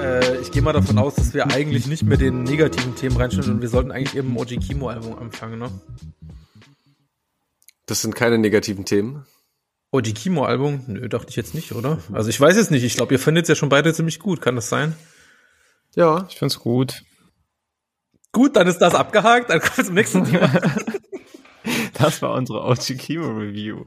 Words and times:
Äh, 0.00 0.40
ich 0.40 0.50
gehe 0.50 0.62
mal 0.62 0.72
davon 0.72 0.98
aus, 0.98 1.14
dass 1.14 1.34
wir 1.34 1.46
eigentlich 1.46 1.86
nicht 1.86 2.02
mit 2.02 2.20
den 2.20 2.42
negativen 2.44 2.94
Themen 2.94 3.16
reinstellen 3.16 3.52
und 3.52 3.60
wir 3.60 3.68
sollten 3.68 3.90
eigentlich 3.90 4.16
eben 4.16 4.36
Oji 4.36 4.58
Kimo 4.58 4.88
Album 4.88 5.18
anfangen, 5.18 5.58
ne? 5.58 5.70
Das 7.86 8.02
sind 8.02 8.14
keine 8.14 8.38
negativen 8.38 8.84
Themen. 8.84 9.26
Oji 9.92 10.12
Kimo 10.12 10.44
Album? 10.44 10.84
Nö, 10.86 11.08
dachte 11.08 11.30
ich 11.30 11.36
jetzt 11.36 11.54
nicht, 11.54 11.72
oder? 11.72 11.98
Also 12.12 12.30
ich 12.30 12.40
weiß 12.40 12.56
es 12.56 12.70
nicht. 12.70 12.84
Ich 12.84 12.94
glaube, 12.94 13.12
ihr 13.12 13.18
findet 13.18 13.44
es 13.44 13.48
ja 13.48 13.54
schon 13.56 13.68
beide 13.68 13.92
ziemlich 13.92 14.20
gut. 14.20 14.40
Kann 14.40 14.54
das 14.54 14.68
sein? 14.68 14.94
Ja. 15.96 16.26
Ich 16.28 16.38
find's 16.38 16.60
gut. 16.60 17.02
Gut, 18.30 18.54
dann 18.54 18.68
ist 18.68 18.78
das 18.78 18.94
abgehakt. 18.94 19.50
Dann 19.50 19.60
kommt 19.60 19.76
wir 19.76 19.84
zum 19.84 19.94
nächsten 19.94 20.24
Thema. 20.24 20.48
das 21.94 22.22
war 22.22 22.34
unsere 22.34 22.62
Oji 22.62 22.96
Kimo 22.96 23.26
Review. 23.26 23.86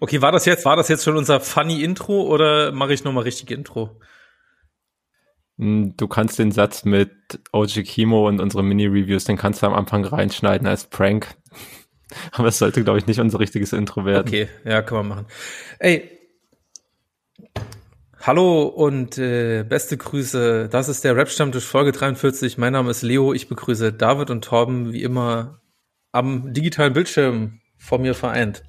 Okay, 0.00 0.20
war 0.20 0.32
das 0.32 0.44
jetzt, 0.44 0.64
war 0.64 0.76
das 0.76 0.88
jetzt 0.88 1.04
schon 1.04 1.16
unser 1.16 1.40
funny 1.40 1.82
Intro 1.82 2.22
oder 2.22 2.72
mache 2.72 2.92
ich 2.92 3.04
nochmal 3.04 3.24
richtig 3.24 3.50
Intro? 3.50 3.98
Hm, 5.58 5.96
du 5.96 6.08
kannst 6.08 6.38
den 6.38 6.52
Satz 6.52 6.84
mit 6.84 7.12
OG 7.52 7.84
Kimo 7.84 8.28
und 8.28 8.40
unsere 8.40 8.62
Mini-Reviews, 8.62 9.24
den 9.24 9.36
kannst 9.36 9.62
du 9.62 9.66
am 9.66 9.74
Anfang 9.74 10.04
reinschneiden 10.04 10.66
als 10.66 10.86
Prank. 10.86 11.34
Aber 12.32 12.48
es 12.48 12.58
sollte, 12.58 12.84
glaube 12.84 12.98
ich, 12.98 13.06
nicht 13.06 13.20
unser 13.20 13.40
richtiges 13.40 13.72
Intro 13.72 14.04
werden. 14.04 14.28
Okay, 14.28 14.48
ja, 14.64 14.82
kann 14.82 14.98
man 14.98 15.08
machen. 15.08 15.26
Ey, 15.78 16.10
hallo 18.20 18.64
und 18.64 19.16
äh, 19.16 19.62
beste 19.62 19.96
Grüße. 19.96 20.68
Das 20.70 20.88
ist 20.88 21.04
der 21.04 21.16
Rap-Stammtisch 21.16 21.64
Folge 21.64 21.92
43. 21.92 22.58
Mein 22.58 22.74
Name 22.74 22.90
ist 22.90 23.02
Leo. 23.02 23.32
Ich 23.32 23.48
begrüße 23.48 23.94
David 23.94 24.28
und 24.28 24.44
Torben 24.44 24.92
wie 24.92 25.02
immer 25.02 25.60
am 26.12 26.52
digitalen 26.52 26.92
Bildschirm 26.92 27.60
vor 27.78 27.98
mir 27.98 28.14
vereint. 28.14 28.62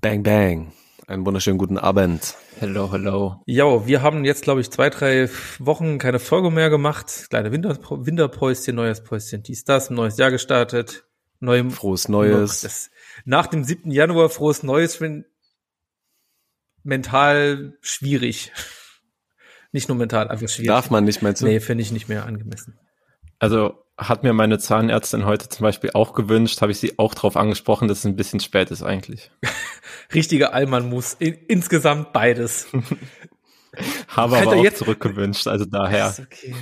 Bang, 0.00 0.24
bang. 0.24 0.72
Einen 1.06 1.24
wunderschönen 1.24 1.56
guten 1.56 1.78
Abend. 1.78 2.34
Hello, 2.58 2.90
hello. 2.90 3.40
Ja, 3.46 3.86
wir 3.86 4.02
haben 4.02 4.24
jetzt, 4.24 4.42
glaube 4.42 4.60
ich, 4.60 4.70
zwei, 4.70 4.90
drei 4.90 5.28
Wochen 5.60 5.98
keine 5.98 6.18
Folge 6.18 6.50
mehr 6.50 6.68
gemacht. 6.68 7.28
Kleine 7.30 7.52
Winter, 7.52 7.78
Winterpäuschen, 7.78 8.74
neues 8.74 9.04
Päuschen, 9.04 9.44
dies, 9.44 9.64
das, 9.64 9.90
ein 9.90 9.94
neues 9.94 10.16
Jahr 10.16 10.32
gestartet. 10.32 11.04
Neuem, 11.38 11.70
frohes 11.70 12.08
Neues. 12.08 12.62
Das, 12.62 12.90
nach 13.24 13.46
dem 13.46 13.62
7. 13.62 13.92
Januar 13.92 14.30
frohes 14.30 14.64
Neues 14.64 14.96
finde 14.96 15.26
mental 16.82 17.78
schwierig. 17.80 18.52
Nicht 19.72 19.88
nur 19.88 19.96
mental, 19.96 20.28
einfach 20.28 20.48
schwierig. 20.48 20.68
Darf 20.68 20.90
man 20.90 21.04
nicht 21.04 21.22
mehr 21.22 21.34
zu? 21.34 21.44
Nee, 21.44 21.60
finde 21.60 21.82
ich 21.82 21.90
nicht 21.90 22.08
mehr 22.08 22.26
angemessen. 22.26 22.78
Also 23.40 23.83
hat 23.96 24.22
mir 24.24 24.32
meine 24.32 24.58
Zahnärztin 24.58 25.24
heute 25.24 25.48
zum 25.48 25.62
Beispiel 25.62 25.90
auch 25.94 26.14
gewünscht, 26.14 26.60
habe 26.60 26.72
ich 26.72 26.78
sie 26.78 26.98
auch 26.98 27.14
darauf 27.14 27.36
angesprochen, 27.36 27.88
dass 27.88 27.98
es 27.98 28.04
ein 28.04 28.16
bisschen 28.16 28.40
spät 28.40 28.70
ist 28.70 28.82
eigentlich. 28.82 29.30
Richtiger 30.14 30.52
Allmann-Muss. 30.52 31.14
insgesamt 31.18 32.12
beides. 32.12 32.66
habe 34.08 34.36
aber 34.38 34.52
auch 34.52 34.64
jetzt 34.64 34.78
zurückgewünscht, 34.78 35.46
also 35.46 35.64
daher. 35.64 36.14
Okay. 36.18 36.54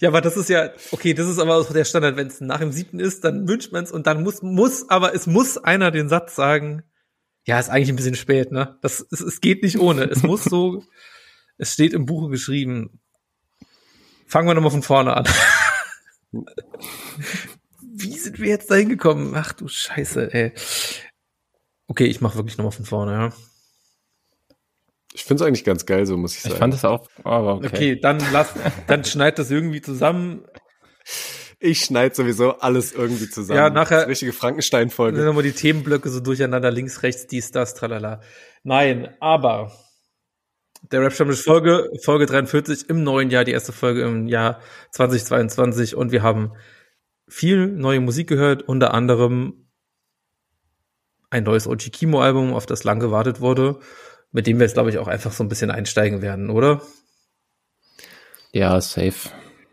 Ja, 0.00 0.08
aber 0.08 0.20
das 0.20 0.36
ist 0.36 0.48
ja, 0.48 0.70
okay, 0.90 1.14
das 1.14 1.28
ist 1.28 1.38
aber 1.38 1.56
auch 1.56 1.72
der 1.72 1.84
Standard. 1.84 2.16
Wenn 2.16 2.26
es 2.26 2.40
nach 2.40 2.58
dem 2.58 2.72
siebten 2.72 2.98
ist, 2.98 3.24
dann 3.24 3.46
wünscht 3.48 3.72
man 3.72 3.84
es 3.84 3.92
und 3.92 4.06
dann 4.06 4.22
muss, 4.22 4.42
muss, 4.42 4.88
aber 4.90 5.14
es 5.14 5.26
muss 5.26 5.58
einer 5.58 5.90
den 5.90 6.08
Satz 6.08 6.34
sagen, 6.34 6.82
ja, 7.44 7.58
ist 7.60 7.68
eigentlich 7.68 7.90
ein 7.90 7.96
bisschen 7.96 8.16
spät, 8.16 8.50
ne? 8.50 8.76
Das, 8.82 9.06
es, 9.12 9.20
es 9.20 9.40
geht 9.40 9.62
nicht 9.62 9.78
ohne. 9.78 10.04
Es 10.04 10.24
muss 10.24 10.42
so, 10.44 10.82
es 11.58 11.72
steht 11.72 11.92
im 11.92 12.06
Buche 12.06 12.28
geschrieben. 12.28 13.00
Fangen 14.26 14.48
wir 14.48 14.54
nochmal 14.54 14.72
von 14.72 14.82
vorne 14.82 15.16
an. 15.16 15.24
Wie 17.80 18.18
sind 18.18 18.38
wir 18.38 18.48
jetzt 18.48 18.70
da 18.70 18.74
hingekommen? 18.74 19.34
Ach 19.34 19.52
du 19.52 19.68
Scheiße, 19.68 20.32
ey. 20.34 20.52
Okay, 21.88 22.06
ich 22.06 22.20
mache 22.20 22.36
wirklich 22.36 22.58
nochmal 22.58 22.72
von 22.72 22.84
vorne, 22.84 23.12
ja. 23.12 23.32
Ich 25.14 25.24
finde 25.24 25.42
es 25.42 25.48
eigentlich 25.48 25.64
ganz 25.64 25.86
geil, 25.86 26.04
so 26.04 26.16
muss 26.16 26.34
ich 26.34 26.42
sagen. 26.42 26.54
Ich 26.54 26.58
fand 26.58 26.74
es 26.74 26.84
auch, 26.84 27.08
aber 27.24 27.54
okay. 27.56 27.66
Okay, 27.68 28.00
dann 28.00 28.20
lass, 28.32 28.52
dann 28.86 29.04
schneid 29.04 29.38
das 29.38 29.50
irgendwie 29.50 29.80
zusammen. 29.80 30.44
Ich 31.58 31.80
schneide 31.80 32.14
sowieso 32.14 32.58
alles 32.58 32.92
irgendwie 32.92 33.30
zusammen. 33.30 33.58
Ja, 33.58 33.70
nachher. 33.70 34.00
Das 34.00 34.08
richtige 34.08 34.34
Frankenstein-Folge. 34.34 35.16
Dann 35.16 35.26
nochmal 35.26 35.42
die 35.42 35.52
Themenblöcke 35.52 36.10
so 36.10 36.20
durcheinander, 36.20 36.70
links, 36.70 37.02
rechts, 37.02 37.26
dies, 37.26 37.50
das, 37.50 37.74
tralala. 37.74 38.20
Nein, 38.62 39.14
aber 39.20 39.72
der 40.90 41.02
Rap 41.02 41.12
Stammtisch 41.12 41.42
Folge, 41.42 41.90
Folge 42.02 42.26
43 42.26 42.88
im 42.88 43.02
neuen 43.02 43.30
Jahr, 43.30 43.44
die 43.44 43.52
erste 43.52 43.72
Folge 43.72 44.02
im 44.02 44.28
Jahr 44.28 44.60
2022 44.92 45.96
und 45.96 46.12
wir 46.12 46.22
haben 46.22 46.52
viel 47.28 47.66
neue 47.66 48.00
Musik 48.00 48.28
gehört, 48.28 48.62
unter 48.62 48.94
anderem 48.94 49.68
ein 51.30 51.44
neues 51.44 51.66
Oji 51.66 51.90
Kimo 51.90 52.20
Album, 52.20 52.54
auf 52.54 52.66
das 52.66 52.84
lang 52.84 53.00
gewartet 53.00 53.40
wurde, 53.40 53.80
mit 54.30 54.46
dem 54.46 54.58
wir 54.58 54.66
jetzt 54.66 54.74
glaube 54.74 54.90
ich 54.90 54.98
auch 54.98 55.08
einfach 55.08 55.32
so 55.32 55.42
ein 55.42 55.48
bisschen 55.48 55.70
einsteigen 55.70 56.22
werden, 56.22 56.50
oder? 56.50 56.82
Ja, 58.52 58.80
safe. 58.80 59.30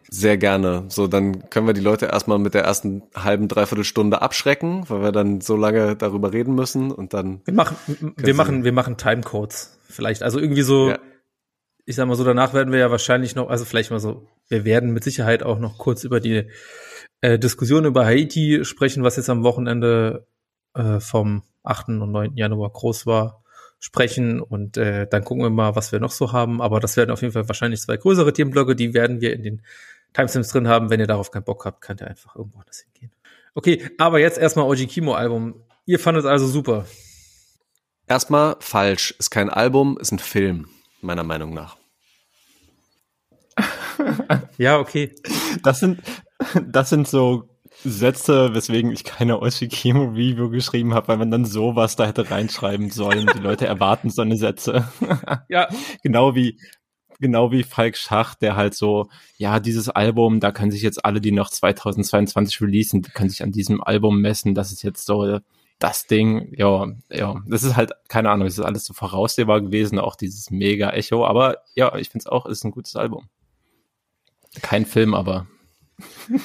Sehr 0.09 0.37
gerne. 0.37 0.85
So, 0.89 1.07
dann 1.07 1.49
können 1.49 1.65
wir 1.65 1.73
die 1.73 1.81
Leute 1.81 2.05
erstmal 2.05 2.37
mit 2.37 2.53
der 2.53 2.63
ersten 2.63 3.01
halben, 3.15 3.47
dreiviertel 3.47 3.83
Stunde 3.83 4.21
abschrecken, 4.21 4.87
weil 4.87 5.01
wir 5.01 5.11
dann 5.11 5.41
so 5.41 5.55
lange 5.55 5.95
darüber 5.95 6.31
reden 6.31 6.53
müssen 6.53 6.91
und 6.91 7.15
dann. 7.15 7.41
Wir 7.45 7.53
machen, 7.55 7.77
wir 8.15 8.35
machen, 8.35 8.63
wir 8.63 8.73
machen 8.73 8.97
Timecodes. 8.97 9.79
Vielleicht. 9.93 10.23
Also 10.23 10.39
irgendwie 10.39 10.63
so, 10.63 10.89
ja. 10.89 10.99
ich 11.85 11.95
sag 11.95 12.07
mal 12.07 12.15
so, 12.15 12.23
danach 12.23 12.53
werden 12.53 12.71
wir 12.71 12.79
ja 12.79 12.91
wahrscheinlich 12.91 13.35
noch, 13.35 13.49
also 13.49 13.65
vielleicht 13.65 13.91
mal 13.91 13.99
so, 13.99 14.27
wir 14.49 14.65
werden 14.65 14.91
mit 14.91 15.03
Sicherheit 15.03 15.43
auch 15.43 15.59
noch 15.59 15.77
kurz 15.77 16.03
über 16.03 16.19
die 16.19 16.49
äh, 17.21 17.37
Diskussion 17.39 17.85
über 17.85 18.05
Haiti 18.05 18.65
sprechen, 18.65 19.03
was 19.03 19.15
jetzt 19.15 19.29
am 19.29 19.43
Wochenende 19.43 20.27
äh, 20.73 20.99
vom 20.99 21.43
8. 21.63 21.89
und 21.89 22.11
9. 22.11 22.35
Januar 22.35 22.71
groß 22.71 23.05
war 23.05 23.43
sprechen 23.79 24.39
und 24.39 24.77
äh, 24.77 25.07
dann 25.07 25.25
gucken 25.25 25.43
wir 25.43 25.49
mal, 25.49 25.75
was 25.75 25.91
wir 25.91 25.99
noch 25.99 26.11
so 26.11 26.31
haben. 26.31 26.61
Aber 26.61 26.79
das 26.79 26.95
werden 26.95 27.11
auf 27.11 27.21
jeden 27.21 27.33
Fall 27.33 27.49
wahrscheinlich 27.49 27.81
zwei 27.81 27.97
größere 27.97 28.31
Themenblöcke, 28.31 28.77
die 28.77 28.93
werden 28.93 29.19
wir 29.19 29.33
in 29.33 29.43
den 29.43 29.61
Timestamps 30.13 30.49
drin 30.49 30.69
haben. 30.69 30.89
Wenn 30.89 31.01
ihr 31.01 31.07
darauf 31.07 31.31
keinen 31.31 31.43
Bock 31.43 31.65
habt, 31.65 31.81
könnt 31.81 32.01
ihr 32.01 32.07
einfach 32.07 32.35
irgendwo 32.37 32.59
anders 32.59 32.79
hingehen. 32.79 33.11
Okay, 33.53 33.89
aber 33.97 34.19
jetzt 34.19 34.37
erstmal 34.37 34.65
Oji 34.67 34.87
Kimo 34.87 35.15
Album. 35.15 35.65
Ihr 35.85 35.99
fandet 35.99 36.23
es 36.23 36.29
also 36.29 36.47
super. 36.47 36.85
Erstmal 38.13 38.57
falsch. 38.59 39.15
Ist 39.17 39.31
kein 39.31 39.49
Album, 39.49 39.97
ist 39.97 40.11
ein 40.11 40.19
Film, 40.19 40.67
meiner 41.01 41.23
Meinung 41.23 41.51
nach. 41.51 41.77
ja, 44.59 44.77
okay. 44.77 45.15
Das 45.63 45.79
sind, 45.79 45.99
das 46.63 46.91
sind 46.91 47.07
so 47.07 47.49
Sätze, 47.83 48.53
weswegen 48.53 48.91
ich 48.91 49.03
keine 49.03 49.41
Oji 49.41 49.67
Kimo 49.67 50.03
Review 50.11 50.51
geschrieben 50.51 50.93
habe, 50.93 51.07
weil 51.07 51.17
man 51.17 51.31
dann 51.31 51.45
sowas 51.45 51.95
da 51.95 52.05
hätte 52.05 52.29
reinschreiben 52.29 52.91
sollen. 52.91 53.25
Die 53.33 53.39
Leute 53.39 53.65
erwarten 53.65 54.11
so 54.11 54.21
eine 54.21 54.37
Sätze. 54.37 54.87
ja. 55.49 55.67
Genau 56.03 56.35
wie 56.35 56.59
genau 57.19 57.51
wie 57.51 57.63
Falk 57.63 57.97
Schach, 57.97 58.35
der 58.35 58.55
halt 58.55 58.75
so, 58.75 59.09
ja, 59.37 59.59
dieses 59.59 59.89
Album, 59.89 60.39
da 60.39 60.51
können 60.51 60.69
sich 60.69 60.83
jetzt 60.83 61.03
alle, 61.03 61.19
die 61.19 61.31
noch 61.31 61.49
2022 61.49 62.61
releasen, 62.61 63.01
die 63.01 63.09
können 63.09 63.31
sich 63.31 63.41
an 63.41 63.51
diesem 63.51 63.81
Album 63.81 64.21
messen. 64.21 64.53
Das 64.53 64.71
ist 64.71 64.83
jetzt 64.83 65.07
so 65.07 65.39
das 65.83 66.07
Ding. 66.07 66.53
Ja, 66.55 66.87
ja, 67.09 67.43
das 67.45 67.63
ist 67.63 67.75
halt, 67.75 67.91
keine 68.07 68.29
Ahnung, 68.29 68.47
das 68.47 68.57
ist 68.57 68.63
alles 68.63 68.85
so 68.85 68.93
voraussehbar 68.93 69.59
gewesen, 69.59 69.99
auch 69.99 70.15
dieses 70.15 70.49
mega 70.49 70.91
Echo. 70.91 71.25
Aber 71.25 71.57
ja, 71.75 71.93
ich 71.97 72.09
finde 72.09 72.23
es 72.23 72.27
auch, 72.27 72.45
ist 72.45 72.63
ein 72.63 72.71
gutes 72.71 72.95
Album. 72.95 73.27
Kein 74.61 74.85
Film, 74.85 75.13
aber. 75.13 75.47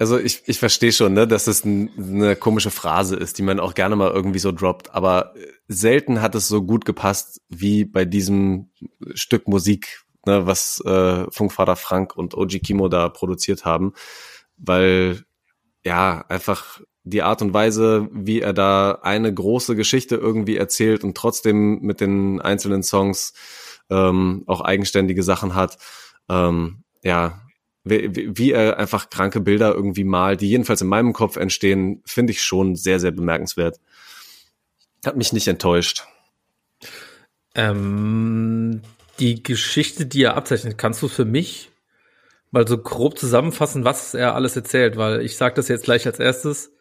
Also 0.00 0.16
ich, 0.16 0.42
ich 0.46 0.60
verstehe 0.60 0.92
schon, 0.92 1.12
ne, 1.14 1.26
dass 1.26 1.48
es 1.48 1.64
ein, 1.64 1.90
eine 1.98 2.36
komische 2.36 2.70
Phrase 2.70 3.16
ist, 3.16 3.36
die 3.36 3.42
man 3.42 3.58
auch 3.58 3.74
gerne 3.74 3.96
mal 3.96 4.12
irgendwie 4.12 4.38
so 4.38 4.52
droppt, 4.52 4.94
aber 4.94 5.34
selten 5.66 6.22
hat 6.22 6.36
es 6.36 6.46
so 6.46 6.62
gut 6.62 6.84
gepasst 6.84 7.40
wie 7.48 7.84
bei 7.84 8.04
diesem 8.04 8.70
Stück 9.14 9.48
Musik, 9.48 10.04
ne, 10.24 10.46
was 10.46 10.80
äh, 10.86 11.28
Funkvater 11.32 11.74
Frank 11.74 12.14
und 12.14 12.36
OG 12.36 12.60
Kimo 12.62 12.86
da 12.86 13.08
produziert 13.08 13.64
haben, 13.64 13.92
weil 14.56 15.24
ja 15.84 16.24
einfach 16.28 16.80
die 17.08 17.22
Art 17.22 17.42
und 17.42 17.54
Weise, 17.54 18.08
wie 18.12 18.40
er 18.40 18.52
da 18.52 18.98
eine 19.02 19.32
große 19.32 19.76
Geschichte 19.76 20.16
irgendwie 20.16 20.56
erzählt 20.56 21.04
und 21.04 21.16
trotzdem 21.16 21.80
mit 21.80 22.00
den 22.00 22.40
einzelnen 22.40 22.82
Songs 22.82 23.34
ähm, 23.90 24.44
auch 24.46 24.60
eigenständige 24.60 25.22
Sachen 25.22 25.54
hat, 25.54 25.78
ähm, 26.28 26.84
ja, 27.02 27.40
wie, 27.84 28.36
wie 28.36 28.52
er 28.52 28.78
einfach 28.78 29.10
kranke 29.10 29.40
Bilder 29.40 29.74
irgendwie 29.74 30.04
malt, 30.04 30.40
die 30.40 30.50
jedenfalls 30.50 30.82
in 30.82 30.88
meinem 30.88 31.12
Kopf 31.12 31.36
entstehen, 31.36 32.02
finde 32.04 32.32
ich 32.32 32.42
schon 32.42 32.76
sehr, 32.76 33.00
sehr 33.00 33.12
bemerkenswert. 33.12 33.80
Hat 35.04 35.16
mich 35.16 35.32
nicht 35.32 35.48
enttäuscht. 35.48 36.04
Ähm, 37.54 38.82
die 39.20 39.42
Geschichte, 39.42 40.06
die 40.06 40.22
er 40.22 40.36
abzeichnet, 40.36 40.76
kannst 40.76 41.02
du 41.02 41.08
für 41.08 41.24
mich 41.24 41.70
mal 42.50 42.66
so 42.66 42.78
grob 42.78 43.18
zusammenfassen, 43.18 43.84
was 43.84 44.14
er 44.14 44.34
alles 44.34 44.56
erzählt, 44.56 44.96
weil 44.96 45.20
ich 45.22 45.36
sage 45.36 45.54
das 45.54 45.68
jetzt 45.68 45.84
gleich 45.84 46.06
als 46.06 46.18
erstes. 46.18 46.72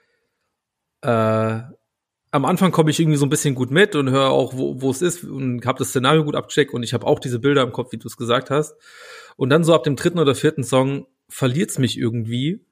Äh, 1.01 1.61
am 2.31 2.45
Anfang 2.45 2.71
komme 2.71 2.91
ich 2.91 2.99
irgendwie 2.99 3.17
so 3.17 3.25
ein 3.25 3.29
bisschen 3.29 3.55
gut 3.55 3.71
mit 3.71 3.95
und 3.95 4.09
höre 4.09 4.29
auch, 4.29 4.53
wo, 4.55 4.89
es 4.89 5.01
ist 5.01 5.23
und 5.23 5.65
habe 5.65 5.79
das 5.79 5.89
Szenario 5.89 6.23
gut 6.23 6.35
abgecheckt 6.35 6.73
und 6.73 6.83
ich 6.83 6.93
habe 6.93 7.07
auch 7.07 7.19
diese 7.19 7.39
Bilder 7.39 7.63
im 7.63 7.71
Kopf, 7.71 7.91
wie 7.91 7.97
du 7.97 8.07
es 8.07 8.17
gesagt 8.17 8.49
hast. 8.49 8.75
Und 9.37 9.49
dann 9.49 9.63
so 9.63 9.73
ab 9.73 9.83
dem 9.83 9.95
dritten 9.95 10.19
oder 10.19 10.35
vierten 10.35 10.63
Song 10.63 11.07
verliert 11.29 11.69
es 11.69 11.79
mich 11.79 11.97
irgendwie 11.97 12.65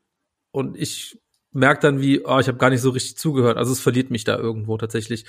und 0.51 0.77
ich 0.77 1.19
merke 1.51 1.81
dann 1.81 2.01
wie, 2.01 2.25
oh, 2.25 2.37
ich 2.39 2.47
habe 2.47 2.57
gar 2.57 2.69
nicht 2.69 2.81
so 2.81 2.89
richtig 2.89 3.17
zugehört. 3.17 3.57
Also 3.57 3.71
es 3.71 3.79
verliert 3.79 4.11
mich 4.11 4.25
da 4.25 4.37
irgendwo 4.37 4.77
tatsächlich. 4.77 5.25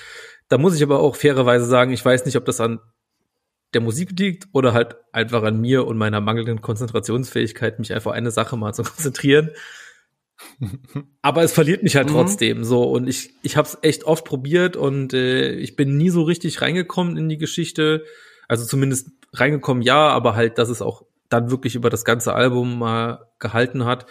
Da 0.48 0.58
muss 0.58 0.74
ich 0.74 0.82
aber 0.82 0.98
auch 0.98 1.14
fairerweise 1.14 1.66
sagen, 1.66 1.92
ich 1.92 2.04
weiß 2.04 2.26
nicht, 2.26 2.36
ob 2.36 2.44
das 2.44 2.60
an 2.60 2.80
der 3.74 3.80
Musik 3.80 4.18
liegt 4.18 4.48
oder 4.52 4.72
halt 4.72 4.96
einfach 5.12 5.42
an 5.44 5.60
mir 5.60 5.86
und 5.86 5.98
meiner 5.98 6.20
mangelnden 6.20 6.60
Konzentrationsfähigkeit, 6.60 7.78
mich 7.78 7.94
einfach 7.94 8.12
eine 8.12 8.32
Sache 8.32 8.56
mal 8.56 8.72
zu 8.72 8.82
konzentrieren. 8.82 9.50
Aber 11.22 11.42
es 11.42 11.52
verliert 11.52 11.82
mich 11.82 11.96
halt 11.96 12.08
mhm. 12.08 12.12
trotzdem 12.12 12.64
so 12.64 12.84
und 12.84 13.08
ich 13.08 13.30
ich 13.42 13.56
habe 13.56 13.68
es 13.68 13.78
echt 13.82 14.04
oft 14.04 14.24
probiert 14.24 14.76
und 14.76 15.14
äh, 15.14 15.52
ich 15.52 15.76
bin 15.76 15.96
nie 15.96 16.10
so 16.10 16.22
richtig 16.22 16.60
reingekommen 16.60 17.16
in 17.16 17.28
die 17.28 17.38
Geschichte. 17.38 18.04
Also 18.48 18.64
zumindest 18.64 19.10
reingekommen 19.32 19.82
ja, 19.82 20.08
aber 20.08 20.34
halt, 20.34 20.58
dass 20.58 20.68
es 20.68 20.82
auch 20.82 21.04
dann 21.28 21.50
wirklich 21.50 21.74
über 21.74 21.90
das 21.90 22.04
ganze 22.04 22.34
Album 22.34 22.78
mal 22.78 23.26
gehalten 23.38 23.84
hat, 23.84 24.06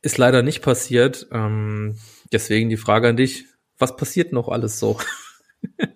ist 0.00 0.18
leider 0.18 0.42
nicht 0.42 0.62
passiert. 0.62 1.26
Ähm, 1.32 1.96
deswegen 2.32 2.70
die 2.70 2.76
Frage 2.76 3.08
an 3.08 3.16
dich: 3.16 3.46
Was 3.78 3.96
passiert 3.96 4.32
noch 4.32 4.48
alles 4.48 4.78
so? 4.78 4.98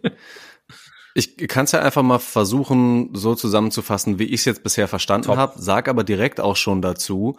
Ich 1.17 1.37
kann 1.46 1.64
es 1.64 1.70
ja 1.70 1.81
einfach 1.81 2.02
mal 2.02 2.19
versuchen, 2.19 3.10
so 3.14 3.37
zusammenzufassen, 3.37 4.19
wie 4.19 4.25
ich 4.25 4.40
es 4.40 4.44
jetzt 4.46 4.64
bisher 4.64 4.88
verstanden 4.88 5.37
habe, 5.37 5.55
sag 5.56 5.88
aber 5.88 6.02
direkt 6.02 6.40
auch 6.40 6.56
schon 6.56 6.82
dazu, 6.82 7.37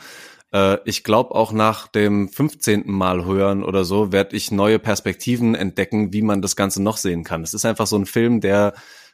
äh, 0.56 0.78
ich 0.86 1.04
glaube 1.04 1.36
auch 1.36 1.52
nach 1.52 1.88
dem 1.88 2.30
15. 2.30 2.84
Mal 2.86 3.25
hören 3.25 3.63
oder 3.63 3.84
so, 3.84 4.13
werde 4.13 4.36
ich 4.36 4.52
neue 4.52 4.80
Perspektiven 4.80 5.54
entdecken, 5.54 6.13
wie 6.13 6.22
man 6.22 6.42
das 6.42 6.56
Ganze 6.56 6.81
noch 6.81 6.98
sehen 6.98 7.25
kann. 7.25 7.44
Es 7.44 7.54
ist 7.54 7.66
einfach 7.66 7.88
so 7.88 7.98
ein 7.98 8.06
Film, 8.06 8.40
der 8.40 8.74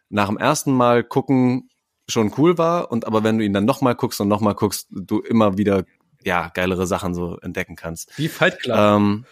nach 0.09 0.27
dem 0.27 0.37
ersten 0.37 0.71
Mal 0.71 1.03
gucken 1.03 1.69
schon 2.07 2.31
cool 2.37 2.57
war 2.57 2.91
und 2.91 3.07
aber 3.07 3.23
wenn 3.23 3.39
du 3.39 3.45
ihn 3.45 3.53
dann 3.53 3.65
nochmal 3.65 3.95
guckst 3.95 4.21
und 4.21 4.27
nochmal 4.27 4.53
guckst, 4.53 4.87
du 4.91 5.19
immer 5.19 5.57
wieder 5.57 5.85
ja 6.23 6.49
geilere 6.49 6.85
Sachen 6.85 7.15
so 7.15 7.37
entdecken 7.39 7.75
kannst. 7.75 8.15
Wie 8.17 8.27
Fight 8.27 8.59
Club. 8.59 8.77
Ähm, 8.77 9.25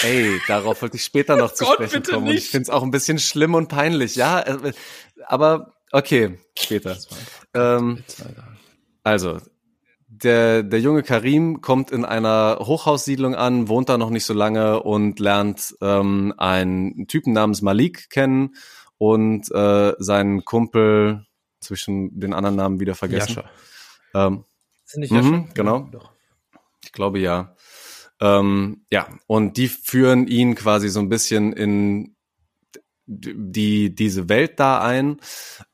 Ey, 0.00 0.40
darauf 0.46 0.80
wollte 0.80 0.96
ich 0.96 1.04
später 1.04 1.36
noch 1.36 1.52
zu 1.52 1.64
Gott, 1.66 1.74
sprechen 1.74 2.02
kommen. 2.04 2.28
Und 2.28 2.34
ich 2.34 2.50
finde 2.50 2.62
es 2.62 2.70
auch 2.70 2.82
ein 2.82 2.92
bisschen 2.92 3.18
schlimm 3.18 3.54
und 3.54 3.68
peinlich, 3.68 4.14
ja. 4.14 4.40
Äh, 4.40 4.72
aber 5.26 5.74
okay, 5.90 6.38
später. 6.56 6.96
Ähm, 7.52 8.04
also, 9.02 9.40
der, 10.08 10.62
der 10.62 10.80
junge 10.80 11.02
Karim 11.02 11.60
kommt 11.60 11.90
in 11.90 12.04
einer 12.04 12.58
Hochhaussiedlung 12.60 13.34
an, 13.34 13.68
wohnt 13.68 13.88
da 13.90 13.98
noch 13.98 14.10
nicht 14.10 14.24
so 14.24 14.34
lange 14.34 14.82
und 14.82 15.20
lernt 15.20 15.76
ähm, 15.82 16.34
einen 16.38 17.06
Typen 17.06 17.34
namens 17.34 17.60
Malik 17.60 18.08
kennen 18.08 18.56
und 18.96 19.50
äh, 19.52 19.92
seinen 19.98 20.44
Kumpel 20.44 21.26
zwischen 21.60 22.18
den 22.18 22.32
anderen 22.32 22.56
Namen 22.56 22.80
wieder 22.80 22.94
vergessen. 22.94 23.36
Jascha. 23.36 24.26
Ähm, 24.26 24.44
Sind 24.84 25.00
nicht 25.00 25.12
Jascha? 25.12 25.28
Mhm, 25.28 25.48
genau. 25.52 25.90
Ja, 25.92 26.00
ich 26.82 26.92
glaube 26.92 27.18
ja. 27.18 27.54
Ähm, 28.20 28.84
ja, 28.90 29.08
und 29.26 29.58
die 29.58 29.68
führen 29.68 30.26
ihn 30.26 30.54
quasi 30.54 30.88
so 30.88 31.00
ein 31.00 31.10
bisschen 31.10 31.52
in 31.52 32.16
die 33.08 33.94
diese 33.94 34.28
Welt 34.28 34.60
da 34.60 34.80
ein, 34.80 35.16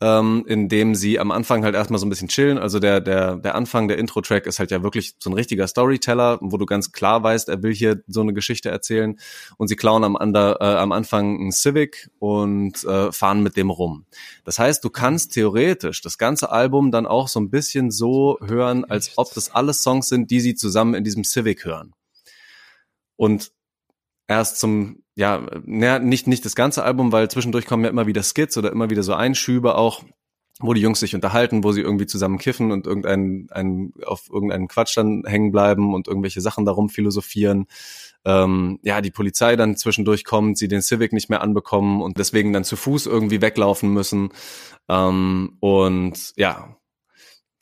ähm, 0.00 0.44
indem 0.46 0.94
sie 0.94 1.18
am 1.18 1.32
Anfang 1.32 1.64
halt 1.64 1.74
erstmal 1.74 1.98
so 1.98 2.06
ein 2.06 2.10
bisschen 2.10 2.28
chillen. 2.28 2.58
Also 2.58 2.78
der 2.78 3.00
der 3.00 3.36
der 3.36 3.56
Anfang 3.56 3.88
der 3.88 3.98
Intro-Track 3.98 4.46
ist 4.46 4.60
halt 4.60 4.70
ja 4.70 4.82
wirklich 4.82 5.16
so 5.18 5.30
ein 5.30 5.34
richtiger 5.34 5.66
Storyteller, 5.66 6.38
wo 6.40 6.56
du 6.56 6.64
ganz 6.64 6.92
klar 6.92 7.22
weißt, 7.22 7.48
er 7.48 7.62
will 7.62 7.74
hier 7.74 8.02
so 8.06 8.20
eine 8.20 8.32
Geschichte 8.32 8.70
erzählen. 8.70 9.18
Und 9.58 9.68
sie 9.68 9.76
klauen 9.76 10.04
am, 10.04 10.16
ander, 10.16 10.58
äh, 10.60 10.76
am 10.76 10.92
Anfang 10.92 11.48
ein 11.48 11.52
Civic 11.52 12.10
und 12.18 12.84
äh, 12.84 13.10
fahren 13.10 13.42
mit 13.42 13.56
dem 13.56 13.70
rum. 13.70 14.06
Das 14.44 14.58
heißt, 14.58 14.84
du 14.84 14.90
kannst 14.90 15.32
theoretisch 15.34 16.00
das 16.02 16.18
ganze 16.18 16.50
Album 16.50 16.90
dann 16.90 17.06
auch 17.06 17.28
so 17.28 17.40
ein 17.40 17.50
bisschen 17.50 17.90
so 17.90 18.38
hören, 18.40 18.84
als 18.84 19.12
ob 19.16 19.34
das 19.34 19.50
alles 19.50 19.82
Songs 19.82 20.08
sind, 20.08 20.30
die 20.30 20.40
sie 20.40 20.54
zusammen 20.54 20.94
in 20.94 21.04
diesem 21.04 21.24
Civic 21.24 21.64
hören. 21.64 21.92
Und 23.16 23.52
erst 24.26 24.58
zum, 24.58 25.03
ja, 25.16 25.46
naja, 25.64 25.98
nicht, 25.98 26.26
nicht 26.26 26.44
das 26.44 26.54
ganze 26.54 26.82
Album, 26.84 27.12
weil 27.12 27.30
zwischendurch 27.30 27.66
kommen 27.66 27.84
ja 27.84 27.90
immer 27.90 28.06
wieder 28.06 28.22
Skits 28.22 28.56
oder 28.58 28.72
immer 28.72 28.90
wieder 28.90 29.02
so 29.02 29.14
Einschübe 29.14 29.76
auch, 29.76 30.02
wo 30.60 30.72
die 30.72 30.80
Jungs 30.80 31.00
sich 31.00 31.14
unterhalten, 31.14 31.64
wo 31.64 31.72
sie 31.72 31.80
irgendwie 31.80 32.06
zusammen 32.06 32.38
kiffen 32.38 32.70
und 32.70 32.86
irgendeinen 32.86 33.48
ein, 33.50 33.92
auf 34.06 34.28
irgendeinen 34.32 34.68
Quatsch 34.68 34.96
dann 34.96 35.24
hängen 35.26 35.50
bleiben 35.50 35.94
und 35.94 36.06
irgendwelche 36.06 36.40
Sachen 36.40 36.64
darum 36.64 36.88
philosophieren. 36.88 37.66
Ähm, 38.24 38.78
ja, 38.82 39.00
die 39.00 39.10
Polizei 39.10 39.56
dann 39.56 39.76
zwischendurch 39.76 40.24
kommt, 40.24 40.58
sie 40.58 40.68
den 40.68 40.82
Civic 40.82 41.12
nicht 41.12 41.28
mehr 41.28 41.42
anbekommen 41.42 42.02
und 42.02 42.18
deswegen 42.18 42.52
dann 42.52 42.64
zu 42.64 42.76
Fuß 42.76 43.06
irgendwie 43.06 43.40
weglaufen 43.40 43.92
müssen. 43.92 44.30
Ähm, 44.88 45.56
und 45.60 46.32
ja, 46.36 46.76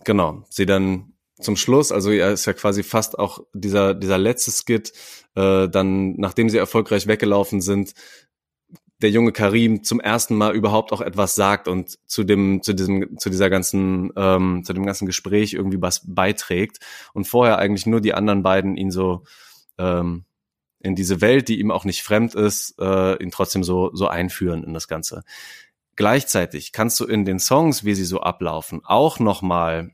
genau, 0.04 0.44
sie 0.50 0.66
dann 0.66 1.11
zum 1.42 1.56
Schluss, 1.56 1.92
also 1.92 2.10
er 2.10 2.32
ist 2.32 2.46
ja 2.46 2.52
quasi 2.52 2.82
fast 2.82 3.18
auch 3.18 3.44
dieser, 3.52 3.94
dieser 3.94 4.18
letzte 4.18 4.50
Skit, 4.50 4.92
äh, 5.34 5.68
dann, 5.68 6.14
nachdem 6.16 6.48
sie 6.48 6.58
erfolgreich 6.58 7.06
weggelaufen 7.06 7.60
sind, 7.60 7.94
der 9.02 9.10
junge 9.10 9.32
Karim 9.32 9.82
zum 9.82 10.00
ersten 10.00 10.36
Mal 10.36 10.54
überhaupt 10.54 10.92
auch 10.92 11.00
etwas 11.00 11.34
sagt 11.34 11.68
und 11.68 11.98
zu 12.08 12.24
dem, 12.24 12.62
zu 12.62 12.72
diesem, 12.72 13.18
zu 13.18 13.30
dieser 13.30 13.50
ganzen, 13.50 14.12
ähm, 14.16 14.62
zu 14.64 14.72
dem 14.72 14.86
ganzen 14.86 15.06
Gespräch 15.06 15.52
irgendwie 15.52 15.82
was 15.82 16.02
beiträgt 16.06 16.78
und 17.12 17.26
vorher 17.26 17.58
eigentlich 17.58 17.86
nur 17.86 18.00
die 18.00 18.14
anderen 18.14 18.42
beiden 18.42 18.76
ihn 18.76 18.90
so 18.90 19.24
ähm, 19.78 20.24
in 20.78 20.94
diese 20.94 21.20
Welt, 21.20 21.48
die 21.48 21.60
ihm 21.60 21.70
auch 21.70 21.84
nicht 21.84 22.02
fremd 22.02 22.34
ist, 22.34 22.76
äh, 22.80 23.22
ihn 23.22 23.30
trotzdem 23.30 23.64
so 23.64 23.90
so 23.92 24.06
einführen 24.06 24.64
in 24.64 24.74
das 24.74 24.88
Ganze. 24.88 25.22
Gleichzeitig 25.96 26.72
kannst 26.72 26.98
du 27.00 27.04
in 27.04 27.24
den 27.24 27.38
Songs, 27.38 27.84
wie 27.84 27.94
sie 27.94 28.04
so 28.04 28.20
ablaufen, 28.20 28.80
auch 28.84 29.18
noch 29.18 29.42
mal 29.42 29.90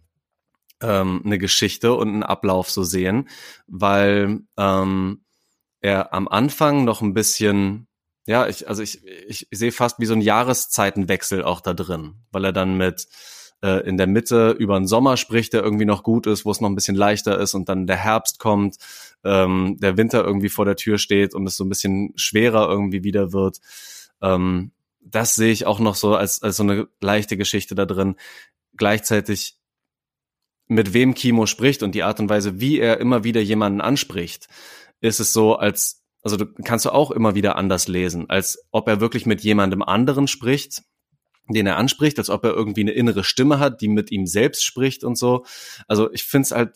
ähm, 0.83 1.23
eine 1.25 1.39
Geschichte 1.39 1.95
und 1.95 2.09
einen 2.09 2.23
Ablauf 2.23 2.71
so 2.71 2.83
sehen, 2.83 3.29
weil 3.67 4.41
ähm, 4.57 5.25
er 5.81 6.13
am 6.13 6.29
Anfang 6.29 6.85
noch 6.85 7.03
ein 7.03 7.15
bisschen, 7.15 7.89
ja, 8.27 8.47
ich, 8.47 8.69
also 8.69 8.83
ich, 8.83 9.05
ich, 9.05 9.47
ich 9.51 9.59
sehe 9.59 9.73
fast 9.73 9.99
wie 9.99 10.07
so 10.07 10.15
ein 10.15 10.21
Jahreszeitenwechsel 10.21 11.43
auch 11.43 11.61
da 11.61 11.75
drin, 11.75 12.15
weil 12.31 12.45
er 12.45 12.53
dann 12.53 12.77
mit 12.77 13.09
äh, 13.63 13.87
in 13.89 13.97
der 13.97 14.07
Mitte 14.07 14.51
über 14.51 14.79
den 14.79 14.87
Sommer 14.87 15.17
spricht, 15.17 15.53
der 15.53 15.63
irgendwie 15.63 15.85
noch 15.85 16.03
gut 16.03 16.27
ist, 16.27 16.45
wo 16.45 16.51
es 16.51 16.61
noch 16.61 16.69
ein 16.69 16.75
bisschen 16.75 16.97
leichter 16.97 17.39
ist 17.39 17.55
und 17.55 17.69
dann 17.69 17.87
der 17.87 17.97
Herbst 17.97 18.39
kommt, 18.39 18.77
ähm, 19.25 19.77
der 19.81 19.97
Winter 19.97 20.25
irgendwie 20.25 20.49
vor 20.49 20.65
der 20.65 20.77
Tür 20.77 20.99
steht 20.99 21.35
und 21.35 21.47
es 21.47 21.57
so 21.57 21.65
ein 21.65 21.69
bisschen 21.69 22.13
schwerer 22.17 22.69
irgendwie 22.69 23.05
wieder 23.05 23.33
wird. 23.33 23.59
Ähm, 24.23 24.73
das 25.01 25.35
sehe 25.35 25.53
ich 25.53 25.67
auch 25.67 25.81
noch 25.81 25.95
so 25.95 26.15
als, 26.15 26.43
als 26.43 26.57
so 26.57 26.63
eine 26.63 26.89
leichte 27.01 27.37
Geschichte 27.37 27.75
da 27.75 27.87
drin. 27.87 28.17
Gleichzeitig 28.77 29.58
mit 30.69 30.93
wem 30.93 31.15
Kimo 31.15 31.47
spricht 31.47 31.83
und 31.83 31.95
die 31.95 32.03
Art 32.03 32.21
und 32.21 32.29
Weise, 32.29 32.61
wie 32.61 32.79
er 32.79 33.01
immer 33.01 33.25
wieder 33.25 33.41
jemanden 33.41 33.81
anspricht, 33.81 34.49
ist 35.01 35.19
es 35.19 35.33
so, 35.33 35.57
als, 35.57 36.05
also 36.23 36.37
du 36.37 36.47
kannst 36.65 36.85
du 36.85 36.91
auch 36.91 37.11
immer 37.11 37.35
wieder 37.35 37.57
anders 37.57 37.89
lesen, 37.89 38.29
als 38.29 38.59
ob 38.71 38.87
er 38.89 39.01
wirklich 39.01 39.27
mit 39.27 39.41
jemandem 39.41 39.83
anderen 39.83 40.29
spricht, 40.29 40.83
den 41.49 41.67
er 41.67 41.79
anspricht, 41.79 42.19
als 42.19 42.29
ob 42.29 42.45
er 42.45 42.53
irgendwie 42.53 42.83
eine 42.83 42.93
innere 42.93 43.25
Stimme 43.25 43.59
hat, 43.59 43.81
die 43.81 43.89
mit 43.89 44.11
ihm 44.11 44.27
selbst 44.27 44.65
spricht 44.65 45.05
und 45.05 45.17
so. 45.17 45.45
Also 45.87 46.13
ich 46.13 46.25
finde 46.25 46.47
es 46.47 46.51
halt 46.53 46.75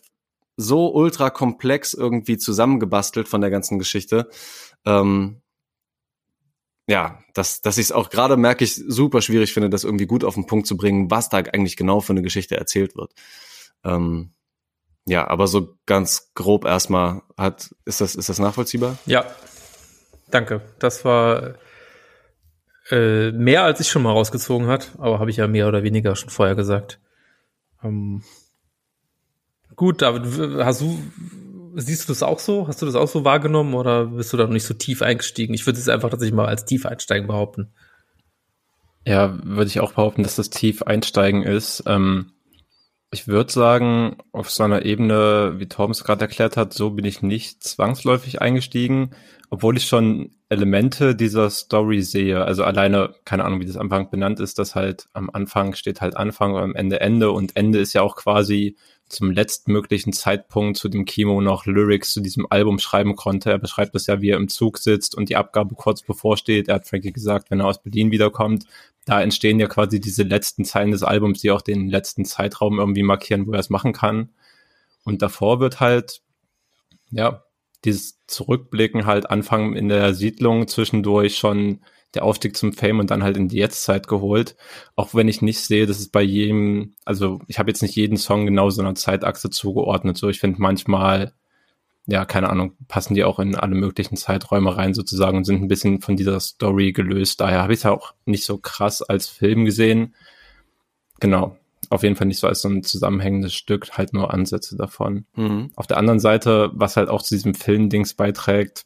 so 0.57 0.93
ultra 0.93 1.29
komplex 1.29 1.93
irgendwie 1.93 2.37
zusammengebastelt 2.37 3.27
von 3.27 3.41
der 3.41 3.51
ganzen 3.51 3.77
Geschichte. 3.77 4.29
Ähm, 4.85 5.41
ja, 6.87 7.19
dass, 7.33 7.61
dass 7.61 7.77
ich 7.77 7.85
es 7.85 7.91
auch 7.91 8.09
gerade 8.09 8.35
merke 8.35 8.63
ich 8.63 8.75
super 8.75 9.21
schwierig 9.21 9.53
finde, 9.53 9.69
das 9.69 9.83
irgendwie 9.83 10.05
gut 10.05 10.23
auf 10.23 10.33
den 10.33 10.47
Punkt 10.47 10.67
zu 10.67 10.75
bringen, 10.75 11.09
was 11.09 11.29
da 11.29 11.37
eigentlich 11.37 11.77
genau 11.77 12.01
für 12.01 12.13
eine 12.13 12.21
Geschichte 12.21 12.57
erzählt 12.57 12.95
wird. 12.95 13.13
Ähm, 13.83 14.33
ja, 15.05 15.27
aber 15.27 15.47
so 15.47 15.77
ganz 15.85 16.31
grob 16.33 16.65
erstmal 16.65 17.21
hat, 17.37 17.75
ist 17.85 18.01
das, 18.01 18.15
ist 18.15 18.29
das 18.29 18.39
nachvollziehbar? 18.39 18.97
Ja. 19.05 19.25
Danke. 20.31 20.61
Das 20.79 21.05
war 21.05 21.55
äh, 22.89 23.31
mehr 23.31 23.63
als 23.63 23.79
ich 23.79 23.89
schon 23.89 24.03
mal 24.03 24.11
rausgezogen 24.11 24.67
hat, 24.67 24.93
aber 24.97 25.19
habe 25.19 25.29
ich 25.29 25.37
ja 25.37 25.47
mehr 25.47 25.67
oder 25.67 25.83
weniger 25.83 26.15
schon 26.15 26.29
vorher 26.29 26.55
gesagt. 26.55 26.99
Ähm, 27.83 28.23
gut, 29.75 30.01
David, 30.01 30.23
hast 30.63 30.81
du, 30.81 30.99
siehst 31.75 32.07
du 32.07 32.13
das 32.13 32.23
auch 32.23 32.39
so? 32.39 32.67
Hast 32.67 32.81
du 32.81 32.85
das 32.85 32.95
auch 32.95 33.07
so 33.07 33.25
wahrgenommen 33.25 33.73
oder 33.73 34.07
bist 34.07 34.33
du 34.33 34.37
da 34.37 34.45
noch 34.45 34.53
nicht 34.53 34.65
so 34.65 34.73
tief 34.73 35.01
eingestiegen? 35.01 35.53
Ich 35.53 35.65
würde 35.65 35.79
es 35.79 35.89
einfach 35.89 36.09
tatsächlich 36.09 36.35
mal 36.35 36.47
als 36.47 36.65
tief 36.65 36.85
einsteigen 36.85 37.27
behaupten. 37.27 37.73
Ja, 39.05 39.37
würde 39.43 39.67
ich 39.67 39.81
auch 39.81 39.93
behaupten, 39.93 40.23
dass 40.23 40.37
das 40.37 40.49
tief 40.49 40.83
einsteigen 40.83 41.43
ist. 41.43 41.83
Ähm, 41.87 42.31
ich 43.13 43.27
würde 43.27 43.51
sagen, 43.53 44.17
auf 44.31 44.49
so 44.49 44.63
einer 44.63 44.83
Ebene, 44.85 45.53
wie 45.57 45.67
Torben 45.67 45.91
es 45.91 46.03
gerade 46.03 46.21
erklärt 46.21 46.57
hat, 46.57 46.73
so 46.73 46.89
bin 46.91 47.05
ich 47.05 47.21
nicht 47.21 47.63
zwangsläufig 47.63 48.41
eingestiegen. 48.41 49.11
obwohl 49.53 49.77
ich 49.77 49.85
schon 49.85 50.31
Elemente 50.49 51.15
dieser 51.15 51.51
Story 51.51 52.01
sehe, 52.01 52.43
also 52.43 52.63
alleine, 52.63 53.13
keine 53.23 53.45
Ahnung, 53.45 53.59
wie 53.59 53.67
das 53.67 53.77
Anfang 53.77 54.09
benannt 54.09 54.39
ist, 54.39 54.57
dass 54.57 54.73
halt 54.73 55.07
am 55.13 55.29
Anfang 55.31 55.75
steht 55.75 56.01
halt 56.01 56.17
Anfang 56.17 56.55
und 56.55 56.61
am 56.63 56.75
Ende 56.75 57.01
Ende 57.01 57.29
und 57.31 57.55
Ende 57.55 57.77
ist 57.79 57.93
ja 57.93 58.01
auch 58.01 58.15
quasi 58.15 58.77
zum 59.13 59.31
letztmöglichen 59.31 60.13
Zeitpunkt, 60.13 60.77
zu 60.77 60.89
dem 60.89 61.05
Kimo 61.05 61.41
noch 61.41 61.65
Lyrics 61.65 62.11
zu 62.11 62.21
diesem 62.21 62.47
Album 62.49 62.79
schreiben 62.79 63.15
konnte. 63.15 63.51
Er 63.51 63.59
beschreibt 63.59 63.95
das 63.95 64.07
ja, 64.07 64.21
wie 64.21 64.29
er 64.29 64.37
im 64.37 64.49
Zug 64.49 64.77
sitzt 64.77 65.15
und 65.15 65.29
die 65.29 65.35
Abgabe 65.35 65.75
kurz 65.75 66.01
bevorsteht. 66.01 66.67
Er 66.67 66.75
hat 66.75 66.87
Frankie 66.87 67.13
gesagt, 67.13 67.51
wenn 67.51 67.59
er 67.59 67.67
aus 67.67 67.81
Berlin 67.81 68.11
wiederkommt, 68.11 68.65
da 69.05 69.21
entstehen 69.21 69.59
ja 69.59 69.67
quasi 69.67 69.99
diese 69.99 70.23
letzten 70.23 70.65
Zeilen 70.65 70.91
des 70.91 71.03
Albums, 71.03 71.41
die 71.41 71.51
auch 71.51 71.61
den 71.61 71.89
letzten 71.89 72.25
Zeitraum 72.25 72.79
irgendwie 72.79 73.03
markieren, 73.03 73.47
wo 73.47 73.51
er 73.51 73.59
es 73.59 73.69
machen 73.69 73.93
kann. 73.93 74.29
Und 75.03 75.21
davor 75.21 75.59
wird 75.59 75.79
halt, 75.79 76.21
ja, 77.11 77.43
dieses 77.83 78.19
Zurückblicken 78.27 79.05
halt 79.05 79.29
anfangen 79.29 79.75
in 79.75 79.89
der 79.89 80.13
Siedlung 80.13 80.67
zwischendurch 80.67 81.37
schon 81.37 81.81
der 82.13 82.23
Aufstieg 82.23 82.55
zum 82.55 82.73
Fame 82.73 82.99
und 82.99 83.11
dann 83.11 83.23
halt 83.23 83.37
in 83.37 83.47
die 83.47 83.57
Jetztzeit 83.57 84.07
geholt. 84.07 84.55
Auch 84.95 85.15
wenn 85.15 85.27
ich 85.27 85.41
nicht 85.41 85.59
sehe, 85.61 85.85
dass 85.85 85.99
es 85.99 86.09
bei 86.09 86.21
jedem, 86.21 86.93
also 87.05 87.39
ich 87.47 87.59
habe 87.59 87.69
jetzt 87.71 87.81
nicht 87.81 87.95
jeden 87.95 88.17
Song 88.17 88.45
genau 88.45 88.69
so 88.69 88.81
einer 88.81 88.95
Zeitachse 88.95 89.49
zugeordnet. 89.49 90.17
So, 90.17 90.29
ich 90.29 90.39
finde 90.39 90.61
manchmal, 90.61 91.33
ja, 92.05 92.25
keine 92.25 92.49
Ahnung, 92.49 92.73
passen 92.87 93.15
die 93.15 93.23
auch 93.23 93.39
in 93.39 93.55
alle 93.55 93.75
möglichen 93.75 94.17
Zeiträume 94.17 94.75
rein 94.77 94.93
sozusagen 94.93 95.37
und 95.37 95.45
sind 95.45 95.61
ein 95.61 95.67
bisschen 95.67 96.01
von 96.01 96.15
dieser 96.15 96.39
Story 96.39 96.91
gelöst. 96.91 97.41
Daher 97.41 97.63
habe 97.63 97.73
ich 97.73 97.79
es 97.79 97.85
auch 97.85 98.13
nicht 98.25 98.45
so 98.45 98.57
krass 98.57 99.01
als 99.01 99.27
Film 99.27 99.65
gesehen. 99.65 100.13
Genau. 101.19 101.57
Auf 101.89 102.03
jeden 102.03 102.15
Fall 102.15 102.27
nicht 102.27 102.39
so 102.39 102.47
als 102.47 102.61
so 102.61 102.69
ein 102.69 102.83
zusammenhängendes 102.83 103.53
Stück, 103.53 103.97
halt 103.97 104.13
nur 104.13 104.33
Ansätze 104.33 104.75
davon. 104.75 105.25
Mhm. 105.35 105.71
Auf 105.75 105.87
der 105.87 105.97
anderen 105.97 106.19
Seite, 106.19 106.71
was 106.73 106.95
halt 106.97 107.09
auch 107.09 107.21
zu 107.21 107.35
diesem 107.35 107.53
Film-Dings 107.53 108.13
beiträgt, 108.13 108.85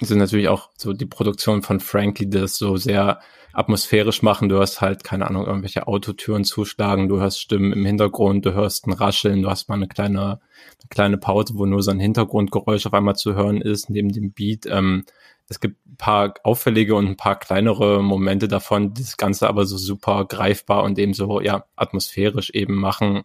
sind 0.00 0.18
natürlich 0.18 0.48
auch 0.48 0.70
so 0.76 0.92
die 0.92 1.06
Produktion 1.06 1.62
von 1.62 1.80
Frankie, 1.80 2.26
die 2.26 2.40
das 2.40 2.56
so 2.56 2.76
sehr 2.76 3.20
atmosphärisch 3.52 4.22
machen. 4.22 4.48
Du 4.48 4.56
hörst 4.56 4.80
halt, 4.80 5.04
keine 5.04 5.28
Ahnung, 5.28 5.46
irgendwelche 5.46 5.86
Autotüren 5.86 6.44
zuschlagen, 6.44 7.08
du 7.08 7.20
hörst 7.20 7.40
Stimmen 7.40 7.72
im 7.72 7.84
Hintergrund, 7.84 8.44
du 8.44 8.52
hörst 8.52 8.86
ein 8.86 8.92
Rascheln, 8.92 9.42
du 9.42 9.50
hast 9.50 9.68
mal 9.68 9.76
eine 9.76 9.88
kleine, 9.88 10.20
eine 10.20 10.88
kleine 10.90 11.18
Pause, 11.18 11.54
wo 11.56 11.64
nur 11.64 11.82
so 11.82 11.92
ein 11.92 12.00
Hintergrundgeräusch 12.00 12.86
auf 12.86 12.94
einmal 12.94 13.16
zu 13.16 13.34
hören 13.34 13.60
ist, 13.60 13.90
neben 13.90 14.10
dem 14.10 14.32
Beat. 14.32 14.66
Ähm, 14.66 15.04
es 15.48 15.60
gibt 15.60 15.76
ein 15.86 15.96
paar 15.96 16.34
auffällige 16.42 16.94
und 16.94 17.06
ein 17.06 17.16
paar 17.16 17.38
kleinere 17.38 18.02
Momente 18.02 18.48
davon, 18.48 18.94
die 18.94 19.02
das 19.02 19.16
Ganze 19.16 19.48
aber 19.48 19.66
so 19.66 19.76
super 19.76 20.24
greifbar 20.24 20.82
und 20.82 20.98
eben 20.98 21.14
so, 21.14 21.40
ja, 21.40 21.64
atmosphärisch 21.76 22.50
eben 22.50 22.74
machen. 22.74 23.22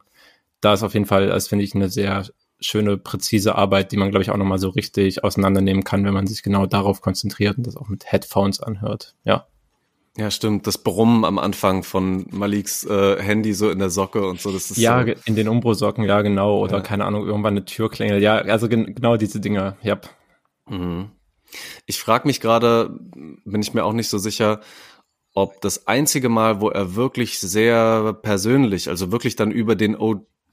Da 0.61 0.73
ist 0.73 0.83
auf 0.83 0.93
jeden 0.93 1.05
Fall, 1.05 1.27
das 1.27 1.47
finde 1.47 1.63
ich, 1.63 1.73
eine 1.73 1.89
sehr 1.89 2.25
schöne, 2.59 2.97
präzise 2.97 3.55
Arbeit, 3.55 3.91
die 3.91 3.97
man, 3.97 4.09
glaube 4.09 4.23
ich, 4.23 4.31
auch 4.31 4.37
nochmal 4.37 4.59
so 4.59 4.69
richtig 4.69 5.23
auseinandernehmen 5.23 5.83
kann, 5.83 6.03
wenn 6.05 6.13
man 6.13 6.27
sich 6.27 6.43
genau 6.43 6.65
darauf 6.65 7.01
konzentriert 7.01 7.57
und 7.57 7.65
das 7.65 7.77
auch 7.77 7.87
mit 7.87 8.11
Headphones 8.11 8.59
anhört. 8.59 9.15
Ja. 9.23 9.47
Ja, 10.17 10.31
stimmt. 10.31 10.67
Das 10.67 10.77
Brummen 10.77 11.23
am 11.23 11.39
Anfang 11.39 11.83
von 11.83 12.25
Maliks 12.31 12.83
äh, 12.83 13.21
Handy 13.21 13.53
so 13.53 13.69
in 13.69 13.79
der 13.79 13.89
Socke 13.89 14.27
und 14.27 14.41
so, 14.41 14.51
das 14.51 14.69
ist 14.69 14.77
Ja, 14.77 15.05
so. 15.05 15.13
in 15.25 15.35
den 15.35 15.47
Umbro-Socken, 15.47 16.03
ja, 16.03 16.21
genau. 16.21 16.59
Oder 16.59 16.77
ja. 16.77 16.81
keine 16.81 17.05
Ahnung, 17.05 17.25
irgendwann 17.25 17.53
eine 17.53 17.63
Türklingel. 17.63 18.21
Ja, 18.21 18.35
also 18.35 18.67
gen 18.67 18.95
genau 18.95 19.15
diese 19.15 19.39
Dinge, 19.39 19.77
ja. 19.81 19.99
Mhm. 20.67 21.11
Ich 21.85 21.99
frage 21.99 22.27
mich 22.27 22.41
gerade, 22.41 22.99
bin 23.45 23.61
ich 23.61 23.73
mir 23.73 23.85
auch 23.85 23.93
nicht 23.93 24.09
so 24.09 24.17
sicher, 24.17 24.59
ob 25.33 25.61
das 25.61 25.87
einzige 25.87 26.27
Mal, 26.27 26.59
wo 26.59 26.69
er 26.69 26.95
wirklich 26.95 27.39
sehr 27.39 28.13
persönlich, 28.13 28.89
also 28.89 29.11
wirklich 29.11 29.35
dann 29.35 29.51
über 29.51 29.75
den 29.75 29.95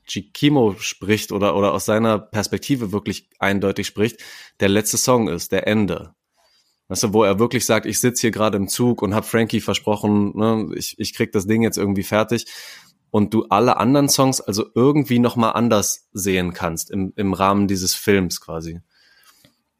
Chikimo 0.06 0.74
spricht 0.78 1.32
oder, 1.32 1.56
oder 1.56 1.72
aus 1.72 1.84
seiner 1.84 2.18
Perspektive 2.18 2.92
wirklich 2.92 3.28
eindeutig 3.38 3.86
spricht, 3.86 4.20
der 4.60 4.68
letzte 4.68 4.96
Song 4.96 5.28
ist, 5.28 5.52
der 5.52 5.66
Ende. 5.66 6.14
Weißt 6.88 7.02
du, 7.02 7.12
wo 7.12 7.24
er 7.24 7.38
wirklich 7.38 7.66
sagt, 7.66 7.86
ich 7.86 7.98
sitze 7.98 8.22
hier 8.22 8.30
gerade 8.30 8.56
im 8.56 8.68
Zug 8.68 9.02
und 9.02 9.14
habe 9.14 9.26
Frankie 9.26 9.60
versprochen, 9.60 10.36
ne, 10.36 10.68
ich, 10.76 10.98
ich 10.98 11.14
krieg 11.14 11.32
das 11.32 11.46
Ding 11.46 11.62
jetzt 11.62 11.78
irgendwie 11.78 12.04
fertig. 12.04 12.46
Und 13.10 13.34
du 13.34 13.46
alle 13.48 13.78
anderen 13.78 14.08
Songs 14.08 14.40
also 14.40 14.66
irgendwie 14.74 15.18
nochmal 15.18 15.52
anders 15.54 16.08
sehen 16.12 16.52
kannst 16.52 16.90
im, 16.90 17.12
im 17.16 17.32
Rahmen 17.32 17.66
dieses 17.66 17.94
Films 17.94 18.40
quasi. 18.40 18.80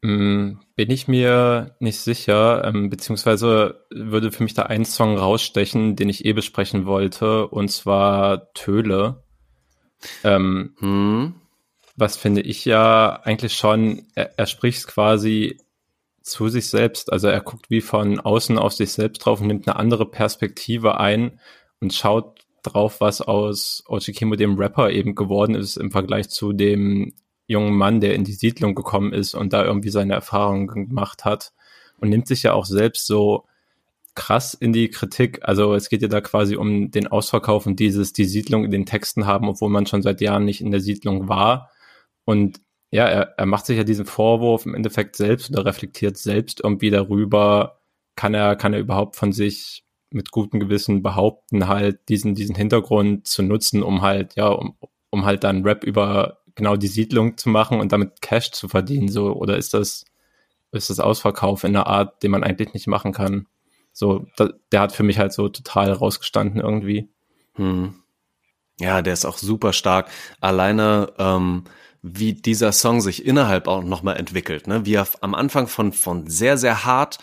Mm, 0.01 0.59
bin 0.75 0.91
ich 0.91 1.07
mir 1.07 1.75
nicht 1.79 1.99
sicher, 1.99 2.63
ähm, 2.65 2.89
beziehungsweise 2.89 3.85
würde 3.89 4.31
für 4.31 4.43
mich 4.43 4.53
da 4.53 4.63
ein 4.63 4.85
Song 4.85 5.17
rausstechen, 5.17 5.95
den 5.95 6.09
ich 6.09 6.25
eh 6.25 6.33
besprechen 6.33 6.85
wollte, 6.85 7.47
und 7.47 7.69
zwar 7.69 8.53
Töle. 8.53 9.23
Ähm, 10.23 10.75
hm. 10.79 11.35
Was 11.95 12.15
finde 12.15 12.41
ich 12.41 12.65
ja 12.65 13.21
eigentlich 13.23 13.53
schon, 13.53 14.05
er, 14.15 14.37
er 14.37 14.45
spricht 14.45 14.87
quasi 14.87 15.57
zu 16.27 16.49
sich 16.49 16.69
selbst. 16.69 17.11
Also 17.11 17.27
er 17.27 17.41
guckt 17.41 17.69
wie 17.69 17.81
von 17.81 18.19
außen 18.19 18.57
auf 18.57 18.73
sich 18.73 18.91
selbst 18.91 19.19
drauf 19.19 19.41
und 19.41 19.47
nimmt 19.47 19.67
eine 19.67 19.77
andere 19.77 20.05
Perspektive 20.05 20.99
ein 20.99 21.39
und 21.79 21.93
schaut 21.93 22.45
drauf, 22.63 22.99
was 22.99 23.21
aus 23.21 23.83
Ochikimo 23.87 24.35
dem 24.35 24.57
Rapper 24.57 24.91
eben 24.91 25.15
geworden 25.15 25.55
ist 25.55 25.77
im 25.77 25.91
Vergleich 25.91 26.29
zu 26.29 26.53
dem 26.53 27.13
jungen 27.47 27.77
Mann, 27.77 28.01
der 28.01 28.13
in 28.13 28.25
die 28.25 28.33
Siedlung 28.33 28.75
gekommen 28.75 29.13
ist 29.13 29.33
und 29.33 29.53
da 29.53 29.63
irgendwie 29.63 29.89
seine 29.89 30.13
Erfahrungen 30.13 30.67
gemacht 30.67 31.23
hat 31.23 31.53
und 31.99 32.09
nimmt 32.09 32.27
sich 32.27 32.43
ja 32.43 32.53
auch 32.53 32.65
selbst 32.65 33.07
so 33.07 33.45
krass 34.17 34.55
in 34.55 34.73
die 34.73 34.89
Kritik. 34.89 35.39
Also 35.43 35.75
es 35.75 35.89
geht 35.89 36.01
ja 36.01 36.07
da 36.07 36.21
quasi 36.21 36.57
um 36.57 36.91
den 36.91 37.07
Ausverkauf 37.07 37.67
und 37.67 37.79
dieses, 37.79 38.13
die 38.13 38.25
Siedlung 38.25 38.65
in 38.65 38.71
den 38.71 38.87
Texten 38.87 39.27
haben, 39.27 39.47
obwohl 39.47 39.69
man 39.69 39.85
schon 39.85 40.01
seit 40.01 40.21
Jahren 40.21 40.43
nicht 40.43 40.59
in 40.59 40.71
der 40.71 40.81
Siedlung 40.81 41.29
war. 41.29 41.69
Und 42.25 42.59
ja, 42.91 43.05
er, 43.05 43.35
er 43.37 43.45
macht 43.45 43.67
sich 43.67 43.77
ja 43.77 43.83
diesen 43.83 44.05
Vorwurf 44.05 44.65
im 44.65 44.73
Endeffekt 44.73 45.15
selbst 45.15 45.51
oder 45.51 45.65
reflektiert 45.65 46.17
selbst 46.17 46.61
irgendwie 46.63 46.89
darüber, 46.89 47.79
kann 48.15 48.33
er, 48.33 48.55
kann 48.55 48.73
er 48.73 48.79
überhaupt 48.79 49.15
von 49.15 49.33
sich 49.33 49.85
mit 50.09 50.31
gutem 50.31 50.59
Gewissen 50.59 51.03
behaupten, 51.03 51.67
halt 51.67 52.09
diesen, 52.09 52.33
diesen 52.33 52.55
Hintergrund 52.55 53.27
zu 53.27 53.43
nutzen, 53.43 53.83
um 53.83 54.01
halt, 54.01 54.35
ja, 54.35 54.47
um, 54.47 54.77
um 55.11 55.25
halt 55.25 55.43
dann 55.43 55.63
Rap 55.63 55.83
über 55.83 56.39
genau 56.55 56.75
die 56.75 56.87
Siedlung 56.87 57.37
zu 57.37 57.49
machen 57.49 57.79
und 57.79 57.91
damit 57.91 58.21
Cash 58.21 58.51
zu 58.51 58.67
verdienen, 58.67 59.09
so, 59.09 59.33
oder 59.33 59.57
ist 59.57 59.75
das, 59.75 60.05
ist 60.71 60.89
das 60.89 60.99
Ausverkauf 60.99 61.63
in 61.63 61.75
einer 61.75 61.87
Art, 61.87 62.23
den 62.23 62.31
man 62.31 62.43
eigentlich 62.43 62.73
nicht 62.73 62.87
machen 62.87 63.13
kann? 63.13 63.47
So, 63.97 64.27
da, 64.35 64.51
der 64.71 64.81
hat 64.81 64.91
für 64.91 65.01
mich 65.01 65.17
halt 65.17 65.33
so 65.33 65.49
total 65.49 65.91
rausgestanden 65.91 66.61
irgendwie. 66.61 67.09
Hm. 67.55 67.95
Ja, 68.79 69.01
der 69.01 69.13
ist 69.13 69.25
auch 69.25 69.39
super 69.39 69.73
stark. 69.73 70.11
Alleine, 70.39 71.11
ähm, 71.17 71.63
wie 72.03 72.33
dieser 72.33 72.73
Song 72.73 73.01
sich 73.01 73.25
innerhalb 73.25 73.67
auch 73.67 73.83
nochmal 73.83 74.17
entwickelt, 74.17 74.67
ne? 74.67 74.85
Wie 74.85 74.93
er 74.93 75.07
am 75.21 75.33
Anfang 75.33 75.65
von, 75.65 75.93
von 75.93 76.27
sehr, 76.27 76.59
sehr 76.59 76.85
hart, 76.85 77.17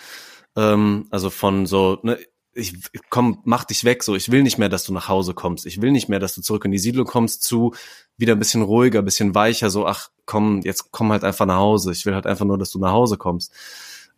ähm, 0.56 1.06
also 1.10 1.30
von 1.30 1.66
so, 1.66 2.00
ne, 2.02 2.18
ich 2.54 2.74
komm, 3.08 3.40
mach 3.44 3.62
dich 3.62 3.84
weg, 3.84 4.02
so, 4.02 4.16
ich 4.16 4.32
will 4.32 4.42
nicht 4.42 4.58
mehr, 4.58 4.68
dass 4.68 4.82
du 4.82 4.92
nach 4.92 5.08
Hause 5.08 5.32
kommst, 5.32 5.66
ich 5.66 5.80
will 5.80 5.92
nicht 5.92 6.08
mehr, 6.08 6.18
dass 6.18 6.34
du 6.34 6.42
zurück 6.42 6.64
in 6.64 6.72
die 6.72 6.78
Siedlung 6.78 7.06
kommst, 7.06 7.44
zu 7.44 7.72
wieder 8.16 8.32
ein 8.32 8.38
bisschen 8.40 8.62
ruhiger, 8.62 8.98
ein 8.98 9.04
bisschen 9.04 9.36
weicher, 9.36 9.70
so, 9.70 9.86
ach 9.86 10.10
komm, 10.26 10.62
jetzt 10.62 10.90
komm 10.90 11.12
halt 11.12 11.22
einfach 11.22 11.46
nach 11.46 11.58
Hause, 11.58 11.92
ich 11.92 12.04
will 12.04 12.14
halt 12.14 12.26
einfach 12.26 12.44
nur, 12.44 12.58
dass 12.58 12.70
du 12.72 12.80
nach 12.80 12.92
Hause 12.92 13.16
kommst, 13.16 13.52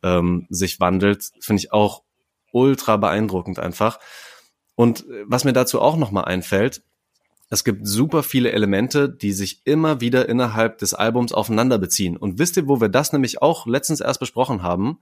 ähm, 0.02 0.46
sich 0.48 0.80
wandelt, 0.80 1.32
finde 1.40 1.60
ich 1.60 1.72
auch 1.72 2.05
ultra 2.52 2.96
beeindruckend 2.96 3.58
einfach. 3.58 3.98
Und 4.74 5.08
äh, 5.08 5.24
was 5.26 5.44
mir 5.44 5.52
dazu 5.52 5.80
auch 5.80 5.96
nochmal 5.96 6.24
einfällt, 6.24 6.82
es 7.48 7.62
gibt 7.62 7.86
super 7.86 8.22
viele 8.22 8.50
Elemente, 8.50 9.08
die 9.08 9.32
sich 9.32 9.62
immer 9.64 10.00
wieder 10.00 10.28
innerhalb 10.28 10.78
des 10.78 10.94
Albums 10.94 11.32
aufeinander 11.32 11.78
beziehen. 11.78 12.16
Und 12.16 12.38
wisst 12.38 12.56
ihr, 12.56 12.66
wo 12.66 12.80
wir 12.80 12.88
das 12.88 13.12
nämlich 13.12 13.40
auch 13.40 13.66
letztens 13.66 14.00
erst 14.00 14.18
besprochen 14.18 14.62
haben? 14.62 14.98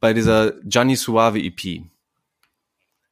Bei 0.00 0.12
dieser 0.12 0.52
Gianni 0.62 0.94
Suave 0.94 1.40
EP. 1.40 1.82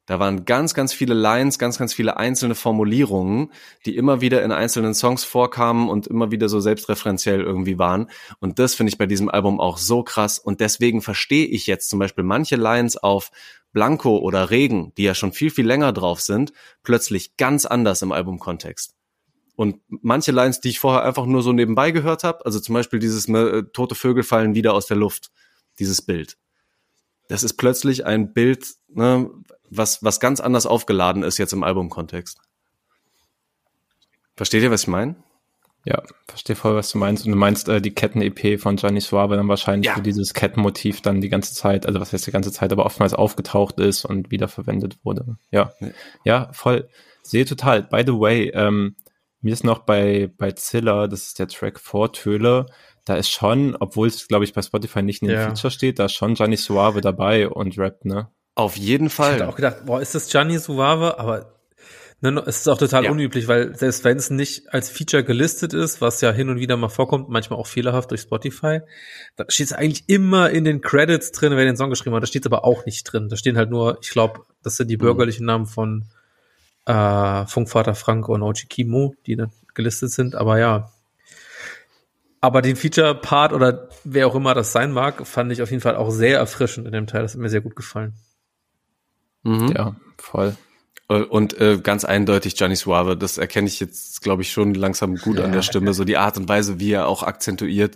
Da 0.07 0.19
waren 0.19 0.45
ganz, 0.45 0.73
ganz 0.73 0.93
viele 0.93 1.13
Lines, 1.13 1.59
ganz, 1.59 1.77
ganz 1.77 1.93
viele 1.93 2.15
einzelne 2.15 2.55
Formulierungen, 2.55 3.51
die 3.85 3.97
immer 3.97 4.21
wieder 4.21 4.41
in 4.41 4.53
einzelnen 4.53 4.93
Songs 4.93 5.25
vorkamen 5.25 5.89
und 5.89 6.07
immer 6.07 6.31
wieder 6.31 6.47
so 6.47 6.61
selbstreferenziell 6.61 7.41
irgendwie 7.41 7.77
waren. 7.77 8.09
Und 8.39 8.57
das 8.57 8.73
finde 8.73 8.89
ich 8.89 8.97
bei 8.97 9.05
diesem 9.05 9.27
Album 9.29 9.59
auch 9.59 9.77
so 9.77 10.03
krass. 10.03 10.39
Und 10.39 10.61
deswegen 10.61 11.01
verstehe 11.01 11.45
ich 11.45 11.67
jetzt 11.67 11.89
zum 11.89 11.99
Beispiel 11.99 12.23
manche 12.23 12.55
Lines 12.55 12.95
auf 12.95 13.31
Blanco 13.73 14.17
oder 14.17 14.49
Regen, 14.49 14.93
die 14.97 15.03
ja 15.03 15.13
schon 15.13 15.33
viel, 15.33 15.51
viel 15.51 15.67
länger 15.67 15.91
drauf 15.91 16.21
sind, 16.21 16.53
plötzlich 16.83 17.35
ganz 17.35 17.65
anders 17.65 18.01
im 18.01 18.13
Albumkontext. 18.13 18.95
Und 19.57 19.81
manche 19.89 20.31
Lines, 20.31 20.61
die 20.61 20.69
ich 20.69 20.79
vorher 20.79 21.03
einfach 21.03 21.25
nur 21.25 21.43
so 21.43 21.51
nebenbei 21.51 21.91
gehört 21.91 22.23
habe, 22.23 22.45
also 22.45 22.61
zum 22.61 22.73
Beispiel 22.73 22.99
dieses 22.99 23.27
äh, 23.27 23.63
tote 23.73 23.95
Vögel 23.95 24.23
fallen 24.23 24.55
wieder 24.55 24.73
aus 24.73 24.85
der 24.85 24.95
Luft, 24.95 25.31
dieses 25.79 26.01
Bild. 26.01 26.37
Das 27.27 27.43
ist 27.43 27.55
plötzlich 27.55 28.05
ein 28.05 28.33
Bild, 28.33 28.67
ne, 28.87 29.29
was, 29.69 30.03
was 30.03 30.19
ganz 30.19 30.39
anders 30.39 30.65
aufgeladen 30.65 31.23
ist 31.23 31.37
jetzt 31.37 31.53
im 31.53 31.63
Albumkontext. 31.63 32.39
Versteht 34.35 34.63
ihr, 34.63 34.71
was 34.71 34.83
ich 34.83 34.87
meine? 34.87 35.15
Ja, 35.85 36.03
verstehe 36.27 36.55
voll, 36.55 36.75
was 36.75 36.91
du 36.91 36.97
meinst. 36.97 37.25
Und 37.25 37.31
du 37.31 37.37
meinst 37.37 37.69
äh, 37.69 37.81
die 37.81 37.93
Ketten-EP 37.93 38.59
von 38.59 38.75
Gianni 38.75 38.99
Suave 38.99 39.37
dann 39.37 39.47
wahrscheinlich, 39.47 39.87
ja. 39.87 39.95
wo 39.95 40.01
dieses 40.01 40.33
Kettenmotiv 40.33 41.01
dann 41.01 41.21
die 41.21 41.29
ganze 41.29 41.53
Zeit, 41.53 41.85
also 41.85 42.01
was 42.01 42.11
heißt 42.11 42.27
die 42.27 42.31
ganze 42.31 42.51
Zeit, 42.51 42.73
aber 42.73 42.85
oftmals 42.85 43.13
aufgetaucht 43.13 43.79
ist 43.79 44.03
und 44.03 44.29
wiederverwendet 44.29 44.97
wurde. 45.03 45.37
Ja, 45.49 45.71
ja, 45.79 45.87
ja 46.25 46.49
voll. 46.51 46.89
Sehe 47.21 47.45
total. 47.45 47.83
By 47.83 48.03
the 48.05 48.13
way, 48.13 48.49
ähm, 48.53 48.97
mir 49.39 49.53
ist 49.53 49.63
noch 49.63 49.79
bei, 49.79 50.29
bei 50.37 50.51
Zilla, 50.51 51.07
das 51.07 51.27
ist 51.27 51.39
der 51.39 51.47
Track 51.47 51.79
vor 51.79 52.11
Töle, 52.11 52.65
da 53.05 53.15
ist 53.15 53.29
schon, 53.29 53.77
obwohl 53.79 54.09
es, 54.09 54.27
glaube 54.27 54.43
ich, 54.43 54.51
bei 54.51 54.61
Spotify 54.61 55.01
nicht 55.01 55.21
in 55.21 55.29
den 55.29 55.37
ja. 55.37 55.47
Feature 55.47 55.71
steht, 55.71 55.99
da 55.99 56.05
ist 56.05 56.13
schon 56.13 56.33
Gianni 56.33 56.57
Suave 56.57 56.99
dabei 56.99 57.47
und 57.47 57.77
rappt, 57.77 58.03
ne? 58.03 58.29
Auf 58.57 58.75
jeden 58.75 59.11
Fall. 59.11 59.33
Ich 59.33 59.35
hätte 59.35 59.49
auch 59.49 59.55
gedacht, 59.55 59.85
boah, 59.85 60.01
ist 60.01 60.15
das 60.15 60.29
Gianni 60.29 60.57
Suave? 60.57 61.19
Aber 61.19 61.53
ne, 62.21 62.43
es 62.47 62.57
ist 62.57 62.67
auch 62.67 62.79
total 62.79 63.03
ja. 63.03 63.11
unüblich, 63.11 63.47
weil 63.47 63.77
selbst 63.77 64.03
wenn 64.03 64.17
es 64.17 64.31
nicht 64.31 64.73
als 64.73 64.89
Feature 64.89 65.23
gelistet 65.23 65.75
ist, 65.75 66.01
was 66.01 66.21
ja 66.21 66.31
hin 66.31 66.49
und 66.49 66.57
wieder 66.57 66.75
mal 66.75 66.89
vorkommt, 66.89 67.29
manchmal 67.29 67.59
auch 67.59 67.67
fehlerhaft 67.67 68.09
durch 68.09 68.21
Spotify, 68.21 68.79
da 69.35 69.45
steht 69.47 69.67
es 69.67 69.73
eigentlich 69.73 70.09
immer 70.09 70.49
in 70.49 70.63
den 70.63 70.81
Credits 70.81 71.31
drin, 71.33 71.55
wer 71.55 71.65
den 71.65 71.77
Song 71.77 71.91
geschrieben 71.91 72.15
hat. 72.15 72.23
Da 72.23 72.25
steht 72.25 72.47
es 72.47 72.51
aber 72.51 72.65
auch 72.65 72.83
nicht 72.87 73.03
drin. 73.03 73.29
Da 73.29 73.37
stehen 73.37 73.57
halt 73.57 73.69
nur, 73.69 73.99
ich 74.01 74.09
glaube, 74.09 74.41
das 74.63 74.75
sind 74.75 74.89
die 74.89 74.97
mhm. 74.97 75.01
bürgerlichen 75.01 75.45
Namen 75.45 75.67
von 75.67 76.05
äh, 76.87 77.45
Funkvater 77.45 77.93
Frank 77.93 78.27
und 78.27 78.41
Ochi 78.41 78.65
Kimo, 78.65 79.13
die 79.27 79.35
dann 79.35 79.51
gelistet 79.75 80.09
sind. 80.09 80.33
Aber 80.33 80.57
ja, 80.57 80.91
aber 82.41 82.63
den 82.63 82.75
Feature-Part 82.75 83.53
oder 83.53 83.89
wer 84.03 84.25
auch 84.25 84.33
immer 84.33 84.55
das 84.55 84.71
sein 84.71 84.91
mag, 84.91 85.27
fand 85.27 85.51
ich 85.51 85.61
auf 85.61 85.69
jeden 85.69 85.81
Fall 85.81 85.95
auch 85.95 86.09
sehr 86.09 86.39
erfrischend 86.39 86.87
in 86.87 86.93
dem 86.93 87.05
Teil. 87.05 87.21
Das 87.21 87.33
hat 87.33 87.39
mir 87.39 87.49
sehr 87.49 87.61
gut 87.61 87.75
gefallen. 87.75 88.15
Mhm. 89.43 89.73
Ja, 89.75 89.95
voll. 90.17 90.55
Und 91.07 91.57
äh, 91.57 91.79
ganz 91.81 92.03
eindeutig 92.03 92.55
Gianni 92.55 92.75
Suave, 92.75 93.15
das 93.15 93.37
erkenne 93.37 93.67
ich 93.67 93.79
jetzt, 93.79 94.21
glaube 94.21 94.41
ich, 94.41 94.51
schon 94.51 94.73
langsam 94.73 95.15
gut 95.15 95.37
ja. 95.37 95.45
an 95.45 95.53
der 95.53 95.61
Stimme, 95.61 95.93
so 95.93 96.03
die 96.03 96.17
Art 96.17 96.37
und 96.37 96.49
Weise, 96.49 96.81
wie 96.81 96.91
er 96.91 97.07
auch 97.07 97.23
akzentuiert. 97.23 97.95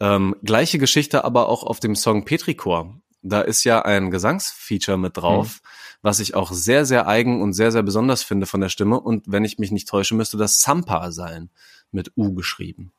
Ähm, 0.00 0.34
gleiche 0.42 0.78
Geschichte 0.78 1.24
aber 1.24 1.50
auch 1.50 1.64
auf 1.64 1.80
dem 1.80 1.94
Song 1.94 2.24
Petrichor. 2.24 2.98
Da 3.20 3.42
ist 3.42 3.64
ja 3.64 3.82
ein 3.82 4.10
Gesangsfeature 4.10 4.96
mit 4.96 5.18
drauf, 5.18 5.60
mhm. 5.62 5.98
was 6.00 6.18
ich 6.20 6.34
auch 6.34 6.50
sehr, 6.50 6.86
sehr 6.86 7.06
eigen 7.06 7.42
und 7.42 7.52
sehr, 7.52 7.72
sehr 7.72 7.82
besonders 7.82 8.22
finde 8.22 8.46
von 8.46 8.62
der 8.62 8.70
Stimme. 8.70 9.00
Und 9.00 9.24
wenn 9.26 9.44
ich 9.44 9.58
mich 9.58 9.70
nicht 9.70 9.88
täusche, 9.88 10.14
müsste 10.14 10.38
das 10.38 10.60
Sampa 10.60 11.12
sein, 11.12 11.50
mit 11.90 12.12
U 12.16 12.32
geschrieben. 12.32 12.90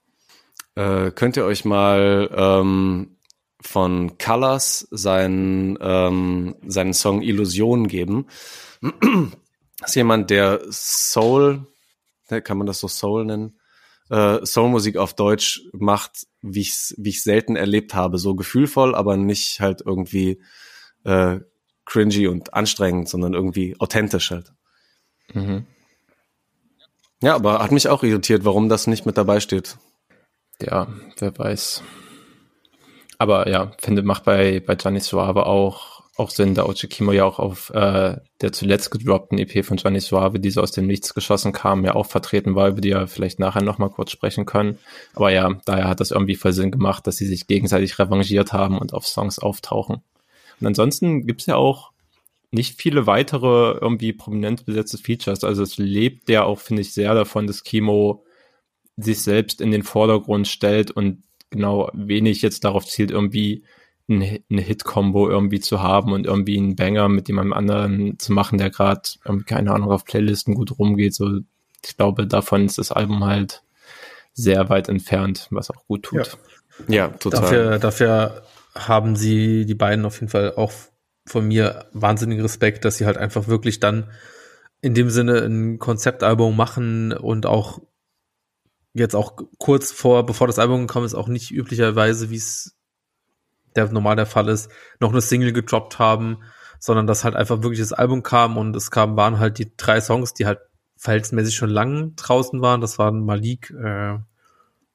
Äh, 0.75 1.09
könnt 1.09 1.35
ihr 1.35 1.45
euch 1.45 1.65
mal 1.65 2.29
ähm, 2.31 3.16
von 3.61 4.17
Colors 4.17 4.87
seinen, 4.91 5.77
ähm, 5.81 6.55
seinen 6.65 6.93
Song 6.93 7.21
Illusion 7.21 7.87
geben? 7.87 8.27
das 8.81 9.89
ist 9.89 9.95
jemand, 9.95 10.29
der 10.29 10.61
Soul, 10.69 11.65
kann 12.27 12.57
man 12.57 12.67
das 12.67 12.79
so 12.79 12.87
Soul 12.87 13.25
nennen? 13.25 13.59
Äh, 14.09 14.45
Soulmusik 14.45 14.97
auf 14.97 15.15
Deutsch 15.15 15.63
macht, 15.73 16.27
wie 16.41 16.61
ich 16.61 16.93
wie 16.97 17.09
ich 17.09 17.23
selten 17.23 17.55
erlebt 17.57 17.93
habe, 17.93 18.19
so 18.19 18.35
gefühlvoll, 18.35 18.95
aber 18.95 19.17
nicht 19.17 19.59
halt 19.59 19.81
irgendwie 19.85 20.41
äh, 21.03 21.39
cringy 21.85 22.27
und 22.27 22.53
anstrengend, 22.53 23.09
sondern 23.09 23.33
irgendwie 23.33 23.75
authentisch 23.79 24.31
halt. 24.31 24.53
Mhm. 25.33 25.65
Ja, 27.21 27.35
aber 27.35 27.59
hat 27.59 27.71
mich 27.71 27.89
auch 27.89 28.03
irritiert, 28.03 28.45
warum 28.45 28.69
das 28.69 28.87
nicht 28.87 29.05
mit 29.05 29.17
dabei 29.17 29.41
steht 29.41 29.77
ja, 30.61 30.87
wer 31.19 31.37
weiß. 31.37 31.83
Aber 33.17 33.49
ja, 33.49 33.71
finde, 33.79 34.03
macht 34.03 34.25
bei, 34.25 34.59
bei 34.59 34.75
Gianni 34.75 34.99
Suave 34.99 35.45
auch, 35.45 36.03
auch 36.17 36.29
Sinn, 36.29 36.55
da 36.55 36.65
Ochikimo 36.65 37.11
ja 37.11 37.25
auch 37.25 37.39
auf 37.39 37.69
äh, 37.71 38.17
der 38.41 38.51
zuletzt 38.51 38.91
gedroppten 38.91 39.37
EP 39.37 39.65
von 39.65 39.77
Gianni 39.77 39.99
Suave, 39.99 40.39
die 40.39 40.51
so 40.51 40.61
aus 40.61 40.71
dem 40.71 40.87
Nichts 40.87 41.13
geschossen 41.13 41.51
kam, 41.51 41.85
ja 41.85 41.95
auch 41.95 42.05
vertreten 42.05 42.55
war, 42.55 42.69
über 42.69 42.81
die 42.81 42.89
wir 42.89 43.07
vielleicht 43.07 43.39
nachher 43.39 43.63
nochmal 43.63 43.89
kurz 43.89 44.11
sprechen 44.11 44.45
können. 44.45 44.77
Aber 45.15 45.31
ja, 45.31 45.59
daher 45.65 45.87
hat 45.87 45.99
das 45.99 46.11
irgendwie 46.11 46.35
voll 46.35 46.53
Sinn 46.53 46.71
gemacht, 46.71 47.07
dass 47.07 47.17
sie 47.17 47.27
sich 47.27 47.47
gegenseitig 47.47 47.97
revanchiert 47.97 48.53
haben 48.53 48.77
und 48.77 48.93
auf 48.93 49.07
Songs 49.07 49.39
auftauchen. 49.39 50.01
Und 50.59 50.67
ansonsten 50.67 51.25
gibt's 51.25 51.45
ja 51.45 51.55
auch 51.55 51.91
nicht 52.51 52.79
viele 52.81 53.07
weitere 53.07 53.77
irgendwie 53.79 54.13
prominent 54.13 54.65
besetzte 54.65 54.97
Features. 54.97 55.43
Also 55.43 55.63
es 55.63 55.77
lebt 55.77 56.29
ja 56.29 56.43
auch, 56.43 56.59
finde 56.59 56.81
ich, 56.81 56.93
sehr 56.93 57.13
davon, 57.13 57.45
dass 57.45 57.63
Kimo 57.63 58.23
sich 58.95 59.21
selbst 59.21 59.61
in 59.61 59.71
den 59.71 59.83
Vordergrund 59.83 60.47
stellt 60.47 60.91
und 60.91 61.23
genau 61.49 61.89
wenig 61.93 62.41
jetzt 62.41 62.63
darauf 62.63 62.85
zielt, 62.85 63.11
irgendwie 63.11 63.63
eine, 64.09 64.61
Hit-Combo 64.61 65.29
irgendwie 65.29 65.59
zu 65.59 65.81
haben 65.81 66.13
und 66.13 66.25
irgendwie 66.25 66.57
einen 66.57 66.75
Banger 66.75 67.09
mit 67.09 67.27
jemandem 67.27 67.53
anderen 67.53 68.19
zu 68.19 68.31
machen, 68.31 68.57
der 68.57 68.69
gerade, 68.69 69.01
keine 69.45 69.73
Ahnung, 69.73 69.91
auf 69.91 70.05
Playlisten 70.05 70.55
gut 70.55 70.79
rumgeht. 70.79 71.13
So, 71.13 71.39
ich 71.85 71.97
glaube, 71.97 72.25
davon 72.25 72.65
ist 72.65 72.77
das 72.77 72.91
Album 72.91 73.25
halt 73.25 73.63
sehr 74.33 74.69
weit 74.69 74.87
entfernt, 74.87 75.47
was 75.51 75.69
auch 75.69 75.85
gut 75.87 76.03
tut. 76.03 76.37
Ja, 76.87 76.95
ja 76.95 77.07
total. 77.09 77.41
Dafür, 77.41 77.79
dafür 77.79 78.43
haben 78.75 79.15
sie, 79.15 79.65
die 79.65 79.75
beiden 79.75 80.05
auf 80.05 80.19
jeden 80.21 80.29
Fall 80.29 80.53
auch 80.55 80.71
von 81.25 81.47
mir 81.47 81.87
wahnsinnigen 81.91 82.43
Respekt, 82.43 82.85
dass 82.85 82.97
sie 82.97 83.05
halt 83.05 83.17
einfach 83.17 83.47
wirklich 83.47 83.79
dann 83.79 84.09
in 84.79 84.93
dem 84.93 85.09
Sinne 85.09 85.39
ein 85.39 85.79
Konzeptalbum 85.79 86.55
machen 86.55 87.11
und 87.11 87.45
auch 87.45 87.81
jetzt 88.99 89.15
auch 89.15 89.37
kurz 89.57 89.91
vor, 89.91 90.25
bevor 90.25 90.47
das 90.47 90.59
Album 90.59 90.87
gekommen 90.87 91.05
ist, 91.05 91.15
auch 91.15 91.27
nicht 91.27 91.51
üblicherweise, 91.51 92.29
wie 92.29 92.37
es 92.37 92.75
der 93.75 93.91
normal 93.91 94.15
der 94.15 94.25
Fall 94.25 94.49
ist, 94.49 94.69
noch 94.99 95.11
eine 95.11 95.21
Single 95.21 95.53
gedroppt 95.53 95.99
haben, 95.99 96.39
sondern 96.79 97.07
dass 97.07 97.23
halt 97.23 97.35
einfach 97.35 97.61
wirklich 97.61 97.79
das 97.79 97.93
Album 97.93 98.23
kam 98.23 98.57
und 98.57 98.75
es 98.75 98.91
kam, 98.91 99.15
waren 99.15 99.39
halt 99.39 99.57
die 99.59 99.71
drei 99.77 100.01
Songs, 100.01 100.33
die 100.33 100.45
halt 100.45 100.59
verhältnismäßig 100.97 101.55
schon 101.55 101.69
lang 101.69 102.15
draußen 102.15 102.61
waren. 102.61 102.81
Das 102.81 102.97
waren 102.97 103.23
Malik, 103.23 103.71
äh, 103.71 104.13
äh, 104.13 104.19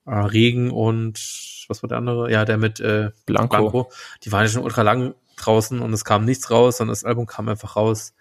Regen 0.07 0.71
und 0.71 1.65
was 1.69 1.83
war 1.83 1.89
der 1.89 1.99
andere? 1.99 2.31
Ja, 2.31 2.45
der 2.45 2.59
mit 2.59 2.81
äh, 2.81 3.11
Blanco. 3.27 3.49
Blanco. 3.49 3.93
Die 4.25 4.33
waren 4.33 4.43
ja 4.43 4.49
schon 4.49 4.65
ultra 4.65 4.83
lang 4.83 5.15
draußen 5.37 5.81
und 5.81 5.93
es 5.93 6.05
kam 6.05 6.25
nichts 6.25 6.51
raus, 6.51 6.79
sondern 6.79 6.93
das 6.93 7.05
Album 7.05 7.27
kam 7.27 7.49
einfach 7.49 7.77
raus 7.77 8.15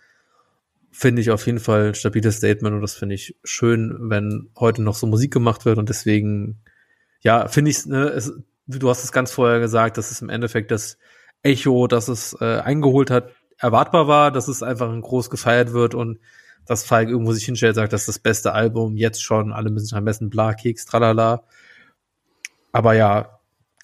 finde 0.91 1.21
ich 1.21 1.31
auf 1.31 1.45
jeden 1.45 1.59
Fall 1.59 1.89
ein 1.89 1.95
stabiles 1.95 2.37
Statement 2.37 2.75
und 2.75 2.81
das 2.81 2.95
finde 2.95 3.15
ich 3.15 3.37
schön, 3.43 3.97
wenn 4.01 4.49
heute 4.59 4.81
noch 4.81 4.95
so 4.95 5.07
Musik 5.07 5.31
gemacht 5.31 5.65
wird 5.65 5.77
und 5.77 5.89
deswegen, 5.89 6.61
ja, 7.21 7.47
finde 7.47 7.71
ich, 7.71 7.85
ne, 7.85 8.09
es, 8.09 8.33
du 8.67 8.89
hast 8.89 9.03
es 9.03 9.11
ganz 9.11 9.31
vorher 9.31 9.59
gesagt, 9.59 9.97
dass 9.97 10.11
es 10.11 10.21
im 10.21 10.29
Endeffekt 10.29 10.71
das 10.71 10.97
Echo, 11.43 11.87
dass 11.87 12.07
es 12.07 12.35
äh, 12.39 12.59
eingeholt 12.59 13.09
hat, 13.09 13.31
erwartbar 13.57 14.07
war, 14.07 14.31
dass 14.31 14.47
es 14.47 14.63
einfach 14.63 14.91
groß 15.01 15.29
gefeiert 15.29 15.73
wird 15.73 15.95
und 15.95 16.19
dass 16.65 16.83
Falk 16.83 17.09
irgendwo 17.09 17.31
sich 17.33 17.45
hinstellt, 17.45 17.75
sagt, 17.75 17.93
das 17.93 18.01
ist 18.01 18.07
das 18.07 18.19
beste 18.19 18.53
Album, 18.53 18.95
jetzt 18.95 19.23
schon, 19.23 19.51
alle 19.51 19.71
müssen 19.71 19.95
am 19.95 20.05
besten 20.05 20.29
bla, 20.29 20.53
Keks, 20.53 20.85
tralala. 20.85 21.43
Aber 22.71 22.93
ja, 22.93 23.39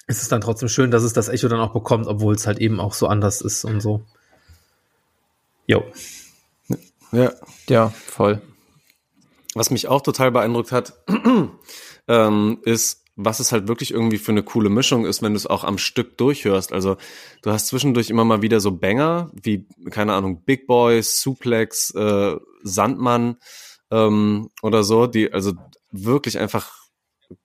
es 0.07 0.21
ist 0.21 0.31
dann 0.31 0.41
trotzdem 0.41 0.69
schön, 0.69 0.91
dass 0.91 1.03
es 1.03 1.13
das 1.13 1.29
Echo 1.29 1.47
dann 1.47 1.59
auch 1.59 1.73
bekommt, 1.73 2.07
obwohl 2.07 2.35
es 2.35 2.47
halt 2.47 2.59
eben 2.59 2.79
auch 2.79 2.93
so 2.93 3.07
anders 3.07 3.41
ist 3.41 3.65
und 3.65 3.81
so. 3.81 4.05
Jo. 5.65 5.83
Ja. 7.11 7.33
Ja, 7.69 7.89
voll. 7.89 8.41
Was 9.55 9.71
mich 9.71 9.87
auch 9.87 10.01
total 10.01 10.31
beeindruckt 10.31 10.71
hat, 10.71 10.93
ähm, 12.07 12.59
ist, 12.63 13.03
was 13.15 13.39
es 13.39 13.51
halt 13.51 13.67
wirklich 13.67 13.91
irgendwie 13.91 14.19
für 14.19 14.31
eine 14.31 14.43
coole 14.43 14.69
Mischung 14.69 15.05
ist, 15.05 15.21
wenn 15.21 15.33
du 15.33 15.37
es 15.37 15.47
auch 15.47 15.63
am 15.63 15.77
Stück 15.79 16.17
durchhörst. 16.17 16.71
Also 16.71 16.97
du 17.41 17.51
hast 17.51 17.67
zwischendurch 17.67 18.09
immer 18.09 18.25
mal 18.25 18.41
wieder 18.43 18.59
so 18.59 18.71
Banger, 18.71 19.31
wie, 19.33 19.67
keine 19.89 20.13
Ahnung, 20.13 20.43
Big 20.43 20.67
Boys, 20.67 21.19
Suplex, 21.21 21.91
äh, 21.95 22.35
Sandmann 22.61 23.37
ähm, 23.89 24.49
oder 24.61 24.83
so, 24.83 25.07
die 25.07 25.33
also 25.33 25.53
wirklich 25.91 26.37
einfach 26.37 26.71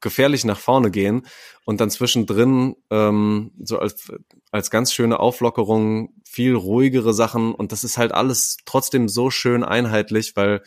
gefährlich 0.00 0.44
nach 0.44 0.58
vorne 0.58 0.90
gehen 0.90 1.26
und 1.64 1.80
dann 1.80 1.90
zwischendrin 1.90 2.76
ähm, 2.90 3.52
so 3.62 3.78
als, 3.78 4.12
als 4.52 4.70
ganz 4.70 4.92
schöne 4.92 5.18
Auflockerung 5.18 6.14
viel 6.24 6.54
ruhigere 6.54 7.12
Sachen 7.12 7.54
und 7.54 7.72
das 7.72 7.82
ist 7.82 7.98
halt 7.98 8.12
alles 8.12 8.58
trotzdem 8.64 9.08
so 9.08 9.30
schön 9.30 9.64
einheitlich, 9.64 10.36
weil 10.36 10.62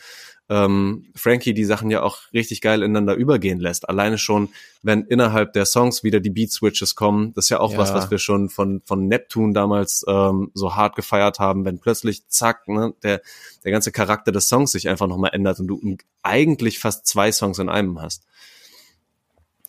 ähm, 0.48 1.06
Frankie 1.14 1.54
die 1.54 1.64
Sachen 1.64 1.90
ja 1.90 2.02
auch 2.02 2.18
richtig 2.32 2.60
geil 2.60 2.82
ineinander 2.82 3.14
übergehen 3.14 3.58
lässt. 3.58 3.88
Alleine 3.88 4.16
schon, 4.16 4.50
wenn 4.82 5.02
innerhalb 5.02 5.52
der 5.54 5.66
Songs 5.66 6.04
wieder 6.04 6.20
die 6.20 6.30
Beat-Switches 6.30 6.94
kommen, 6.94 7.32
das 7.34 7.46
ist 7.46 7.48
ja 7.48 7.58
auch 7.60 7.72
ja. 7.72 7.78
was, 7.78 7.92
was 7.92 8.10
wir 8.10 8.18
schon 8.18 8.48
von, 8.48 8.80
von 8.84 9.08
Neptune 9.08 9.54
damals 9.54 10.04
ähm, 10.06 10.50
so 10.54 10.76
hart 10.76 10.94
gefeiert 10.94 11.40
haben, 11.40 11.64
wenn 11.64 11.80
plötzlich 11.80 12.28
zack, 12.28 12.68
ne, 12.68 12.94
der, 13.02 13.22
der 13.64 13.72
ganze 13.72 13.90
Charakter 13.90 14.30
des 14.30 14.48
Songs 14.48 14.70
sich 14.70 14.88
einfach 14.88 15.08
nochmal 15.08 15.30
ändert 15.32 15.58
und 15.58 15.66
du 15.66 15.96
eigentlich 16.22 16.78
fast 16.78 17.06
zwei 17.06 17.32
Songs 17.32 17.58
in 17.58 17.68
einem 17.68 18.00
hast. 18.00 18.24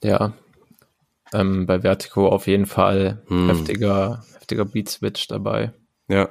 Ja. 0.04 0.34
Ähm, 1.34 1.66
bei 1.66 1.82
Vertigo 1.82 2.30
auf 2.30 2.48
jeden 2.48 2.66
Fall 2.66 3.24
hm. 3.28 3.50
heftiger, 3.50 4.24
heftiger 4.36 4.66
Beat-Switch 4.66 5.28
dabei. 5.28 5.74
Ja. 6.08 6.30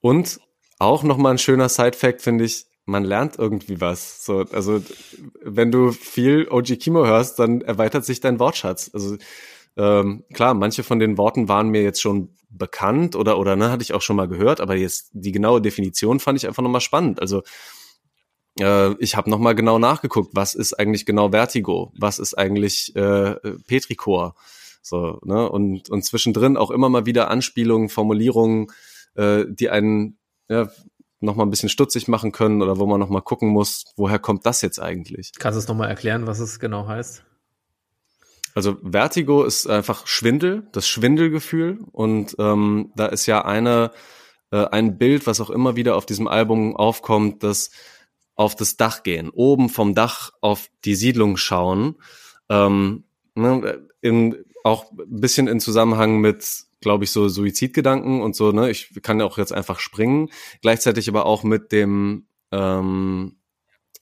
Und 0.00 0.38
auch 0.78 1.02
nochmal 1.02 1.32
ein 1.32 1.38
schöner 1.38 1.68
Side-Fact, 1.68 2.22
finde 2.22 2.44
ich, 2.44 2.66
man 2.84 3.04
lernt 3.04 3.38
irgendwie 3.38 3.80
was. 3.80 4.24
So, 4.24 4.44
also, 4.52 4.80
wenn 5.42 5.72
du 5.72 5.90
viel 5.90 6.48
OG 6.48 6.78
Kimo 6.78 7.04
hörst, 7.04 7.38
dann 7.38 7.60
erweitert 7.60 8.04
sich 8.04 8.20
dein 8.20 8.38
Wortschatz. 8.38 8.90
Also, 8.94 9.16
ähm, 9.76 10.24
klar, 10.32 10.54
manche 10.54 10.82
von 10.84 10.98
den 10.98 11.18
Worten 11.18 11.48
waren 11.48 11.68
mir 11.68 11.82
jetzt 11.82 12.00
schon 12.00 12.34
bekannt 12.48 13.16
oder, 13.16 13.38
oder, 13.38 13.56
ne, 13.56 13.70
hatte 13.70 13.82
ich 13.82 13.92
auch 13.92 14.02
schon 14.02 14.16
mal 14.16 14.28
gehört, 14.28 14.60
aber 14.60 14.76
jetzt 14.76 15.10
die 15.12 15.32
genaue 15.32 15.60
Definition 15.60 16.20
fand 16.20 16.38
ich 16.38 16.46
einfach 16.46 16.62
nochmal 16.62 16.80
spannend. 16.80 17.20
Also, 17.20 17.42
äh, 18.58 18.92
ich 18.98 19.16
habe 19.16 19.30
nochmal 19.30 19.54
genau 19.54 19.78
nachgeguckt, 19.78 20.30
was 20.34 20.54
ist 20.54 20.74
eigentlich 20.74 21.06
genau 21.06 21.30
Vertigo? 21.30 21.92
Was 21.98 22.18
ist 22.18 22.34
eigentlich 22.34 22.94
äh, 22.96 23.34
Petrichor? 23.66 24.34
So, 24.82 25.20
ne? 25.24 25.48
Und, 25.48 25.90
und 25.90 26.04
zwischendrin 26.04 26.56
auch 26.56 26.70
immer 26.70 26.88
mal 26.88 27.06
wieder 27.06 27.30
Anspielungen, 27.30 27.88
Formulierungen, 27.88 28.68
äh, 29.14 29.44
die 29.48 29.68
einen 29.70 30.18
ja, 30.48 30.68
noch 31.20 31.34
mal 31.34 31.44
ein 31.44 31.50
bisschen 31.50 31.68
stutzig 31.68 32.08
machen 32.08 32.32
können 32.32 32.62
oder 32.62 32.78
wo 32.78 32.86
man 32.86 33.00
noch 33.00 33.08
mal 33.08 33.20
gucken 33.20 33.48
muss, 33.48 33.84
woher 33.96 34.18
kommt 34.18 34.46
das 34.46 34.62
jetzt 34.62 34.80
eigentlich? 34.80 35.32
Kannst 35.38 35.56
du 35.56 35.60
es 35.60 35.68
noch 35.68 35.74
mal 35.74 35.88
erklären, 35.88 36.26
was 36.26 36.38
es 36.38 36.58
genau 36.60 36.86
heißt? 36.86 37.24
Also 38.54 38.78
Vertigo 38.82 39.44
ist 39.44 39.66
einfach 39.66 40.06
Schwindel, 40.06 40.66
das 40.72 40.88
Schwindelgefühl. 40.88 41.78
Und 41.92 42.36
ähm, 42.38 42.92
da 42.96 43.06
ist 43.06 43.26
ja 43.26 43.44
eine, 43.44 43.90
äh, 44.50 44.64
ein 44.66 44.96
Bild, 44.96 45.26
was 45.26 45.40
auch 45.40 45.50
immer 45.50 45.76
wieder 45.76 45.96
auf 45.96 46.06
diesem 46.06 46.26
Album 46.26 46.74
aufkommt, 46.74 47.42
das 47.42 47.70
auf 48.36 48.54
das 48.54 48.76
Dach 48.76 49.02
gehen, 49.02 49.30
oben 49.30 49.68
vom 49.68 49.94
Dach 49.94 50.30
auf 50.40 50.68
die 50.84 50.94
Siedlung 50.94 51.36
schauen. 51.36 51.96
Ähm, 52.48 53.04
ne, 53.34 53.88
in, 54.00 54.36
auch 54.62 54.92
ein 54.92 55.20
bisschen 55.20 55.48
in 55.48 55.58
Zusammenhang 55.58 56.20
mit, 56.20 56.64
glaube 56.80 57.04
ich, 57.04 57.10
so 57.10 57.28
Suizidgedanken 57.28 58.20
und 58.20 58.36
so, 58.36 58.52
ne, 58.52 58.70
ich 58.70 58.92
kann 59.02 59.18
ja 59.18 59.26
auch 59.26 59.38
jetzt 59.38 59.52
einfach 59.52 59.80
springen, 59.80 60.28
gleichzeitig 60.60 61.08
aber 61.08 61.24
auch 61.24 61.42
mit 61.42 61.72
dem, 61.72 62.26
ähm, 62.52 63.36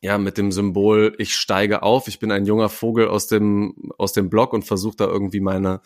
ja, 0.00 0.18
mit 0.18 0.36
dem 0.36 0.52
Symbol, 0.52 1.14
ich 1.18 1.34
steige 1.34 1.82
auf, 1.82 2.08
ich 2.08 2.18
bin 2.18 2.30
ein 2.30 2.44
junger 2.44 2.68
Vogel 2.68 3.08
aus 3.08 3.26
dem, 3.26 3.92
aus 3.96 4.12
dem 4.12 4.28
Block 4.28 4.52
und 4.52 4.64
versuche 4.64 4.96
da 4.96 5.06
irgendwie 5.06 5.40
meine, 5.40 5.80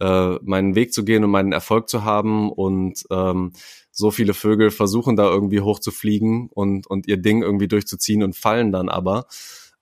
äh, 0.00 0.34
meinen 0.42 0.74
Weg 0.74 0.92
zu 0.92 1.04
gehen 1.04 1.24
und 1.24 1.30
meinen 1.30 1.52
Erfolg 1.52 1.88
zu 1.88 2.04
haben 2.04 2.52
und 2.52 3.04
ähm, 3.10 3.52
so 3.98 4.10
viele 4.10 4.34
Vögel 4.34 4.70
versuchen 4.70 5.16
da 5.16 5.24
irgendwie 5.24 5.62
hochzufliegen 5.62 6.48
und, 6.52 6.86
und 6.86 7.08
ihr 7.08 7.16
Ding 7.16 7.42
irgendwie 7.42 7.68
durchzuziehen 7.68 8.22
und 8.22 8.36
fallen 8.36 8.70
dann 8.70 8.88
aber. 8.88 9.26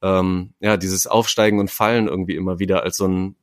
Ähm, 0.02 0.54
ja, 0.60 0.76
dieses 0.76 1.06
Aufsteigen 1.06 1.58
und 1.58 1.70
Fallen 1.70 2.06
irgendwie 2.06 2.36
immer 2.36 2.58
wieder 2.58 2.84
als 2.84 2.96
so 2.96 3.08
ein, 3.08 3.36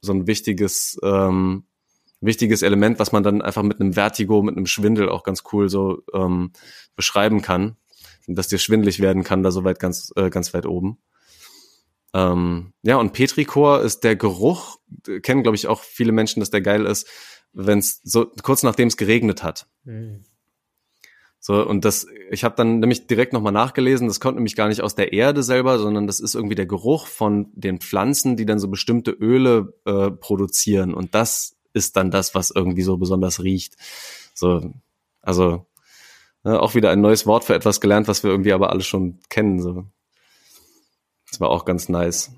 so 0.00 0.12
ein 0.12 0.26
wichtiges, 0.26 0.98
ähm, 1.02 1.64
wichtiges 2.20 2.62
Element, 2.62 2.98
was 2.98 3.12
man 3.12 3.22
dann 3.22 3.42
einfach 3.42 3.62
mit 3.62 3.80
einem 3.80 3.92
Vertigo, 3.92 4.42
mit 4.42 4.56
einem 4.56 4.66
Schwindel 4.66 5.10
auch 5.10 5.24
ganz 5.24 5.42
cool 5.52 5.68
so 5.68 6.02
ähm, 6.14 6.52
beschreiben 6.96 7.42
kann 7.42 7.76
dass 8.26 8.48
dir 8.48 8.58
schwindlig 8.58 9.00
werden 9.00 9.24
kann, 9.24 9.42
da 9.42 9.50
so 9.50 9.64
weit 9.64 9.78
ganz, 9.78 10.12
äh, 10.16 10.30
ganz 10.30 10.54
weit 10.54 10.66
oben. 10.66 10.98
Ähm, 12.14 12.72
ja, 12.82 12.96
und 12.96 13.12
Petrichor 13.12 13.82
ist 13.82 14.04
der 14.04 14.16
Geruch, 14.16 14.78
kennen 15.22 15.42
glaube 15.42 15.56
ich 15.56 15.66
auch 15.66 15.82
viele 15.82 16.12
Menschen, 16.12 16.40
dass 16.40 16.50
der 16.50 16.60
geil 16.60 16.86
ist, 16.86 17.08
wenn 17.54 17.78
es 17.78 18.00
so 18.04 18.26
kurz 18.42 18.62
nachdem 18.62 18.88
es 18.88 18.96
geregnet 18.96 19.42
hat. 19.42 19.66
Mhm. 19.84 20.24
So, 21.46 21.66
und 21.66 21.84
das, 21.84 22.06
ich 22.30 22.42
habe 22.42 22.56
dann 22.56 22.80
nämlich 22.80 23.06
direkt 23.06 23.34
nochmal 23.34 23.52
nachgelesen, 23.52 24.08
das 24.08 24.18
kommt 24.18 24.36
nämlich 24.36 24.56
gar 24.56 24.68
nicht 24.68 24.80
aus 24.80 24.94
der 24.94 25.12
Erde 25.12 25.42
selber, 25.42 25.78
sondern 25.78 26.06
das 26.06 26.18
ist 26.18 26.34
irgendwie 26.34 26.54
der 26.54 26.64
Geruch 26.64 27.06
von 27.06 27.50
den 27.52 27.80
Pflanzen, 27.80 28.36
die 28.36 28.46
dann 28.46 28.58
so 28.58 28.68
bestimmte 28.68 29.10
Öle 29.10 29.74
äh, 29.84 30.10
produzieren. 30.10 30.94
Und 30.94 31.14
das 31.14 31.56
ist 31.74 31.96
dann 31.98 32.10
das, 32.10 32.34
was 32.34 32.50
irgendwie 32.50 32.80
so 32.80 32.96
besonders 32.96 33.42
riecht. 33.42 33.76
So, 34.32 34.72
also 35.20 35.66
ja, 36.44 36.60
auch 36.60 36.74
wieder 36.74 36.90
ein 36.90 37.02
neues 37.02 37.26
Wort 37.26 37.44
für 37.44 37.54
etwas 37.54 37.80
gelernt, 37.80 38.08
was 38.08 38.22
wir 38.22 38.30
irgendwie 38.30 38.54
aber 38.54 38.70
alle 38.70 38.82
schon 38.82 39.18
kennen. 39.28 39.60
So. 39.60 39.84
Das 41.30 41.40
war 41.40 41.50
auch 41.50 41.66
ganz 41.66 41.90
nice. 41.90 42.32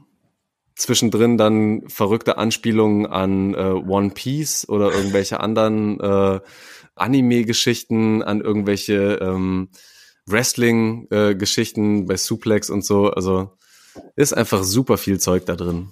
Zwischendrin 0.77 1.39
dann 1.39 1.89
verrückte 1.89 2.37
Anspielungen 2.37 3.07
an 3.07 3.55
äh, 3.55 3.59
One 3.59 4.11
Piece 4.11 4.69
oder 4.69 4.93
irgendwelche 4.93 5.41
anderen 5.41 5.99
äh, 6.01 6.41
Anime-Geschichten, 6.95 8.23
an 8.23 8.43
irgendwelche 8.43 9.19
ähm, 9.23 9.71
Wrestling-Geschichten 10.27 12.03
äh, 12.03 12.07
bei 12.07 12.17
Suplex 12.17 12.69
und 12.69 12.85
so. 12.85 13.11
Also 13.11 13.57
ist 14.17 14.37
einfach 14.37 14.63
super 14.63 14.99
viel 14.99 15.19
Zeug 15.19 15.47
da 15.47 15.57
drin. 15.57 15.91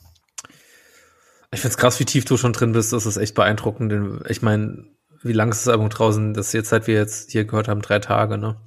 Ich 1.51 1.61
find's 1.61 1.79
krass, 1.79 1.99
wie 2.01 2.05
tief 2.05 2.25
du 2.25 2.37
schon 2.37 2.53
drin 2.53 2.73
bist. 2.73 2.93
Das 2.93 3.07
ist 3.07 3.17
echt 3.17 3.35
beeindruckend. 3.35 4.23
Ich 4.29 4.43
meine, 4.43 4.85
wie 5.23 5.33
lang 5.33 5.51
ist 5.51 5.67
das 5.67 5.73
Album 5.73 5.89
draußen? 5.89 6.35
Das 6.35 6.49
ist 6.49 6.53
jetzt, 6.53 6.69
seit 6.69 6.87
wir 6.87 6.95
jetzt 6.95 7.31
hier 7.31 7.45
gehört 7.45 7.69
haben, 7.69 7.81
drei 7.81 8.01
Tage, 8.01 8.37
ne? 8.37 8.61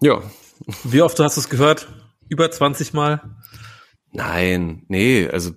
Ja. 0.00 0.22
Wie 0.84 1.02
oft 1.02 1.18
hast 1.18 1.36
du 1.36 1.40
es 1.40 1.50
gehört? 1.50 1.88
Über 2.28 2.50
20 2.50 2.94
Mal? 2.94 3.20
Nein, 4.12 4.84
nee, 4.88 5.28
also 5.28 5.52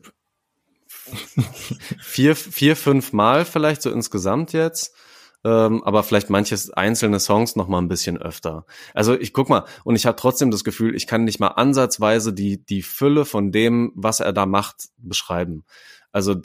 vier, 1.99 2.35
vier, 2.35 2.75
fünf 2.75 3.13
Mal 3.13 3.45
vielleicht 3.45 3.81
so 3.81 3.91
insgesamt 3.91 4.53
jetzt. 4.53 4.95
Ähm, 5.43 5.83
aber 5.83 6.01
vielleicht 6.01 6.31
manches 6.31 6.71
einzelne 6.71 7.19
Songs 7.19 7.55
noch 7.55 7.67
mal 7.67 7.77
ein 7.77 7.87
bisschen 7.87 8.17
öfter. 8.17 8.65
Also 8.95 9.13
ich 9.13 9.31
guck 9.31 9.47
mal 9.47 9.65
und 9.83 9.95
ich 9.95 10.07
habe 10.07 10.15
trotzdem 10.15 10.49
das 10.49 10.63
Gefühl, 10.63 10.95
ich 10.95 11.05
kann 11.05 11.23
nicht 11.23 11.39
mal 11.39 11.49
ansatzweise 11.49 12.33
die 12.33 12.65
die 12.65 12.81
Fülle 12.81 13.25
von 13.25 13.51
dem, 13.51 13.91
was 13.93 14.21
er 14.21 14.33
da 14.33 14.47
macht, 14.47 14.89
beschreiben. 14.97 15.63
Also 16.11 16.37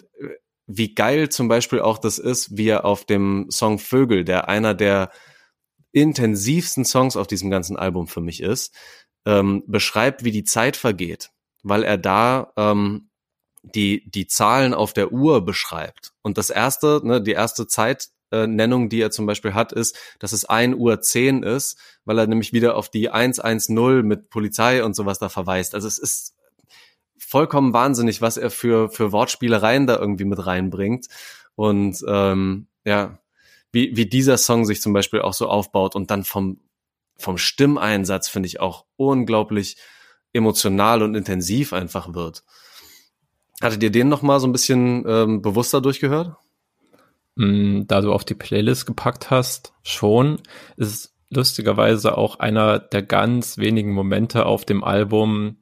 wie 0.67 0.95
geil 0.95 1.31
zum 1.31 1.49
Beispiel 1.49 1.81
auch 1.81 1.97
das 1.97 2.19
ist, 2.19 2.59
wie 2.59 2.69
er 2.69 2.85
auf 2.85 3.07
dem 3.07 3.47
Song 3.51 3.79
Vögel, 3.79 4.25
der 4.25 4.49
einer 4.49 4.75
der 4.75 5.11
intensivsten 5.93 6.85
Songs 6.85 7.17
auf 7.17 7.27
diesem 7.27 7.51
ganzen 7.51 7.77
Album 7.77 8.07
für 8.07 8.21
mich 8.21 8.43
ist, 8.43 8.75
ähm, 9.25 9.65
beschreibt, 9.67 10.25
wie 10.25 10.31
die 10.31 10.45
Zeit 10.45 10.77
vergeht, 10.77 11.31
weil 11.63 11.83
er 11.83 11.99
da 11.99 12.53
ähm, 12.57 13.11
die, 13.63 14.11
die 14.11 14.27
Zahlen 14.27 14.75
auf 14.75 14.93
der 14.93 15.13
Uhr 15.13 15.45
beschreibt. 15.45 16.13
Und 16.23 16.39
das 16.39 16.51
erste, 16.51 17.01
ne, 17.05 17.23
die 17.23 17.33
erste 17.33 17.67
Zeitnennung, 17.67 18.89
die 18.89 19.01
er 19.01 19.11
zum 19.11 19.27
Beispiel 19.27 19.55
hat, 19.55 19.73
ist, 19.73 19.97
dass 20.19 20.33
es 20.33 20.45
1 20.45 20.77
Uhr 20.77 21.01
10 21.01 21.43
ist, 21.43 21.79
weil 22.05 22.19
er 22.19 22.27
nämlich 22.27 22.53
wieder 22.53 22.77
auf 22.77 22.89
die 22.89 23.11
110 23.11 24.03
mit 24.03 24.31
Polizei 24.31 24.83
und 24.83 24.95
sowas 24.95 25.19
da 25.19 25.29
verweist. 25.29 25.75
Also 25.75 25.89
es 25.89 25.99
ist 25.99 26.35
vollkommen 27.19 27.73
wahnsinnig, 27.73 28.23
was 28.23 28.37
er 28.37 28.51
für, 28.51 28.89
für 28.89 29.13
Wortspielereien 29.13 29.87
da 29.87 29.99
irgendwie 29.99 30.25
mit 30.25 30.45
reinbringt. 30.45 31.07
Und 31.55 32.03
ähm, 32.09 32.69
ja, 32.85 33.19
wie, 33.73 33.97
wie 33.97 34.07
dieser 34.07 34.39
Song 34.39 34.65
sich 34.65 34.81
zum 34.81 34.93
Beispiel 34.93 35.21
auch 35.21 35.35
so 35.35 35.49
aufbaut 35.49 35.95
und 35.95 36.11
dann 36.11 36.25
vom, 36.25 36.61
vom 37.17 37.39
Stimmeinsatz 37.39 38.29
finde 38.29 38.47
ich 38.47 38.61
auch 38.61 38.87
unglaublich 38.97 39.77
emotional 40.33 41.03
und 41.03 41.15
intensiv 41.15 41.73
einfach 41.73 42.15
wird. 42.15 42.45
Hattet 43.61 43.83
ihr 43.83 43.91
den 43.91 44.09
noch 44.09 44.23
mal 44.23 44.41
so 44.41 44.47
ein 44.47 44.53
bisschen 44.53 45.05
ähm, 45.07 45.43
bewusster 45.43 45.81
durchgehört? 45.81 46.37
Mm, 47.37 47.83
da 47.87 48.01
du 48.01 48.13
auf 48.13 48.25
die 48.25 48.35
Playlist 48.35 48.87
gepackt 48.87 49.31
hast, 49.31 49.73
schon. 49.83 50.41
Ist 50.77 51.15
lustigerweise 51.31 52.17
auch 52.19 52.39
einer 52.39 52.79
der 52.79 53.03
ganz 53.03 53.59
wenigen 53.59 53.93
Momente 53.93 54.47
auf 54.47 54.65
dem 54.65 54.83
Album, 54.83 55.59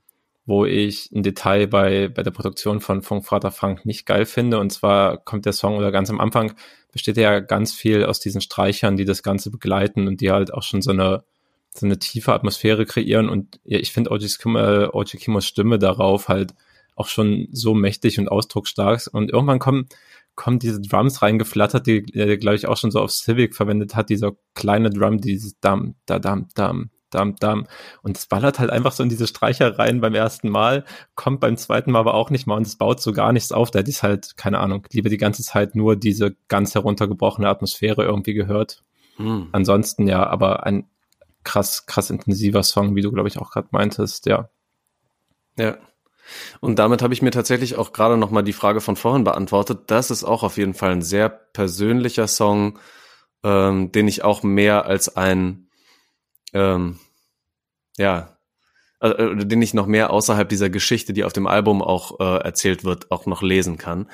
wo 0.46 0.64
ich 0.64 1.12
ein 1.12 1.22
Detail 1.22 1.66
bei, 1.66 2.08
bei 2.08 2.22
der 2.22 2.30
Produktion 2.30 2.80
von 2.80 3.02
Funkvater 3.02 3.50
Frank 3.50 3.84
nicht 3.84 4.06
geil 4.06 4.24
finde. 4.24 4.58
Und 4.58 4.72
zwar 4.72 5.18
kommt 5.18 5.44
der 5.44 5.52
Song 5.52 5.76
oder 5.76 5.92
ganz 5.92 6.08
am 6.08 6.20
Anfang 6.20 6.54
besteht 6.90 7.18
ja 7.18 7.40
ganz 7.40 7.74
viel 7.74 8.04
aus 8.04 8.18
diesen 8.18 8.40
Streichern, 8.40 8.96
die 8.96 9.04
das 9.04 9.22
Ganze 9.22 9.50
begleiten 9.50 10.08
und 10.08 10.20
die 10.20 10.30
halt 10.30 10.54
auch 10.54 10.62
schon 10.62 10.80
so 10.80 10.90
eine, 10.90 11.22
so 11.74 11.86
eine 11.86 11.98
tiefe 11.98 12.32
Atmosphäre 12.32 12.86
kreieren. 12.86 13.28
Und 13.28 13.60
ja, 13.64 13.78
ich 13.78 13.92
finde 13.92 14.10
Oji 14.10 15.18
Kimos 15.18 15.46
Stimme 15.46 15.78
darauf 15.78 16.28
halt 16.28 16.54
auch 16.96 17.08
schon 17.08 17.48
so 17.52 17.74
mächtig 17.74 18.18
und 18.18 18.28
ausdrucksstark. 18.28 19.08
Und 19.12 19.30
irgendwann 19.30 19.60
kommen, 19.60 19.88
kommen 20.34 20.58
diese 20.58 20.80
Drums 20.80 21.22
reingeflattert, 21.22 21.86
die 21.86 22.04
er, 22.12 22.36
glaube 22.36 22.56
ich, 22.56 22.66
auch 22.66 22.76
schon 22.76 22.90
so 22.90 23.00
auf 23.00 23.12
Civic 23.12 23.54
verwendet 23.54 23.94
hat, 23.94 24.10
dieser 24.10 24.32
kleine 24.54 24.90
Drum, 24.90 25.20
dieses 25.20 25.58
Dam, 25.60 25.94
da, 26.06 26.18
Dam, 26.18 26.48
Dam, 26.54 26.90
dam, 27.10 27.36
dam. 27.36 27.66
Und 28.02 28.16
es 28.16 28.26
ballert 28.26 28.58
halt 28.58 28.70
einfach 28.70 28.92
so 28.92 29.02
in 29.02 29.08
diese 29.08 29.26
Streicher 29.26 29.78
rein 29.78 30.00
beim 30.00 30.14
ersten 30.14 30.48
Mal, 30.48 30.84
kommt 31.14 31.40
beim 31.40 31.56
zweiten 31.56 31.92
Mal 31.92 32.00
aber 32.00 32.14
auch 32.14 32.30
nicht 32.30 32.46
mal 32.46 32.56
und 32.56 32.66
es 32.66 32.76
baut 32.76 33.00
so 33.00 33.12
gar 33.12 33.32
nichts 33.32 33.52
auf. 33.52 33.70
Da 33.70 33.78
hätte 33.80 33.90
ich 33.90 34.02
halt, 34.02 34.36
keine 34.36 34.58
Ahnung, 34.58 34.86
lieber 34.92 35.08
die 35.08 35.16
ganze 35.16 35.42
Zeit 35.42 35.74
nur 35.74 35.96
diese 35.96 36.36
ganz 36.48 36.74
heruntergebrochene 36.74 37.48
Atmosphäre 37.48 38.04
irgendwie 38.04 38.34
gehört. 38.34 38.82
Mhm. 39.18 39.48
Ansonsten 39.52 40.06
ja, 40.06 40.26
aber 40.26 40.66
ein 40.66 40.88
krass, 41.44 41.86
krass 41.86 42.10
intensiver 42.10 42.62
Song, 42.62 42.94
wie 42.94 43.02
du, 43.02 43.12
glaube 43.12 43.28
ich, 43.28 43.38
auch 43.38 43.50
gerade 43.50 43.68
meintest, 43.70 44.26
ja. 44.26 44.50
Ja. 45.56 45.78
Und 46.60 46.78
damit 46.78 47.02
habe 47.02 47.14
ich 47.14 47.22
mir 47.22 47.30
tatsächlich 47.30 47.76
auch 47.76 47.92
gerade 47.92 48.16
noch 48.16 48.30
mal 48.30 48.42
die 48.42 48.52
Frage 48.52 48.80
von 48.80 48.96
vorhin 48.96 49.24
beantwortet. 49.24 49.84
Das 49.86 50.10
ist 50.10 50.24
auch 50.24 50.42
auf 50.42 50.58
jeden 50.58 50.74
Fall 50.74 50.90
ein 50.90 51.02
sehr 51.02 51.30
persönlicher 51.30 52.28
Song, 52.28 52.78
ähm, 53.42 53.92
den 53.92 54.08
ich 54.08 54.24
auch 54.24 54.42
mehr 54.42 54.84
als 54.84 55.16
ein 55.16 55.68
ähm, 56.52 56.98
ja, 57.96 58.38
äh, 59.00 59.08
äh, 59.08 59.36
den 59.44 59.60
ich 59.60 59.74
noch 59.74 59.86
mehr 59.86 60.10
außerhalb 60.10 60.48
dieser 60.48 60.70
Geschichte, 60.70 61.12
die 61.12 61.24
auf 61.24 61.32
dem 61.32 61.46
Album 61.46 61.82
auch 61.82 62.20
äh, 62.20 62.38
erzählt 62.44 62.84
wird, 62.84 63.10
auch 63.10 63.26
noch 63.26 63.42
lesen 63.42 63.76
kann. 63.78 64.10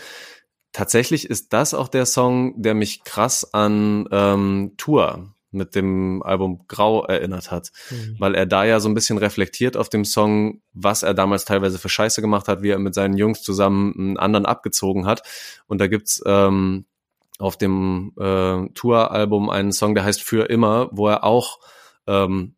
Tatsächlich 0.72 1.30
ist 1.30 1.52
das 1.52 1.72
auch 1.72 1.88
der 1.88 2.06
Song, 2.06 2.60
der 2.60 2.74
mich 2.74 3.04
krass 3.04 3.54
an 3.54 4.08
ähm, 4.10 4.72
Tour 4.76 5.33
mit 5.54 5.74
dem 5.74 6.22
Album 6.22 6.66
Grau 6.68 7.04
erinnert 7.04 7.50
hat, 7.50 7.70
mhm. 7.90 8.16
weil 8.18 8.34
er 8.34 8.46
da 8.46 8.64
ja 8.64 8.80
so 8.80 8.88
ein 8.88 8.94
bisschen 8.94 9.18
reflektiert 9.18 9.76
auf 9.76 9.88
dem 9.88 10.04
Song, 10.04 10.60
was 10.72 11.02
er 11.02 11.14
damals 11.14 11.44
teilweise 11.44 11.78
für 11.78 11.88
Scheiße 11.88 12.20
gemacht 12.20 12.48
hat, 12.48 12.62
wie 12.62 12.70
er 12.70 12.78
mit 12.78 12.94
seinen 12.94 13.16
Jungs 13.16 13.42
zusammen 13.42 13.94
einen 13.96 14.16
anderen 14.18 14.46
abgezogen 14.46 15.06
hat. 15.06 15.22
Und 15.66 15.80
da 15.80 15.86
gibt's 15.86 16.22
ähm, 16.26 16.86
auf 17.38 17.56
dem 17.56 18.12
äh, 18.18 18.68
Tour-Album 18.74 19.50
einen 19.50 19.72
Song, 19.72 19.94
der 19.94 20.04
heißt 20.04 20.22
Für 20.22 20.48
immer, 20.50 20.88
wo 20.92 21.08
er 21.08 21.24
auch 21.24 21.58
ähm, 22.06 22.54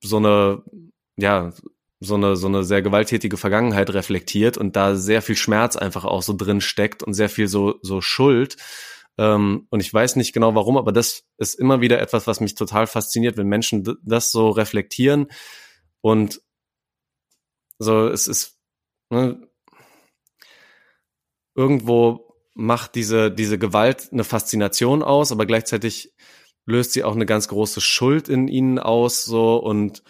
so 0.00 0.18
eine, 0.18 0.62
ja, 1.16 1.52
so 2.00 2.14
eine, 2.14 2.36
so 2.36 2.46
eine 2.46 2.64
sehr 2.64 2.82
gewalttätige 2.82 3.36
Vergangenheit 3.36 3.92
reflektiert 3.92 4.58
und 4.58 4.76
da 4.76 4.94
sehr 4.94 5.22
viel 5.22 5.36
Schmerz 5.36 5.76
einfach 5.76 6.04
auch 6.04 6.22
so 6.22 6.34
drin 6.36 6.60
steckt 6.60 7.02
und 7.02 7.14
sehr 7.14 7.28
viel 7.28 7.48
so, 7.48 7.76
so 7.82 8.00
Schuld. 8.00 8.56
Ähm, 9.18 9.66
und 9.70 9.80
ich 9.80 9.92
weiß 9.92 10.16
nicht 10.16 10.32
genau 10.32 10.54
warum, 10.54 10.76
aber 10.76 10.92
das 10.92 11.24
ist 11.38 11.54
immer 11.54 11.80
wieder 11.80 12.00
etwas, 12.00 12.26
was 12.26 12.40
mich 12.40 12.54
total 12.54 12.86
fasziniert, 12.86 13.36
wenn 13.36 13.46
Menschen 13.46 13.96
das 14.02 14.32
so 14.32 14.50
reflektieren 14.50 15.28
und 16.00 16.40
so, 17.78 18.08
es 18.08 18.28
ist, 18.28 18.58
ne, 19.10 19.48
irgendwo 21.54 22.34
macht 22.54 22.94
diese, 22.94 23.30
diese 23.30 23.58
Gewalt 23.58 24.08
eine 24.12 24.24
Faszination 24.24 25.02
aus, 25.02 25.32
aber 25.32 25.46
gleichzeitig 25.46 26.14
löst 26.66 26.92
sie 26.92 27.04
auch 27.04 27.14
eine 27.14 27.26
ganz 27.26 27.48
große 27.48 27.80
Schuld 27.80 28.28
in 28.28 28.48
ihnen 28.48 28.78
aus, 28.78 29.24
so 29.24 29.56
und 29.56 30.02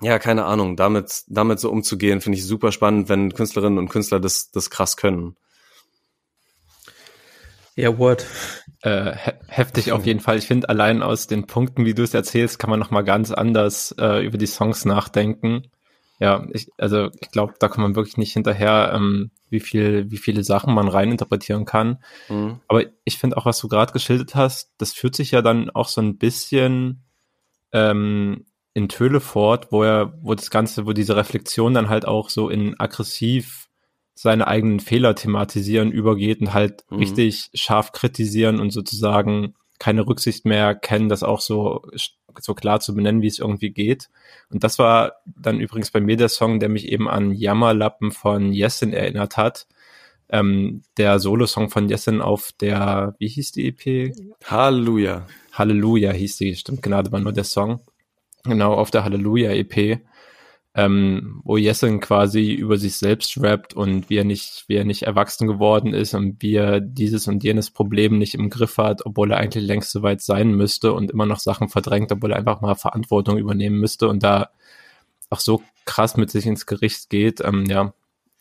ja, 0.00 0.18
keine 0.18 0.44
Ahnung, 0.44 0.76
damit, 0.76 1.24
damit 1.26 1.58
so 1.58 1.70
umzugehen, 1.70 2.20
finde 2.20 2.38
ich 2.38 2.46
super 2.46 2.70
spannend, 2.70 3.08
wenn 3.08 3.34
Künstlerinnen 3.34 3.78
und 3.78 3.88
Künstler 3.88 4.20
das, 4.20 4.50
das 4.52 4.70
krass 4.70 4.96
können. 4.96 5.36
Ja, 7.78 7.96
what? 7.96 8.26
Äh, 8.82 9.12
heftig 9.46 9.92
auf 9.92 10.04
jeden 10.04 10.18
Fall. 10.18 10.36
Ich 10.36 10.48
finde, 10.48 10.68
allein 10.68 11.00
aus 11.00 11.28
den 11.28 11.46
Punkten, 11.46 11.84
wie 11.84 11.94
du 11.94 12.02
es 12.02 12.12
erzählst, 12.12 12.58
kann 12.58 12.70
man 12.70 12.80
nochmal 12.80 13.04
ganz 13.04 13.30
anders 13.30 13.94
äh, 14.00 14.26
über 14.26 14.36
die 14.36 14.48
Songs 14.48 14.84
nachdenken. 14.84 15.62
Ja, 16.18 16.44
ich, 16.52 16.68
also 16.76 17.08
ich 17.20 17.30
glaube, 17.30 17.54
da 17.60 17.68
kommt 17.68 17.84
man 17.84 17.94
wirklich 17.94 18.16
nicht 18.16 18.32
hinterher, 18.32 18.90
ähm, 18.96 19.30
wie 19.48 19.60
viel, 19.60 20.10
wie 20.10 20.16
viele 20.16 20.42
Sachen 20.42 20.74
man 20.74 20.88
reininterpretieren 20.88 21.66
kann. 21.66 22.02
Mhm. 22.28 22.58
Aber 22.66 22.82
ich 23.04 23.16
finde 23.16 23.36
auch, 23.36 23.46
was 23.46 23.60
du 23.60 23.68
gerade 23.68 23.92
geschildert 23.92 24.34
hast, 24.34 24.72
das 24.78 24.92
führt 24.92 25.14
sich 25.14 25.30
ja 25.30 25.40
dann 25.40 25.70
auch 25.70 25.86
so 25.86 26.00
ein 26.00 26.18
bisschen 26.18 27.04
ähm, 27.70 28.44
in 28.74 28.88
Töle 28.88 29.20
fort, 29.20 29.70
wo 29.70 29.84
er, 29.84 30.14
wo 30.20 30.34
das 30.34 30.50
Ganze, 30.50 30.84
wo 30.84 30.92
diese 30.92 31.14
Reflexion 31.14 31.74
dann 31.74 31.88
halt 31.88 32.08
auch 32.08 32.28
so 32.28 32.48
in 32.48 32.74
aggressiv 32.80 33.67
seine 34.20 34.48
eigenen 34.48 34.80
Fehler 34.80 35.14
thematisieren 35.14 35.92
übergeht 35.92 36.40
und 36.40 36.52
halt 36.52 36.82
mhm. 36.90 36.98
richtig 36.98 37.50
scharf 37.54 37.92
kritisieren 37.92 38.58
und 38.58 38.70
sozusagen 38.70 39.54
keine 39.78 40.08
Rücksicht 40.08 40.44
mehr 40.44 40.74
kennen, 40.74 41.08
das 41.08 41.22
auch 41.22 41.40
so, 41.40 41.82
so 42.40 42.54
klar 42.54 42.80
zu 42.80 42.96
benennen, 42.96 43.22
wie 43.22 43.28
es 43.28 43.38
irgendwie 43.38 43.70
geht. 43.70 44.10
Und 44.50 44.64
das 44.64 44.80
war 44.80 45.12
dann 45.24 45.60
übrigens 45.60 45.92
bei 45.92 46.00
mir 46.00 46.16
der 46.16 46.28
Song, 46.30 46.58
der 46.58 46.68
mich 46.68 46.88
eben 46.88 47.08
an 47.08 47.30
Jammerlappen 47.30 48.10
von 48.10 48.52
Yesin 48.52 48.92
erinnert 48.92 49.36
hat. 49.36 49.68
Ähm, 50.30 50.82
der 50.96 51.20
Solo-Song 51.20 51.70
von 51.70 51.88
Yesin 51.88 52.20
auf 52.20 52.50
der, 52.60 53.14
wie 53.20 53.28
hieß 53.28 53.52
die 53.52 53.68
EP? 53.68 54.12
Halleluja. 54.46 55.28
Halleluja 55.52 56.10
hieß 56.10 56.38
die, 56.38 56.56
stimmt, 56.56 56.82
genau, 56.82 57.02
das 57.02 57.12
war 57.12 57.20
nur 57.20 57.32
der 57.32 57.44
Song. 57.44 57.82
Genau, 58.42 58.74
auf 58.74 58.90
der 58.90 59.04
Halleluja 59.04 59.52
EP 59.52 60.00
ähm, 60.78 61.40
wo 61.42 61.56
Jessen 61.56 61.98
quasi 61.98 62.52
über 62.52 62.78
sich 62.78 62.98
selbst 62.98 63.42
rappt 63.42 63.74
und 63.74 64.08
wie 64.10 64.16
er 64.16 64.24
nicht, 64.24 64.62
wie 64.68 64.76
er 64.76 64.84
nicht 64.84 65.02
erwachsen 65.02 65.48
geworden 65.48 65.92
ist 65.92 66.14
und 66.14 66.40
wie 66.40 66.54
er 66.54 66.80
dieses 66.80 67.26
und 67.26 67.42
jenes 67.42 67.72
Problem 67.72 68.16
nicht 68.16 68.34
im 68.36 68.48
Griff 68.48 68.78
hat, 68.78 69.04
obwohl 69.04 69.32
er 69.32 69.38
eigentlich 69.38 69.64
längst 69.64 69.90
so 69.90 70.02
weit 70.02 70.20
sein 70.20 70.52
müsste 70.52 70.92
und 70.92 71.10
immer 71.10 71.26
noch 71.26 71.40
Sachen 71.40 71.68
verdrängt, 71.68 72.12
obwohl 72.12 72.30
er 72.30 72.38
einfach 72.38 72.60
mal 72.60 72.76
Verantwortung 72.76 73.38
übernehmen 73.38 73.80
müsste 73.80 74.06
und 74.06 74.22
da 74.22 74.50
auch 75.30 75.40
so 75.40 75.62
krass 75.84 76.16
mit 76.16 76.30
sich 76.30 76.46
ins 76.46 76.64
Gericht 76.64 77.10
geht. 77.10 77.40
Ähm, 77.40 77.64
ja, 77.64 77.92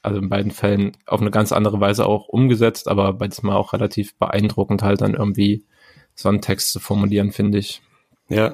also 0.04 0.20
in 0.20 0.30
beiden 0.30 0.52
Fällen 0.52 0.92
auf 1.08 1.22
eine 1.22 1.32
ganz 1.32 1.52
andere 1.52 1.80
Weise 1.80 2.06
auch 2.06 2.28
umgesetzt, 2.28 2.88
aber 2.88 3.14
bei 3.14 3.28
diesem 3.28 3.48
Mal 3.48 3.56
auch 3.56 3.74
relativ 3.74 4.14
beeindruckend 4.14 4.84
halt 4.84 5.02
dann 5.02 5.16
irgendwie 5.16 5.66
so 6.14 6.30
einen 6.30 6.42
Text 6.42 6.72
zu 6.72 6.80
formulieren, 6.80 7.32
finde 7.32 7.58
ich. 7.58 7.82
Ja, 8.30 8.54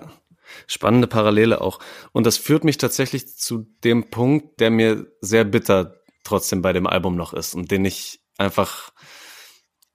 Spannende 0.68 1.08
Parallele 1.08 1.62
auch. 1.62 1.80
Und 2.12 2.26
das 2.26 2.38
führt 2.38 2.64
mich 2.64 2.78
tatsächlich 2.78 3.36
zu 3.38 3.68
dem 3.84 4.10
Punkt, 4.10 4.60
der 4.60 4.70
mir 4.70 5.08
sehr 5.22 5.44
bitter 5.44 5.96
trotzdem 6.24 6.62
bei 6.62 6.74
dem 6.74 6.88
Album 6.88 7.16
noch 7.16 7.34
ist 7.34 7.54
und 7.54 7.72
den 7.72 7.86
ich 7.86 8.22
einfach 8.38 8.92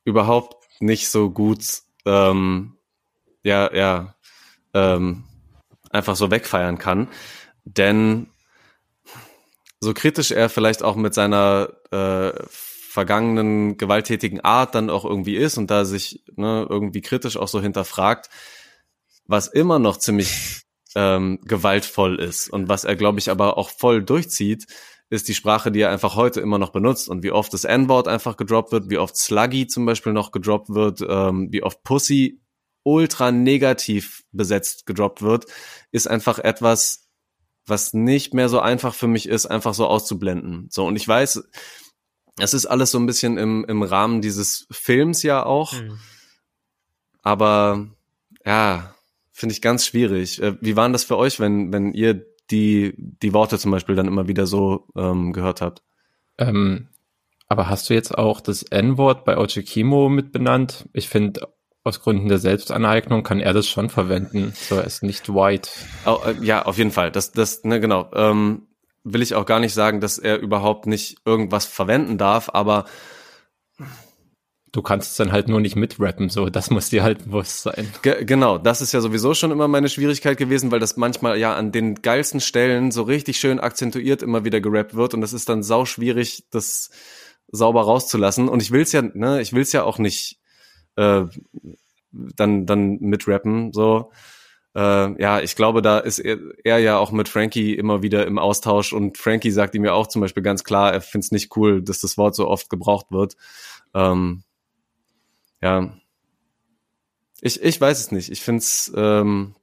überhaupt 0.04 0.56
nicht 0.80 1.08
so 1.08 1.30
gut, 1.30 1.64
ähm, 2.06 2.76
ja, 3.42 3.74
ja, 3.74 4.14
ähm, 4.74 5.24
einfach 5.90 6.16
so 6.16 6.30
wegfeiern 6.30 6.78
kann. 6.78 7.08
Denn 7.64 8.28
so 9.80 9.94
kritisch 9.94 10.30
er 10.30 10.48
vielleicht 10.48 10.82
auch 10.82 10.96
mit 10.96 11.14
seiner 11.14 11.68
äh, 11.90 12.32
vergangenen 12.48 13.76
gewalttätigen 13.76 14.40
Art 14.40 14.74
dann 14.74 14.90
auch 14.90 15.04
irgendwie 15.04 15.36
ist 15.36 15.58
und 15.58 15.70
da 15.70 15.84
sich 15.84 16.24
ne, 16.36 16.66
irgendwie 16.68 17.00
kritisch 17.00 17.36
auch 17.36 17.48
so 17.48 17.60
hinterfragt, 17.60 18.28
was 19.28 19.46
immer 19.46 19.78
noch 19.78 19.98
ziemlich 19.98 20.62
ähm, 20.96 21.38
gewaltvoll 21.44 22.18
ist 22.18 22.50
und 22.50 22.68
was 22.68 22.84
er, 22.84 22.96
glaube 22.96 23.20
ich, 23.20 23.30
aber 23.30 23.56
auch 23.56 23.70
voll 23.70 24.02
durchzieht, 24.02 24.66
ist 25.10 25.28
die 25.28 25.34
Sprache, 25.34 25.70
die 25.70 25.80
er 25.80 25.90
einfach 25.90 26.16
heute 26.16 26.40
immer 26.40 26.58
noch 26.58 26.70
benutzt 26.70 27.08
und 27.08 27.22
wie 27.22 27.30
oft 27.30 27.52
das 27.52 27.64
N-Wort 27.64 28.08
einfach 28.08 28.36
gedroppt 28.36 28.72
wird, 28.72 28.90
wie 28.90 28.98
oft 28.98 29.16
Sluggy 29.16 29.66
zum 29.66 29.86
Beispiel 29.86 30.12
noch 30.12 30.32
gedroppt 30.32 30.70
wird, 30.70 31.00
ähm, 31.08 31.48
wie 31.50 31.62
oft 31.62 31.82
Pussy 31.82 32.40
ultra 32.82 33.30
negativ 33.30 34.24
besetzt 34.32 34.86
gedroppt 34.86 35.22
wird, 35.22 35.46
ist 35.92 36.08
einfach 36.08 36.38
etwas, 36.38 37.06
was 37.66 37.92
nicht 37.92 38.34
mehr 38.34 38.48
so 38.48 38.60
einfach 38.60 38.94
für 38.94 39.08
mich 39.08 39.28
ist, 39.28 39.46
einfach 39.46 39.74
so 39.74 39.86
auszublenden. 39.86 40.68
So, 40.70 40.86
und 40.86 40.96
ich 40.96 41.06
weiß, 41.06 41.42
es 42.38 42.54
ist 42.54 42.66
alles 42.66 42.90
so 42.90 42.98
ein 42.98 43.06
bisschen 43.06 43.36
im, 43.36 43.64
im 43.66 43.82
Rahmen 43.82 44.22
dieses 44.22 44.66
Films 44.70 45.22
ja 45.22 45.44
auch, 45.44 45.74
mhm. 45.74 45.98
aber 47.22 47.88
ja, 48.44 48.94
Finde 49.38 49.52
ich 49.52 49.62
ganz 49.62 49.86
schwierig. 49.86 50.42
Äh, 50.42 50.56
wie 50.60 50.74
waren 50.74 50.92
das 50.92 51.04
für 51.04 51.16
euch, 51.16 51.38
wenn, 51.38 51.72
wenn 51.72 51.92
ihr 51.92 52.26
die, 52.50 52.92
die 52.96 53.32
Worte 53.32 53.56
zum 53.56 53.70
Beispiel 53.70 53.94
dann 53.94 54.08
immer 54.08 54.26
wieder 54.26 54.48
so 54.48 54.88
ähm, 54.96 55.32
gehört 55.32 55.60
habt? 55.60 55.84
Ähm, 56.38 56.88
aber 57.46 57.68
hast 57.68 57.88
du 57.88 57.94
jetzt 57.94 58.18
auch 58.18 58.40
das 58.40 58.64
N-Wort 58.64 59.24
bei 59.24 59.38
Ochikimo 59.38 60.08
mit 60.08 60.32
benannt? 60.32 60.88
Ich 60.92 61.08
finde, 61.08 61.46
aus 61.84 62.00
Gründen 62.00 62.28
der 62.28 62.38
Selbstaneignung 62.38 63.22
kann 63.22 63.38
er 63.38 63.52
das 63.52 63.68
schon 63.68 63.90
verwenden. 63.90 64.54
So, 64.56 64.74
er 64.74 64.82
ist 64.82 65.04
nicht 65.04 65.28
white. 65.28 65.70
Oh, 66.04 66.18
äh, 66.26 66.44
ja, 66.44 66.64
auf 66.64 66.76
jeden 66.76 66.90
Fall. 66.90 67.12
Das, 67.12 67.30
das, 67.30 67.62
ne, 67.62 67.78
genau. 67.78 68.10
Ähm, 68.14 68.66
will 69.04 69.22
ich 69.22 69.36
auch 69.36 69.46
gar 69.46 69.60
nicht 69.60 69.72
sagen, 69.72 70.00
dass 70.00 70.18
er 70.18 70.40
überhaupt 70.40 70.86
nicht 70.86 71.18
irgendwas 71.24 71.64
verwenden 71.64 72.18
darf, 72.18 72.50
aber 72.52 72.86
du 74.72 74.82
kannst 74.82 75.12
es 75.12 75.16
dann 75.16 75.32
halt 75.32 75.48
nur 75.48 75.60
nicht 75.60 75.76
mitrappen, 75.76 76.28
so, 76.28 76.48
das 76.48 76.70
muss 76.70 76.90
dir 76.90 77.02
halt 77.02 77.24
bewusst 77.24 77.62
sein. 77.62 77.92
Ge 78.02 78.24
genau, 78.24 78.58
das 78.58 78.80
ist 78.80 78.92
ja 78.92 79.00
sowieso 79.00 79.34
schon 79.34 79.50
immer 79.50 79.68
meine 79.68 79.88
Schwierigkeit 79.88 80.36
gewesen, 80.36 80.70
weil 80.70 80.80
das 80.80 80.96
manchmal 80.96 81.38
ja 81.38 81.54
an 81.54 81.72
den 81.72 81.96
geilsten 82.02 82.40
Stellen 82.40 82.90
so 82.90 83.02
richtig 83.02 83.38
schön 83.38 83.60
akzentuiert 83.60 84.22
immer 84.22 84.44
wieder 84.44 84.60
gerappt 84.60 84.94
wird 84.94 85.14
und 85.14 85.20
das 85.20 85.32
ist 85.32 85.48
dann 85.48 85.62
sau 85.62 85.84
schwierig, 85.84 86.44
das 86.50 86.90
sauber 87.50 87.82
rauszulassen 87.82 88.48
und 88.48 88.62
ich 88.62 88.70
will's 88.70 88.92
ja, 88.92 89.02
ne, 89.02 89.40
ich 89.40 89.52
will's 89.52 89.72
ja 89.72 89.84
auch 89.84 89.98
nicht 89.98 90.38
äh, 90.96 91.24
dann 92.12 92.66
dann 92.66 92.98
mitrappen, 93.00 93.72
so. 93.72 94.10
Äh, 94.74 95.20
ja, 95.20 95.40
ich 95.40 95.56
glaube, 95.56 95.80
da 95.80 95.98
ist 95.98 96.18
er, 96.18 96.38
er 96.62 96.78
ja 96.78 96.98
auch 96.98 97.10
mit 97.10 97.28
Frankie 97.28 97.74
immer 97.74 98.02
wieder 98.02 98.26
im 98.26 98.38
Austausch 98.38 98.92
und 98.92 99.16
Frankie 99.16 99.50
sagt 99.50 99.74
ihm 99.74 99.84
ja 99.84 99.94
auch 99.94 100.06
zum 100.06 100.20
Beispiel 100.20 100.42
ganz 100.42 100.62
klar, 100.62 100.92
er 100.92 101.00
find's 101.00 101.32
nicht 101.32 101.56
cool, 101.56 101.82
dass 101.82 102.00
das 102.00 102.18
Wort 102.18 102.34
so 102.34 102.46
oft 102.46 102.68
gebraucht 102.68 103.06
wird. 103.10 103.34
Ähm, 103.94 104.44
ja, 105.60 105.92
ich, 107.40 107.62
ich 107.62 107.80
weiß 107.80 108.00
es 108.00 108.12
nicht. 108.12 108.30
Ich 108.30 108.42
finde 108.42 108.58
es 108.58 108.92
ähm, 108.96 109.54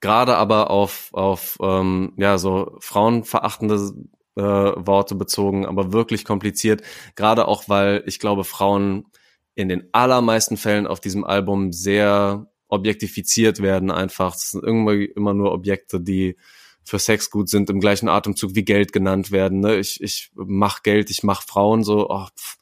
gerade 0.00 0.36
aber 0.36 0.70
auf, 0.70 1.10
auf 1.12 1.56
ähm, 1.60 2.12
ja, 2.16 2.38
so 2.38 2.76
frauenverachtende 2.80 3.92
äh, 4.36 4.42
Worte 4.42 5.14
bezogen, 5.14 5.66
aber 5.66 5.92
wirklich 5.92 6.24
kompliziert. 6.24 6.82
Gerade 7.16 7.48
auch, 7.48 7.68
weil 7.68 8.02
ich 8.06 8.18
glaube, 8.18 8.44
Frauen 8.44 9.06
in 9.54 9.68
den 9.68 9.88
allermeisten 9.92 10.56
Fällen 10.56 10.86
auf 10.86 11.00
diesem 11.00 11.24
Album 11.24 11.72
sehr 11.72 12.48
objektifiziert 12.68 13.60
werden 13.60 13.90
einfach. 13.90 14.32
Das 14.32 14.50
sind 14.50 14.64
irgendwie 14.64 15.06
immer 15.06 15.34
nur 15.34 15.52
Objekte, 15.52 16.00
die 16.00 16.36
für 16.84 16.98
Sex 16.98 17.30
gut 17.30 17.48
sind, 17.48 17.70
im 17.70 17.80
gleichen 17.80 18.08
Atemzug 18.08 18.54
wie 18.54 18.64
Geld 18.64 18.92
genannt 18.92 19.30
werden. 19.30 19.60
Ne? 19.60 19.76
Ich, 19.76 20.00
ich 20.02 20.30
mach 20.34 20.82
Geld, 20.82 21.10
ich 21.10 21.22
mach 21.22 21.42
Frauen 21.42 21.82
so. 21.82 22.10
Oh, 22.10 22.26
pff 22.36 22.58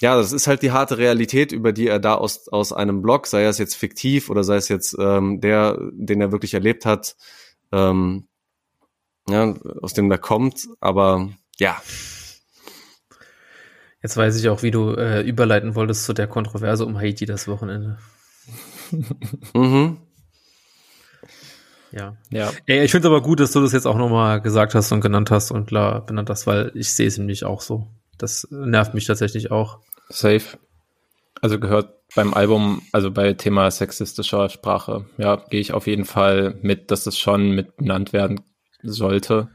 ja, 0.00 0.16
das 0.16 0.32
ist 0.32 0.46
halt 0.46 0.62
die 0.62 0.72
harte 0.72 0.96
Realität, 0.98 1.52
über 1.52 1.72
die 1.72 1.86
er 1.86 1.98
da 1.98 2.14
aus, 2.14 2.48
aus 2.48 2.72
einem 2.72 3.02
Blog, 3.02 3.26
sei 3.26 3.44
es 3.44 3.58
jetzt 3.58 3.76
fiktiv 3.76 4.30
oder 4.30 4.44
sei 4.44 4.56
es 4.56 4.68
jetzt 4.68 4.96
ähm, 4.98 5.40
der, 5.40 5.78
den 5.92 6.20
er 6.20 6.32
wirklich 6.32 6.54
erlebt 6.54 6.86
hat, 6.86 7.16
ähm, 7.70 8.26
ja, 9.28 9.54
aus 9.82 9.92
dem 9.92 10.10
er 10.10 10.18
kommt, 10.18 10.68
aber 10.80 11.28
ja. 11.58 11.80
Jetzt 14.02 14.16
weiß 14.16 14.36
ich 14.36 14.48
auch, 14.48 14.62
wie 14.62 14.70
du 14.70 14.94
äh, 14.94 15.20
überleiten 15.20 15.74
wolltest 15.74 16.04
zu 16.04 16.14
der 16.14 16.26
Kontroverse 16.26 16.86
um 16.86 16.98
Haiti 16.98 17.26
das 17.26 17.46
Wochenende. 17.46 17.98
mhm. 19.54 19.98
Ja. 21.92 22.16
ja. 22.30 22.50
Ey, 22.64 22.84
ich 22.84 22.90
finde 22.90 23.08
es 23.08 23.12
aber 23.12 23.20
gut, 23.20 23.40
dass 23.40 23.52
du 23.52 23.60
das 23.60 23.72
jetzt 23.72 23.86
auch 23.86 23.98
nochmal 23.98 24.40
gesagt 24.40 24.74
hast 24.74 24.92
und 24.92 25.02
genannt 25.02 25.30
hast 25.30 25.50
und 25.50 25.66
klar 25.66 26.06
benannt 26.06 26.30
hast, 26.30 26.46
weil 26.46 26.72
ich 26.74 26.90
sehe 26.92 27.08
es 27.08 27.18
nämlich 27.18 27.44
auch 27.44 27.60
so. 27.60 27.88
Das 28.16 28.46
nervt 28.50 28.94
mich 28.94 29.06
tatsächlich 29.06 29.50
auch. 29.50 29.80
Safe. 30.10 30.58
Also 31.40 31.58
gehört 31.58 31.94
beim 32.14 32.34
Album, 32.34 32.82
also 32.92 33.10
bei 33.10 33.32
Thema 33.34 33.70
sexistischer 33.70 34.48
Sprache, 34.48 35.06
ja, 35.16 35.36
gehe 35.36 35.60
ich 35.60 35.72
auf 35.72 35.86
jeden 35.86 36.04
Fall 36.04 36.58
mit, 36.60 36.90
dass 36.90 37.04
das 37.04 37.18
schon 37.18 37.52
mit 37.52 37.76
benannt 37.76 38.12
werden 38.12 38.40
sollte. 38.82 39.48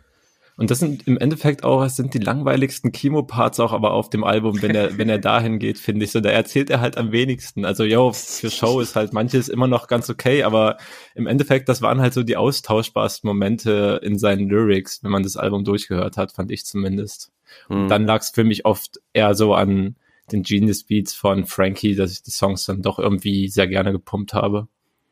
Und 0.57 0.71
das 0.71 0.79
sind 0.79 1.05
im 1.05 1.17
Endeffekt 1.17 1.65
auch, 1.65 1.83
es 1.83 1.97
sind 1.97 2.13
die 2.13 2.19
langweiligsten 2.19 2.93
Kimo-Parts 2.93 3.59
auch 3.59 3.73
aber 3.73 3.91
auf 3.91 4.09
dem 4.09 4.23
Album, 4.23 4.61
wenn 4.61 4.73
er, 4.73 4.97
wenn 4.97 5.09
er 5.09 5.19
dahin 5.19 5.59
geht, 5.59 5.77
finde 5.77 6.05
ich 6.05 6.11
so. 6.11 6.21
Da 6.21 6.29
erzählt 6.29 6.69
er 6.69 6.79
halt 6.79 6.97
am 6.97 7.11
wenigsten. 7.11 7.65
Also, 7.65 7.83
yo, 7.83 8.13
für 8.13 8.49
Show 8.49 8.79
ist 8.79 8.95
halt 8.95 9.11
manches 9.11 9.49
immer 9.49 9.67
noch 9.67 9.87
ganz 9.87 10.09
okay, 10.09 10.43
aber 10.43 10.77
im 11.13 11.27
Endeffekt, 11.27 11.67
das 11.67 11.81
waren 11.81 11.99
halt 11.99 12.13
so 12.13 12.23
die 12.23 12.37
austauschbarsten 12.37 13.27
Momente 13.27 13.99
in 14.01 14.17
seinen 14.17 14.47
Lyrics, 14.47 15.03
wenn 15.03 15.11
man 15.11 15.23
das 15.23 15.35
Album 15.35 15.65
durchgehört 15.65 16.15
hat, 16.15 16.31
fand 16.31 16.49
ich 16.51 16.65
zumindest. 16.65 17.33
Und 17.67 17.83
mhm. 17.83 17.87
dann 17.89 18.05
lag 18.05 18.21
es 18.21 18.29
für 18.29 18.45
mich 18.45 18.65
oft 18.65 19.01
eher 19.11 19.35
so 19.35 19.53
an 19.55 19.97
den 20.31 20.43
Genius 20.43 20.83
Beats 20.83 21.13
von 21.13 21.45
Frankie, 21.45 21.95
dass 21.95 22.11
ich 22.11 22.23
die 22.23 22.31
Songs 22.31 22.65
dann 22.65 22.81
doch 22.81 22.99
irgendwie 22.99 23.47
sehr 23.47 23.67
gerne 23.67 23.91
gepumpt 23.91 24.33
habe. 24.33 24.67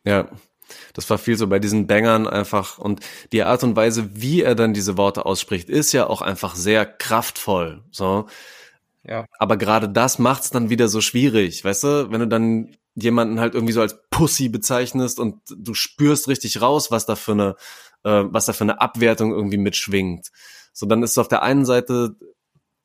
Ja, 0.06 0.30
das 0.94 1.10
war 1.10 1.18
viel 1.18 1.38
so 1.38 1.48
bei 1.48 1.60
diesen 1.60 1.88
Bangern 1.88 2.28
einfach 2.28 2.78
und 2.78 3.02
die 3.32 3.44
Art 3.44 3.64
und 3.64 3.76
Weise, 3.76 4.10
wie 4.14 4.42
er 4.42 4.56
dann 4.56 4.74
diese 4.74 4.98
Worte 4.98 5.26
ausspricht, 5.26 5.70
ist 5.70 5.92
ja 5.92 6.08
auch 6.08 6.22
einfach 6.22 6.56
sehr 6.56 6.86
kraftvoll. 6.86 7.84
So. 7.92 8.28
Ja. 9.04 9.26
Aber 9.38 9.58
gerade 9.58 9.90
das 9.90 10.20
macht's 10.20 10.50
dann 10.50 10.70
wieder 10.70 10.88
so 10.88 11.02
schwierig, 11.02 11.64
weißt 11.64 11.84
du, 11.84 12.12
wenn 12.12 12.22
du 12.22 12.28
dann 12.28 12.76
jemanden 12.96 13.40
halt 13.40 13.56
irgendwie 13.56 13.74
so 13.74 13.82
als 13.82 14.00
Pussy 14.12 14.50
bezeichnest 14.50 15.20
und 15.20 15.42
du 15.50 15.74
spürst 15.74 16.28
richtig 16.28 16.62
raus, 16.62 16.92
was 16.92 17.06
da 17.06 17.16
für 17.16 17.32
eine, 17.32 17.56
äh, 18.04 18.24
was 18.28 18.46
da 18.46 18.54
für 18.54 18.64
eine 18.64 18.82
Abwertung 18.82 19.32
irgendwie 19.32 19.58
mitschwingt. 19.58 20.32
So, 20.74 20.86
dann 20.86 21.04
ist 21.04 21.12
es 21.12 21.18
auf 21.18 21.28
der 21.28 21.44
einen 21.44 21.66
Seite 21.66 22.16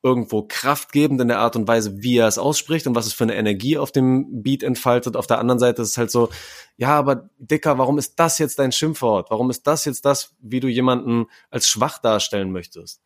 irgendwo 0.01 0.43
kraftgebend 0.47 1.19
in 1.19 1.27
der 1.27 1.39
Art 1.39 1.55
und 1.55 1.67
Weise, 1.67 2.01
wie 2.01 2.17
er 2.17 2.27
es 2.27 2.37
ausspricht 2.37 2.87
und 2.87 2.95
was 2.95 3.05
es 3.05 3.13
für 3.13 3.25
eine 3.25 3.35
Energie 3.35 3.77
auf 3.77 3.91
dem 3.91 4.41
Beat 4.41 4.63
entfaltet. 4.63 5.17
Auf 5.17 5.27
der 5.27 5.39
anderen 5.39 5.59
Seite 5.59 5.81
ist 5.81 5.89
es 5.89 5.97
halt 5.97 6.09
so, 6.09 6.29
ja, 6.77 6.95
aber 6.95 7.29
Dicker, 7.37 7.77
warum 7.77 7.97
ist 7.97 8.17
das 8.19 8.37
jetzt 8.37 8.59
dein 8.59 8.71
Schimpfwort? 8.71 9.29
Warum 9.29 9.49
ist 9.49 9.67
das 9.67 9.83
jetzt 9.85 10.05
das, 10.05 10.35
wie 10.39 10.61
du 10.61 10.69
jemanden 10.69 11.25
als 11.49 11.67
schwach 11.67 11.99
darstellen 11.99 12.51
möchtest? 12.51 13.01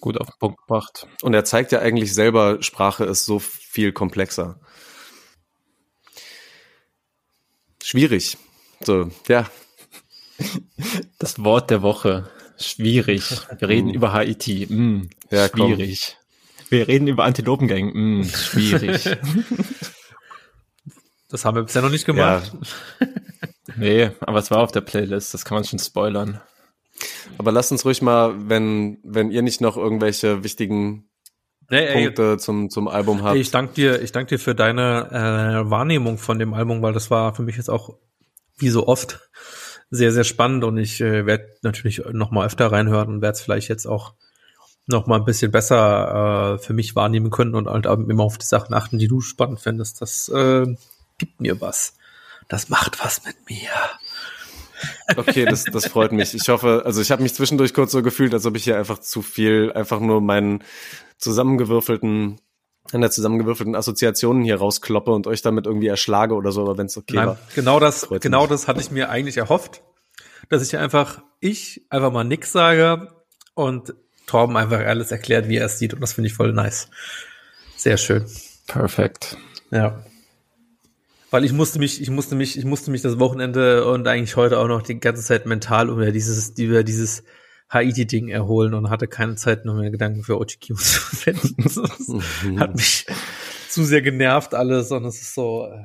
Gut 0.00 0.20
auf 0.20 0.28
den 0.28 0.38
Punkt 0.38 0.60
gebracht. 0.60 1.08
Und 1.22 1.34
er 1.34 1.44
zeigt 1.44 1.72
ja 1.72 1.80
eigentlich 1.80 2.14
selber, 2.14 2.62
Sprache 2.62 3.04
ist 3.04 3.24
so 3.24 3.40
viel 3.40 3.92
komplexer. 3.92 4.60
Schwierig. 7.82 8.38
So, 8.82 9.10
ja. 9.28 9.50
Das 11.18 11.42
Wort 11.42 11.70
der 11.70 11.82
Woche. 11.82 12.30
Schwierig. 12.56 13.24
Wir 13.58 13.68
reden 13.68 13.88
mm. 13.88 13.94
über 13.94 14.12
Haiti. 14.12 14.66
Mm, 14.66 15.10
ja, 15.30 15.48
schwierig. 15.48 16.16
Wir 16.70 16.88
reden 16.88 17.08
über 17.08 17.24
Antilopengang. 17.24 17.92
Mm, 17.92 18.24
schwierig. 18.24 19.10
Das 21.32 21.44
haben 21.44 21.54
wir 21.54 21.62
bisher 21.62 21.80
noch 21.80 21.90
nicht 21.90 22.06
gemacht. 22.06 22.52
Ja. 23.00 23.06
nee, 23.76 24.10
aber 24.18 24.40
es 24.40 24.50
war 24.50 24.58
auf 24.58 24.72
der 24.72 24.80
Playlist. 24.80 25.32
Das 25.32 25.44
kann 25.44 25.54
man 25.54 25.64
schon 25.64 25.78
spoilern. 25.78 26.40
Aber 27.38 27.52
lasst 27.52 27.70
uns 27.70 27.84
ruhig 27.84 28.02
mal, 28.02 28.34
wenn, 28.48 28.98
wenn 29.04 29.30
ihr 29.30 29.42
nicht 29.42 29.60
noch 29.60 29.76
irgendwelche 29.76 30.42
wichtigen 30.42 31.08
nee, 31.70 31.86
ey, 31.86 32.04
Punkte 32.04 32.36
zum, 32.38 32.68
zum 32.68 32.88
Album 32.88 33.22
habt. 33.22 33.36
ich 33.36 33.52
danke 33.52 33.74
dir, 33.74 34.02
ich 34.02 34.10
danke 34.10 34.30
dir 34.30 34.38
für 34.40 34.56
deine 34.56 35.64
äh, 35.66 35.70
Wahrnehmung 35.70 36.18
von 36.18 36.38
dem 36.40 36.52
Album, 36.52 36.82
weil 36.82 36.92
das 36.92 37.12
war 37.12 37.32
für 37.34 37.42
mich 37.42 37.56
jetzt 37.56 37.70
auch 37.70 37.96
wie 38.58 38.68
so 38.68 38.88
oft 38.88 39.20
sehr, 39.88 40.12
sehr 40.12 40.24
spannend 40.24 40.64
und 40.64 40.78
ich 40.78 41.00
äh, 41.00 41.26
werde 41.26 41.46
natürlich 41.62 42.02
noch 42.12 42.32
mal 42.32 42.46
öfter 42.46 42.70
reinhören 42.70 43.08
und 43.08 43.22
werde 43.22 43.36
es 43.36 43.40
vielleicht 43.40 43.68
jetzt 43.68 43.86
auch 43.86 44.14
noch 44.90 45.06
mal 45.06 45.16
ein 45.16 45.24
bisschen 45.24 45.50
besser 45.50 46.54
äh, 46.54 46.58
für 46.58 46.72
mich 46.72 46.96
wahrnehmen 46.96 47.30
können 47.30 47.54
und 47.54 47.68
halt 47.68 47.86
immer 47.86 48.24
auf 48.24 48.38
die 48.38 48.46
Sachen 48.46 48.74
achten, 48.74 48.98
die 48.98 49.08
du 49.08 49.20
spannend 49.20 49.60
findest. 49.60 50.00
Das 50.02 50.28
äh, 50.28 50.66
gibt 51.18 51.40
mir 51.40 51.60
was. 51.60 51.96
Das 52.48 52.68
macht 52.68 53.02
was 53.02 53.24
mit 53.24 53.36
mir. 53.48 53.70
Okay, 55.16 55.44
das, 55.44 55.64
das 55.64 55.86
freut 55.86 56.12
mich. 56.12 56.34
Ich 56.34 56.48
hoffe, 56.48 56.82
also 56.84 57.00
ich 57.00 57.10
habe 57.10 57.22
mich 57.22 57.34
zwischendurch 57.34 57.74
kurz 57.74 57.92
so 57.92 58.02
gefühlt, 58.02 58.32
als 58.32 58.46
ob 58.46 58.56
ich 58.56 58.64
hier 58.64 58.78
einfach 58.78 58.98
zu 58.98 59.22
viel, 59.22 59.72
einfach 59.74 60.00
nur 60.00 60.20
meinen 60.20 60.64
zusammengewürfelten 61.18 62.40
an 62.92 63.00
der 63.02 63.10
zusammengewürfelten 63.10 63.76
Assoziationen 63.76 64.42
hier 64.42 64.56
rauskloppe 64.56 65.12
und 65.12 65.26
euch 65.26 65.42
damit 65.42 65.66
irgendwie 65.66 65.86
erschlage 65.86 66.34
oder 66.34 66.50
so, 66.50 66.62
aber 66.62 66.78
wenn 66.78 66.86
es 66.86 66.96
okay 66.96 67.16
Nein, 67.16 67.26
war. 67.28 67.38
Genau 67.54 67.78
das, 67.78 68.08
genau 68.20 68.46
das 68.46 68.66
hatte 68.68 68.80
ich 68.80 68.90
mir 68.90 69.10
eigentlich 69.10 69.36
erhofft, 69.36 69.82
dass 70.48 70.62
ich 70.62 70.76
einfach, 70.76 71.22
ich 71.40 71.86
einfach 71.90 72.10
mal 72.10 72.24
nix 72.24 72.52
sage 72.52 73.14
und 73.54 73.94
Torben 74.30 74.56
einfach 74.56 74.78
alles 74.78 75.10
erklärt, 75.10 75.48
wie 75.48 75.56
er 75.56 75.66
es 75.66 75.80
sieht 75.80 75.92
und 75.92 76.00
das 76.00 76.12
finde 76.12 76.28
ich 76.28 76.34
voll 76.34 76.52
nice. 76.52 76.88
Sehr 77.76 77.96
schön. 77.96 78.24
Perfekt. 78.68 79.36
Ja. 79.72 80.04
Weil 81.32 81.44
ich 81.44 81.52
musste 81.52 81.80
mich, 81.80 82.00
ich 82.00 82.10
musste 82.10 82.36
mich, 82.36 82.56
ich 82.56 82.64
musste 82.64 82.92
mich 82.92 83.02
das 83.02 83.18
Wochenende 83.18 83.84
und 83.86 84.06
eigentlich 84.06 84.36
heute 84.36 84.58
auch 84.58 84.68
noch 84.68 84.82
die 84.82 85.00
ganze 85.00 85.22
Zeit 85.22 85.46
mental 85.46 85.88
über 85.88 86.12
dieses, 86.12 86.50
über 86.58 86.84
dieses 86.84 87.24
Haiti-Ding 87.70 88.28
erholen 88.28 88.74
und 88.74 88.88
hatte 88.88 89.08
keine 89.08 89.34
Zeit 89.34 89.64
noch 89.64 89.74
mehr 89.74 89.90
Gedanken 89.90 90.22
für 90.22 90.38
OGQ 90.38 90.60
zu 90.76 91.16
finden. 91.16 91.56
Das 91.62 91.76
hat 92.58 92.76
mich 92.76 93.06
zu 93.68 93.84
sehr 93.84 94.02
genervt 94.02 94.54
alles 94.54 94.92
und 94.92 95.04
es 95.04 95.20
ist 95.20 95.34
so, 95.34 95.66
äh, 95.66 95.84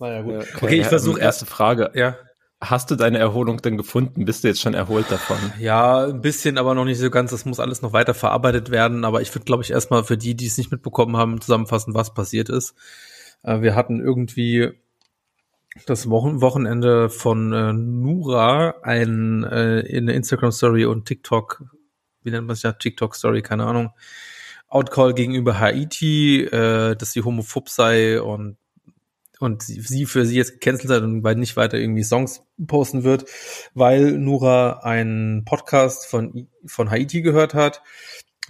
naja 0.00 0.22
gut. 0.22 0.34
Okay, 0.34 0.48
okay 0.62 0.80
ich 0.80 0.86
versuche 0.86 1.20
erste 1.20 1.46
Frage. 1.46 1.92
Ja. 1.94 2.16
Hast 2.60 2.90
du 2.90 2.96
deine 2.96 3.18
Erholung 3.18 3.62
denn 3.62 3.76
gefunden? 3.76 4.24
Bist 4.24 4.42
du 4.42 4.48
jetzt 4.48 4.60
schon 4.60 4.74
erholt 4.74 5.10
davon? 5.10 5.36
Ja, 5.60 6.06
ein 6.06 6.20
bisschen, 6.20 6.58
aber 6.58 6.74
noch 6.74 6.84
nicht 6.84 6.98
so 6.98 7.08
ganz. 7.08 7.30
Das 7.30 7.44
muss 7.44 7.60
alles 7.60 7.82
noch 7.82 7.92
weiter 7.92 8.14
verarbeitet 8.14 8.70
werden. 8.70 9.04
Aber 9.04 9.20
ich 9.22 9.32
würde, 9.32 9.44
glaube 9.44 9.62
ich, 9.62 9.70
erstmal 9.70 10.02
für 10.02 10.18
die, 10.18 10.34
die 10.34 10.46
es 10.46 10.58
nicht 10.58 10.72
mitbekommen 10.72 11.16
haben, 11.16 11.40
zusammenfassen, 11.40 11.94
was 11.94 12.14
passiert 12.14 12.48
ist. 12.48 12.74
Äh, 13.44 13.60
wir 13.60 13.76
hatten 13.76 14.00
irgendwie 14.00 14.72
das 15.86 16.10
Wochen 16.10 16.40
Wochenende 16.40 17.08
von 17.10 17.52
äh, 17.52 17.72
Nura 17.72 18.74
ein 18.82 19.44
äh, 19.44 19.80
in 19.80 20.06
der 20.06 20.16
Instagram 20.16 20.50
Story 20.50 20.84
und 20.84 21.04
TikTok, 21.04 21.62
wie 22.22 22.30
nennt 22.30 22.46
man 22.46 22.54
es 22.54 22.62
ja, 22.62 22.72
TikTok 22.72 23.14
Story, 23.14 23.42
keine 23.42 23.66
Ahnung, 23.66 23.90
Outcall 24.68 25.14
gegenüber 25.14 25.60
Haiti, 25.60 26.42
äh, 26.42 26.96
dass 26.96 27.12
sie 27.12 27.22
homophob 27.22 27.68
sei 27.68 28.20
und 28.20 28.56
und 29.38 29.62
sie 29.62 30.06
für 30.06 30.24
sie 30.24 30.36
jetzt 30.36 30.60
gecancelt 30.60 30.90
hat 30.90 31.02
und 31.02 31.22
weil 31.22 31.36
nicht 31.36 31.56
weiter 31.56 31.78
irgendwie 31.78 32.02
Songs 32.02 32.42
posten 32.66 33.04
wird, 33.04 33.24
weil 33.74 34.18
Nura 34.18 34.80
einen 34.82 35.44
Podcast 35.44 36.06
von 36.06 36.48
von 36.66 36.90
Haiti 36.90 37.22
gehört 37.22 37.54
hat 37.54 37.82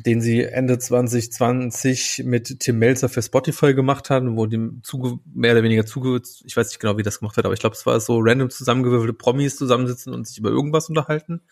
den 0.05 0.21
sie 0.21 0.45
Ende 0.45 0.79
2020 0.79 2.23
mit 2.25 2.61
Tim 2.61 2.79
Melzer 2.79 3.09
für 3.09 3.23
Spotify 3.23 3.75
gemacht 3.75 4.11
haben, 4.11 4.37
wo 4.37 4.47
dem 4.47 4.81
Zuge, 4.85 5.19
mehr 5.25 5.53
oder 5.53 5.65
weniger 5.65 5.87
Zuge, 5.87 6.21
ich 6.45 6.57
weiß 6.57 6.69
nicht 6.69 6.79
genau, 6.79 6.99
wie 6.99 7.03
das 7.03 7.19
gemacht 7.19 7.37
wird, 7.37 7.47
aber 7.47 7.55
ich 7.55 7.61
glaube, 7.61 7.75
es 7.75 7.85
war 7.85 7.99
so 7.99 8.19
random 8.21 8.51
zusammengewürfelte 8.51 9.13
Promis 9.13 9.57
zusammensitzen 9.57 10.15
und 10.15 10.27
sich 10.27 10.39
über 10.39 10.51
irgendwas 10.51 10.89
unterhalten. 10.89 11.43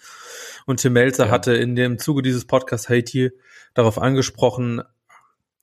Und 0.65 0.81
Tim 0.81 0.93
Melzer 0.93 1.27
ja. 1.27 1.31
hatte 1.33 1.55
in 1.55 1.75
dem 1.75 1.99
Zuge 1.99 2.23
dieses 2.23 2.45
Podcasts 2.45 2.89
Haiti 2.89 3.33
darauf 3.75 3.99
angesprochen, 3.99 4.83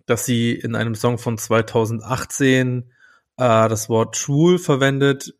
dass 0.06 0.26
sie 0.26 0.52
in 0.52 0.76
einem 0.76 0.96
Song 0.96 1.18
von 1.18 1.38
2018 1.38 2.92
äh, 3.38 3.70
das 3.70 3.90
Wort 3.90 4.18
schwul 4.18 4.60
verwendet 4.60 5.34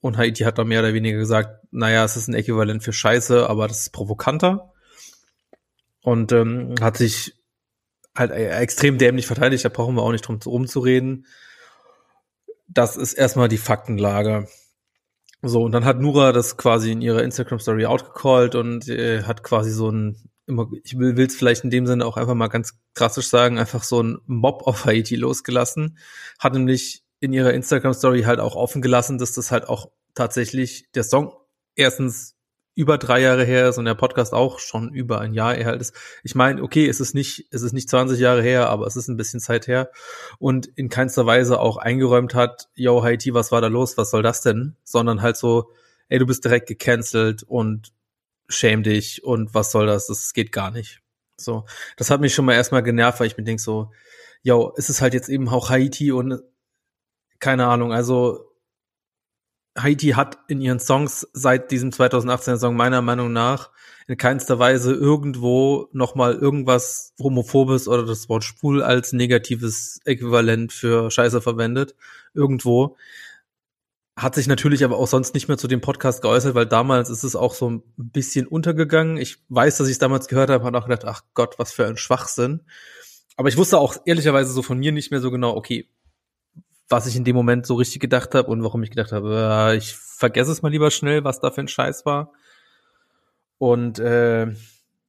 und 0.00 0.16
Haiti 0.16 0.44
hat 0.44 0.58
da 0.58 0.64
mehr 0.64 0.80
oder 0.80 0.94
weniger 0.94 1.18
gesagt, 1.18 1.66
naja, 1.70 2.04
es 2.04 2.16
ist 2.16 2.28
ein 2.28 2.34
Äquivalent 2.34 2.82
für 2.82 2.92
Scheiße, 2.92 3.48
aber 3.48 3.68
das 3.68 3.80
ist 3.80 3.92
provokanter 3.92 4.72
und 6.02 6.32
ähm, 6.32 6.74
hat 6.80 6.96
sich 6.96 7.34
halt 8.16 8.30
äh, 8.30 8.50
extrem 8.58 8.98
dämlich 8.98 9.26
verteidigt, 9.26 9.64
da 9.64 9.68
brauchen 9.68 9.94
wir 9.94 10.02
auch 10.02 10.12
nicht 10.12 10.26
drum 10.26 10.38
rumzureden. 10.44 11.26
Das 12.68 12.96
ist 12.96 13.14
erstmal 13.14 13.48
die 13.48 13.58
Faktenlage. 13.58 14.46
So, 15.42 15.62
und 15.62 15.72
dann 15.72 15.84
hat 15.84 16.00
Nura 16.00 16.32
das 16.32 16.56
quasi 16.56 16.92
in 16.92 17.00
ihrer 17.00 17.22
Instagram-Story 17.22 17.86
outgecallt 17.86 18.54
und 18.54 18.88
äh, 18.88 19.22
hat 19.22 19.42
quasi 19.42 19.70
so 19.70 19.90
ein, 19.90 20.28
immer, 20.46 20.68
ich 20.84 20.98
will 20.98 21.18
es 21.18 21.34
vielleicht 21.34 21.64
in 21.64 21.70
dem 21.70 21.86
Sinne 21.86 22.04
auch 22.04 22.16
einfach 22.16 22.34
mal 22.34 22.48
ganz 22.48 22.78
drastisch 22.94 23.28
sagen, 23.28 23.58
einfach 23.58 23.82
so 23.82 24.02
ein 24.02 24.18
Mob 24.26 24.66
auf 24.66 24.84
Haiti 24.84 25.16
losgelassen. 25.16 25.96
Hat 26.38 26.52
nämlich 26.52 27.04
in 27.20 27.32
ihrer 27.32 27.52
Instagram-Story 27.52 28.22
halt 28.22 28.40
auch 28.40 28.56
offen 28.56 28.82
gelassen, 28.82 29.18
dass 29.18 29.32
das 29.32 29.52
halt 29.52 29.68
auch 29.68 29.90
tatsächlich 30.14 30.90
der 30.92 31.04
Song 31.04 31.32
erstens 31.76 32.36
über 32.74 32.98
drei 32.98 33.20
Jahre 33.20 33.44
her 33.44 33.68
ist 33.68 33.78
und 33.78 33.84
der 33.84 33.94
Podcast 33.94 34.32
auch 34.32 34.58
schon 34.58 34.92
über 34.94 35.20
ein 35.20 35.34
Jahr 35.34 35.54
her 35.54 35.74
ist. 35.74 35.94
Ich 36.22 36.34
meine, 36.34 36.62
okay, 36.62 36.88
es 36.88 37.00
ist 37.00 37.14
nicht, 37.14 37.46
es 37.50 37.62
ist 37.62 37.72
nicht 37.72 37.90
20 37.90 38.18
Jahre 38.18 38.42
her, 38.42 38.70
aber 38.70 38.86
es 38.86 38.96
ist 38.96 39.08
ein 39.08 39.16
bisschen 39.16 39.40
Zeit 39.40 39.66
her 39.66 39.90
und 40.38 40.66
in 40.66 40.88
keinster 40.88 41.26
Weise 41.26 41.60
auch 41.60 41.76
eingeräumt 41.76 42.34
hat, 42.34 42.68
yo, 42.74 43.02
Haiti, 43.02 43.34
was 43.34 43.52
war 43.52 43.60
da 43.60 43.66
los, 43.66 43.98
was 43.98 44.10
soll 44.10 44.22
das 44.22 44.40
denn? 44.40 44.76
Sondern 44.84 45.20
halt 45.20 45.36
so, 45.36 45.70
ey, 46.08 46.18
du 46.18 46.26
bist 46.26 46.44
direkt 46.44 46.68
gecancelt 46.68 47.42
und 47.42 47.92
schäm 48.48 48.82
dich 48.82 49.24
und 49.24 49.52
was 49.52 49.72
soll 49.72 49.86
das, 49.86 50.06
das 50.06 50.32
geht 50.32 50.52
gar 50.52 50.70
nicht. 50.70 51.00
So, 51.36 51.64
das 51.96 52.10
hat 52.10 52.20
mich 52.20 52.34
schon 52.34 52.44
mal 52.44 52.54
erstmal 52.54 52.82
genervt, 52.82 53.20
weil 53.20 53.26
ich 53.26 53.36
mir 53.36 53.44
denke 53.44 53.62
so, 53.62 53.90
yo, 54.42 54.72
es 54.76 54.88
ist 54.88 55.00
halt 55.00 55.12
jetzt 55.12 55.28
eben 55.28 55.48
auch 55.48 55.70
Haiti 55.70 56.12
und 56.12 56.40
keine 57.40 57.66
Ahnung, 57.66 57.92
also 57.92 58.50
Haiti 59.78 60.08
hat 60.10 60.38
in 60.48 60.60
ihren 60.60 60.80
Songs 60.80 61.28
seit 61.32 61.70
diesem 61.70 61.90
2018er 61.90 62.58
Song 62.58 62.76
meiner 62.76 63.02
Meinung 63.02 63.32
nach 63.32 63.70
in 64.08 64.16
keinster 64.16 64.58
Weise 64.58 64.92
irgendwo 64.92 65.88
nochmal 65.92 66.34
irgendwas 66.34 67.14
Homophobes 67.20 67.86
oder 67.86 68.04
das 68.04 68.28
Wort 68.28 68.42
schwul 68.42 68.82
als 68.82 69.12
negatives 69.12 70.00
Äquivalent 70.04 70.72
für 70.72 71.10
Scheiße 71.10 71.40
verwendet. 71.40 71.94
Irgendwo. 72.34 72.96
Hat 74.16 74.34
sich 74.34 74.48
natürlich 74.48 74.84
aber 74.84 74.98
auch 74.98 75.06
sonst 75.06 75.32
nicht 75.34 75.46
mehr 75.46 75.56
zu 75.56 75.68
dem 75.68 75.80
Podcast 75.80 76.22
geäußert, 76.22 76.54
weil 76.56 76.66
damals 76.66 77.08
ist 77.08 77.22
es 77.22 77.36
auch 77.36 77.54
so 77.54 77.70
ein 77.70 77.82
bisschen 77.96 78.46
untergegangen. 78.48 79.16
Ich 79.16 79.38
weiß, 79.48 79.78
dass 79.78 79.86
ich 79.86 79.92
es 79.92 79.98
damals 79.98 80.26
gehört 80.26 80.50
habe, 80.50 80.64
habe 80.64 80.76
auch 80.76 80.88
gedacht, 80.88 81.04
ach 81.04 81.22
Gott, 81.34 81.58
was 81.58 81.72
für 81.72 81.86
ein 81.86 81.96
Schwachsinn. 81.96 82.62
Aber 83.36 83.48
ich 83.48 83.56
wusste 83.56 83.78
auch 83.78 83.96
ehrlicherweise 84.04 84.52
so 84.52 84.62
von 84.62 84.78
mir 84.78 84.92
nicht 84.92 85.12
mehr 85.12 85.20
so 85.20 85.30
genau, 85.30 85.56
okay, 85.56 85.88
was 86.90 87.06
ich 87.06 87.16
in 87.16 87.24
dem 87.24 87.36
Moment 87.36 87.66
so 87.66 87.76
richtig 87.76 88.00
gedacht 88.00 88.34
habe 88.34 88.50
und 88.50 88.62
warum 88.62 88.82
ich 88.82 88.90
gedacht 88.90 89.12
habe, 89.12 89.70
äh, 89.72 89.76
ich 89.76 89.94
vergesse 89.94 90.52
es 90.52 90.60
mal 90.60 90.70
lieber 90.70 90.90
schnell, 90.90 91.24
was 91.24 91.40
da 91.40 91.50
für 91.50 91.60
ein 91.60 91.68
Scheiß 91.68 92.04
war. 92.04 92.32
Und 93.58 93.98
äh, 94.00 94.48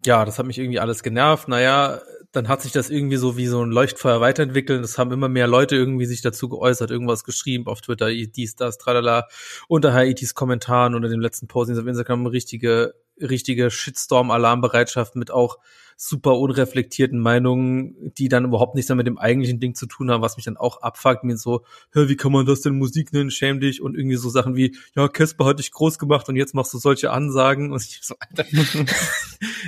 ja, 0.06 0.26
das 0.26 0.40
hat 0.40 0.46
mich 0.46 0.60
irgendwie 0.60 0.80
alles 0.80 1.04
genervt. 1.04 1.48
Naja, 1.48 2.00
dann 2.32 2.48
hat 2.48 2.62
sich 2.62 2.72
das 2.72 2.90
irgendwie 2.90 3.18
so 3.18 3.36
wie 3.36 3.48
so 3.48 3.64
ein 3.64 3.72
Leuchtfeuer 3.72 4.22
weiterentwickelt. 4.22 4.84
Es 4.84 4.98
haben 4.98 5.12
immer 5.12 5.28
mehr 5.28 5.48
Leute 5.48 5.76
irgendwie 5.76 6.06
sich 6.06 6.22
dazu 6.22 6.48
geäußert, 6.50 6.92
irgendwas 6.92 7.24
geschrieben 7.24 7.68
auf 7.68 7.82
Twitter, 7.82 8.10
dies, 8.10 8.56
das, 8.56 8.78
tralala, 8.78 9.28
unter 9.68 9.94
Haitis 9.94 10.34
Kommentaren 10.34 10.96
unter 10.96 11.10
dem 11.10 11.20
letzten 11.20 11.48
Posting 11.48 11.78
auf 11.78 11.86
Instagram 11.86 12.28
richtige, 12.28 12.94
richtige 13.20 13.70
Shitstorm-Alarmbereitschaft 13.70 15.16
mit 15.16 15.32
auch 15.32 15.58
super 16.04 16.40
unreflektierten 16.40 17.20
Meinungen, 17.20 18.12
die 18.18 18.28
dann 18.28 18.46
überhaupt 18.46 18.74
nichts 18.74 18.90
mehr 18.90 18.96
mit 18.96 19.06
dem 19.06 19.20
eigentlichen 19.20 19.60
Ding 19.60 19.76
zu 19.76 19.86
tun 19.86 20.10
haben, 20.10 20.24
was 20.24 20.36
mich 20.36 20.46
dann 20.46 20.58
auch 20.58 20.82
abfuckt, 20.82 21.24
mir 21.24 21.38
so, 21.38 21.64
hör, 21.92 22.10
wie 22.10 22.16
kann 22.16 22.32
man 22.32 22.48
das 22.48 22.62
denn 22.62 22.76
Musik 22.80 23.14
nennen, 23.14 23.30
schäm 23.30 23.60
dich. 23.60 23.84
Und 23.84 23.96
irgendwie 23.96 24.16
so 24.16 24.28
Sachen 24.32 24.56
wie, 24.56 24.76
ja, 24.96 25.08
Casper 25.08 25.46
hat 25.46 25.60
dich 25.60 25.70
groß 25.70 26.00
gemacht 26.00 26.28
und 26.28 26.38
jetzt 26.38 26.56
machst 26.56 26.74
du 26.74 26.80
solche 26.80 27.12
Ansagen. 27.12 27.72
Und 27.72 27.84
ich 27.84 28.00
so, 28.02 28.16
Alter, 28.20 28.46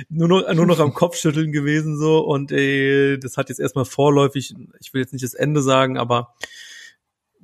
nur 0.08 0.26
noch, 0.26 0.52
nur 0.54 0.66
noch 0.66 0.80
am 0.80 0.92
Kopfschütteln 0.92 1.52
gewesen 1.52 1.96
so. 1.96 2.18
Und 2.18 2.50
äh, 2.50 3.16
das 3.18 3.36
hat 3.36 3.48
jetzt 3.48 3.60
erstmal 3.60 3.84
vorläufig, 3.84 4.56
ich 4.80 4.92
will 4.92 5.02
jetzt 5.02 5.12
nicht 5.12 5.24
das 5.24 5.34
Ende 5.34 5.62
sagen, 5.62 5.98
aber 5.98 6.34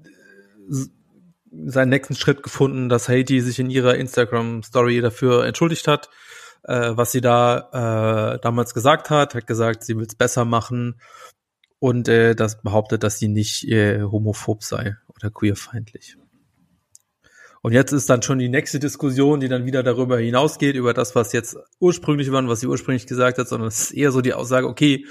äh, 0.03 0.87
seinen 1.67 1.91
nächsten 1.91 2.17
Schritt 2.17 2.43
gefunden, 2.43 2.89
dass 2.89 3.09
Haiti 3.09 3.41
sich 3.41 3.61
in 3.61 3.71
ihrer 3.71 3.95
Instagram-Story 3.95 5.01
dafür 5.01 5.47
entschuldigt 5.47 5.87
hat 5.87 6.11
äh, 6.65 6.93
was 6.95 7.13
sie 7.13 7.21
da 7.21 8.35
äh, 8.35 8.41
damals 8.41 8.75
gesagt 8.75 9.11
hat, 9.11 9.35
hat 9.35 9.47
gesagt, 9.47 9.85
sie 9.85 9.97
will 9.97 10.07
es 10.07 10.15
besser 10.15 10.45
machen. 10.45 11.01
Und 11.79 12.09
äh, 12.09 12.35
das 12.35 12.61
behauptet, 12.61 13.03
dass 13.03 13.19
sie 13.19 13.29
nicht 13.29 13.67
äh, 13.69 14.03
homophob 14.03 14.63
sei 14.63 14.97
oder 15.09 15.31
queerfeindlich. 15.31 16.17
Und 17.63 17.73
jetzt 17.73 17.93
ist 17.93 18.09
dann 18.09 18.23
schon 18.23 18.39
die 18.39 18.49
nächste 18.49 18.79
Diskussion, 18.79 19.41
die 19.41 19.49
dann 19.49 19.67
wieder 19.67 19.83
darüber 19.83 20.19
hinausgeht, 20.19 20.77
über 20.77 20.95
das, 20.95 21.15
was 21.15 21.33
jetzt 21.33 21.57
ursprünglich 21.79 22.33
war 22.33 22.39
und 22.39 22.49
was 22.49 22.61
sie 22.61 22.67
ursprünglich 22.67 23.07
gesagt 23.07 23.39
hat, 23.39 23.49
sondern 23.49 23.69
es 23.69 23.81
ist 23.81 23.91
eher 23.93 24.13
so 24.13 24.21
die 24.23 24.33
Aussage, 24.33 24.67
okay, 24.67 25.07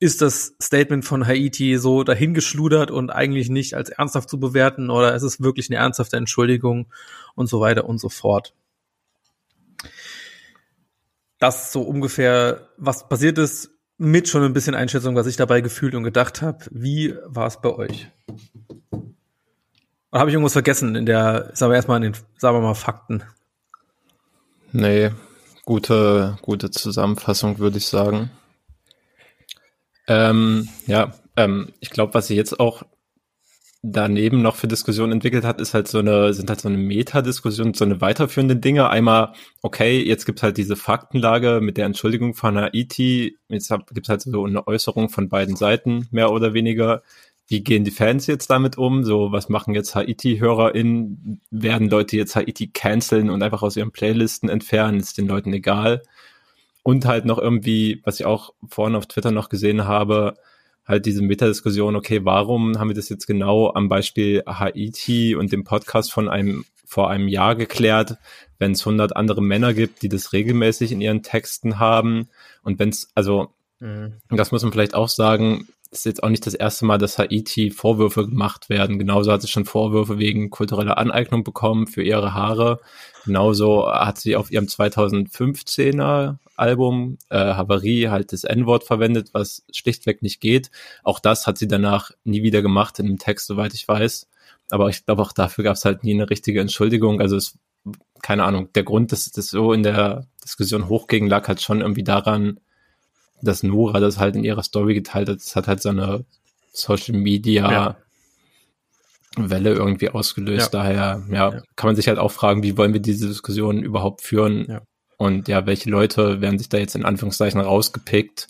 ist 0.00 0.22
das 0.22 0.54
Statement 0.60 1.04
von 1.04 1.26
Haiti 1.26 1.78
so 1.78 2.02
dahingeschludert 2.02 2.90
und 2.90 3.10
eigentlich 3.10 3.48
nicht 3.48 3.74
als 3.74 3.90
ernsthaft 3.90 4.28
zu 4.28 4.40
bewerten 4.40 4.90
oder 4.90 5.14
ist 5.14 5.22
es 5.22 5.40
wirklich 5.40 5.70
eine 5.70 5.78
ernsthafte 5.78 6.16
Entschuldigung 6.16 6.92
und 7.34 7.48
so 7.48 7.60
weiter 7.60 7.84
und 7.84 7.98
so 7.98 8.08
fort 8.08 8.54
das 11.46 11.72
so 11.72 11.82
ungefähr, 11.82 12.68
was 12.76 13.08
passiert 13.08 13.38
ist, 13.38 13.70
mit 13.98 14.28
schon 14.28 14.42
ein 14.42 14.52
bisschen 14.52 14.74
Einschätzung, 14.74 15.14
was 15.14 15.26
ich 15.26 15.36
dabei 15.36 15.60
gefühlt 15.60 15.94
und 15.94 16.02
gedacht 16.02 16.42
habe. 16.42 16.64
Wie 16.70 17.14
war 17.26 17.46
es 17.46 17.60
bei 17.60 17.70
euch? 17.70 18.08
Oder 20.10 20.20
habe 20.20 20.30
ich 20.30 20.34
irgendwas 20.34 20.52
vergessen 20.52 20.94
in 20.94 21.06
der, 21.06 21.50
sagen 21.54 21.70
wir 21.72 21.76
erstmal 21.76 22.02
in 22.02 22.12
den, 22.12 22.22
sagen 22.38 22.56
wir 22.56 22.60
mal, 22.60 22.74
Fakten? 22.74 23.22
Nee, 24.72 25.10
gute, 25.64 26.38
gute 26.42 26.70
Zusammenfassung, 26.70 27.58
würde 27.58 27.78
ich 27.78 27.86
sagen. 27.86 28.30
Ähm, 30.06 30.68
ja, 30.86 31.12
ähm, 31.36 31.72
ich 31.80 31.90
glaube, 31.90 32.14
was 32.14 32.26
sie 32.26 32.36
jetzt 32.36 32.58
auch 32.58 32.84
daneben 33.86 34.40
noch 34.40 34.56
für 34.56 34.66
Diskussionen 34.66 35.12
entwickelt 35.12 35.44
hat, 35.44 35.60
ist 35.60 35.74
halt 35.74 35.88
so 35.88 35.98
eine, 35.98 36.32
sind 36.32 36.48
halt 36.48 36.60
so 36.62 36.68
eine 36.68 36.78
Metadiskussion, 36.78 37.74
so 37.74 37.84
eine 37.84 38.00
weiterführende 38.00 38.56
Dinge. 38.56 38.88
Einmal, 38.88 39.34
okay, 39.60 40.02
jetzt 40.02 40.24
gibt's 40.24 40.42
halt 40.42 40.56
diese 40.56 40.74
Faktenlage 40.74 41.60
mit 41.60 41.76
der 41.76 41.84
Entschuldigung 41.84 42.32
von 42.32 42.56
Haiti. 42.56 43.36
Jetzt 43.48 43.70
gibt's 43.92 44.08
halt 44.08 44.22
so 44.22 44.46
eine 44.46 44.66
Äußerung 44.66 45.10
von 45.10 45.28
beiden 45.28 45.54
Seiten, 45.54 46.08
mehr 46.10 46.32
oder 46.32 46.54
weniger. 46.54 47.02
Wie 47.46 47.62
gehen 47.62 47.84
die 47.84 47.90
Fans 47.90 48.26
jetzt 48.26 48.48
damit 48.48 48.78
um? 48.78 49.04
So, 49.04 49.32
was 49.32 49.50
machen 49.50 49.74
jetzt 49.74 49.94
Haiti-HörerInnen? 49.94 51.42
Werden 51.50 51.90
Leute 51.90 52.16
jetzt 52.16 52.36
Haiti 52.36 52.68
canceln 52.68 53.28
und 53.28 53.42
einfach 53.42 53.62
aus 53.62 53.76
ihren 53.76 53.92
Playlisten 53.92 54.48
entfernen? 54.48 54.98
Ist 54.98 55.18
den 55.18 55.28
Leuten 55.28 55.52
egal? 55.52 56.02
Und 56.82 57.04
halt 57.04 57.26
noch 57.26 57.38
irgendwie, 57.38 58.00
was 58.04 58.18
ich 58.18 58.24
auch 58.24 58.54
vorhin 58.66 58.96
auf 58.96 59.06
Twitter 59.06 59.30
noch 59.30 59.50
gesehen 59.50 59.84
habe, 59.84 60.36
halt 60.86 61.06
diese 61.06 61.22
Metadiskussion, 61.22 61.96
okay, 61.96 62.24
warum 62.24 62.78
haben 62.78 62.88
wir 62.88 62.94
das 62.94 63.08
jetzt 63.08 63.26
genau 63.26 63.72
am 63.72 63.88
Beispiel 63.88 64.42
Haiti 64.46 65.34
und 65.34 65.52
dem 65.52 65.64
Podcast 65.64 66.12
von 66.12 66.28
einem 66.28 66.64
vor 66.86 67.10
einem 67.10 67.28
Jahr 67.28 67.56
geklärt, 67.56 68.18
wenn 68.58 68.72
es 68.72 68.86
100 68.86 69.16
andere 69.16 69.42
Männer 69.42 69.74
gibt, 69.74 70.02
die 70.02 70.08
das 70.08 70.32
regelmäßig 70.32 70.92
in 70.92 71.00
ihren 71.00 71.22
Texten 71.22 71.78
haben 71.78 72.28
und 72.62 72.78
wenn 72.78 72.90
es, 72.90 73.10
also, 73.14 73.52
mhm. 73.80 74.14
das 74.28 74.52
muss 74.52 74.62
man 74.62 74.72
vielleicht 74.72 74.94
auch 74.94 75.08
sagen, 75.08 75.66
ist 75.94 76.04
jetzt 76.06 76.22
auch 76.22 76.28
nicht 76.28 76.46
das 76.46 76.54
erste 76.54 76.84
Mal, 76.84 76.98
dass 76.98 77.18
Haiti 77.18 77.70
Vorwürfe 77.70 78.26
gemacht 78.26 78.68
werden. 78.68 78.98
Genauso 78.98 79.32
hat 79.32 79.42
sie 79.42 79.48
schon 79.48 79.64
Vorwürfe 79.64 80.18
wegen 80.18 80.50
kultureller 80.50 80.98
Aneignung 80.98 81.44
bekommen 81.44 81.86
für 81.86 82.02
ihre 82.02 82.34
Haare. 82.34 82.80
Genauso 83.24 83.90
hat 83.90 84.18
sie 84.18 84.36
auf 84.36 84.50
ihrem 84.50 84.66
2015er 84.66 86.36
Album 86.56 87.18
äh, 87.30 87.36
Havarie 87.38 88.08
halt 88.08 88.32
das 88.32 88.44
N-Wort 88.44 88.84
verwendet, 88.84 89.30
was 89.32 89.64
schlichtweg 89.72 90.22
nicht 90.22 90.40
geht. 90.40 90.70
Auch 91.02 91.18
das 91.18 91.46
hat 91.46 91.58
sie 91.58 91.68
danach 91.68 92.10
nie 92.24 92.42
wieder 92.42 92.62
gemacht 92.62 92.98
in 92.98 93.06
dem 93.06 93.18
Text, 93.18 93.46
soweit 93.46 93.74
ich 93.74 93.86
weiß. 93.86 94.28
Aber 94.70 94.88
ich 94.88 95.04
glaube, 95.04 95.22
auch 95.22 95.32
dafür 95.32 95.64
gab 95.64 95.76
es 95.76 95.84
halt 95.84 96.04
nie 96.04 96.14
eine 96.14 96.30
richtige 96.30 96.60
Entschuldigung. 96.60 97.20
Also 97.20 97.36
es, 97.36 97.58
keine 98.22 98.44
Ahnung, 98.44 98.72
der 98.74 98.84
Grund, 98.84 99.12
dass 99.12 99.30
das 99.30 99.48
so 99.48 99.72
in 99.72 99.82
der 99.82 100.26
Diskussion 100.42 100.88
hochging, 100.88 101.26
lag 101.26 101.48
halt 101.48 101.60
schon 101.60 101.80
irgendwie 101.80 102.04
daran, 102.04 102.60
dass 103.44 103.62
Nora 103.62 104.00
das 104.00 104.18
halt 104.18 104.36
in 104.36 104.44
ihrer 104.44 104.62
Story 104.62 104.94
geteilt 104.94 105.28
hat. 105.28 105.36
Das 105.36 105.56
hat 105.56 105.68
halt 105.68 105.82
so 105.82 105.90
eine 105.90 106.24
Social 106.72 107.16
Media 107.16 107.70
ja. 107.70 107.96
Welle 109.36 109.72
irgendwie 109.72 110.10
ausgelöst. 110.10 110.72
Ja. 110.72 110.80
Daher, 110.80 111.22
ja, 111.30 111.52
ja, 111.52 111.62
kann 111.76 111.88
man 111.88 111.96
sich 111.96 112.08
halt 112.08 112.18
auch 112.18 112.32
fragen, 112.32 112.62
wie 112.62 112.76
wollen 112.76 112.92
wir 112.92 113.00
diese 113.00 113.28
Diskussion 113.28 113.82
überhaupt 113.82 114.22
führen? 114.22 114.80
Und 115.16 115.48
ja, 115.48 115.66
welche 115.66 115.90
Leute 115.90 116.40
werden 116.40 116.58
sich 116.58 116.68
da 116.68 116.78
jetzt 116.78 116.94
in 116.94 117.04
Anführungszeichen 117.04 117.60
rausgepickt, 117.60 118.48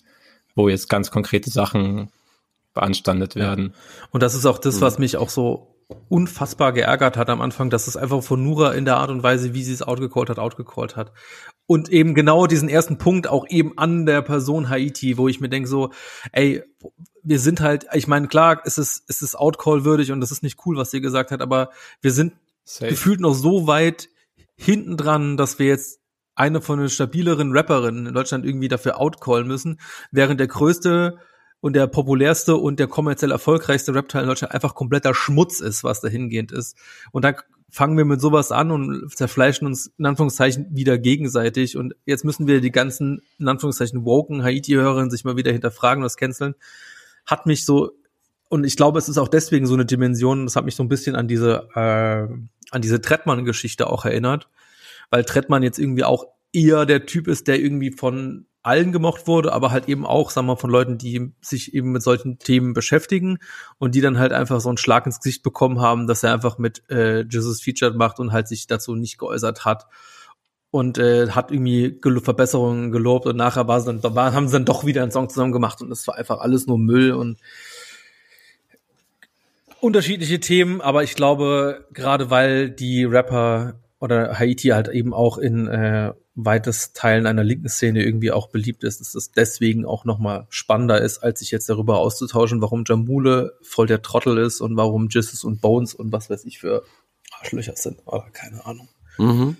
wo 0.55 0.69
jetzt 0.69 0.89
ganz 0.89 1.11
konkrete 1.11 1.49
Sachen 1.49 2.09
beanstandet 2.73 3.35
werden. 3.35 3.73
Und 4.11 4.23
das 4.23 4.35
ist 4.35 4.45
auch 4.45 4.57
das, 4.57 4.81
was 4.81 4.95
hm. 4.95 5.01
mich 5.01 5.17
auch 5.17 5.29
so 5.29 5.75
unfassbar 6.09 6.73
geärgert 6.73 7.17
hat 7.17 7.29
am 7.29 7.41
Anfang, 7.41 7.69
dass 7.69 7.87
es 7.87 7.97
einfach 7.97 8.23
von 8.23 8.43
Nura 8.43 8.73
in 8.73 8.85
der 8.85 8.97
Art 8.97 9.09
und 9.09 9.23
Weise, 9.23 9.53
wie 9.53 9.63
sie 9.63 9.73
es 9.73 9.81
outgecallt 9.81 10.29
hat, 10.29 10.39
outgecallt 10.39 10.95
hat. 10.95 11.11
Und 11.67 11.89
eben 11.89 12.13
genau 12.13 12.45
diesen 12.45 12.69
ersten 12.69 12.97
Punkt 12.97 13.27
auch 13.27 13.47
eben 13.49 13.77
an 13.77 14.05
der 14.05 14.21
Person 14.21 14.69
Haiti, 14.69 15.17
wo 15.17 15.27
ich 15.27 15.39
mir 15.39 15.49
denke 15.49 15.67
so, 15.67 15.91
ey, 16.31 16.63
wir 17.23 17.39
sind 17.39 17.59
halt, 17.59 17.87
ich 17.93 18.07
meine, 18.07 18.27
klar, 18.27 18.61
es 18.65 18.77
ist, 18.77 19.03
es 19.07 19.23
ist 19.23 19.35
Outcall 19.35 19.83
würdig 19.83 20.11
und 20.11 20.21
das 20.21 20.31
ist 20.31 20.43
nicht 20.43 20.59
cool, 20.65 20.77
was 20.77 20.91
sie 20.91 21.01
gesagt 21.01 21.31
hat, 21.31 21.41
aber 21.41 21.71
wir 22.01 22.11
sind 22.11 22.33
Safe. 22.63 22.89
gefühlt 22.89 23.19
noch 23.19 23.33
so 23.33 23.65
weit 23.65 24.09
hinten 24.55 24.95
dran, 24.95 25.37
dass 25.37 25.57
wir 25.57 25.65
jetzt 25.65 26.01
eine 26.35 26.61
von 26.61 26.79
den 26.79 26.89
stabileren 26.89 27.51
Rapperinnen 27.51 28.07
in 28.07 28.13
Deutschland 28.13 28.45
irgendwie 28.45 28.67
dafür 28.67 28.99
outcallen 28.99 29.47
müssen, 29.47 29.79
während 30.11 30.39
der 30.39 30.47
größte 30.47 31.17
und 31.61 31.73
der 31.73 31.87
populärste 31.87 32.57
und 32.57 32.79
der 32.79 32.87
kommerziell 32.87 33.31
erfolgreichste 33.31 33.95
Rap-Teil 33.95 34.23
in 34.23 34.27
Deutschland 34.27 34.53
einfach 34.53 34.75
kompletter 34.75 35.15
Schmutz 35.15 35.61
ist, 35.61 35.83
was 35.83 36.01
dahingehend 36.01 36.51
ist. 36.51 36.77
Und 37.11 37.25
dann 37.25 37.35
fangen 37.75 37.97
wir 37.97 38.05
mit 38.05 38.21
sowas 38.21 38.53
an 38.53 38.71
und 38.71 39.13
zerfleischen 39.13 39.67
uns 39.67 39.91
in 39.97 40.05
Anführungszeichen 40.05 40.67
wieder 40.73 40.97
gegenseitig. 40.97 41.75
Und 41.75 41.93
jetzt 42.05 42.23
müssen 42.23 42.47
wir 42.47 42.61
die 42.61 42.71
ganzen, 42.71 43.21
in 43.37 43.49
Anführungszeichen, 43.49 44.05
woken 44.05 44.43
Haiti-Hörerinnen 44.43 45.11
sich 45.11 45.25
mal 45.25 45.35
wieder 45.35 45.51
hinterfragen 45.51 46.01
und 46.01 46.05
das 46.05 46.15
canceln. 46.15 46.55
Hat 47.25 47.45
mich 47.45 47.65
so, 47.65 47.91
und 48.47 48.63
ich 48.63 48.77
glaube, 48.77 48.97
es 48.97 49.09
ist 49.09 49.17
auch 49.17 49.27
deswegen 49.27 49.67
so 49.67 49.73
eine 49.73 49.85
Dimension, 49.85 50.45
das 50.45 50.55
hat 50.55 50.63
mich 50.63 50.77
so 50.77 50.83
ein 50.83 50.87
bisschen 50.87 51.17
an 51.17 51.27
diese, 51.27 51.67
äh, 51.75 52.33
an 52.71 52.81
diese 52.81 53.01
Trettmann-Geschichte 53.01 53.87
auch 53.87 54.05
erinnert, 54.05 54.47
weil 55.09 55.25
Trettmann 55.25 55.61
jetzt 55.61 55.77
irgendwie 55.77 56.05
auch 56.05 56.27
eher 56.53 56.85
der 56.85 57.05
Typ 57.05 57.27
ist, 57.27 57.49
der 57.49 57.59
irgendwie 57.59 57.91
von 57.91 58.45
allen 58.65 58.91
gemocht 58.91 59.27
wurde, 59.27 59.53
aber 59.53 59.71
halt 59.71 59.87
eben 59.87 60.05
auch, 60.05 60.29
sagen 60.29 60.47
wir, 60.47 60.57
von 60.57 60.69
Leuten, 60.69 60.97
die 60.97 61.31
sich 61.41 61.73
eben 61.73 61.91
mit 61.91 62.01
solchen 62.01 62.39
Themen 62.39 62.73
beschäftigen 62.73 63.37
und 63.77 63.95
die 63.95 64.01
dann 64.01 64.17
halt 64.17 64.33
einfach 64.33 64.59
so 64.59 64.69
einen 64.69 64.77
Schlag 64.77 65.05
ins 65.05 65.19
Gesicht 65.19 65.43
bekommen 65.43 65.79
haben, 65.81 66.07
dass 66.07 66.23
er 66.23 66.33
einfach 66.33 66.57
mit 66.57 66.83
äh, 66.89 67.25
Jesus 67.29 67.61
Featured 67.61 67.95
macht 67.95 68.19
und 68.19 68.31
halt 68.31 68.47
sich 68.47 68.67
dazu 68.67 68.95
nicht 68.95 69.17
geäußert 69.17 69.65
hat 69.65 69.85
und 70.71 70.97
äh, 70.97 71.29
hat 71.29 71.51
irgendwie 71.51 71.99
Gel 72.01 72.19
Verbesserungen 72.19 72.91
gelobt 72.91 73.27
und 73.27 73.37
nachher 73.37 73.67
war 73.67 73.81
dann, 73.83 74.01
da 74.01 74.13
haben 74.33 74.47
sie 74.47 74.53
dann 74.53 74.65
doch 74.65 74.85
wieder 74.85 75.03
einen 75.03 75.11
Song 75.11 75.29
zusammen 75.29 75.51
gemacht 75.51 75.81
und 75.81 75.91
es 75.91 76.07
war 76.07 76.15
einfach 76.15 76.39
alles 76.39 76.67
nur 76.67 76.77
Müll 76.77 77.13
und 77.13 77.39
unterschiedliche 79.79 80.39
Themen, 80.39 80.81
aber 80.81 81.03
ich 81.03 81.15
glaube, 81.15 81.85
gerade 81.93 82.29
weil 82.29 82.71
die 82.71 83.03
Rapper 83.03 83.75
oder 83.99 84.37
Haiti 84.39 84.69
halt 84.69 84.87
eben 84.87 85.13
auch 85.13 85.37
in 85.37 85.67
äh, 85.67 86.13
weites 86.35 86.91
Teilen 86.91 87.25
einer 87.25 87.43
linken 87.43 87.69
Szene 87.69 88.03
irgendwie 88.03 88.31
auch 88.31 88.49
beliebt 88.49 88.83
ist, 88.83 88.99
dass 88.99 89.15
es 89.15 89.31
deswegen 89.31 89.85
auch 89.85 90.03
nochmal 90.03 90.47
spannender 90.49 91.01
ist, 91.01 91.19
als 91.19 91.39
sich 91.39 91.51
jetzt 91.51 91.69
darüber 91.69 91.97
auszutauschen, 91.99 92.61
warum 92.61 92.83
Jamule 92.85 93.57
voll 93.61 93.87
der 93.87 94.01
Trottel 94.01 94.37
ist 94.37 94.59
und 94.59 94.75
warum 94.75 95.07
Jesus 95.09 95.43
und 95.45 95.61
Bones 95.61 95.93
und 95.93 96.11
was 96.11 96.29
weiß 96.29 96.43
ich 96.45 96.59
für 96.59 96.83
Arschlöcher 97.39 97.75
sind. 97.75 97.99
Aber 98.05 98.29
keine 98.31 98.65
Ahnung. 98.65 98.89
Mhm. 99.17 99.55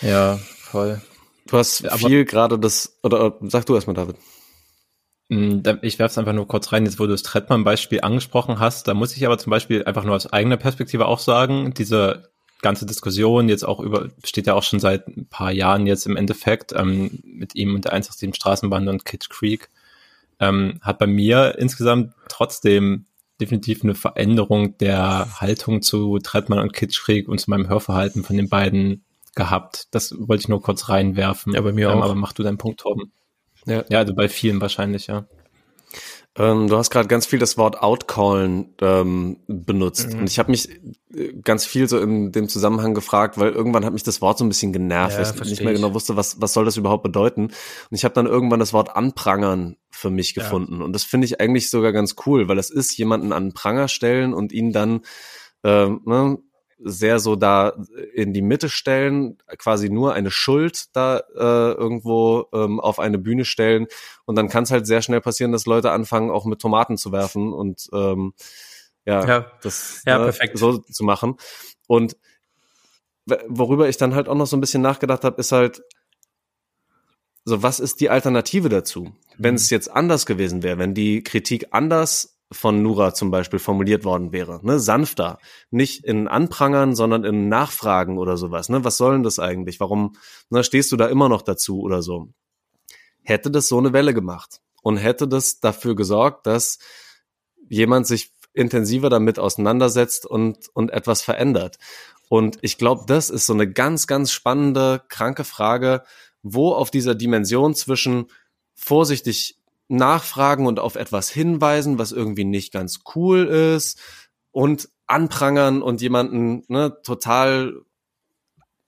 Ja, 0.00 0.38
voll. 0.38 1.02
Du 1.46 1.58
hast 1.58 1.84
Aber 1.84 1.98
viel 1.98 2.24
gerade 2.24 2.58
das, 2.58 2.98
oder 3.02 3.36
sag 3.42 3.66
du 3.66 3.74
erstmal, 3.74 3.94
David. 3.94 4.16
Mm, 5.28 5.60
ich 5.82 5.98
werfe 5.98 6.12
es 6.12 6.18
einfach 6.18 6.32
nur 6.32 6.48
kurz 6.48 6.72
rein, 6.72 6.86
jetzt 6.86 6.98
wo 6.98 7.04
du 7.04 7.10
das 7.10 7.22
Trettmann-Beispiel 7.22 8.00
angesprochen 8.00 8.58
hast, 8.58 8.88
da 8.88 8.94
muss 8.94 9.16
ich 9.16 9.26
aber 9.26 9.36
zum 9.36 9.50
Beispiel 9.50 9.84
einfach 9.84 10.04
nur 10.04 10.16
aus 10.16 10.32
eigener 10.32 10.56
Perspektive 10.56 11.06
auch 11.06 11.18
sagen, 11.18 11.74
diese 11.74 12.29
ganze 12.62 12.86
Diskussion 12.86 13.48
jetzt 13.48 13.64
auch 13.64 13.80
über, 13.80 14.08
steht 14.24 14.46
ja 14.46 14.54
auch 14.54 14.62
schon 14.62 14.80
seit 14.80 15.08
ein 15.08 15.26
paar 15.26 15.52
Jahren 15.52 15.86
jetzt 15.86 16.06
im 16.06 16.16
Endeffekt 16.16 16.72
ähm, 16.72 17.20
mit 17.24 17.54
ihm 17.54 17.74
und 17.74 17.84
der 17.84 17.92
187 17.92 18.34
Straßenbahn 18.34 18.88
und 18.88 19.04
Kid 19.04 19.28
Creek. 19.30 19.68
ähm, 20.38 20.78
hat 20.82 20.98
bei 20.98 21.06
mir 21.06 21.56
insgesamt 21.58 22.14
trotzdem 22.28 23.06
definitiv 23.40 23.82
eine 23.82 23.94
Veränderung 23.94 24.76
der 24.78 25.40
Haltung 25.40 25.82
zu 25.82 26.18
Trettmann 26.18 26.58
und 26.58 26.72
Kitschkrieg 26.72 27.28
und 27.28 27.38
zu 27.38 27.50
meinem 27.50 27.68
Hörverhalten 27.68 28.22
von 28.22 28.36
den 28.36 28.48
beiden 28.48 29.04
gehabt. 29.34 29.88
Das 29.92 30.14
wollte 30.18 30.42
ich 30.42 30.48
nur 30.48 30.62
kurz 30.62 30.88
reinwerfen. 30.88 31.54
Ja, 31.54 31.60
bei 31.60 31.72
mir 31.72 31.88
ähm, 31.88 31.98
auch. 31.98 32.04
Aber 32.04 32.14
mach 32.14 32.32
du 32.32 32.42
deinen 32.42 32.58
Punkt, 32.58 32.80
Torben. 32.80 33.12
Ja, 33.66 33.84
ja 33.88 33.98
also 33.98 34.14
bei 34.14 34.28
vielen 34.28 34.60
wahrscheinlich, 34.60 35.06
ja. 35.06 35.26
Ähm, 36.36 36.68
du 36.68 36.76
hast 36.76 36.90
gerade 36.90 37.08
ganz 37.08 37.26
viel 37.26 37.40
das 37.40 37.58
Wort 37.58 37.82
outcallen 37.82 38.74
ähm, 38.80 39.38
benutzt. 39.48 40.12
Mhm. 40.12 40.20
Und 40.20 40.30
ich 40.30 40.38
habe 40.38 40.52
mich 40.52 40.68
äh, 41.12 41.32
ganz 41.42 41.66
viel 41.66 41.88
so 41.88 41.98
in 41.98 42.30
dem 42.30 42.48
Zusammenhang 42.48 42.94
gefragt, 42.94 43.36
weil 43.36 43.50
irgendwann 43.50 43.84
hat 43.84 43.92
mich 43.92 44.04
das 44.04 44.22
Wort 44.22 44.38
so 44.38 44.44
ein 44.44 44.48
bisschen 44.48 44.72
genervt, 44.72 45.18
Ja, 45.18 45.24
weil 45.24 45.44
ich 45.44 45.50
nicht 45.50 45.64
mehr 45.64 45.72
genau 45.72 45.92
wusste, 45.92 46.16
was, 46.16 46.40
was 46.40 46.52
soll 46.52 46.64
das 46.64 46.76
überhaupt 46.76 47.02
bedeuten. 47.02 47.46
Und 47.46 47.52
ich 47.90 48.04
habe 48.04 48.14
dann 48.14 48.26
irgendwann 48.26 48.60
das 48.60 48.72
Wort 48.72 48.94
anprangern 48.94 49.76
für 49.90 50.10
mich 50.10 50.34
Ja. 50.36 50.44
gefunden. 50.44 50.82
Und 50.82 50.92
das 50.92 51.02
finde 51.02 51.24
ich 51.24 51.40
eigentlich 51.40 51.68
sogar 51.68 51.92
ganz 51.92 52.14
cool, 52.26 52.46
weil 52.48 52.56
das 52.56 52.70
ist 52.70 52.96
jemanden 52.96 53.32
an 53.32 53.46
den 53.46 53.52
Pranger 53.52 53.88
stellen 53.88 54.32
und 54.32 54.52
ihn 54.52 54.72
dann 54.72 55.00
ähm, 55.64 56.00
ne, 56.06 56.38
sehr 56.82 57.18
so 57.18 57.36
da 57.36 57.74
in 58.14 58.32
die 58.32 58.42
Mitte 58.42 58.68
stellen, 58.68 59.38
quasi 59.58 59.90
nur 59.90 60.14
eine 60.14 60.30
Schuld 60.30 60.94
da 60.96 61.18
äh, 61.18 61.72
irgendwo 61.72 62.46
ähm, 62.52 62.80
auf 62.80 62.98
eine 62.98 63.18
Bühne 63.18 63.44
stellen 63.44 63.86
und 64.24 64.36
dann 64.36 64.48
kann 64.48 64.64
es 64.64 64.70
halt 64.70 64.86
sehr 64.86 65.02
schnell 65.02 65.20
passieren, 65.20 65.52
dass 65.52 65.66
Leute 65.66 65.90
anfangen 65.90 66.30
auch 66.30 66.44
mit 66.44 66.60
Tomaten 66.60 66.96
zu 66.96 67.12
werfen 67.12 67.52
und 67.52 67.88
ähm, 67.92 68.32
ja, 69.04 69.26
Ja. 69.26 69.46
das 69.62 70.02
Ja, 70.06 70.18
ne, 70.18 70.24
perfekt. 70.24 70.58
so 70.58 70.78
zu 70.78 71.04
machen 71.04 71.36
und 71.86 72.16
worüber 73.48 73.88
ich 73.88 73.96
dann 73.96 74.14
halt 74.14 74.28
auch 74.28 74.34
noch 74.34 74.46
so 74.46 74.56
ein 74.56 74.60
bisschen 74.60 74.82
nachgedacht 74.82 75.24
habe, 75.24 75.40
ist 75.40 75.52
halt 75.52 75.82
so, 77.44 77.62
was 77.62 77.80
ist 77.80 78.00
die 78.00 78.10
Alternative 78.10 78.68
dazu? 78.68 79.14
Wenn 79.38 79.54
es 79.54 79.70
jetzt 79.70 79.90
anders 79.90 80.26
gewesen 80.26 80.62
wäre, 80.62 80.78
wenn 80.78 80.94
die 80.94 81.22
Kritik 81.22 81.68
anders 81.70 82.29
von 82.52 82.82
Nura 82.82 83.14
zum 83.14 83.30
Beispiel 83.30 83.58
formuliert 83.58 84.04
worden 84.04 84.32
wäre, 84.32 84.60
ne, 84.64 84.80
sanfter, 84.80 85.38
nicht 85.70 86.04
in 86.04 86.26
Anprangern, 86.26 86.96
sondern 86.96 87.24
in 87.24 87.48
Nachfragen 87.48 88.18
oder 88.18 88.36
sowas, 88.36 88.68
ne, 88.68 88.84
was 88.84 88.96
soll 88.96 89.12
denn 89.14 89.22
das 89.22 89.38
eigentlich? 89.38 89.78
Warum, 89.78 90.16
ne, 90.50 90.64
stehst 90.64 90.90
du 90.90 90.96
da 90.96 91.06
immer 91.06 91.28
noch 91.28 91.42
dazu 91.42 91.80
oder 91.80 92.02
so? 92.02 92.32
Hätte 93.22 93.50
das 93.50 93.68
so 93.68 93.78
eine 93.78 93.92
Welle 93.92 94.14
gemacht 94.14 94.60
und 94.82 94.96
hätte 94.96 95.28
das 95.28 95.60
dafür 95.60 95.94
gesorgt, 95.94 96.46
dass 96.46 96.78
jemand 97.68 98.06
sich 98.06 98.32
intensiver 98.52 99.10
damit 99.10 99.38
auseinandersetzt 99.38 100.26
und, 100.26 100.68
und 100.74 100.90
etwas 100.90 101.22
verändert. 101.22 101.78
Und 102.28 102.58
ich 102.62 102.78
glaube, 102.78 103.04
das 103.06 103.30
ist 103.30 103.46
so 103.46 103.52
eine 103.52 103.70
ganz, 103.70 104.06
ganz 104.06 104.32
spannende, 104.32 105.02
kranke 105.08 105.44
Frage, 105.44 106.02
wo 106.42 106.72
auf 106.72 106.90
dieser 106.90 107.14
Dimension 107.14 107.74
zwischen 107.74 108.26
vorsichtig 108.74 109.59
nachfragen 109.90 110.66
und 110.66 110.78
auf 110.78 110.96
etwas 110.96 111.30
hinweisen, 111.30 111.98
was 111.98 112.12
irgendwie 112.12 112.44
nicht 112.44 112.72
ganz 112.72 113.00
cool 113.14 113.46
ist, 113.46 113.98
und 114.52 114.88
anprangern 115.06 115.82
und 115.82 116.00
jemanden 116.00 116.64
ne, 116.68 116.96
total 117.02 117.82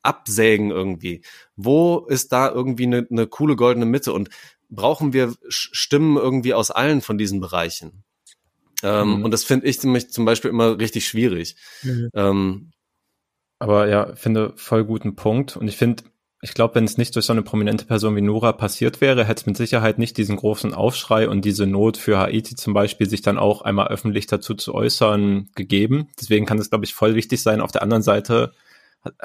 absägen 0.03 0.71
irgendwie. 0.71 1.23
Wo 1.57 2.07
ist 2.09 2.33
da 2.33 2.51
irgendwie 2.51 2.87
eine, 2.87 3.07
eine 3.11 3.27
coole 3.27 3.57
goldene 3.57 3.87
Mitte? 3.87 4.13
Und 4.13 4.31
brauchen 4.69 5.13
wir 5.13 5.35
Stimmen 5.49 6.17
irgendwie 6.17 6.55
aus 6.55 6.71
allen 6.71 7.01
von 7.01 7.19
diesen 7.19 7.41
Bereichen? 7.41 8.05
Ähm, 8.83 9.19
Mhm. 9.19 9.25
Und 9.25 9.31
das 9.31 9.45
finde 9.45 9.67
ich 9.67 9.81
zum 9.81 10.25
Beispiel 10.25 10.51
immer 10.51 10.79
richtig 10.79 11.07
schwierig. 11.07 11.57
Ähm, 12.15 12.73
Aber 13.59 13.89
ja, 13.89 14.15
finde 14.17 14.55
voll 14.57 14.85
guten 14.85 15.15
Punkt. 15.15 15.57
Und 15.57 15.69
ich 15.69 15.77
finde, 15.77 16.03
ich 16.45 16.55
glaube, 16.55 16.75
wenn 16.75 16.85
es 16.85 16.99
nicht 16.99 17.15
durch 17.15 17.27
so 17.27 17.33
eine 17.33 17.43
prominente 17.43 17.85
Person 17.87 18.17
wie 18.17 18.21
Nora 18.21 18.51
passiert 18.51 19.01
wäre, 19.01 19.25
hätte 19.25 19.43
es 19.43 19.47
mit 19.47 19.57
Sicherheit 19.57 19.99
nicht 19.99 20.17
diesen 20.17 20.37
großen 20.37 20.75
Aufschrei 20.75 21.29
und 21.29 21.45
diese 21.45 21.67
Not 21.67 21.97
für 21.97 22.19
Haiti 22.19 22.57
zum 22.57 22.75
Beispiel, 22.75 23.09
sich 23.09 23.23
dann 23.23 23.39
auch 23.39 23.63
einmal 23.63 23.89
öffentlich 23.89 24.27
dazu 24.27 24.55
zu 24.55 24.75
äußern, 24.75 25.51
gegeben. 25.55 26.09
Deswegen 26.21 26.45
kann 26.45 26.59
es, 26.59 26.69
glaube 26.69 26.85
ich, 26.85 26.95
voll 26.95 27.15
wichtig 27.15 27.41
sein. 27.43 27.61
Auf 27.61 27.71
der 27.71 27.83
anderen 27.83 28.03
Seite, 28.03 28.53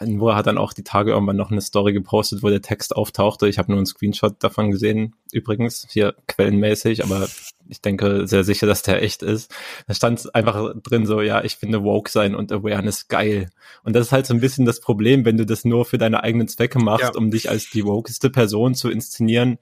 Nora 0.01 0.35
hat 0.35 0.47
dann 0.47 0.57
auch 0.57 0.73
die 0.73 0.83
Tage 0.83 1.11
irgendwann 1.11 1.35
noch 1.35 1.51
eine 1.51 1.61
Story 1.61 1.93
gepostet, 1.93 2.41
wo 2.41 2.49
der 2.49 2.61
Text 2.61 2.95
auftauchte. 2.95 3.47
Ich 3.47 3.59
habe 3.59 3.71
nur 3.71 3.77
einen 3.77 3.85
Screenshot 3.85 4.35
davon 4.43 4.71
gesehen, 4.71 5.15
übrigens, 5.31 5.87
hier 5.89 6.15
quellenmäßig, 6.27 7.03
aber 7.03 7.27
ich 7.67 7.81
denke 7.81 8.27
sehr 8.27 8.43
sicher, 8.43 8.65
dass 8.65 8.81
der 8.81 9.03
echt 9.03 9.21
ist. 9.21 9.53
Da 9.87 9.93
stand 9.93 10.33
einfach 10.33 10.73
drin 10.81 11.05
so, 11.05 11.21
ja, 11.21 11.43
ich 11.43 11.57
finde 11.57 11.83
Woke 11.83 12.09
sein 12.09 12.33
und 12.33 12.51
Awareness 12.51 13.07
geil. 13.07 13.49
Und 13.83 13.95
das 13.95 14.07
ist 14.07 14.11
halt 14.11 14.25
so 14.25 14.33
ein 14.33 14.39
bisschen 14.39 14.65
das 14.65 14.79
Problem, 14.79 15.25
wenn 15.25 15.37
du 15.37 15.45
das 15.45 15.63
nur 15.63 15.85
für 15.85 15.97
deine 15.97 16.23
eigenen 16.23 16.47
Zwecke 16.47 16.79
machst, 16.79 17.13
Ja. 17.13 17.17
um 17.17 17.29
dich 17.29 17.49
als 17.49 17.69
die 17.69 17.85
wokeste 17.85 18.29
Person 18.29 18.73
zu 18.73 18.89
inszenieren, 18.89 19.59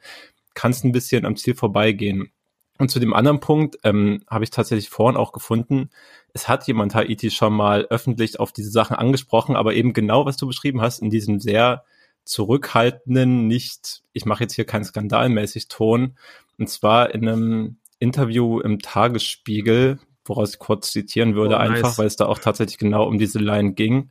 kannst 0.53 0.85
ein 0.85 0.91
bisschen 0.93 1.25
am 1.25 1.35
Ziel 1.35 1.55
vorbeigehen. 1.55 2.31
Und 2.77 2.91
zu 2.91 2.99
dem 2.99 3.13
anderen 3.13 3.39
Punkt 3.39 3.77
ähm, 3.83 4.21
habe 4.29 4.43
ich 4.43 4.49
tatsächlich 4.49 4.89
vorhin 4.89 5.17
auch 5.17 5.31
gefunden, 5.31 5.89
es 6.35 6.49
hat 6.49 6.67
jemand 6.67 6.93
Haiti 6.93 7.31
schon 7.31 7.53
mal 7.53 7.87
öffentlich 7.89 8.41
auf 8.41 8.51
diese 8.51 8.69
Sachen 8.69 8.97
angesprochen, 8.97 9.55
aber 9.55 9.73
eben 9.73 9.93
genau, 9.93 10.25
was 10.25 10.35
du 10.35 10.45
beschrieben 10.45 10.81
hast, 10.81 11.01
in 11.01 11.09
diesem 11.09 11.39
sehr 11.39 11.85
zurückhaltenden, 12.25 13.47
nicht, 13.47 14.03
ich 14.11 14.25
mache 14.25 14.43
jetzt 14.43 14.53
hier 14.53 14.65
keinen 14.65 14.83
skandalmäßig 14.83 15.69
Ton, 15.69 16.17
und 16.57 16.69
zwar 16.69 17.15
in 17.15 17.25
einem 17.27 17.77
Interview 17.99 18.59
im 18.59 18.79
Tagesspiegel, 18.79 19.97
woraus 20.25 20.53
ich 20.53 20.59
kurz 20.59 20.91
zitieren 20.91 21.35
würde, 21.35 21.55
Oh, 21.55 21.59
nice. 21.59 21.69
einfach, 21.69 21.97
weil 21.97 22.07
es 22.07 22.17
da 22.17 22.25
auch 22.25 22.39
tatsächlich 22.39 22.79
genau 22.79 23.07
um 23.07 23.17
diese 23.17 23.39
Line 23.39 23.71
ging. 23.73 24.09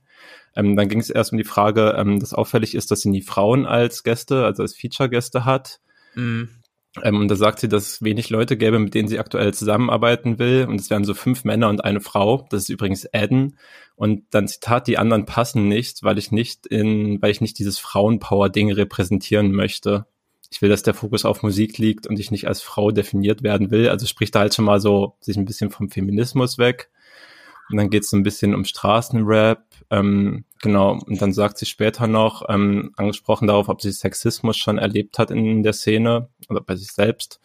Ähm, 0.56 0.76
dann 0.76 0.88
ging 0.88 1.00
es 1.00 1.10
erst 1.10 1.32
um 1.32 1.38
die 1.38 1.44
Frage, 1.44 1.94
ähm, 1.98 2.20
dass 2.20 2.32
auffällig 2.32 2.74
ist, 2.74 2.90
dass 2.90 3.02
sie 3.02 3.10
nie 3.10 3.20
Frauen 3.20 3.66
als 3.66 4.02
Gäste, 4.02 4.46
also 4.46 4.62
als 4.62 4.74
Feature-Gäste 4.74 5.44
hat. 5.44 5.80
Mhm. 6.14 6.48
Ähm, 7.02 7.20
und 7.20 7.28
da 7.28 7.36
sagt 7.36 7.60
sie, 7.60 7.68
dass 7.68 7.86
es 7.86 8.02
wenig 8.02 8.30
Leute 8.30 8.56
gäbe, 8.56 8.78
mit 8.78 8.94
denen 8.94 9.08
sie 9.08 9.18
aktuell 9.18 9.52
zusammenarbeiten 9.52 10.38
will. 10.38 10.66
Und 10.68 10.80
es 10.80 10.90
wären 10.90 11.04
so 11.04 11.14
fünf 11.14 11.44
Männer 11.44 11.68
und 11.68 11.84
eine 11.84 12.00
Frau. 12.00 12.46
Das 12.50 12.62
ist 12.62 12.68
übrigens 12.68 13.06
Adam. 13.12 13.54
Und 13.96 14.24
dann 14.30 14.48
Zitat, 14.48 14.86
die 14.86 14.98
anderen 14.98 15.26
passen 15.26 15.68
nicht, 15.68 16.02
weil 16.02 16.18
ich 16.18 16.30
nicht 16.30 16.66
in, 16.66 17.20
weil 17.22 17.30
ich 17.30 17.40
nicht 17.40 17.58
dieses 17.58 17.78
Frauenpower-Ding 17.78 18.72
repräsentieren 18.72 19.52
möchte. 19.52 20.06
Ich 20.50 20.62
will, 20.62 20.68
dass 20.68 20.84
der 20.84 20.94
Fokus 20.94 21.24
auf 21.24 21.42
Musik 21.42 21.78
liegt 21.78 22.06
und 22.06 22.18
ich 22.20 22.30
nicht 22.30 22.46
als 22.46 22.62
Frau 22.62 22.92
definiert 22.92 23.42
werden 23.42 23.70
will. 23.70 23.88
Also 23.88 24.06
spricht 24.06 24.34
da 24.34 24.40
halt 24.40 24.54
schon 24.54 24.64
mal 24.64 24.80
so 24.80 25.16
sich 25.20 25.36
ein 25.36 25.44
bisschen 25.44 25.70
vom 25.70 25.90
Feminismus 25.90 26.58
weg. 26.58 26.90
Und 27.70 27.78
dann 27.78 27.90
geht 27.90 28.04
es 28.04 28.10
so 28.10 28.16
ein 28.16 28.22
bisschen 28.22 28.54
um 28.54 28.64
Straßenrap. 28.64 29.64
Ähm, 29.90 30.44
genau, 30.60 30.98
und 31.06 31.20
dann 31.20 31.32
sagt 31.32 31.58
sie 31.58 31.66
später 31.66 32.06
noch, 32.06 32.44
ähm, 32.48 32.92
angesprochen 32.96 33.48
darauf, 33.48 33.68
ob 33.68 33.80
sie 33.80 33.92
Sexismus 33.92 34.56
schon 34.56 34.78
erlebt 34.78 35.18
hat 35.18 35.30
in 35.30 35.62
der 35.62 35.72
Szene 35.72 36.28
oder 36.48 36.60
bei 36.60 36.76
sich 36.76 36.92
selbst. 36.92 37.40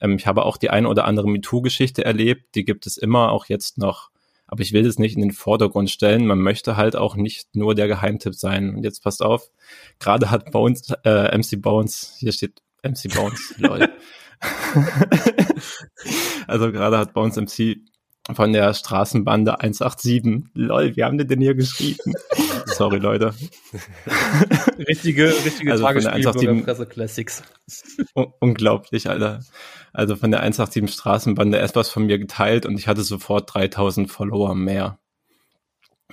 Ähm, 0.00 0.16
ich 0.16 0.26
habe 0.26 0.44
auch 0.44 0.56
die 0.56 0.70
eine 0.70 0.88
oder 0.88 1.06
andere 1.06 1.28
MeToo-Geschichte 1.28 2.04
erlebt, 2.04 2.54
die 2.54 2.64
gibt 2.64 2.86
es 2.86 2.96
immer, 2.96 3.32
auch 3.32 3.46
jetzt 3.46 3.78
noch. 3.78 4.10
Aber 4.46 4.60
ich 4.60 4.74
will 4.74 4.82
das 4.82 4.98
nicht 4.98 5.14
in 5.14 5.22
den 5.22 5.32
Vordergrund 5.32 5.88
stellen. 5.88 6.26
Man 6.26 6.40
möchte 6.40 6.76
halt 6.76 6.94
auch 6.94 7.16
nicht 7.16 7.56
nur 7.56 7.74
der 7.74 7.88
Geheimtipp 7.88 8.34
sein. 8.34 8.74
Und 8.74 8.84
jetzt 8.84 9.02
passt 9.02 9.22
auf, 9.22 9.50
gerade 9.98 10.30
hat 10.30 10.50
Bones, 10.50 10.90
äh, 11.04 11.34
MC 11.34 11.62
Bones, 11.62 12.16
hier 12.18 12.32
steht 12.32 12.60
MC 12.82 13.14
Bones, 13.14 13.54
lol. 13.56 13.88
also 16.46 16.70
gerade 16.70 16.98
hat 16.98 17.14
Bones 17.14 17.36
MC 17.36 17.78
von 18.34 18.52
der 18.52 18.74
Straßenbande 18.74 19.60
187. 19.60 20.50
Lol, 20.54 20.96
wie 20.96 21.04
haben 21.04 21.18
die 21.18 21.26
denn 21.26 21.40
hier 21.40 21.54
geschrieben? 21.54 22.14
Sorry, 22.66 22.98
Leute. 22.98 23.34
Richtige, 24.78 25.28
richtige 25.44 25.72
Also 25.72 25.84
von 25.84 25.94
der 25.94 26.02
Tagesspiel 26.02 26.26
187 26.26 26.48
Bürgerpresse 26.48 26.86
Classics. 26.86 27.42
Un 28.14 28.32
unglaublich, 28.40 29.08
Alter. 29.08 29.40
Also 29.92 30.16
von 30.16 30.30
der 30.30 30.40
187 30.40 30.92
Straßenbande 30.92 31.58
etwas 31.58 31.88
von 31.90 32.06
mir 32.06 32.18
geteilt 32.18 32.66
und 32.66 32.78
ich 32.78 32.88
hatte 32.88 33.02
sofort 33.02 33.54
3000 33.54 34.10
Follower 34.10 34.54
mehr. 34.54 34.98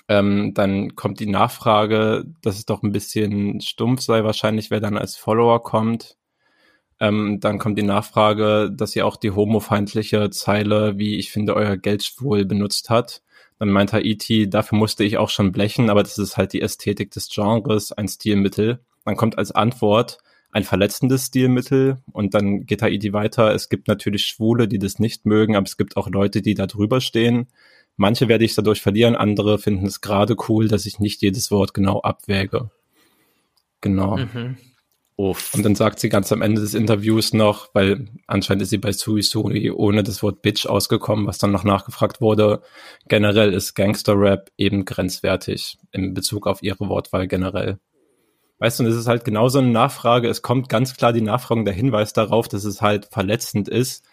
Ähm, 0.07 0.53
dann 0.53 0.95
kommt 0.95 1.19
die 1.19 1.27
Nachfrage, 1.27 2.25
dass 2.41 2.57
es 2.57 2.65
doch 2.65 2.83
ein 2.83 2.91
bisschen 2.91 3.61
stumpf 3.61 4.01
sei 4.01 4.23
wahrscheinlich, 4.23 4.71
wer 4.71 4.79
dann 4.79 4.97
als 4.97 5.15
Follower 5.15 5.61
kommt. 5.61 6.18
Ähm, 6.99 7.39
dann 7.39 7.59
kommt 7.59 7.77
die 7.77 7.83
Nachfrage, 7.83 8.71
dass 8.71 8.91
sie 8.91 9.03
auch 9.03 9.15
die 9.15 9.31
homofeindliche 9.31 10.29
Zeile, 10.31 10.97
wie 10.97 11.15
ich 11.15 11.31
finde, 11.31 11.55
euer 11.55 11.77
Geld 11.77 12.03
schwul 12.03 12.45
benutzt 12.45 12.89
hat. 12.89 13.21
Dann 13.57 13.69
meint 13.69 13.93
Haiti, 13.93 14.49
dafür 14.49 14.77
musste 14.77 15.03
ich 15.03 15.17
auch 15.17 15.29
schon 15.29 15.51
blechen, 15.51 15.89
aber 15.89 16.03
das 16.03 16.17
ist 16.17 16.37
halt 16.37 16.53
die 16.53 16.61
Ästhetik 16.61 17.11
des 17.11 17.29
Genres, 17.29 17.91
ein 17.91 18.07
Stilmittel. 18.07 18.79
Dann 19.05 19.15
kommt 19.15 19.37
als 19.37 19.51
Antwort 19.51 20.19
ein 20.51 20.63
verletzendes 20.63 21.27
Stilmittel 21.27 21.97
und 22.11 22.33
dann 22.33 22.65
geht 22.65 22.81
Haiti 22.81 23.13
weiter. 23.13 23.53
Es 23.53 23.69
gibt 23.69 23.87
natürlich 23.87 24.25
Schwule, 24.25 24.67
die 24.67 24.79
das 24.79 24.99
nicht 24.99 25.25
mögen, 25.25 25.55
aber 25.55 25.65
es 25.65 25.77
gibt 25.77 25.95
auch 25.95 26.09
Leute, 26.09 26.41
die 26.41 26.53
da 26.53 26.67
drüber 26.67 27.01
stehen. 27.01 27.47
Manche 27.97 28.27
werde 28.29 28.45
ich 28.45 28.55
dadurch 28.55 28.81
verlieren, 28.81 29.15
andere 29.15 29.59
finden 29.59 29.85
es 29.85 30.01
gerade 30.01 30.35
cool, 30.47 30.67
dass 30.67 30.85
ich 30.85 30.99
nicht 30.99 31.21
jedes 31.21 31.51
Wort 31.51 31.73
genau 31.73 32.01
abwäge. 32.01 32.71
Genau. 33.81 34.17
Mhm. 34.17 34.57
Uff. 35.19 35.53
Und 35.53 35.63
dann 35.63 35.75
sagt 35.75 35.99
sie 35.99 36.07
ganz 36.07 36.31
am 36.31 36.41
Ende 36.41 36.61
des 36.61 36.73
Interviews 36.73 37.33
noch, 37.33 37.69
weil 37.73 38.07
anscheinend 38.25 38.61
ist 38.63 38.69
sie 38.69 38.77
bei 38.77 38.93
Sui 38.93 39.21
Sui 39.21 39.69
ohne 39.69 40.01
das 40.01 40.23
Wort 40.23 40.41
Bitch 40.41 40.65
ausgekommen, 40.65 41.27
was 41.27 41.37
dann 41.37 41.51
noch 41.51 41.65
nachgefragt 41.65 42.21
wurde. 42.21 42.61
Generell 43.09 43.53
ist 43.53 43.75
Gangster-Rap 43.75 44.49
eben 44.57 44.85
grenzwertig 44.85 45.77
in 45.91 46.13
Bezug 46.13 46.47
auf 46.47 46.63
ihre 46.63 46.87
Wortwahl 46.87 47.27
generell. 47.27 47.79
Weißt 48.59 48.79
du, 48.79 48.83
und 48.83 48.89
es 48.89 48.95
ist 48.95 49.07
halt 49.07 49.25
genauso 49.25 49.59
eine 49.59 49.69
Nachfrage. 49.69 50.29
Es 50.29 50.41
kommt 50.41 50.69
ganz 50.69 50.95
klar 50.95 51.11
die 51.11 51.21
Nachfrage, 51.21 51.65
der 51.65 51.73
Hinweis 51.73 52.13
darauf, 52.13 52.47
dass 52.47 52.63
es 52.63 52.81
halt 52.81 53.09
verletzend 53.11 53.67
ist. 53.67 54.05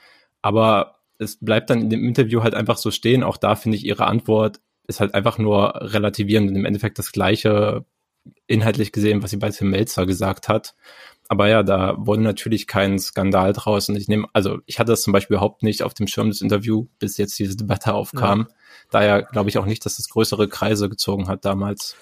Aber 0.43 0.97
es 1.19 1.39
bleibt 1.39 1.71
dann 1.71 1.83
in 1.83 1.91
dem 1.91 2.05
Interview 2.05 2.43
halt 2.43 2.55
einfach 2.55 2.79
so 2.79 2.91
stehen. 2.91 3.23
Auch 3.23 3.37
da 3.37 3.55
finde 3.55 3.77
ich 3.77 3.85
ihre 3.85 4.07
Antwort 4.07 4.61
ist 4.89 5.01
halt 5.01 5.15
einfach 5.15 5.39
nur 5.39 5.75
relativierend 5.93 6.51
und 6.51 6.57
im 6.57 6.65
Endeffekt 6.65 6.99
das 6.99 7.11
gleiche 7.11 7.85
inhaltlich 8.47 8.93
gesehen, 8.93 9.23
was 9.23 9.31
sie 9.31 9.37
bei 9.37 9.51
Tim 9.51 9.71
Melzer 9.71 10.07
gesagt 10.07 10.49
hat. 10.49 10.75
Aber 11.29 11.49
ja, 11.49 11.63
da 11.63 11.97
wurde 11.99 12.23
natürlich 12.23 12.67
kein 12.67 12.99
Skandal 12.99 13.53
draus. 13.53 13.89
Und 13.89 13.97
ich 13.97 14.07
nehme, 14.09 14.29
also 14.33 14.59
ich 14.67 14.79
hatte 14.79 14.93
das 14.93 15.03
zum 15.03 15.13
Beispiel 15.13 15.37
überhaupt 15.37 15.63
nicht 15.63 15.83
auf 15.83 15.93
dem 15.93 16.07
Schirm 16.07 16.29
des 16.29 16.41
Interview, 16.41 16.87
bis 16.99 17.17
jetzt 17.17 17.39
diese 17.39 17.57
Debatte 17.57 17.95
aufkam. 17.95 18.47
Ja. 18.49 18.55
Daher 18.91 19.23
glaube 19.23 19.51
ich 19.51 19.59
auch 19.59 19.67
nicht, 19.67 19.85
dass 19.85 19.99
es 19.99 20.09
größere 20.09 20.49
Kreise 20.49 20.89
gezogen 20.89 21.27
hat 21.27 21.45
damals. 21.45 21.97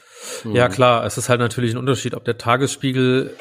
Ja, 0.53 0.69
klar, 0.69 1.05
es 1.07 1.17
ist 1.17 1.31
halt 1.31 1.41
natürlich 1.41 1.73
ein 1.73 1.79
Unterschied, 1.79 2.15
ob 2.15 2.25
der 2.25 2.37
Tagesspiegel, 2.37 3.35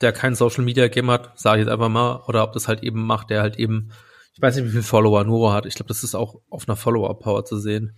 der 0.00 0.12
kein 0.12 0.34
Social 0.34 0.64
Media 0.64 0.88
Game 0.88 1.10
hat, 1.10 1.38
sage 1.38 1.60
ich 1.60 1.66
jetzt 1.66 1.72
einfach 1.72 1.90
mal, 1.90 2.22
oder 2.26 2.42
ob 2.42 2.52
das 2.54 2.68
halt 2.68 2.82
eben 2.82 3.04
macht, 3.04 3.28
der 3.28 3.42
halt 3.42 3.56
eben, 3.58 3.90
ich 4.32 4.40
weiß 4.40 4.56
nicht, 4.56 4.64
wie 4.64 4.70
viele 4.70 4.82
Follower 4.82 5.24
Nuro 5.24 5.52
hat. 5.52 5.66
Ich 5.66 5.74
glaube, 5.74 5.88
das 5.88 6.02
ist 6.02 6.14
auch 6.14 6.36
auf 6.48 6.66
einer 6.66 6.76
Follower-Power 6.76 7.44
zu 7.44 7.58
sehen. 7.58 7.96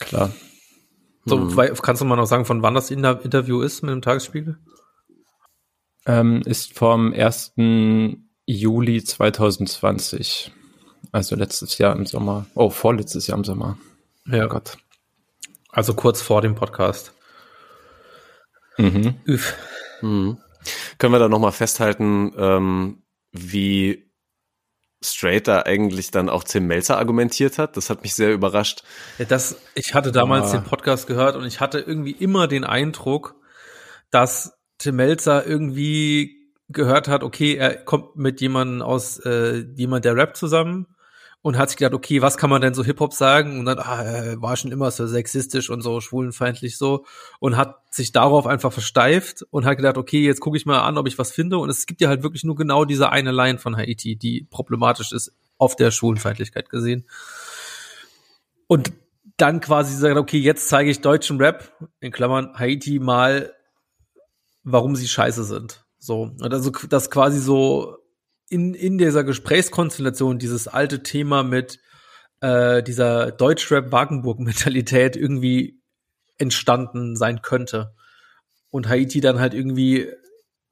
Klar. 0.00 0.32
So, 1.24 1.38
hm. 1.38 1.76
kannst 1.82 2.02
du 2.02 2.06
mal 2.06 2.16
noch 2.16 2.26
sagen, 2.26 2.44
von 2.44 2.62
wann 2.62 2.74
das 2.74 2.90
Interview 2.90 3.62
ist 3.62 3.82
mit 3.82 3.92
dem 3.92 4.02
Tagesspiegel? 4.02 4.58
Ähm, 6.06 6.42
ist 6.44 6.76
vom 6.76 7.12
1. 7.14 7.54
Juli 8.46 9.02
2020. 9.02 10.52
Also 11.12 11.36
letztes 11.36 11.78
Jahr 11.78 11.96
im 11.96 12.06
Sommer. 12.06 12.46
Oh, 12.54 12.70
vorletztes 12.70 13.26
Jahr 13.26 13.38
im 13.38 13.44
Sommer. 13.44 13.78
Ja. 14.26 14.44
Oh 14.44 14.48
Gott. 14.48 14.76
Also 15.70 15.94
kurz 15.94 16.20
vor 16.20 16.42
dem 16.42 16.54
Podcast. 16.54 17.12
Mhm. 18.76 19.14
Üff. 19.26 19.54
Mhm. 20.02 20.38
Können 20.98 21.12
wir 21.12 21.18
da 21.18 21.28
nochmal 21.28 21.52
festhalten, 21.52 22.32
ähm, 22.36 23.02
wie 23.32 24.03
straight 25.04 25.48
da 25.48 25.62
eigentlich 25.62 26.10
dann 26.10 26.28
auch 26.28 26.44
Tim 26.44 26.66
Melzer 26.66 26.98
argumentiert 26.98 27.58
hat? 27.58 27.76
Das 27.76 27.90
hat 27.90 28.02
mich 28.02 28.14
sehr 28.14 28.32
überrascht. 28.32 28.82
Ja, 29.18 29.24
das, 29.24 29.56
ich 29.74 29.94
hatte 29.94 30.12
damals 30.12 30.50
ah. 30.50 30.58
den 30.58 30.64
Podcast 30.64 31.06
gehört 31.06 31.36
und 31.36 31.44
ich 31.44 31.60
hatte 31.60 31.78
irgendwie 31.78 32.12
immer 32.12 32.48
den 32.48 32.64
Eindruck, 32.64 33.36
dass 34.10 34.54
Tim 34.78 34.96
Melzer 34.96 35.46
irgendwie 35.46 36.52
gehört 36.68 37.08
hat, 37.08 37.22
okay, 37.22 37.54
er 37.54 37.76
kommt 37.76 38.16
mit 38.16 38.40
jemandem 38.40 38.82
aus, 38.82 39.18
äh, 39.20 39.64
jemand 39.74 40.04
der 40.04 40.16
Rap 40.16 40.36
zusammen 40.36 40.86
und 41.44 41.58
hat 41.58 41.68
sich 41.68 41.76
gedacht, 41.76 41.92
okay, 41.92 42.22
was 42.22 42.38
kann 42.38 42.48
man 42.48 42.62
denn 42.62 42.72
so 42.72 42.82
Hip-Hop 42.82 43.12
sagen? 43.12 43.58
Und 43.58 43.66
dann, 43.66 43.78
ah, 43.78 44.02
er 44.02 44.40
war 44.40 44.56
schon 44.56 44.72
immer 44.72 44.90
so 44.90 45.06
sexistisch 45.06 45.68
und 45.68 45.82
so 45.82 46.00
schwulenfeindlich 46.00 46.78
so 46.78 47.04
und 47.38 47.58
hat 47.58 47.82
sich 47.90 48.12
darauf 48.12 48.46
einfach 48.46 48.72
versteift 48.72 49.44
und 49.50 49.66
hat 49.66 49.76
gedacht, 49.76 49.98
okay, 49.98 50.24
jetzt 50.24 50.40
gucke 50.40 50.56
ich 50.56 50.64
mal 50.64 50.80
an, 50.80 50.96
ob 50.96 51.06
ich 51.06 51.18
was 51.18 51.32
finde. 51.32 51.58
Und 51.58 51.68
es 51.68 51.84
gibt 51.84 52.00
ja 52.00 52.08
halt 52.08 52.22
wirklich 52.22 52.44
nur 52.44 52.56
genau 52.56 52.86
diese 52.86 53.10
eine 53.10 53.30
Line 53.30 53.58
von 53.58 53.76
Haiti, 53.76 54.16
die 54.16 54.46
problematisch 54.48 55.12
ist 55.12 55.34
auf 55.58 55.76
der 55.76 55.90
Schwulenfeindlichkeit 55.90 56.70
gesehen. 56.70 57.04
Und 58.66 58.94
dann 59.36 59.60
quasi 59.60 59.94
sagt, 59.94 60.16
okay, 60.16 60.38
jetzt 60.38 60.70
zeige 60.70 60.90
ich 60.90 61.02
deutschen 61.02 61.36
Rap, 61.36 61.76
in 62.00 62.10
Klammern 62.10 62.58
Haiti 62.58 63.00
mal, 63.00 63.52
warum 64.62 64.96
sie 64.96 65.08
scheiße 65.08 65.44
sind. 65.44 65.84
So, 65.98 66.22
und 66.22 66.54
also 66.54 66.70
das 66.88 67.10
quasi 67.10 67.38
so 67.38 67.98
in, 68.54 68.72
in 68.72 68.98
dieser 68.98 69.24
Gesprächskonstellation 69.24 70.38
dieses 70.38 70.68
alte 70.68 71.02
Thema 71.02 71.42
mit 71.42 71.80
äh, 72.40 72.84
dieser 72.84 73.32
Deutschrap-Wagenburg-Mentalität 73.32 75.16
irgendwie 75.16 75.82
entstanden 76.38 77.16
sein 77.16 77.42
könnte. 77.42 77.94
Und 78.70 78.88
Haiti 78.88 79.20
dann 79.20 79.40
halt 79.40 79.54
irgendwie 79.54 80.08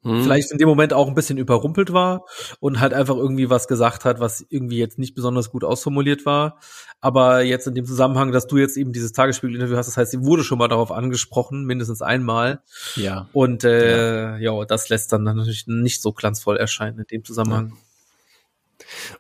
hm. 0.02 0.22
vielleicht 0.22 0.50
in 0.50 0.58
dem 0.58 0.68
Moment 0.68 0.92
auch 0.92 1.08
ein 1.08 1.14
bisschen 1.14 1.38
überrumpelt 1.38 1.92
war 1.92 2.24
und 2.60 2.80
halt 2.80 2.92
einfach 2.92 3.16
irgendwie 3.16 3.50
was 3.50 3.68
gesagt 3.68 4.04
hat, 4.04 4.20
was 4.20 4.44
irgendwie 4.48 4.78
jetzt 4.78 4.98
nicht 4.98 5.14
besonders 5.14 5.50
gut 5.50 5.64
ausformuliert 5.64 6.26
war. 6.26 6.58
Aber 7.00 7.42
jetzt 7.42 7.66
in 7.66 7.74
dem 7.74 7.84
Zusammenhang, 7.84 8.32
dass 8.32 8.46
du 8.46 8.58
jetzt 8.58 8.76
eben 8.76 8.92
dieses 8.92 9.12
Tagesspiegel-Interview 9.12 9.76
hast, 9.76 9.86
das 9.86 9.96
heißt, 9.96 10.10
sie 10.10 10.24
wurde 10.24 10.44
schon 10.44 10.58
mal 10.58 10.68
darauf 10.68 10.92
angesprochen, 10.92 11.64
mindestens 11.64 12.02
einmal. 12.02 12.62
Ja. 12.96 13.28
Und 13.32 13.64
äh, 13.64 14.38
ja, 14.38 14.38
ja 14.38 14.64
das 14.64 14.88
lässt 14.88 15.12
dann 15.12 15.22
natürlich 15.22 15.66
nicht 15.66 16.02
so 16.02 16.12
glanzvoll 16.12 16.56
erscheinen 16.56 16.98
in 16.98 17.06
dem 17.06 17.24
Zusammenhang. 17.24 17.68
Ja. 17.70 17.76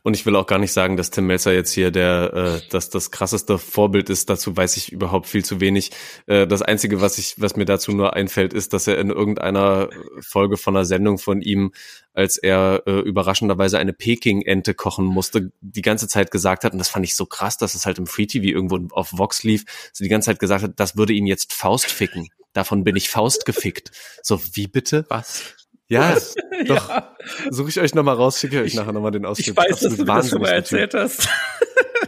Und 0.02 0.14
ich 0.14 0.26
will 0.26 0.36
auch 0.36 0.46
gar 0.46 0.58
nicht 0.58 0.72
sagen, 0.72 0.96
dass 0.96 1.10
Tim 1.10 1.26
Melzer 1.26 1.52
jetzt 1.52 1.72
hier 1.72 1.90
der, 1.90 2.32
äh, 2.34 2.68
dass 2.70 2.90
das 2.90 3.10
krasseste 3.10 3.58
Vorbild 3.58 4.10
ist. 4.10 4.30
Dazu 4.30 4.56
weiß 4.56 4.76
ich 4.76 4.92
überhaupt 4.92 5.26
viel 5.26 5.44
zu 5.44 5.60
wenig. 5.60 5.90
Äh, 6.26 6.46
das 6.46 6.62
einzige, 6.62 7.00
was 7.00 7.18
ich, 7.18 7.40
was 7.40 7.56
mir 7.56 7.64
dazu 7.64 7.92
nur 7.92 8.14
einfällt, 8.14 8.52
ist, 8.52 8.72
dass 8.72 8.86
er 8.86 8.98
in 8.98 9.10
irgendeiner 9.10 9.88
Folge 10.20 10.56
von 10.56 10.76
einer 10.76 10.84
Sendung 10.84 11.18
von 11.18 11.40
ihm, 11.42 11.72
als 12.14 12.36
er 12.36 12.82
äh, 12.86 13.00
überraschenderweise 13.00 13.78
eine 13.78 13.92
Peking-Ente 13.92 14.74
kochen 14.74 15.06
musste, 15.06 15.52
die 15.60 15.82
ganze 15.82 16.08
Zeit 16.08 16.30
gesagt 16.30 16.64
hat, 16.64 16.72
und 16.72 16.78
das 16.78 16.88
fand 16.88 17.04
ich 17.04 17.14
so 17.14 17.26
krass, 17.26 17.56
dass 17.56 17.74
es 17.74 17.86
halt 17.86 17.98
im 17.98 18.06
Free 18.06 18.26
TV 18.26 18.46
irgendwo 18.46 18.78
auf 18.94 19.12
Vox 19.12 19.42
lief, 19.42 19.64
so 19.92 20.04
die 20.04 20.10
ganze 20.10 20.26
Zeit 20.26 20.38
gesagt 20.38 20.62
hat, 20.62 20.72
das 20.76 20.96
würde 20.96 21.12
ihn 21.12 21.26
jetzt 21.26 21.52
Faust 21.52 21.90
ficken. 21.90 22.28
Davon 22.52 22.84
bin 22.84 22.96
ich 22.96 23.08
Faust 23.08 23.46
gefickt. 23.46 23.92
So, 24.22 24.40
wie 24.52 24.66
bitte? 24.66 25.06
Was? 25.08 25.54
Ja, 25.92 26.16
doch. 26.66 26.88
Ja. 26.88 27.14
Suche 27.50 27.68
ich 27.68 27.78
euch 27.78 27.94
nochmal 27.94 28.16
raus, 28.16 28.40
schicke 28.40 28.62
euch 28.62 28.74
nachher 28.74 28.92
nochmal 28.92 29.10
den 29.10 29.26
Ausschnitt. 29.26 29.48
Ich 29.48 29.56
weiß, 29.56 29.80
dass 29.80 29.96
du 29.96 30.04
das 30.04 30.30
schon 30.30 30.40
mal 30.40 30.48
erzählt 30.48 30.94
hast. 30.94 31.28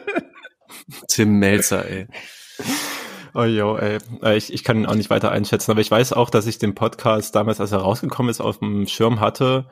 Tim 1.09 1.39
Melzer, 1.39 1.87
ey. 1.87 2.07
Oh 3.35 3.43
jo, 3.43 3.76
ey. 3.76 3.99
Äh, 4.22 4.37
ich, 4.39 4.53
ich 4.53 4.64
kann 4.64 4.78
ihn 4.78 4.87
auch 4.87 4.95
nicht 4.95 5.11
weiter 5.11 5.30
einschätzen, 5.30 5.70
aber 5.70 5.82
ich 5.82 5.91
weiß 5.91 6.14
auch, 6.14 6.30
dass 6.30 6.47
ich 6.47 6.59
den 6.59 6.74
Podcast 6.74 7.35
damals, 7.35 7.61
als 7.61 7.72
er 7.72 7.78
rausgekommen 7.78 8.30
ist, 8.30 8.41
auf 8.41 8.59
dem 8.59 8.87
Schirm 8.87 9.20
hatte 9.20 9.66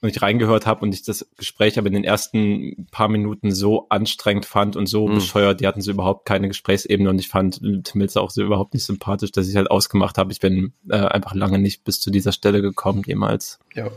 und 0.00 0.10
ich 0.10 0.20
reingehört 0.20 0.66
habe 0.66 0.82
und 0.82 0.94
ich 0.94 1.02
das 1.02 1.26
Gespräch 1.36 1.78
aber 1.78 1.86
in 1.86 1.94
den 1.94 2.04
ersten 2.04 2.86
paar 2.90 3.08
Minuten 3.08 3.52
so 3.52 3.86
anstrengend 3.88 4.44
fand 4.44 4.76
und 4.76 4.86
so 4.86 5.08
mhm. 5.08 5.14
bescheuert, 5.14 5.60
die 5.60 5.66
hatten 5.66 5.80
so 5.80 5.90
überhaupt 5.90 6.26
keine 6.26 6.48
Gesprächsebene 6.48 7.08
und 7.08 7.18
ich 7.18 7.28
fand 7.28 7.60
Tim 7.60 7.82
Milzer 7.94 8.20
auch 8.20 8.30
so 8.30 8.42
überhaupt 8.42 8.74
nicht 8.74 8.84
sympathisch, 8.84 9.32
dass 9.32 9.48
ich 9.48 9.56
halt 9.56 9.70
ausgemacht 9.70 10.18
habe, 10.18 10.32
ich 10.32 10.40
bin 10.40 10.74
äh, 10.90 10.96
einfach 10.96 11.34
lange 11.34 11.58
nicht 11.58 11.84
bis 11.84 12.00
zu 12.00 12.10
dieser 12.10 12.32
Stelle 12.32 12.60
gekommen 12.60 13.02
jemals. 13.06 13.58
Ja. 13.74 13.88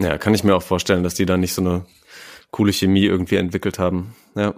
Ja, 0.00 0.16
kann 0.16 0.34
ich 0.34 0.44
mir 0.44 0.56
auch 0.56 0.62
vorstellen, 0.62 1.02
dass 1.02 1.14
die 1.14 1.26
da 1.26 1.36
nicht 1.36 1.52
so 1.52 1.60
eine 1.60 1.84
coole 2.50 2.72
Chemie 2.72 3.04
irgendwie 3.04 3.36
entwickelt 3.36 3.78
haben. 3.78 4.14
Ja. 4.34 4.54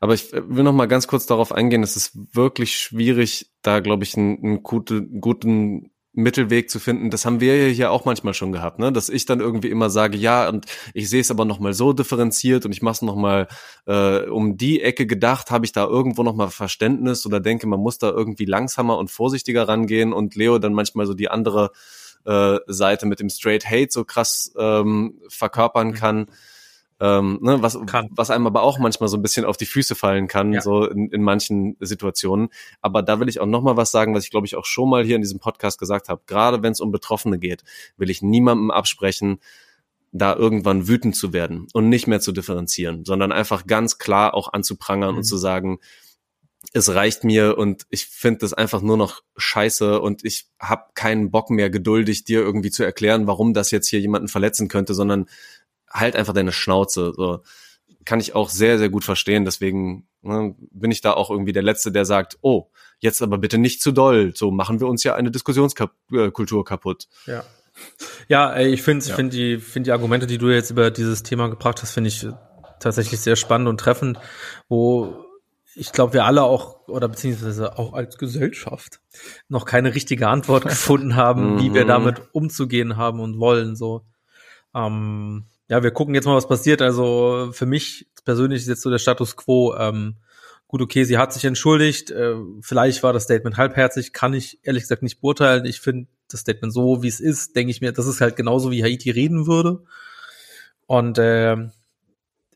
Aber 0.00 0.14
ich 0.14 0.32
will 0.32 0.64
noch 0.64 0.72
mal 0.72 0.88
ganz 0.88 1.06
kurz 1.06 1.26
darauf 1.26 1.52
eingehen, 1.52 1.82
es 1.82 1.94
ist 1.94 2.12
wirklich 2.34 2.76
schwierig, 2.76 3.52
da 3.62 3.80
glaube 3.80 4.02
ich 4.02 4.16
einen, 4.16 4.42
einen 4.42 4.62
gute, 4.62 5.02
guten 5.02 5.91
Mittelweg 6.14 6.68
zu 6.68 6.78
finden, 6.78 7.10
das 7.10 7.24
haben 7.24 7.40
wir 7.40 7.68
ja 7.68 7.72
hier 7.72 7.90
auch 7.90 8.04
manchmal 8.04 8.34
schon 8.34 8.52
gehabt, 8.52 8.78
ne? 8.78 8.92
Dass 8.92 9.08
ich 9.08 9.24
dann 9.24 9.40
irgendwie 9.40 9.70
immer 9.70 9.88
sage, 9.88 10.18
ja, 10.18 10.48
und 10.48 10.66
ich 10.92 11.08
sehe 11.08 11.22
es 11.22 11.30
aber 11.30 11.46
nochmal 11.46 11.72
so 11.72 11.94
differenziert 11.94 12.66
und 12.66 12.72
ich 12.72 12.82
mache 12.82 12.92
es 12.92 13.02
nochmal 13.02 13.48
äh, 13.86 14.26
um 14.28 14.58
die 14.58 14.82
Ecke 14.82 15.06
gedacht, 15.06 15.50
habe 15.50 15.64
ich 15.64 15.72
da 15.72 15.86
irgendwo 15.86 16.22
nochmal 16.22 16.50
Verständnis 16.50 17.24
oder 17.24 17.40
denke, 17.40 17.66
man 17.66 17.80
muss 17.80 17.98
da 17.98 18.10
irgendwie 18.10 18.44
langsamer 18.44 18.98
und 18.98 19.10
vorsichtiger 19.10 19.66
rangehen 19.66 20.12
und 20.12 20.34
Leo 20.34 20.58
dann 20.58 20.74
manchmal 20.74 21.06
so 21.06 21.14
die 21.14 21.30
andere 21.30 21.70
äh, 22.24 22.58
Seite 22.66 23.06
mit 23.06 23.20
dem 23.20 23.30
Straight 23.30 23.68
Hate 23.68 23.88
so 23.90 24.04
krass 24.04 24.52
ähm, 24.58 25.18
verkörpern 25.28 25.88
mhm. 25.88 26.26
Ähm, 27.02 27.40
ne, 27.42 27.60
was, 27.60 27.76
kann. 27.86 28.08
was 28.12 28.30
einem 28.30 28.46
aber 28.46 28.62
auch 28.62 28.78
manchmal 28.78 29.08
so 29.08 29.16
ein 29.16 29.22
bisschen 29.22 29.44
auf 29.44 29.56
die 29.56 29.66
Füße 29.66 29.96
fallen 29.96 30.28
kann, 30.28 30.52
ja. 30.52 30.60
so 30.60 30.86
in, 30.86 31.10
in 31.10 31.22
manchen 31.22 31.76
Situationen. 31.80 32.48
Aber 32.80 33.02
da 33.02 33.18
will 33.18 33.28
ich 33.28 33.40
auch 33.40 33.46
noch 33.46 33.60
mal 33.60 33.76
was 33.76 33.90
sagen, 33.90 34.14
was 34.14 34.22
ich 34.22 34.30
glaube 34.30 34.46
ich 34.46 34.54
auch 34.54 34.66
schon 34.66 34.88
mal 34.88 35.04
hier 35.04 35.16
in 35.16 35.22
diesem 35.22 35.40
Podcast 35.40 35.80
gesagt 35.80 36.08
habe. 36.08 36.22
Gerade 36.26 36.62
wenn 36.62 36.70
es 36.70 36.80
um 36.80 36.92
Betroffene 36.92 37.40
geht, 37.40 37.64
will 37.96 38.08
ich 38.08 38.22
niemandem 38.22 38.70
absprechen, 38.70 39.40
da 40.12 40.36
irgendwann 40.36 40.86
wütend 40.86 41.16
zu 41.16 41.32
werden 41.32 41.66
und 41.72 41.88
nicht 41.88 42.06
mehr 42.06 42.20
zu 42.20 42.30
differenzieren, 42.30 43.04
sondern 43.04 43.32
einfach 43.32 43.66
ganz 43.66 43.98
klar 43.98 44.34
auch 44.34 44.52
anzuprangern 44.52 45.12
mhm. 45.12 45.16
und 45.18 45.24
zu 45.24 45.36
sagen, 45.36 45.80
es 46.72 46.94
reicht 46.94 47.24
mir 47.24 47.58
und 47.58 47.84
ich 47.90 48.06
finde 48.06 48.40
das 48.40 48.54
einfach 48.54 48.80
nur 48.80 48.96
noch 48.96 49.22
scheiße 49.36 50.00
und 50.00 50.24
ich 50.24 50.46
habe 50.60 50.84
keinen 50.94 51.32
Bock 51.32 51.50
mehr 51.50 51.68
geduldig 51.68 52.22
dir 52.22 52.42
irgendwie 52.42 52.70
zu 52.70 52.84
erklären, 52.84 53.26
warum 53.26 53.54
das 53.54 53.72
jetzt 53.72 53.88
hier 53.88 53.98
jemanden 53.98 54.28
verletzen 54.28 54.68
könnte, 54.68 54.94
sondern 54.94 55.26
halt 55.92 56.16
einfach 56.16 56.32
deine 56.32 56.52
Schnauze. 56.52 57.12
So 57.16 57.42
kann 58.04 58.20
ich 58.20 58.34
auch 58.34 58.48
sehr, 58.48 58.78
sehr 58.78 58.88
gut 58.88 59.04
verstehen. 59.04 59.44
Deswegen 59.44 60.08
ne, 60.22 60.54
bin 60.70 60.90
ich 60.90 61.00
da 61.00 61.12
auch 61.12 61.30
irgendwie 61.30 61.52
der 61.52 61.62
Letzte, 61.62 61.92
der 61.92 62.04
sagt, 62.04 62.38
oh, 62.40 62.70
jetzt 62.98 63.22
aber 63.22 63.38
bitte 63.38 63.58
nicht 63.58 63.82
zu 63.82 63.92
doll. 63.92 64.32
So 64.34 64.50
machen 64.50 64.80
wir 64.80 64.88
uns 64.88 65.04
ja 65.04 65.14
eine 65.14 65.30
Diskussionskultur 65.30 66.60
äh, 66.60 66.64
kaputt. 66.64 67.08
Ja. 67.26 67.44
Ja, 68.28 68.58
ich 68.58 68.82
finde 68.82 69.04
ja. 69.06 69.14
find 69.14 69.32
die, 69.32 69.58
find 69.58 69.86
die 69.86 69.92
Argumente, 69.92 70.26
die 70.26 70.38
du 70.38 70.50
jetzt 70.50 70.70
über 70.70 70.90
dieses 70.90 71.22
Thema 71.22 71.48
gebracht 71.48 71.80
hast, 71.80 71.92
finde 71.92 72.08
ich 72.08 72.26
tatsächlich 72.80 73.20
sehr 73.20 73.36
spannend 73.36 73.68
und 73.68 73.80
treffend, 73.80 74.18
wo 74.68 75.24
ich 75.74 75.92
glaube, 75.92 76.12
wir 76.12 76.26
alle 76.26 76.42
auch, 76.42 76.86
oder 76.86 77.08
beziehungsweise 77.08 77.78
auch 77.78 77.94
als 77.94 78.18
Gesellschaft, 78.18 79.00
noch 79.48 79.64
keine 79.64 79.94
richtige 79.94 80.28
Antwort 80.28 80.64
gefunden 80.68 81.16
haben, 81.16 81.60
wie 81.60 81.72
wir 81.72 81.84
mhm. 81.84 81.88
damit 81.88 82.22
umzugehen 82.32 82.96
haben 82.96 83.20
und 83.20 83.38
wollen. 83.38 83.74
So, 83.74 84.04
ähm, 84.74 85.46
ja, 85.72 85.82
wir 85.82 85.90
gucken 85.90 86.14
jetzt 86.14 86.26
mal, 86.26 86.36
was 86.36 86.48
passiert. 86.48 86.82
Also 86.82 87.48
für 87.52 87.64
mich 87.64 88.06
persönlich 88.26 88.60
ist 88.60 88.68
jetzt 88.68 88.82
so 88.82 88.90
der 88.90 88.98
Status 88.98 89.38
quo. 89.38 89.74
Ähm, 89.74 90.16
gut, 90.68 90.82
okay, 90.82 91.04
sie 91.04 91.16
hat 91.16 91.32
sich 91.32 91.46
entschuldigt. 91.46 92.10
Äh, 92.10 92.34
vielleicht 92.60 93.02
war 93.02 93.14
das 93.14 93.22
Statement 93.22 93.56
halbherzig, 93.56 94.12
kann 94.12 94.34
ich 94.34 94.58
ehrlich 94.64 94.82
gesagt 94.82 95.02
nicht 95.02 95.22
beurteilen. 95.22 95.64
Ich 95.64 95.80
finde 95.80 96.08
das 96.28 96.40
Statement 96.40 96.74
so, 96.74 97.02
wie 97.02 97.08
es 97.08 97.20
ist, 97.20 97.56
denke 97.56 97.70
ich 97.70 97.80
mir, 97.80 97.92
das 97.92 98.06
ist 98.06 98.20
halt 98.20 98.36
genauso, 98.36 98.70
wie 98.70 98.84
Haiti 98.84 99.10
reden 99.10 99.46
würde. 99.46 99.82
Und 100.84 101.16
äh, 101.16 101.56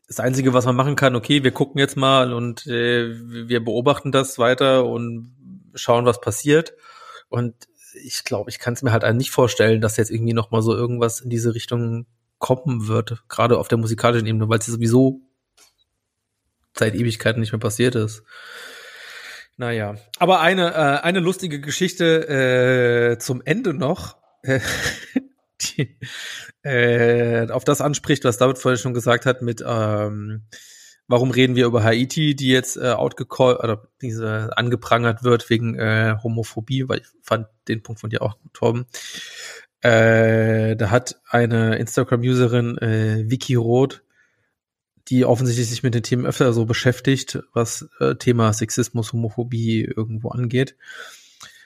das 0.07 0.19
Einzige, 0.19 0.53
was 0.53 0.67
man 0.67 0.75
machen 0.75 0.95
kann, 0.95 1.15
okay, 1.15 1.43
wir 1.43 1.51
gucken 1.51 1.79
jetzt 1.79 1.97
mal 1.97 2.33
und 2.33 2.67
äh, 2.67 3.15
wir 3.47 3.65
beobachten 3.65 4.11
das 4.11 4.37
weiter 4.37 4.85
und 4.85 5.33
schauen, 5.73 6.05
was 6.05 6.21
passiert. 6.21 6.75
Und 7.29 7.55
ich 7.95 8.23
glaube, 8.23 8.51
ich 8.51 8.59
kann 8.59 8.75
es 8.75 8.83
mir 8.83 8.91
halt 8.91 9.11
nicht 9.15 9.31
vorstellen, 9.31 9.81
dass 9.81 9.97
jetzt 9.97 10.11
irgendwie 10.11 10.33
noch 10.33 10.51
mal 10.51 10.61
so 10.61 10.75
irgendwas 10.75 11.21
in 11.21 11.31
diese 11.31 11.55
Richtung 11.55 12.05
kommen 12.39 12.87
wird, 12.87 13.23
gerade 13.29 13.57
auf 13.57 13.67
der 13.67 13.77
musikalischen 13.77 14.27
Ebene, 14.27 14.49
weil 14.49 14.59
es 14.59 14.65
sowieso 14.65 15.21
seit 16.77 16.95
Ewigkeiten 16.95 17.39
nicht 17.39 17.51
mehr 17.51 17.59
passiert 17.59 17.95
ist. 17.95 18.23
Naja, 19.57 19.95
aber 20.19 20.39
eine, 20.39 20.73
äh, 20.73 21.01
eine 21.03 21.19
lustige 21.19 21.59
Geschichte 21.59 23.15
äh, 23.15 23.17
zum 23.17 23.41
Ende 23.43 23.73
noch, 23.73 24.17
äh, 24.43 24.59
die 25.61 25.97
äh, 26.61 27.49
auf 27.49 27.63
das 27.63 27.81
anspricht, 27.81 28.23
was 28.23 28.37
David 28.37 28.59
vorher 28.59 28.77
schon 28.77 28.93
gesagt 28.93 29.25
hat, 29.25 29.41
mit 29.41 29.63
ähm, 29.65 30.43
warum 31.07 31.31
reden 31.31 31.55
wir 31.55 31.65
über 31.65 31.83
Haiti, 31.83 32.35
die 32.35 32.49
jetzt 32.49 32.77
äh, 32.77 32.91
outgecallt 32.91 33.59
oder 33.63 33.87
diese 34.01 34.55
angeprangert 34.55 35.23
wird 35.23 35.49
wegen 35.49 35.75
äh, 35.75 36.15
Homophobie, 36.21 36.87
weil 36.87 36.99
ich 36.99 37.07
fand 37.23 37.47
den 37.67 37.81
Punkt 37.81 38.01
von 38.01 38.09
dir 38.09 38.21
auch 38.21 38.37
gut, 38.39 38.53
Torben. 38.53 38.85
Äh, 39.81 40.75
da 40.75 40.89
hat 40.89 41.19
eine 41.29 41.75
Instagram-Userin, 41.77 42.77
äh, 42.79 43.29
Vicky 43.29 43.55
Roth, 43.55 44.03
die 45.09 45.25
offensichtlich 45.25 45.69
sich 45.69 45.83
mit 45.83 45.93
den 45.93 46.03
Themen 46.03 46.25
öfter 46.25 46.51
so 46.51 46.65
beschäftigt, 46.65 47.39
was 47.53 47.87
äh, 47.99 48.15
Thema 48.15 48.51
Sexismus, 48.53 49.13
Homophobie 49.13 49.83
irgendwo 49.83 50.29
angeht. 50.29 50.75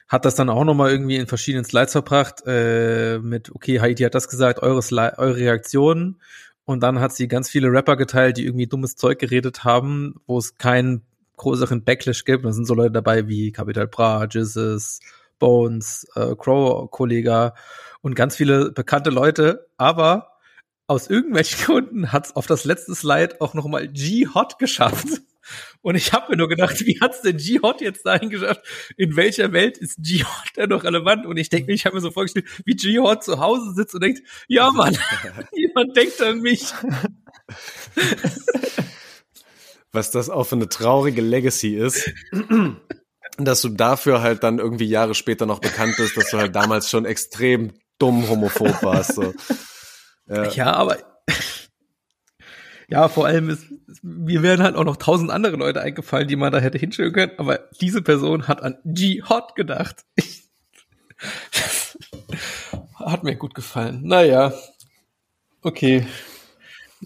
Hat 0.08 0.26
das 0.26 0.36
dann 0.36 0.50
auch 0.50 0.66
nochmal 0.66 0.92
irgendwie 0.92 1.16
in 1.16 1.28
verschiedenen 1.28 1.64
Slides 1.64 1.94
verbracht, 1.94 2.44
äh, 2.46 3.20
mit, 3.20 3.50
okay, 3.56 3.80
Haiti 3.80 4.04
hat 4.04 4.14
das 4.14 4.28
gesagt, 4.28 4.60
eure, 4.60 4.82
Sli 4.82 5.10
eure 5.18 5.38
Reaktionen. 5.38 6.20
Und 6.66 6.84
dann 6.84 7.00
hat 7.00 7.14
sie 7.14 7.28
ganz 7.28 7.50
viele 7.50 7.72
Rapper 7.72 7.96
geteilt, 7.96 8.38
die 8.38 8.46
irgendwie 8.46 8.68
dummes 8.68 8.96
Zeug 8.96 9.20
geredet 9.20 9.64
haben, 9.64 10.16
wo 10.28 10.38
es 10.38 10.58
keinen 10.58 11.02
größeren 11.38 11.84
Backlash 11.84 12.24
gibt. 12.24 12.46
Da 12.46 12.52
sind 12.52 12.66
so 12.66 12.76
Leute 12.76 12.92
dabei 12.92 13.28
wie 13.28 13.52
Capital 13.52 13.88
Bra, 13.88 14.28
Jesus, 14.30 15.00
Bones, 15.40 16.06
äh, 16.16 16.36
Crow-Kollega 16.36 17.56
und 18.02 18.16
ganz 18.16 18.36
viele 18.36 18.72
bekannte 18.72 19.10
Leute. 19.10 19.68
Aber 19.78 20.32
aus 20.88 21.10
irgendwelchen 21.10 21.60
Gründen 21.66 22.12
hat 22.12 22.28
es 22.28 22.36
auf 22.36 22.48
das 22.48 22.66
letzte 22.66 22.96
Slide 22.96 23.40
auch 23.40 23.54
nochmal 23.54 23.88
G-Hot 23.88 24.60
geschafft. 24.60 25.22
Und 25.82 25.96
ich 25.96 26.14
habe 26.14 26.32
mir 26.32 26.38
nur 26.38 26.50
gedacht, 26.50 26.80
wie 26.86 27.00
hat's 27.02 27.22
denn 27.22 27.38
G-Hot 27.38 27.82
jetzt 27.82 28.06
dahin 28.06 28.30
geschafft? 28.30 28.62
In 28.98 29.16
welcher 29.16 29.54
Welt 29.54 29.78
ist 29.78 29.98
G-Hot 30.00 30.58
denn 30.58 30.70
noch 30.70 30.84
relevant? 30.84 31.26
Und 31.26 31.38
ich 31.38 31.50
denke, 31.50 31.72
ich 31.74 31.86
habe 31.86 31.96
mir 31.96 32.02
so 32.02 32.12
vorgestellt, 32.12 32.46
wie 32.66 32.76
G-Hot 32.76 33.24
zu 33.24 33.40
Hause 33.40 33.74
sitzt 33.74 33.96
und 33.96 34.04
denkt, 34.04 34.22
ja 34.48 34.70
Mann, 34.72 34.98
jemand 35.54 35.98
denkt 35.98 36.22
an 36.22 36.42
mich. 36.42 36.74
Was 39.92 40.12
das 40.12 40.30
auch 40.30 40.46
für 40.46 40.56
eine 40.56 40.70
traurige 40.70 41.22
Legacy 41.22 41.76
ist, 41.76 42.12
dass 43.38 43.62
du 43.62 43.70
dafür 43.70 44.22
halt 44.22 44.44
dann 44.44 44.60
irgendwie 44.60 44.86
Jahre 44.86 45.16
später 45.16 45.46
noch 45.46 45.60
bekannt 45.60 45.96
bist, 45.98 46.16
dass 46.16 46.30
du 46.30 46.38
halt 46.38 46.56
damals 46.56 46.90
schon 46.90 47.06
extrem 47.06 47.74
dumm 48.02 48.28
homophob 48.28 48.82
warst. 48.84 49.16
So. 49.16 49.34
Ja. 50.28 50.50
ja, 50.52 50.74
aber 50.74 50.98
ja, 52.88 53.08
vor 53.10 53.26
allem 53.26 53.50
ist, 53.50 53.66
mir 54.02 54.44
wären 54.44 54.62
halt 54.64 54.76
auch 54.76 54.84
noch 54.84 54.98
tausend 54.98 55.32
andere 55.32 55.56
Leute 55.56 55.82
eingefallen, 55.82 56.28
die 56.28 56.36
man 56.36 56.52
da 56.52 56.60
hätte 56.60 56.78
hinstellen 56.78 57.14
können, 57.14 57.32
aber 57.38 57.70
diese 57.82 58.02
Person 58.02 58.48
hat 58.48 58.62
an 58.62 58.78
G-Hot 58.86 59.56
gedacht. 59.56 60.06
hat 62.96 63.24
mir 63.24 63.36
gut 63.36 63.56
gefallen. 63.56 64.02
Naja. 64.04 64.54
Okay. 65.62 66.06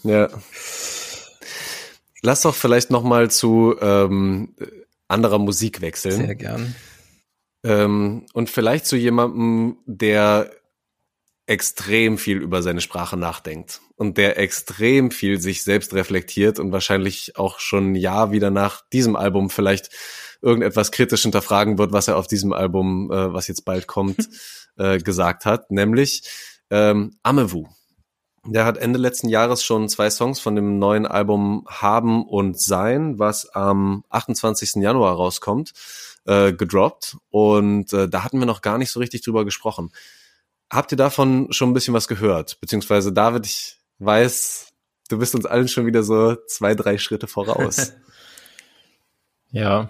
Ja. 0.04 0.30
Lass 2.22 2.42
doch 2.42 2.56
vielleicht 2.56 2.90
noch 2.90 3.04
mal 3.04 3.30
zu 3.30 3.76
ähm, 3.80 4.56
anderer 5.08 5.40
Musik 5.40 5.82
wechseln. 5.82 6.26
Sehr 6.26 6.36
gern. 6.36 6.76
Ähm, 7.64 8.26
und 8.34 8.50
vielleicht 8.50 8.88
zu 8.88 8.96
jemandem, 8.96 9.78
der 9.86 10.50
extrem 11.48 12.18
viel 12.18 12.38
über 12.38 12.62
seine 12.64 12.82
Sprache 12.82 13.18
nachdenkt 13.18 13.82
und 13.98 14.18
der 14.18 14.40
extrem 14.40 15.12
viel 15.12 15.40
sich 15.40 15.64
selbst 15.64 15.94
reflektiert 15.94 16.60
und 16.60 16.72
wahrscheinlich 16.72 17.38
auch 17.38 17.60
schon 17.60 17.92
ein 17.92 17.96
Jahr 17.96 18.32
wieder 18.32 18.50
nach 18.50 18.82
diesem 18.92 19.16
Album 19.16 19.50
vielleicht 19.50 19.90
irgendetwas 20.42 20.92
kritisch 20.92 21.22
hinterfragen 21.22 21.78
wird, 21.78 21.92
was 21.92 22.08
er 22.08 22.18
auf 22.18 22.28
diesem 22.28 22.52
Album, 22.52 23.12
äh, 23.12 23.34
was 23.34 23.48
jetzt 23.48 23.64
bald 23.66 23.88
kommt, 23.88 24.30
äh, 24.78 24.98
gesagt 24.98 25.46
hat, 25.46 25.72
nämlich 25.72 26.24
ähm, 26.70 27.18
Amewu. 27.24 27.66
Der 28.48 28.66
hat 28.66 28.78
Ende 28.78 29.00
letzten 29.00 29.28
Jahres 29.28 29.64
schon 29.64 29.90
zwei 29.90 30.12
Songs 30.12 30.40
von 30.40 30.56
dem 30.56 30.78
neuen 30.78 31.08
Album 31.08 31.66
Haben 31.68 32.24
und 32.24 32.60
Sein, 32.60 33.18
was 33.18 33.50
am 33.50 34.04
28. 34.10 34.76
Januar 34.76 35.16
rauskommt, 35.16 35.74
äh, 36.26 36.54
gedroppt. 36.54 37.18
Und 37.32 37.92
äh, 37.92 38.08
da 38.08 38.24
hatten 38.24 38.38
wir 38.38 38.46
noch 38.46 38.62
gar 38.62 38.78
nicht 38.78 38.92
so 38.92 39.00
richtig 39.00 39.24
drüber 39.24 39.46
gesprochen. 39.46 39.92
Habt 40.72 40.92
ihr 40.92 40.98
davon 40.98 41.52
schon 41.52 41.70
ein 41.70 41.74
bisschen 41.74 41.94
was 41.94 42.08
gehört? 42.08 42.60
Beziehungsweise 42.60 43.14
David, 43.14 43.46
ich 43.46 43.78
weiß, 44.00 44.74
du 45.10 45.20
bist 45.20 45.36
uns 45.36 45.46
allen 45.46 45.68
schon 45.68 45.86
wieder 45.86 46.04
so 46.04 46.36
zwei, 46.48 46.76
drei 46.76 46.98
Schritte 46.98 47.28
voraus. 47.28 47.94
ja, 49.52 49.90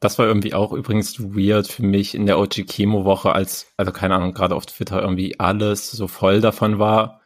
das 0.00 0.18
war 0.18 0.26
irgendwie 0.26 0.54
auch 0.54 0.72
übrigens 0.72 1.20
weird 1.20 1.66
für 1.66 1.82
mich 1.82 2.14
in 2.14 2.26
der 2.26 2.38
OG 2.38 2.66
Chemo 2.66 3.04
Woche, 3.04 3.32
als, 3.32 3.72
also 3.76 3.92
keine 3.92 4.14
Ahnung, 4.14 4.32
gerade 4.32 4.54
auf 4.54 4.66
Twitter 4.66 5.00
irgendwie 5.00 5.38
alles 5.38 5.90
so 5.90 6.08
voll 6.08 6.40
davon 6.40 6.78
war 6.78 7.20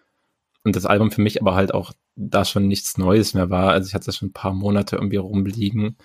und 0.65 0.77
das 0.77 0.87
Album 0.87 1.11
für 1.11 1.21
mich 1.21 1.41
aber 1.41 1.55
halt 1.55 1.75
auch 1.75 1.93
da 2.15 2.45
schon 2.45 2.69
nichts 2.69 2.99
Neues 2.99 3.35
mehr 3.35 3.51
war. 3.51 3.71
Also 3.71 3.89
ich 3.89 3.95
hatte 3.95 4.07
das 4.07 4.17
schon 4.17 4.29
ein 4.29 4.33
paar 4.33 4.53
Monate 4.53 4.97
irgendwie 4.97 5.17
rumliegen. 5.17 5.97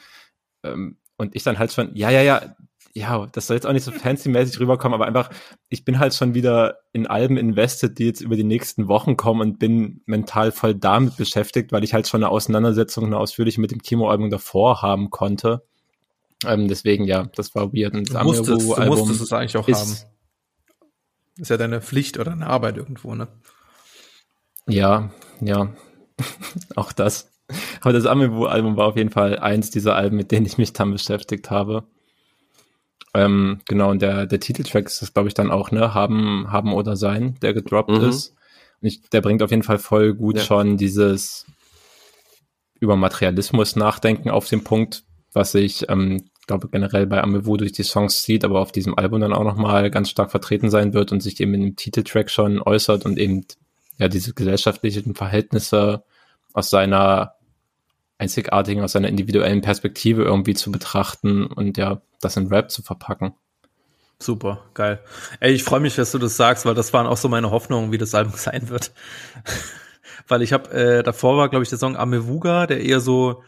Ähm, 0.63 0.97
und 1.17 1.35
ich 1.35 1.43
dann 1.43 1.59
halt 1.59 1.73
schon, 1.73 1.95
ja, 1.95 2.09
ja, 2.09 2.21
ja, 2.21 2.55
ja, 2.97 3.27
das 3.31 3.47
soll 3.47 3.55
jetzt 3.55 3.67
auch 3.67 3.73
nicht 3.73 3.83
so 3.83 3.91
fancy-mäßig 3.91 4.59
rüberkommen, 4.59 4.95
aber 4.95 5.05
einfach, 5.05 5.29
ich 5.69 5.85
bin 5.85 5.99
halt 5.99 6.15
schon 6.15 6.33
wieder 6.33 6.79
in 6.93 7.05
Alben 7.05 7.37
invested, 7.37 7.99
die 7.99 8.05
jetzt 8.05 8.21
über 8.21 8.35
die 8.35 8.43
nächsten 8.43 8.87
Wochen 8.87 9.17
kommen 9.17 9.41
und 9.41 9.59
bin 9.59 10.01
mental 10.07 10.51
voll 10.51 10.73
damit 10.73 11.15
beschäftigt, 11.15 11.71
weil 11.71 11.83
ich 11.83 11.93
halt 11.93 12.07
schon 12.07 12.23
eine 12.23 12.31
Auseinandersetzung, 12.31 13.05
eine 13.05 13.19
ausführliche 13.19 13.61
mit 13.61 13.69
dem 13.71 13.83
Chemo-Album 13.83 14.31
davor 14.31 14.81
haben 14.81 15.11
konnte. 15.11 15.63
Ähm, 16.43 16.67
deswegen, 16.67 17.05
ja, 17.05 17.29
das 17.35 17.53
war 17.53 17.71
weird. 17.71 17.93
Und 17.93 18.11
das 18.11 18.19
du 18.19 18.23
musstest, 18.23 18.49
du 18.49 18.85
musstest 18.85 19.21
es 19.21 19.33
eigentlich 19.33 19.57
auch 19.57 19.67
ist, 19.67 19.79
haben. 19.79 20.11
Ist 21.37 21.49
ja 21.49 21.57
deine 21.57 21.81
Pflicht 21.81 22.17
oder 22.17 22.31
eine 22.31 22.47
Arbeit 22.47 22.77
irgendwo, 22.77 23.13
ne? 23.13 23.27
Ja, 24.67 25.11
ja. 25.39 25.73
auch 26.75 26.91
das. 26.91 27.31
Aber 27.81 27.93
das 27.93 28.07
Amiibo-Album 28.07 28.75
war 28.75 28.87
auf 28.87 28.97
jeden 28.97 29.11
Fall 29.11 29.37
eins 29.37 29.69
dieser 29.69 29.95
Alben, 29.95 30.17
mit 30.17 30.31
denen 30.31 30.47
ich 30.47 30.57
mich 30.57 30.73
dann 30.73 30.91
beschäftigt 30.91 31.51
habe. 31.51 31.87
Ähm, 33.17 33.61
genau, 33.65 33.89
und 33.89 34.01
der, 34.03 34.27
der 34.27 34.39
Titeltrack 34.39 34.85
ist 34.85 35.01
das, 35.01 35.11
glaube 35.11 35.27
ich, 35.27 35.33
dann 35.33 35.49
auch, 35.49 35.71
ne? 35.71 35.95
Haben, 35.95 36.51
haben 36.51 36.71
oder 36.71 36.95
sein, 36.95 37.35
der 37.41 37.53
gedroppt 37.53 37.89
mhm. 37.89 38.09
ist. 38.09 38.35
Und 38.79 38.87
ich, 38.87 39.01
der 39.09 39.21
bringt 39.21 39.41
auf 39.41 39.49
jeden 39.49 39.63
Fall 39.63 39.79
voll 39.79 40.13
gut 40.13 40.37
ja. 40.37 40.43
schon 40.43 40.77
dieses 40.77 41.47
über 42.79 42.95
Materialismus 42.95 43.75
nachdenken 43.75 44.29
auf 44.29 44.47
den 44.47 44.63
Punkt, 44.63 45.03
was 45.33 45.55
ich 45.55 45.89
ähm, 45.89 46.29
glaube 46.45 46.69
generell 46.69 47.07
bei 47.07 47.23
Amewu 47.23 47.57
durch 47.57 47.71
die 47.71 47.81
Songs 47.81 48.21
sieht, 48.21 48.45
aber 48.45 48.59
auf 48.59 48.71
diesem 48.71 48.95
Album 48.95 49.19
dann 49.19 49.33
auch 49.33 49.43
nochmal 49.43 49.89
ganz 49.89 50.11
stark 50.11 50.29
vertreten 50.29 50.69
sein 50.69 50.93
wird 50.93 51.11
und 51.11 51.23
sich 51.23 51.39
eben 51.39 51.55
in 51.55 51.61
dem 51.61 51.75
Titeltrack 51.75 52.29
schon 52.29 52.61
äußert 52.61 53.03
und 53.03 53.17
eben 53.17 53.45
ja 53.97 54.09
diese 54.09 54.35
gesellschaftlichen 54.35 55.15
Verhältnisse 55.15 56.03
aus 56.53 56.69
seiner 56.69 57.33
einzigartigen, 58.17 58.83
aus 58.83 58.93
seiner 58.93 59.09
individuellen 59.09 59.61
Perspektive 59.61 60.23
irgendwie 60.23 60.55
zu 60.55 60.71
betrachten 60.71 61.45
und 61.45 61.77
ja, 61.77 62.01
das 62.21 62.37
in 62.37 62.47
Rap 62.47 62.71
zu 62.71 62.81
verpacken. 62.81 63.33
Super, 64.19 64.63
geil. 64.73 64.99
Ey, 65.39 65.53
ich 65.53 65.63
freue 65.63 65.79
mich, 65.79 65.95
dass 65.95 66.11
du 66.11 66.17
das 66.17 66.37
sagst, 66.37 66.65
weil 66.65 66.73
das 66.73 66.91
waren 66.91 67.05
auch 67.05 67.17
so 67.17 67.29
meine 67.29 67.51
Hoffnungen, 67.51 67.91
wie 67.91 67.99
das 67.99 68.15
Album 68.15 68.33
sein 68.35 68.69
wird. 68.69 68.91
weil 70.27 70.41
ich 70.41 70.53
habe, 70.53 70.71
äh, 70.71 71.03
davor 71.03 71.37
war, 71.37 71.49
glaube 71.49 71.63
ich, 71.63 71.69
der 71.69 71.77
Song 71.77 71.95
Amevuga, 71.95 72.65
der 72.65 72.81
eher 72.81 72.99
so, 72.99 73.43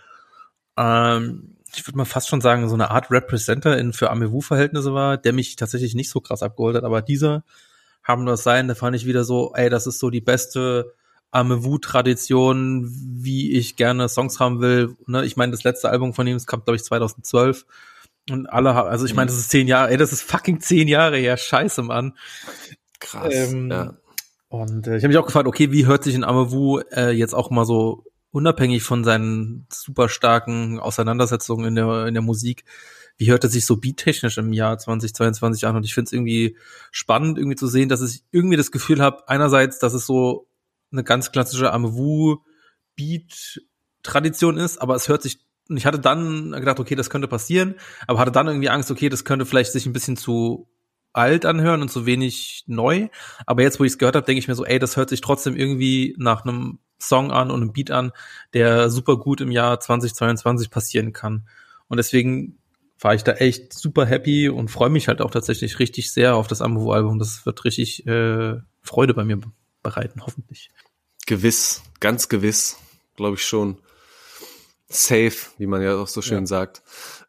ähm, 0.78 1.58
ich 1.74 1.88
würde 1.88 1.98
mal 1.98 2.06
fast 2.06 2.30
schon 2.30 2.42
sagen, 2.42 2.68
so 2.70 2.76
eine 2.76 2.92
Art 2.92 3.10
Representer 3.12 3.78
in 3.78 3.94
für 3.94 4.12
Amewu-Verhältnisse 4.12 4.94
war, 4.94 5.18
der 5.18 5.34
mich 5.34 5.56
tatsächlich 5.56 5.96
nicht 5.96 6.10
so 6.10 6.20
krass 6.22 6.44
abgeholt 6.44 6.76
hat, 6.76 6.84
aber 6.84 7.02
dieser 7.02 7.44
haben 8.04 8.26
das 8.26 8.44
sein, 8.44 8.68
da 8.68 8.76
fand 8.76 8.96
ich 8.96 9.06
wieder 9.06 9.24
so, 9.24 9.54
ey, 9.56 9.70
das 9.70 9.88
ist 9.88 10.00
so 10.00 10.10
die 10.10 10.22
beste 10.22 10.94
Amewu-Tradition, 11.32 12.90
wie 12.92 13.54
ich 13.54 13.76
gerne 13.76 14.10
Songs 14.10 14.40
haben 14.40 14.62
will. 14.62 14.96
Ne? 15.06 15.26
Ich 15.26 15.38
meine, 15.38 15.52
das 15.52 15.64
letzte 15.64 15.90
Album 15.90 16.14
von 16.14 16.26
ihm, 16.28 16.36
das 16.36 16.48
kam, 16.48 16.64
glaube 16.64 16.78
ich, 16.78 16.84
2012. 16.84 17.66
Und 18.32 18.48
alle 18.48 18.74
haben, 18.76 18.90
also 18.90 19.06
ich 19.06 19.16
meine, 19.16 19.28
das 19.28 19.38
ist 19.40 19.50
zehn 19.50 19.68
Jahre, 19.68 19.92
ey, 19.92 19.98
das 19.98 20.14
ist 20.14 20.22
fucking 20.22 20.60
zehn 20.60 20.88
Jahre 20.88 21.18
her, 21.18 21.38
scheiße, 21.38 21.82
Mann. 21.82 22.16
Krass, 23.00 23.34
ähm, 23.34 23.72
ja. 23.72 23.94
Und 24.50 24.88
äh, 24.88 24.98
ich 24.98 25.04
habe 25.04 25.10
mich 25.10 25.18
auch 25.18 25.26
gefragt, 25.26 25.48
okay, 25.48 25.72
wie 25.72 25.86
hört 25.86 26.04
sich 26.04 26.16
ein 26.16 26.24
Amewu 26.24 26.80
äh, 26.92 27.12
jetzt 27.12 27.34
auch 27.34 27.50
mal 27.50 27.66
so 27.66 28.04
unabhängig 28.32 28.84
von 28.84 29.04
seinen 29.04 29.68
super 29.72 30.10
starken 30.10 30.80
Auseinandersetzungen 30.80 31.66
in 31.66 31.76
der, 31.76 32.08
in 32.08 32.14
der 32.14 32.24
Musik, 32.24 32.66
wie 33.18 33.30
hört 33.30 33.44
er 33.44 33.50
sich 33.50 33.66
so 33.66 33.78
beattechnisch 33.78 34.38
im 34.38 34.54
Jahr 34.54 34.78
2022 34.78 35.68
an? 35.68 35.76
Und 35.76 35.84
ich 35.84 35.94
finde 35.94 36.08
es 36.08 36.14
irgendwie 36.14 36.58
spannend, 36.92 37.38
irgendwie 37.38 37.58
zu 37.58 37.68
sehen, 37.68 37.90
dass 37.90 38.02
ich 38.02 38.24
irgendwie 38.32 38.56
das 38.56 38.72
Gefühl 38.72 39.02
habe, 39.02 39.28
einerseits, 39.28 39.78
dass 39.80 39.94
es 39.94 40.06
so 40.06 40.48
eine 40.92 41.04
ganz 41.04 41.32
klassische 41.32 41.72
Amewu 41.72 42.38
Beat 42.96 43.62
Tradition 44.04 44.58
ist, 44.58 44.82
aber 44.82 44.96
es 44.96 45.08
hört 45.08 45.22
sich 45.22 45.40
und 45.70 45.78
ich 45.78 45.86
hatte 45.86 46.00
dann 46.00 46.52
gedacht, 46.52 46.80
okay, 46.80 46.96
das 46.96 47.12
könnte 47.12 47.28
passieren, 47.28 47.76
aber 48.08 48.20
hatte 48.20 48.32
dann 48.32 48.48
irgendwie 48.48 48.70
Angst, 48.70 48.90
okay, 48.90 49.08
das 49.08 49.24
könnte 49.24 49.46
vielleicht 49.46 49.72
sich 49.72 49.86
ein 49.86 49.94
bisschen 49.94 50.18
zu 50.18 50.68
alt 51.14 51.46
anhören 51.46 51.82
und 51.82 51.90
zu 51.90 52.06
wenig 52.06 52.64
neu. 52.68 53.10
Aber 53.46 53.62
jetzt, 53.62 53.80
wo 53.80 53.84
ich 53.84 53.94
es 53.94 53.98
gehört 53.98 54.16
habe, 54.16 54.26
denke 54.26 54.40
ich 54.40 54.48
mir 54.48 54.56
so, 54.56 54.66
ey, 54.66 54.80
das 54.80 54.98
hört 54.98 55.10
sich 55.10 55.22
trotzdem 55.22 55.56
irgendwie 55.56 56.16
nach 56.18 56.44
einem 56.44 56.80
Song 57.00 57.32
an 57.32 57.52
und 57.52 57.62
einem 57.62 57.72
Beat 57.72 57.92
an, 57.92 58.12
der 58.54 58.90
super 58.90 59.18
gut 59.18 59.42
im 59.42 59.52
Jahr 59.52 59.80
2022 59.80 60.70
passieren 60.70 61.14
kann. 61.14 61.48
Und 61.88 61.98
deswegen 61.98 62.58
war 63.00 63.14
ich 63.14 63.24
da 63.24 63.34
echt 63.34 63.74
super 63.74 64.06
happy 64.06 64.50
und 64.50 64.70
freue 64.70 64.90
mich 64.90 65.08
halt 65.08 65.22
auch 65.22 65.32
tatsächlich 65.32 65.80
richtig 65.80 66.12
sehr 66.12 66.36
auf 66.36 66.48
das 66.48 66.62
Ambo-Album. 66.62 67.18
Das 67.18 67.46
wird 67.46 67.64
richtig 67.64 68.06
äh, 68.06 68.58
Freude 68.82 69.14
bei 69.14 69.24
mir 69.24 69.40
bereiten, 69.82 70.22
hoffentlich. 70.26 70.70
Gewiss, 71.26 71.82
ganz 72.00 72.30
gewiss, 72.30 72.78
glaube 73.16 73.36
ich 73.36 73.46
schon. 73.46 73.78
Safe, 74.88 75.36
wie 75.58 75.68
man 75.68 75.84
ja 75.84 75.98
auch 75.98 76.08
so 76.08 76.22
schön 76.22 76.44
ja. 76.44 76.48
sagt. 76.48 76.82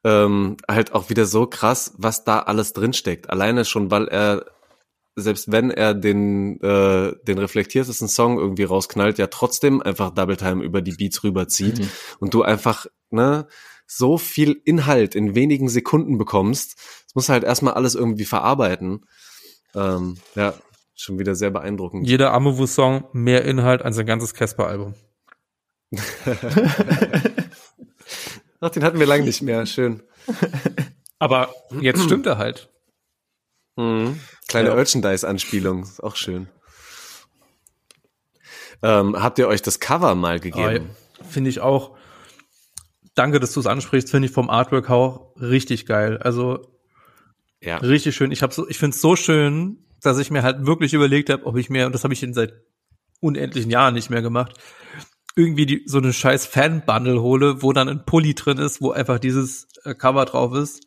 Ähm, 0.03 0.57
halt 0.66 0.92
auch 0.92 1.11
wieder 1.11 1.26
so 1.26 1.46
krass, 1.46 1.92
was 1.98 2.24
da 2.24 2.38
alles 2.38 2.72
drinsteckt. 2.72 3.28
Alleine 3.28 3.66
schon, 3.66 3.90
weil 3.90 4.09
er 4.09 4.46
selbst 5.16 5.53
wenn 5.53 5.70
er 5.70 5.94
den, 5.94 6.61
äh, 6.61 7.14
den 7.24 7.38
reflektiertesten 7.38 8.09
Song 8.09 8.38
irgendwie 8.38 8.64
rausknallt, 8.64 9.18
ja 9.18 9.26
trotzdem 9.26 9.82
einfach 9.82 10.11
Double 10.14 10.36
Time 10.36 10.64
über 10.64 10.82
die 10.82 10.92
Beats 10.92 11.22
rüberzieht 11.24 11.80
mhm. 11.80 11.90
und 12.20 12.34
du 12.34 12.42
einfach, 12.42 12.86
ne, 13.11 13.46
so 13.86 14.18
viel 14.18 14.61
Inhalt 14.64 15.14
in 15.14 15.34
wenigen 15.34 15.68
Sekunden 15.68 16.16
bekommst. 16.16 16.76
Das 17.07 17.14
muss 17.14 17.28
halt 17.28 17.42
erstmal 17.42 17.74
alles 17.74 17.96
irgendwie 17.96 18.24
verarbeiten. 18.24 19.05
Ähm, 19.74 20.16
ja, 20.36 20.55
schon 21.01 21.18
wieder 21.18 21.34
sehr 21.34 21.51
beeindruckend. 21.51 22.07
Jeder 22.07 22.32
Amovu-Song 22.32 23.05
mehr 23.12 23.44
Inhalt 23.44 23.82
als 23.82 23.98
ein 23.98 24.07
ganzes 24.07 24.34
Casper-Album. 24.34 24.94
Ach, 28.61 28.70
den 28.70 28.84
hatten 28.84 28.98
wir 28.98 29.07
lange 29.07 29.24
nicht 29.24 29.42
mehr. 29.42 29.66
Schön. 29.66 30.03
Aber 31.18 31.53
jetzt 31.80 32.03
stimmt 32.03 32.26
er 32.26 32.38
halt. 32.38 32.70
Mhm. 33.76 34.20
Kleine 34.48 34.68
ja. 34.68 34.74
Merchandise-Anspielung, 34.74 35.82
ist 35.82 36.03
auch 36.03 36.16
schön. 36.16 36.48
Ähm, 38.82 39.20
habt 39.20 39.38
ihr 39.38 39.48
euch 39.48 39.62
das 39.62 39.80
Cover 39.80 40.14
mal 40.14 40.40
gegeben? 40.40 40.90
Ah, 41.18 41.24
Finde 41.24 41.51
ich 41.51 41.61
auch 41.61 41.96
danke, 43.14 43.40
dass 43.40 43.53
du 43.53 43.61
es 43.61 43.66
ansprichst, 43.66 44.11
finde 44.11 44.26
ich 44.26 44.32
vom 44.32 44.51
Artwork 44.51 44.90
auch 44.90 45.34
richtig 45.36 45.86
geil. 45.86 46.18
Also 46.18 46.78
ja. 47.61 47.76
richtig 47.78 48.16
schön. 48.16 48.32
Ich 48.32 48.42
habe 48.42 48.55
so, 48.55 48.68
ich 48.68 48.78
finde 48.78 48.94
es 48.94 49.01
so 49.01 49.16
schön, 49.16 49.84
dass 50.03 50.18
ich 50.18 50.30
mir 50.30 50.42
halt 50.42 50.66
wirklich 50.66 50.94
überlegt 50.94 51.30
habe, 51.30 51.46
ob 51.46 51.57
ich 51.57 51.70
mir, 51.70 51.86
und 51.86 51.94
das 51.94 52.05
habe 52.05 52.14
ich 52.14 52.22
in 52.22 52.34
seit 52.34 52.53
unendlichen 53.20 53.70
Jahren 53.70 53.94
nicht 53.94 54.11
mehr 54.11 54.22
gemacht, 54.22 54.55
irgendwie 55.36 55.66
die, 55.66 55.82
so 55.86 55.98
eine 55.98 56.12
scheiß 56.12 56.46
Fan-Bundle 56.46 57.22
hole, 57.22 57.62
wo 57.62 57.72
dann 57.72 57.88
ein 57.88 58.05
Pulli 58.05 58.34
drin 58.34 58.59
ist, 58.59 58.80
wo 58.80 58.90
einfach 58.90 59.18
dieses 59.18 59.68
äh, 59.84 59.94
Cover 59.94 60.24
drauf 60.24 60.55
ist. 60.55 60.84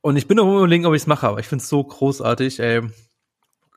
Und 0.00 0.16
ich 0.16 0.26
bin 0.26 0.36
noch 0.36 0.46
überlegen, 0.46 0.86
ob 0.86 0.94
ich 0.94 1.02
es 1.02 1.06
mache, 1.06 1.28
aber 1.28 1.40
ich 1.40 1.46
finde 1.46 1.62
es 1.62 1.68
so 1.68 1.84
großartig, 1.84 2.60
ey. 2.60 2.82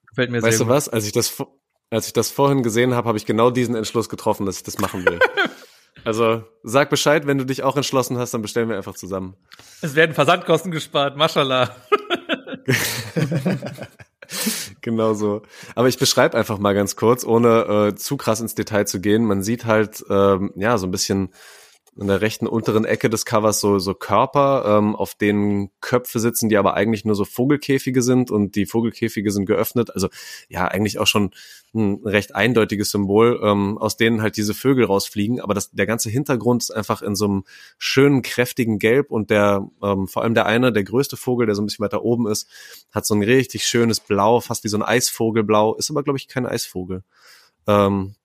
Gefällt 0.08 0.32
mir 0.32 0.42
weißt 0.42 0.44
sehr 0.44 0.52
Weißt 0.52 0.62
du 0.62 0.68
was? 0.68 0.90
Als 0.90 1.06
ich 1.06 1.12
das, 1.12 1.44
als 1.90 2.08
ich 2.08 2.14
das 2.14 2.32
vorhin 2.32 2.64
gesehen 2.64 2.94
habe, 2.94 3.08
habe 3.08 3.18
ich 3.18 3.26
genau 3.26 3.52
diesen 3.52 3.76
Entschluss 3.76 4.08
getroffen, 4.08 4.46
dass 4.46 4.58
ich 4.58 4.64
das 4.64 4.80
machen 4.80 5.06
will. 5.06 5.20
Also 6.06 6.44
sag 6.64 6.90
Bescheid, 6.90 7.28
wenn 7.28 7.38
du 7.38 7.46
dich 7.46 7.64
auch 7.64 7.78
entschlossen 7.78 8.18
hast, 8.18 8.34
dann 8.34 8.42
bestellen 8.42 8.68
wir 8.68 8.76
einfach 8.76 8.96
zusammen. 8.96 9.38
Es 9.82 9.96
werden 9.96 10.14
Versandkosten 10.14 10.72
gespart, 10.72 11.16
mashallah. 11.16 11.74
genau 14.82 15.14
so. 15.14 15.44
Aber 15.76 15.88
ich 15.88 15.98
beschreibe 15.98 16.38
einfach 16.38 16.60
mal 16.60 16.74
ganz 16.74 16.96
kurz, 16.96 17.26
ohne 17.26 17.92
äh, 17.92 17.96
zu 17.96 18.18
krass 18.18 18.42
ins 18.42 18.56
Detail 18.56 18.86
zu 18.86 19.00
gehen. 19.00 19.26
Man 19.26 19.44
sieht 19.44 19.66
halt 19.66 20.04
ähm, 20.10 20.52
ja 20.56 20.78
so 20.78 20.88
ein 20.88 20.92
bisschen 20.92 21.30
in 21.96 22.08
der 22.08 22.22
rechten 22.22 22.48
unteren 22.48 22.86
Ecke 22.86 23.10
des 23.10 23.26
Covers 23.26 23.60
so, 23.60 23.78
so 23.78 23.94
Körper, 23.94 24.64
ähm, 24.66 24.96
auf 24.96 25.14
denen 25.14 25.70
Köpfe 25.80 26.20
sitzen, 26.20 26.50
die 26.50 26.58
aber 26.58 26.74
eigentlich 26.74 27.06
nur 27.06 27.16
so 27.16 27.24
Vogelkäfige 27.24 28.02
sind 28.02 28.32
und 28.32 28.56
die 28.56 28.66
Vogelkäfige 28.66 29.32
sind 29.32 29.46
geöffnet. 29.46 29.94
Also 29.94 30.10
ja, 30.50 30.68
eigentlich 30.68 30.98
auch 30.98 31.08
schon 31.08 31.32
ein 31.76 32.02
recht 32.04 32.36
eindeutiges 32.36 32.92
Symbol, 32.92 33.40
ähm, 33.44 33.78
aus 33.78 33.96
denen 33.96 34.22
halt 34.22 34.38
diese 34.38 34.54
Vögel 34.54 34.86
rausfliegen. 34.86 35.40
Aber 35.40 35.54
das, 35.54 35.72
der 35.72 35.86
ganze 35.86 36.10
Hintergrund 36.10 36.64
ist 36.64 36.72
einfach 36.72 37.02
in 37.02 37.16
so 37.16 37.26
einem 37.26 37.44
schönen, 37.78 38.22
kräftigen 38.24 38.80
Gelb 38.80 39.12
und 39.12 39.30
der, 39.30 39.68
ähm, 39.84 40.08
vor 40.08 40.24
allem 40.24 40.34
der 40.34 40.48
eine, 40.48 40.74
der 40.74 40.84
größte 40.84 41.18
Vogel, 41.18 41.46
der 41.46 41.56
so 41.56 41.62
ein 41.62 41.66
bisschen 41.66 41.84
weiter 41.84 42.04
oben 42.04 42.28
ist, 42.28 42.48
hat 42.92 43.06
so 43.06 43.14
ein 43.14 43.24
richtig 43.24 43.66
schönes 43.66 44.00
Blau, 44.00 44.40
fast 44.40 44.64
wie 44.64 44.70
so 44.70 44.78
ein 44.78 44.84
Eisvogelblau, 44.84 45.76
ist 45.76 45.92
aber, 45.92 46.04
glaube 46.04 46.18
ich, 46.18 46.28
kein 46.28 46.46
Eisvogel. 46.46 47.04
Ähm, 47.68 48.16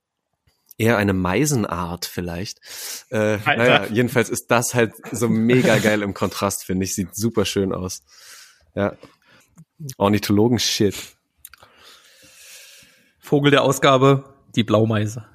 eher 0.78 0.96
eine 0.96 1.12
Meisenart 1.12 2.06
vielleicht. 2.06 2.60
Äh, 3.10 3.38
naja, 3.38 3.86
jedenfalls 3.86 4.30
ist 4.30 4.46
das 4.46 4.74
halt 4.74 4.94
so 5.12 5.28
mega 5.28 5.78
geil 5.78 6.02
im 6.02 6.14
Kontrast, 6.14 6.64
finde 6.64 6.84
ich. 6.84 6.94
Sieht 6.94 7.14
super 7.14 7.44
schön 7.44 7.72
aus. 7.72 8.02
Ja. 8.74 8.94
Ornithologen-Shit. 9.96 10.94
Vogel 13.18 13.50
der 13.50 13.62
Ausgabe, 13.62 14.24
die 14.54 14.64
Blaumeise. 14.64 15.26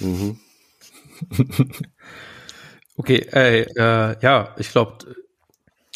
Mhm. 0.00 0.38
okay, 2.96 3.26
ey, 3.30 3.62
äh, 3.76 4.16
ja, 4.20 4.54
ich 4.58 4.70
glaube, 4.70 5.14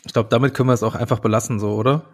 ich 0.04 0.12
glaube, 0.12 0.28
damit 0.30 0.54
können 0.54 0.68
wir 0.68 0.74
es 0.74 0.82
auch 0.82 0.94
einfach 0.94 1.18
belassen, 1.18 1.58
so, 1.58 1.74
oder? 1.74 2.06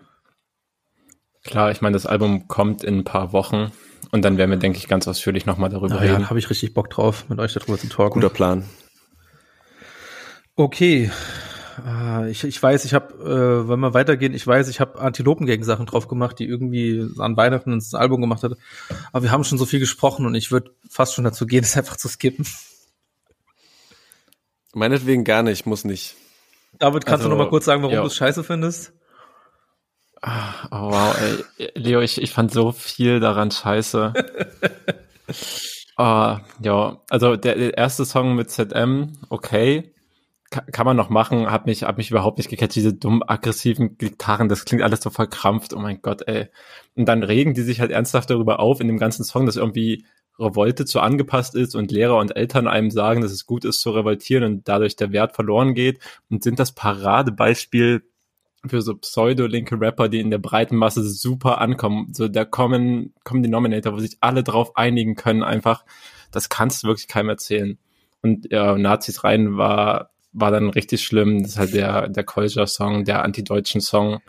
Klar, 1.45 1.71
ich 1.71 1.83
meine, 1.83 1.93
das 1.93 2.07
Album 2.07 2.49
kommt 2.49 2.83
in 2.83 2.99
ein 2.99 3.05
paar 3.05 3.33
Wochen. 3.33 3.71
Und 4.15 4.23
dann 4.23 4.39
werden 4.39 4.53
wir, 4.53 4.59
denke 4.59 4.79
ich, 4.79 4.87
ganz 4.87 5.09
ausführlich 5.09 5.45
nochmal 5.45 5.71
darüber 5.71 6.01
reden. 6.01 6.21
Ja, 6.21 6.31
habe 6.31 6.39
ich 6.39 6.49
richtig 6.49 6.73
Bock 6.73 6.89
drauf, 6.89 7.29
mit 7.29 7.41
euch 7.41 7.53
darüber 7.53 7.77
zu 7.77 7.89
talken. 7.89 8.21
Guter 8.21 8.33
Plan. 8.33 8.65
Okay. 10.55 11.11
Uh, 11.85 12.27
ich, 12.27 12.45
ich 12.45 12.63
weiß, 12.63 12.85
ich 12.85 12.95
habe, 12.95 13.13
äh, 13.13 13.69
wenn 13.69 13.81
wir 13.81 13.93
weitergehen, 13.93 14.33
ich 14.33 14.47
weiß, 14.47 14.69
ich 14.69 14.79
habe 14.79 15.01
Antilopengang-Sachen 15.01 15.87
drauf 15.87 16.07
gemacht, 16.07 16.39
die 16.39 16.45
irgendwie 16.45 17.05
an 17.19 17.37
Weihnachten 17.37 17.73
ins 17.73 17.93
Album 17.93 18.21
gemacht 18.21 18.45
hat. 18.45 18.53
Aber 19.13 19.25
wir 19.25 19.33
haben 19.33 19.43
schon 19.43 19.59
so 19.59 19.67
viel 19.67 19.81
gesprochen 19.81 20.27
und 20.27 20.37
ich 20.37 20.53
würde 20.53 20.71
fast 20.89 21.15
schon 21.15 21.25
dazu 21.25 21.45
gehen, 21.45 21.65
es 21.65 21.77
einfach 21.77 21.97
zu 21.97 22.07
skippen. 22.07 22.47
Meinetwegen 24.75 25.25
gar 25.25 25.43
nicht, 25.43 25.67
muss 25.67 25.83
nicht. 25.83 26.15
David, 26.79 27.05
kannst 27.05 27.25
also, 27.25 27.31
du 27.31 27.37
noch 27.37 27.45
mal 27.47 27.51
kurz 27.51 27.65
sagen, 27.65 27.83
warum 27.83 27.97
ja. 27.97 28.03
du 28.03 28.07
es 28.07 28.15
scheiße 28.15 28.45
findest? 28.45 28.93
Oh, 30.27 30.91
wow, 30.91 31.17
ey. 31.21 31.71
Leo, 31.75 32.01
ich, 32.01 32.21
ich 32.21 32.33
fand 32.33 32.51
so 32.51 32.73
viel 32.73 33.21
daran 33.21 33.51
scheiße. 33.51 34.15
uh, 35.99 36.37
ja, 36.63 37.03
also 37.11 37.37
der, 37.37 37.57
der, 37.57 37.77
erste 37.77 38.07
Song 38.07 38.35
mit 38.35 38.51
ZM, 38.51 39.13
okay. 39.29 39.93
Ka 40.51 40.63
kann 40.73 40.87
man 40.87 40.97
noch 40.97 41.11
machen, 41.11 41.51
hat 41.51 41.67
mich, 41.67 41.83
hat 41.83 41.99
mich 41.99 42.11
überhaupt 42.11 42.39
nicht 42.39 42.49
gecatcht, 42.49 42.77
diese 42.77 42.95
dumm 42.95 43.23
aggressiven 43.27 43.99
Gitarren, 43.99 44.49
das 44.49 44.65
klingt 44.65 44.83
alles 44.83 45.01
so 45.01 45.11
verkrampft, 45.11 45.75
oh 45.75 45.79
mein 45.79 46.01
Gott, 46.01 46.23
ey. 46.27 46.49
Und 46.95 47.07
dann 47.07 47.23
regen 47.23 47.53
die 47.53 47.63
sich 47.63 47.81
halt 47.81 47.91
ernsthaft 47.91 48.31
darüber 48.31 48.61
auf 48.61 48.81
in 48.81 48.87
dem 48.87 48.99
ganzen 48.99 49.25
Song, 49.25 49.45
dass 49.45 49.57
irgendwie 49.57 50.07
Revolte 50.39 50.87
zu 50.87 51.01
angepasst 51.01 51.55
ist 51.55 51.75
und 51.75 51.93
Lehrer 51.93 52.17
und 52.17 52.35
Eltern 52.35 52.67
einem 52.67 52.91
sagen, 52.91 53.21
dass 53.21 53.31
es 53.31 53.47
gut 53.47 53.65
ist 53.65 53.81
zu 53.81 53.91
revoltieren 53.91 54.45
und 54.45 54.69
dadurch 54.69 54.97
der 54.97 55.13
Wert 55.13 55.35
verloren 55.35 55.75
geht 55.75 56.01
und 56.31 56.43
sind 56.43 56.59
das 56.59 56.73
Paradebeispiel 56.73 58.03
für 58.67 58.83
so 58.83 58.97
pseudo-linke 58.97 59.81
Rapper, 59.81 60.09
die 60.09 60.21
in 60.21 60.31
der 60.31 60.39
breiten 60.39 60.77
Masse 60.77 61.03
super 61.03 61.61
ankommen. 61.61 62.13
So 62.13 62.29
der 62.29 62.47
Common, 62.47 63.13
Common 63.25 63.43
Denominator, 63.43 63.93
wo 63.93 63.99
sich 63.99 64.17
alle 64.21 64.43
drauf 64.43 64.77
einigen 64.77 65.15
können, 65.15 65.43
einfach, 65.43 65.85
das 66.31 66.49
kannst 66.49 66.83
du 66.83 66.89
wirklich 66.89 67.09
keinem 67.09 67.29
erzählen. 67.29 67.79
Und 68.23 68.51
ja, 68.51 68.77
Nazis 68.77 69.25
rein 69.25 69.57
war, 69.57 70.11
war 70.33 70.51
dann 70.51 70.71
richtig 70.71 71.03
schlimm. 71.05 71.43
Das 71.43 71.53
ist 71.53 71.59
halt 71.59 71.75
der, 71.75 72.09
der 72.09 72.25
Kolja-Song, 72.25 73.05
der 73.05 73.23
antideutschen 73.23 73.81
Song, 73.81 74.21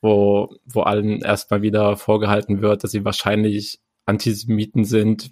wo, 0.00 0.54
wo 0.64 0.82
allen 0.82 1.22
erstmal 1.22 1.62
wieder 1.62 1.96
vorgehalten 1.96 2.60
wird, 2.62 2.84
dass 2.84 2.90
sie 2.90 3.04
wahrscheinlich 3.04 3.80
Antisemiten 4.06 4.84
sind. 4.84 5.30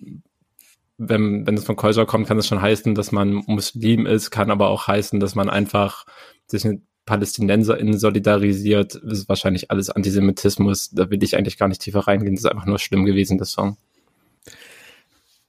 Wenn, 0.99 1.47
wenn 1.47 1.57
es 1.57 1.64
von 1.64 1.76
Kolja 1.76 2.05
kommt, 2.05 2.28
kann 2.28 2.38
das 2.38 2.47
schon 2.47 2.62
heißen, 2.62 2.94
dass 2.94 3.12
man 3.12 3.42
Muslim 3.47 4.07
ist, 4.07 4.30
kann 4.30 4.51
aber 4.51 4.68
auch 4.68 4.86
heißen, 4.86 5.20
dass 5.20 5.34
man 5.34 5.51
einfach 5.51 6.07
sich 6.47 6.64
PalästinenserInnen 7.07 7.98
solidarisiert, 7.98 9.00
das 9.02 9.20
ist 9.20 9.28
wahrscheinlich 9.28 9.70
alles 9.70 9.90
Antisemitismus. 9.90 10.90
Da 10.90 11.09
will 11.09 11.22
ich 11.22 11.36
eigentlich 11.36 11.57
gar 11.57 11.68
nicht 11.68 11.80
tiefer 11.80 12.00
reingehen. 12.00 12.34
Das 12.34 12.44
ist 12.44 12.50
einfach 12.50 12.66
nur 12.66 12.78
schlimm 12.78 13.04
gewesen, 13.04 13.38
der 13.38 13.46
Song. 13.46 13.78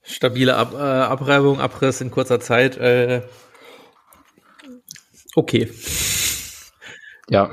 Stabile 0.02 0.56
Ab 0.56 0.72
äh, 0.72 0.78
Abreibung, 0.78 1.60
Abriss 1.60 2.00
in 2.00 2.10
kurzer 2.10 2.40
Zeit. 2.40 2.78
Äh, 2.78 3.22
okay. 5.34 5.70
Ja. 7.28 7.50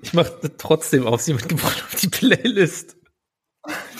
Ich 0.00 0.14
mache 0.14 0.32
trotzdem 0.56 1.06
auf 1.06 1.20
sie 1.20 1.34
mitgebracht 1.34 1.84
auf 1.84 2.00
die 2.00 2.08
Playlist. 2.08 2.96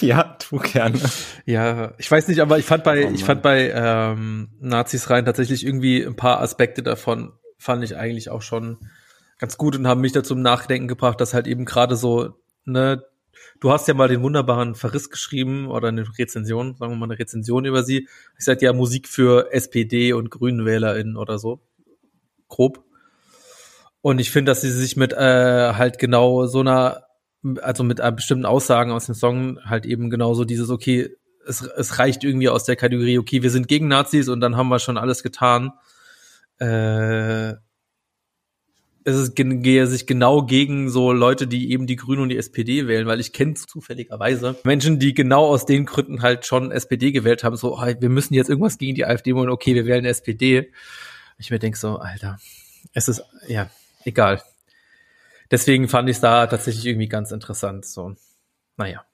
Ja, 0.00 0.36
tu 0.38 0.56
gerne. 0.58 0.98
Ja, 1.44 1.92
ich 1.98 2.10
weiß 2.10 2.28
nicht, 2.28 2.40
aber 2.40 2.58
ich 2.58 2.64
fand 2.64 2.84
bei, 2.84 3.06
oh 3.06 3.10
ich 3.12 3.24
fand 3.24 3.42
bei 3.42 3.70
ähm, 3.70 4.48
Nazis 4.58 5.10
rein 5.10 5.26
tatsächlich 5.26 5.66
irgendwie 5.66 6.02
ein 6.02 6.16
paar 6.16 6.40
Aspekte 6.40 6.82
davon 6.82 7.32
fand 7.58 7.84
ich 7.84 7.96
eigentlich 7.96 8.30
auch 8.30 8.40
schon 8.40 8.78
ganz 9.40 9.56
gut 9.56 9.74
und 9.74 9.88
haben 9.88 10.02
mich 10.02 10.12
dazu 10.12 10.34
im 10.34 10.42
Nachdenken 10.42 10.86
gebracht, 10.86 11.20
dass 11.20 11.34
halt 11.34 11.46
eben 11.46 11.64
gerade 11.64 11.96
so, 11.96 12.34
ne, 12.66 13.02
du 13.58 13.72
hast 13.72 13.88
ja 13.88 13.94
mal 13.94 14.08
den 14.08 14.22
wunderbaren 14.22 14.74
Verriss 14.74 15.08
geschrieben 15.08 15.68
oder 15.68 15.88
eine 15.88 16.04
Rezension, 16.18 16.76
sagen 16.76 16.92
wir 16.92 16.96
mal 16.96 17.06
eine 17.06 17.18
Rezension 17.18 17.64
über 17.64 17.82
sie. 17.82 18.06
Ich 18.38 18.44
sag 18.44 18.60
ja 18.60 18.72
Musik 18.74 19.08
für 19.08 19.52
SPD 19.52 20.12
und 20.12 20.30
GrünenwählerInnen 20.30 21.16
oder 21.16 21.38
so. 21.38 21.60
Grob. 22.48 22.84
Und 24.02 24.18
ich 24.18 24.30
finde, 24.30 24.50
dass 24.50 24.60
sie 24.60 24.70
sich 24.70 24.96
mit 24.96 25.12
äh, 25.12 25.72
halt 25.74 25.98
genau 25.98 26.46
so 26.46 26.60
einer, 26.60 27.04
also 27.62 27.82
mit 27.82 27.98
äh, 28.00 28.12
bestimmten 28.12 28.46
Aussagen 28.46 28.92
aus 28.92 29.06
dem 29.06 29.14
Song 29.14 29.58
halt 29.64 29.86
eben 29.86 30.10
genauso 30.10 30.44
dieses, 30.44 30.68
okay, 30.68 31.16
es, 31.46 31.62
es 31.62 31.98
reicht 31.98 32.24
irgendwie 32.24 32.50
aus 32.50 32.64
der 32.64 32.76
Kategorie, 32.76 33.18
okay, 33.18 33.42
wir 33.42 33.50
sind 33.50 33.68
gegen 33.68 33.88
Nazis 33.88 34.28
und 34.28 34.40
dann 34.40 34.56
haben 34.56 34.68
wir 34.68 34.78
schon 34.78 34.98
alles 34.98 35.22
getan. 35.22 35.72
Äh, 36.58 37.54
es 39.04 39.16
ist, 39.16 39.34
gehe 39.34 39.86
sich 39.86 40.06
genau 40.06 40.42
gegen 40.42 40.90
so 40.90 41.12
Leute, 41.12 41.46
die 41.46 41.70
eben 41.72 41.86
die 41.86 41.96
Grünen 41.96 42.22
und 42.22 42.28
die 42.28 42.36
SPD 42.36 42.86
wählen, 42.86 43.06
weil 43.06 43.20
ich 43.20 43.32
kenne 43.32 43.54
zufälligerweise 43.54 44.56
Menschen, 44.64 44.98
die 44.98 45.14
genau 45.14 45.46
aus 45.46 45.64
den 45.64 45.86
Gründen 45.86 46.22
halt 46.22 46.44
schon 46.46 46.70
SPD 46.70 47.12
gewählt 47.12 47.42
haben, 47.42 47.56
so, 47.56 47.76
oh, 47.76 47.82
wir 47.82 48.08
müssen 48.08 48.34
jetzt 48.34 48.50
irgendwas 48.50 48.78
gegen 48.78 48.94
die 48.94 49.06
AfD 49.06 49.32
machen, 49.32 49.48
okay, 49.48 49.74
wir 49.74 49.86
wählen 49.86 50.04
SPD. 50.04 50.70
Ich 51.38 51.50
mir 51.50 51.58
denke 51.58 51.78
so, 51.78 51.96
Alter, 51.96 52.38
es 52.92 53.08
ist, 53.08 53.24
ja, 53.48 53.70
egal. 54.04 54.42
Deswegen 55.50 55.88
fand 55.88 56.08
ich 56.08 56.16
es 56.16 56.20
da 56.20 56.46
tatsächlich 56.46 56.86
irgendwie 56.86 57.08
ganz 57.08 57.32
interessant, 57.32 57.86
so, 57.86 58.14
naja. 58.76 59.04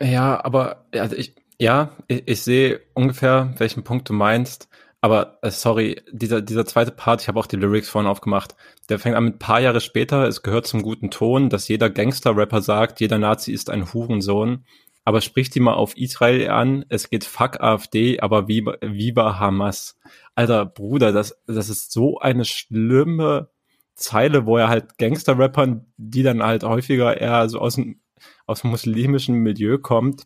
Ja, 0.00 0.44
aber, 0.44 0.86
also 0.92 1.16
ich, 1.16 1.34
ja, 1.58 1.96
ich, 2.08 2.26
ich 2.26 2.42
sehe 2.42 2.80
ungefähr, 2.94 3.54
welchen 3.58 3.84
Punkt 3.84 4.08
du 4.08 4.12
meinst. 4.12 4.68
Aber 5.04 5.36
äh, 5.42 5.50
sorry, 5.50 6.00
dieser, 6.10 6.40
dieser 6.40 6.64
zweite 6.64 6.90
Part, 6.90 7.20
ich 7.20 7.28
habe 7.28 7.38
auch 7.38 7.44
die 7.44 7.56
Lyrics 7.56 7.90
vorhin 7.90 8.10
aufgemacht, 8.10 8.56
der 8.88 8.98
fängt 8.98 9.16
an 9.16 9.24
mit 9.24 9.38
paar 9.38 9.60
Jahre 9.60 9.82
später, 9.82 10.26
es 10.26 10.42
gehört 10.42 10.66
zum 10.66 10.80
guten 10.80 11.10
Ton, 11.10 11.50
dass 11.50 11.68
jeder 11.68 11.90
Gangster-Rapper 11.90 12.62
sagt, 12.62 13.00
jeder 13.00 13.18
Nazi 13.18 13.52
ist 13.52 13.68
ein 13.68 13.92
Hurensohn. 13.92 14.64
Aber 15.04 15.20
spricht 15.20 15.54
die 15.54 15.60
mal 15.60 15.74
auf 15.74 15.94
Israel 15.98 16.48
an, 16.48 16.86
es 16.88 17.10
geht 17.10 17.24
fuck 17.24 17.60
AfD, 17.60 18.20
aber 18.20 18.48
viva, 18.48 18.78
viva 18.80 19.38
Hamas. 19.38 19.98
Alter 20.34 20.64
Bruder, 20.64 21.12
das, 21.12 21.38
das 21.46 21.68
ist 21.68 21.92
so 21.92 22.18
eine 22.20 22.46
schlimme 22.46 23.50
Zeile, 23.94 24.46
wo 24.46 24.56
er 24.56 24.68
halt 24.68 24.96
Gangster-Rappern, 24.96 25.84
die 25.98 26.22
dann 26.22 26.42
halt 26.42 26.64
häufiger 26.64 27.20
eher 27.20 27.46
so 27.50 27.58
aus 27.58 27.74
dem, 27.74 28.00
aus 28.46 28.62
dem 28.62 28.70
muslimischen 28.70 29.34
Milieu 29.34 29.76
kommt, 29.76 30.22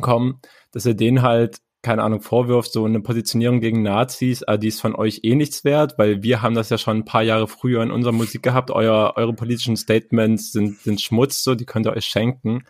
kommen, 0.00 0.40
dass 0.70 0.86
er 0.86 0.94
den 0.94 1.20
halt 1.20 1.60
keine 1.82 2.02
Ahnung, 2.02 2.22
vorwirft, 2.22 2.72
so 2.72 2.84
eine 2.84 3.00
Positionierung 3.00 3.60
gegen 3.60 3.82
Nazis, 3.82 4.42
äh, 4.42 4.58
die 4.58 4.68
ist 4.68 4.80
von 4.80 4.94
euch 4.94 5.20
eh 5.24 5.34
nichts 5.34 5.64
wert, 5.64 5.98
weil 5.98 6.22
wir 6.22 6.40
haben 6.40 6.54
das 6.54 6.70
ja 6.70 6.78
schon 6.78 6.98
ein 6.98 7.04
paar 7.04 7.22
Jahre 7.22 7.48
früher 7.48 7.82
in 7.82 7.90
unserer 7.90 8.12
Musik 8.12 8.42
gehabt. 8.42 8.70
Euer, 8.70 9.14
eure 9.16 9.34
politischen 9.34 9.76
Statements 9.76 10.52
sind, 10.52 10.78
sind 10.78 11.00
Schmutz, 11.00 11.42
so, 11.42 11.54
die 11.54 11.66
könnt 11.66 11.86
ihr 11.86 11.92
euch 11.92 12.06
schenken. 12.06 12.64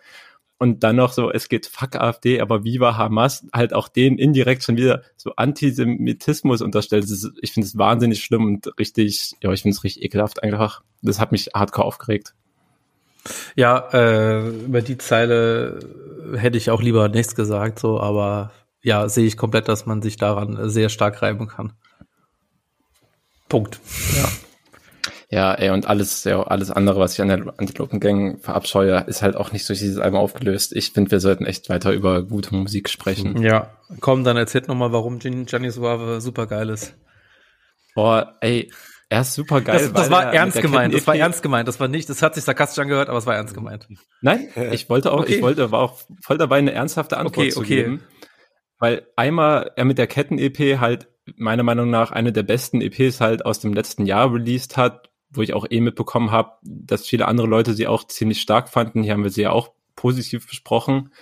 Und 0.62 0.84
dann 0.84 0.96
noch 0.96 1.12
so, 1.12 1.30
es 1.30 1.48
geht 1.48 1.66
fuck 1.66 1.96
AfD, 1.96 2.40
aber 2.40 2.64
Viva 2.64 2.96
Hamas, 2.96 3.44
halt 3.52 3.74
auch 3.74 3.88
denen 3.88 4.16
indirekt 4.16 4.62
schon 4.62 4.76
wieder 4.76 5.02
so 5.16 5.32
Antisemitismus 5.36 6.62
unterstellt. 6.62 7.04
Ist, 7.04 7.32
ich 7.42 7.52
finde 7.52 7.66
es 7.66 7.76
wahnsinnig 7.76 8.22
schlimm 8.22 8.44
und 8.44 8.78
richtig, 8.78 9.32
ja, 9.42 9.52
ich 9.52 9.62
finde 9.62 9.74
es 9.74 9.84
richtig 9.84 10.04
ekelhaft 10.04 10.42
einfach. 10.42 10.82
Das 11.02 11.18
hat 11.18 11.32
mich 11.32 11.50
hardcore 11.52 11.86
aufgeregt. 11.86 12.34
Ja, 13.56 13.88
äh, 13.92 14.48
über 14.48 14.82
die 14.82 14.98
Zeile 14.98 15.80
hätte 16.34 16.58
ich 16.58 16.70
auch 16.70 16.80
lieber 16.80 17.08
nichts 17.08 17.34
gesagt, 17.34 17.80
so, 17.80 18.00
aber 18.00 18.52
ja, 18.82 19.08
sehe 19.08 19.26
ich 19.26 19.36
komplett, 19.36 19.68
dass 19.68 19.86
man 19.86 20.02
sich 20.02 20.16
daran 20.16 20.68
sehr 20.68 20.88
stark 20.88 21.22
reiben 21.22 21.48
kann. 21.48 21.72
Punkt. 23.48 23.80
Ja. 24.16 24.28
Ja, 25.32 25.54
ey, 25.54 25.70
und 25.70 25.86
alles, 25.86 26.24
ja, 26.24 26.42
alles 26.42 26.70
andere, 26.70 27.00
was 27.00 27.14
ich 27.14 27.22
an 27.22 27.28
der 27.28 27.54
Antilopengang 27.56 28.40
verabscheue, 28.40 29.04
ist 29.06 29.22
halt 29.22 29.34
auch 29.34 29.50
nicht 29.50 29.66
durch 29.66 29.78
dieses 29.78 29.96
Album 29.96 30.20
aufgelöst. 30.20 30.76
Ich 30.76 30.92
finde, 30.92 31.10
wir 31.10 31.20
sollten 31.20 31.46
echt 31.46 31.70
weiter 31.70 31.90
über 31.92 32.22
gute 32.22 32.54
Musik 32.54 32.90
sprechen. 32.90 33.40
Ja, 33.40 33.70
komm, 34.00 34.24
dann 34.24 34.36
erzählt 34.36 34.68
noch 34.68 34.74
mal, 34.74 34.92
warum 34.92 35.20
Gianni 35.20 35.70
Suave 35.70 36.20
super 36.20 36.46
geil 36.46 36.68
ist. 36.68 36.94
Boah, 37.94 38.36
ey, 38.42 38.70
er 39.08 39.22
ist 39.22 39.32
super 39.32 39.62
geil. 39.62 39.78
Das, 39.78 39.92
das 39.92 40.10
war 40.10 40.34
ernst 40.34 40.60
gemeint. 40.60 40.92
Das 40.92 41.06
war 41.06 41.16
ernst 41.16 41.42
gemeint. 41.42 41.66
Das 41.66 41.80
war 41.80 41.88
nicht, 41.88 42.10
das 42.10 42.20
hat 42.20 42.34
sich 42.34 42.44
sarkastisch 42.44 42.78
angehört, 42.82 43.08
aber 43.08 43.16
es 43.16 43.24
war 43.24 43.34
ernst 43.34 43.54
gemeint. 43.54 43.88
Nein, 44.20 44.48
ich 44.70 44.90
wollte 44.90 45.12
auch, 45.12 45.20
okay. 45.20 45.36
ich 45.36 45.42
wollte, 45.42 45.70
war 45.72 45.80
auch 45.80 46.00
voll 46.22 46.36
dabei, 46.36 46.58
eine 46.58 46.72
ernsthafte 46.72 47.16
Antwort 47.16 47.38
okay, 47.38 47.48
zu 47.48 47.60
okay. 47.60 47.76
geben. 47.76 48.02
Weil 48.82 49.06
einmal 49.14 49.70
er 49.76 49.84
mit 49.84 49.96
der 49.96 50.08
Ketten-EP 50.08 50.80
halt 50.80 51.06
meiner 51.36 51.62
Meinung 51.62 51.88
nach 51.88 52.10
eine 52.10 52.32
der 52.32 52.42
besten 52.42 52.80
EPs 52.80 53.20
halt 53.20 53.46
aus 53.46 53.60
dem 53.60 53.74
letzten 53.74 54.06
Jahr 54.06 54.34
released 54.34 54.76
hat, 54.76 55.08
wo 55.30 55.40
ich 55.40 55.54
auch 55.54 55.66
eh 55.70 55.80
mitbekommen 55.80 56.32
habe, 56.32 56.54
dass 56.64 57.06
viele 57.06 57.28
andere 57.28 57.46
Leute 57.46 57.74
sie 57.74 57.86
auch 57.86 58.08
ziemlich 58.08 58.40
stark 58.40 58.68
fanden. 58.68 59.04
Hier 59.04 59.12
haben 59.12 59.22
wir 59.22 59.30
sie 59.30 59.42
ja 59.42 59.52
auch 59.52 59.70
positiv 59.94 60.48
besprochen. 60.48 61.12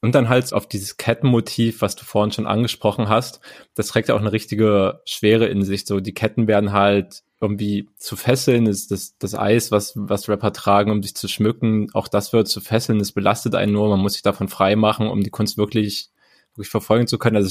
Und 0.00 0.14
dann 0.14 0.28
halt 0.28 0.52
auf 0.52 0.68
dieses 0.68 0.98
Kettenmotiv, 0.98 1.82
was 1.82 1.96
du 1.96 2.04
vorhin 2.04 2.30
schon 2.30 2.46
angesprochen 2.46 3.08
hast, 3.08 3.40
das 3.74 3.88
trägt 3.88 4.08
ja 4.08 4.14
auch 4.14 4.20
eine 4.20 4.30
richtige 4.30 5.00
Schwere 5.04 5.46
in 5.46 5.64
sich. 5.64 5.86
So, 5.86 5.98
die 5.98 6.14
Ketten 6.14 6.46
werden 6.46 6.70
halt 6.70 7.24
irgendwie 7.40 7.88
zu 7.96 8.14
fesseln, 8.14 8.66
das, 8.66 8.86
das, 8.86 9.18
das 9.18 9.34
Eis, 9.34 9.72
was, 9.72 9.94
was 9.96 10.28
Rapper 10.28 10.52
tragen, 10.52 10.92
um 10.92 11.02
sich 11.02 11.16
zu 11.16 11.26
schmücken, 11.26 11.88
auch 11.92 12.06
das 12.06 12.32
wird 12.32 12.46
zu 12.46 12.60
fesseln, 12.60 13.00
das 13.00 13.10
belastet 13.10 13.56
einen 13.56 13.72
nur, 13.72 13.88
man 13.88 13.98
muss 13.98 14.12
sich 14.12 14.22
davon 14.22 14.46
frei 14.46 14.76
machen, 14.76 15.08
um 15.08 15.24
die 15.24 15.30
Kunst 15.30 15.58
wirklich 15.58 16.10
wirklich 16.60 16.70
verfolgen 16.70 17.06
zu 17.06 17.18
können. 17.18 17.36
Also 17.36 17.50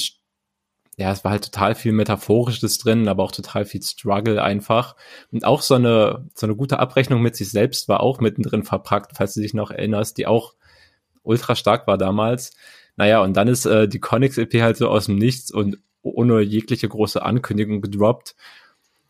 ja, 0.98 1.12
es 1.12 1.24
war 1.24 1.32
halt 1.32 1.46
total 1.46 1.76
viel 1.76 1.94
Metaphorisches 1.94 2.78
drin, 2.78 3.08
aber 3.08 3.24
auch 3.24 3.32
total 3.32 3.64
viel 3.64 3.82
Struggle 3.82 4.44
einfach. 4.44 4.96
Und 5.32 5.46
auch 5.46 5.62
so 5.62 5.76
eine, 5.76 6.28
so 6.36 6.46
eine 6.46 6.58
gute 6.58 6.80
Abrechnung 6.80 7.22
mit 7.22 7.38
sich 7.38 7.50
selbst 7.52 7.88
war 7.88 8.02
auch 8.02 8.20
mittendrin 8.20 8.64
verpackt, 8.64 9.14
falls 9.16 9.34
du 9.34 9.40
dich 9.40 9.54
noch 9.54 9.72
erinnerst, 9.72 10.18
die 10.18 10.28
auch 10.28 10.56
ultra 11.24 11.56
stark 11.56 11.88
war 11.88 11.98
damals. 11.98 12.54
Naja, 12.98 13.22
und 13.22 13.38
dann 13.38 13.48
ist 13.48 13.66
äh, 13.66 13.88
die 13.88 14.00
Conix 14.00 14.38
EP 14.38 14.62
halt 14.62 14.76
so 14.76 14.90
aus 14.90 15.06
dem 15.06 15.16
Nichts 15.16 15.52
und 15.52 15.78
ohne 16.02 16.42
jegliche 16.42 16.90
große 16.90 17.22
Ankündigung 17.22 17.80
gedroppt. 17.80 18.36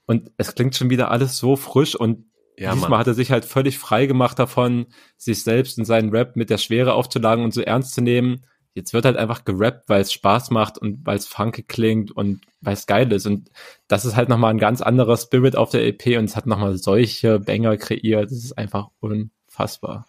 Und 0.05 0.31
es 0.37 0.53
klingt 0.53 0.75
schon 0.75 0.91
wieder 0.91 1.09
alles 1.09 1.37
so 1.37 1.55
frisch 1.55 1.95
und 1.95 2.25
ja, 2.55 2.71
diesmal 2.73 2.91
Mann. 2.91 2.99
hat 2.99 3.07
er 3.07 3.13
sich 3.15 3.31
halt 3.31 3.45
völlig 3.45 3.79
frei 3.79 4.05
gemacht 4.05 4.37
davon, 4.37 4.87
sich 5.17 5.43
selbst 5.43 5.79
und 5.79 5.85
seinen 5.85 6.11
Rap 6.11 6.35
mit 6.35 6.51
der 6.51 6.57
Schwere 6.59 6.93
aufzulagen 6.93 7.43
und 7.43 7.53
so 7.53 7.61
ernst 7.61 7.95
zu 7.95 8.01
nehmen 8.01 8.43
Jetzt 8.79 8.93
wird 8.93 9.03
halt 9.03 9.17
einfach 9.17 9.43
gerappt, 9.43 9.89
weil 9.89 9.99
es 9.99 10.13
Spaß 10.13 10.51
macht 10.51 10.77
und 10.77 11.05
weil 11.05 11.17
es 11.17 11.27
funky 11.27 11.63
klingt 11.63 12.11
und 12.11 12.39
weil 12.61 12.75
es 12.75 12.87
geil 12.87 13.11
ist. 13.11 13.25
Und 13.25 13.49
das 13.89 14.05
ist 14.05 14.15
halt 14.15 14.29
nochmal 14.29 14.51
ein 14.51 14.57
ganz 14.57 14.81
anderer 14.81 15.17
Spirit 15.17 15.57
auf 15.57 15.69
der 15.69 15.85
EP 15.85 16.17
und 16.17 16.23
es 16.23 16.37
hat 16.37 16.45
nochmal 16.45 16.77
solche 16.77 17.39
Banger 17.39 17.75
kreiert. 17.75 18.31
Das 18.31 18.37
ist 18.37 18.57
einfach 18.57 18.87
unfassbar. 19.01 20.07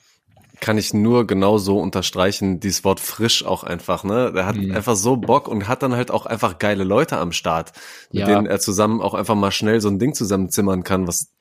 Kann 0.60 0.78
ich 0.78 0.94
nur 0.94 1.26
genau 1.26 1.58
so 1.58 1.80
unterstreichen, 1.80 2.60
dieses 2.60 2.84
Wort 2.84 3.00
frisch 3.00 3.44
auch 3.44 3.64
einfach, 3.64 4.04
ne? 4.04 4.32
Der 4.32 4.46
hat 4.46 4.54
mhm. 4.54 4.72
einfach 4.72 4.94
so 4.94 5.16
Bock 5.16 5.48
und 5.48 5.66
hat 5.66 5.82
dann 5.82 5.96
halt 5.96 6.12
auch 6.12 6.26
einfach 6.26 6.58
geile 6.58 6.84
Leute 6.84 7.16
am 7.16 7.32
Start, 7.32 7.72
mit 8.12 8.20
ja. 8.20 8.26
denen 8.26 8.46
er 8.46 8.60
zusammen 8.60 9.00
auch 9.00 9.14
einfach 9.14 9.34
mal 9.34 9.50
schnell 9.50 9.80
so 9.80 9.88
ein 9.88 9.98
Ding 9.98 10.14
zusammenzimmern 10.14 10.84
kann, 10.84 11.08
was 11.08 11.32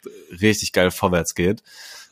richtig 0.41 0.73
geil 0.73 0.89
vorwärts 0.89 1.35
geht. 1.35 1.61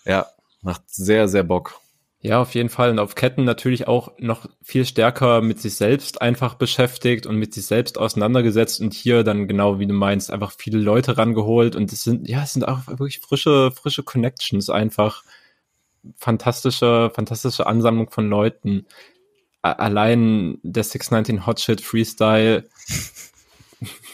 Ja, 0.05 0.28
macht 0.61 0.84
sehr, 0.88 1.28
sehr 1.28 1.43
Bock. 1.43 1.80
Ja, 2.28 2.41
auf 2.41 2.55
jeden 2.55 2.67
Fall. 2.67 2.89
Und 2.89 2.99
auf 2.99 3.15
Ketten 3.15 3.45
natürlich 3.45 3.88
auch 3.88 4.11
noch 4.19 4.49
viel 4.61 4.86
stärker 4.86 5.39
mit 5.41 5.61
sich 5.61 5.75
selbst 5.75 6.21
einfach 6.21 6.55
beschäftigt 6.55 7.25
und 7.25 7.38
mit 7.38 7.53
sich 7.53 7.65
selbst 7.65 7.97
auseinandergesetzt 7.97 8.82
und 8.82 8.93
hier 8.93 9.23
dann 9.23 9.47
genau 9.47 9.80
wie 9.80 9.88
du 9.88 9.93
meinst, 9.93 10.30
einfach 10.30 10.51
viele 10.51 10.78
Leute 10.78 11.17
rangeholt 11.17 11.78
und 11.78 11.93
es 11.93 12.03
sind, 12.03 12.28
ja, 12.28 12.43
es 12.43 12.51
sind 12.51 12.67
auch 12.67 12.86
wirklich 12.88 13.21
frische, 13.21 13.71
frische 13.71 14.03
Connections 14.03 14.69
einfach. 14.69 15.23
Fantastische, 16.17 17.11
fantastische 17.15 17.65
Ansammlung 17.65 18.09
von 18.09 18.30
Leuten. 18.30 18.88
Allein 19.61 20.59
der 20.63 20.84
619 20.84 21.47
Hotshit 21.47 21.80
Freestyle 21.80 22.65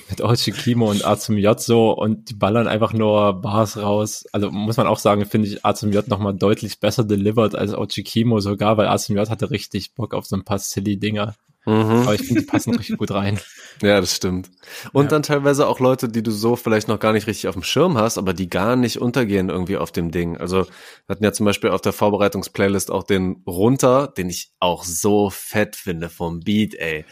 mit 0.10 0.22
Ochi 0.22 0.52
Kimo 0.52 0.90
und 0.90 1.06
A 1.06 1.18
zum 1.18 1.38
J 1.38 1.60
so 1.60 1.92
und 1.92 2.30
die 2.30 2.34
ballern 2.34 2.68
einfach 2.68 2.94
nur 2.94 3.42
Bars 3.42 3.78
raus. 3.78 4.26
Also 4.32 4.52
muss 4.52 4.78
man 4.78 4.88
auch 4.88 5.00
sagen, 5.00 5.26
finde 5.26 5.48
ich 5.48 5.66
A 5.66 5.74
zum 5.74 5.92
J 5.92 6.08
nochmal 6.08 6.34
deutlich 6.34 6.80
besser 6.80 7.04
delivered 7.04 7.56
als 7.56 7.74
Ochi 7.74 8.04
Kimo 8.04 8.40
sogar, 8.40 8.78
weil 8.78 8.88
A 8.88 8.98
zum 8.98 9.16
J 9.16 9.30
hatte 9.30 9.52
richtig 9.52 9.94
Bock 9.96 10.14
auf 10.14 10.26
so 10.26 10.36
ein 10.36 10.44
paar 10.44 10.60
silly 10.60 10.98
Dinger. 10.98 11.36
Mhm. 11.66 12.04
Aber 12.04 12.14
ich 12.14 12.22
finde, 12.22 12.42
die 12.42 12.48
passen 12.48 12.76
richtig 12.76 12.98
gut 12.98 13.12
rein. 13.12 13.40
Ja, 13.82 14.00
das 14.00 14.16
stimmt. 14.16 14.52
Und 14.94 15.06
ja. 15.06 15.10
dann 15.10 15.24
teilweise 15.24 15.68
auch 15.68 15.80
Leute, 15.80 16.08
die 16.08 16.22
du 16.22 16.30
so 16.30 16.56
vielleicht 16.56 16.88
noch 16.88 17.00
gar 17.00 17.12
nicht 17.12 17.26
richtig 17.26 17.48
auf 17.48 17.56
dem 17.56 17.64
Schirm 17.64 17.98
hast, 17.98 18.20
aber 18.20 18.34
die 18.34 18.48
gar 18.48 18.76
nicht 18.76 19.02
untergehen 19.02 19.50
irgendwie 19.50 19.78
auf 19.78 19.92
dem 19.92 20.12
Ding. 20.12 20.38
Also 20.38 20.66
wir 20.66 21.16
hatten 21.16 21.24
ja 21.24 21.34
zum 21.34 21.48
Beispiel 21.48 21.72
auf 21.72 21.82
der 21.82 21.92
Vorbereitungsplaylist 21.92 22.92
auch 22.92 23.04
den 23.04 23.42
Runter, 23.48 24.14
den 24.16 24.30
ich 24.30 24.52
auch 24.60 24.84
so 24.84 25.32
fett 25.32 25.76
finde 25.76 26.10
vom 26.10 26.42
Beat, 26.42 26.76
ey. 26.76 27.04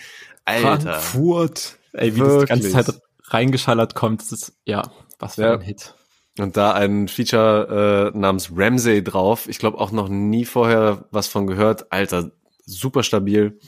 Alter. 0.46 1.00
Frankfurt. 1.00 1.80
Ey, 1.94 2.16
wie 2.16 2.20
Wirklich? 2.20 2.50
das 2.50 2.60
die 2.60 2.72
ganze 2.72 2.92
Zeit 2.92 3.02
reingeschallert 3.26 3.96
kommt, 3.96 4.22
das 4.22 4.32
ist, 4.32 4.54
ja, 4.66 4.92
was 5.20 5.36
für 5.36 5.42
ja. 5.44 5.54
ein 5.54 5.62
Hit. 5.62 5.94
Und 6.40 6.56
da 6.56 6.74
ein 6.74 7.08
Feature 7.08 8.12
äh, 8.14 8.18
namens 8.18 8.52
Ramsey 8.56 9.04
drauf. 9.04 9.50
Ich 9.50 9.60
glaube 9.60 9.80
auch 9.80 9.92
noch 9.92 10.08
nie 10.08 10.46
vorher 10.46 11.06
was 11.12 11.28
von 11.28 11.46
gehört. 11.46 11.92
Alter, 11.92 12.32
super 12.66 13.04
stabil. 13.04 13.60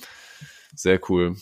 Sehr 0.73 0.99
cool. 1.09 1.35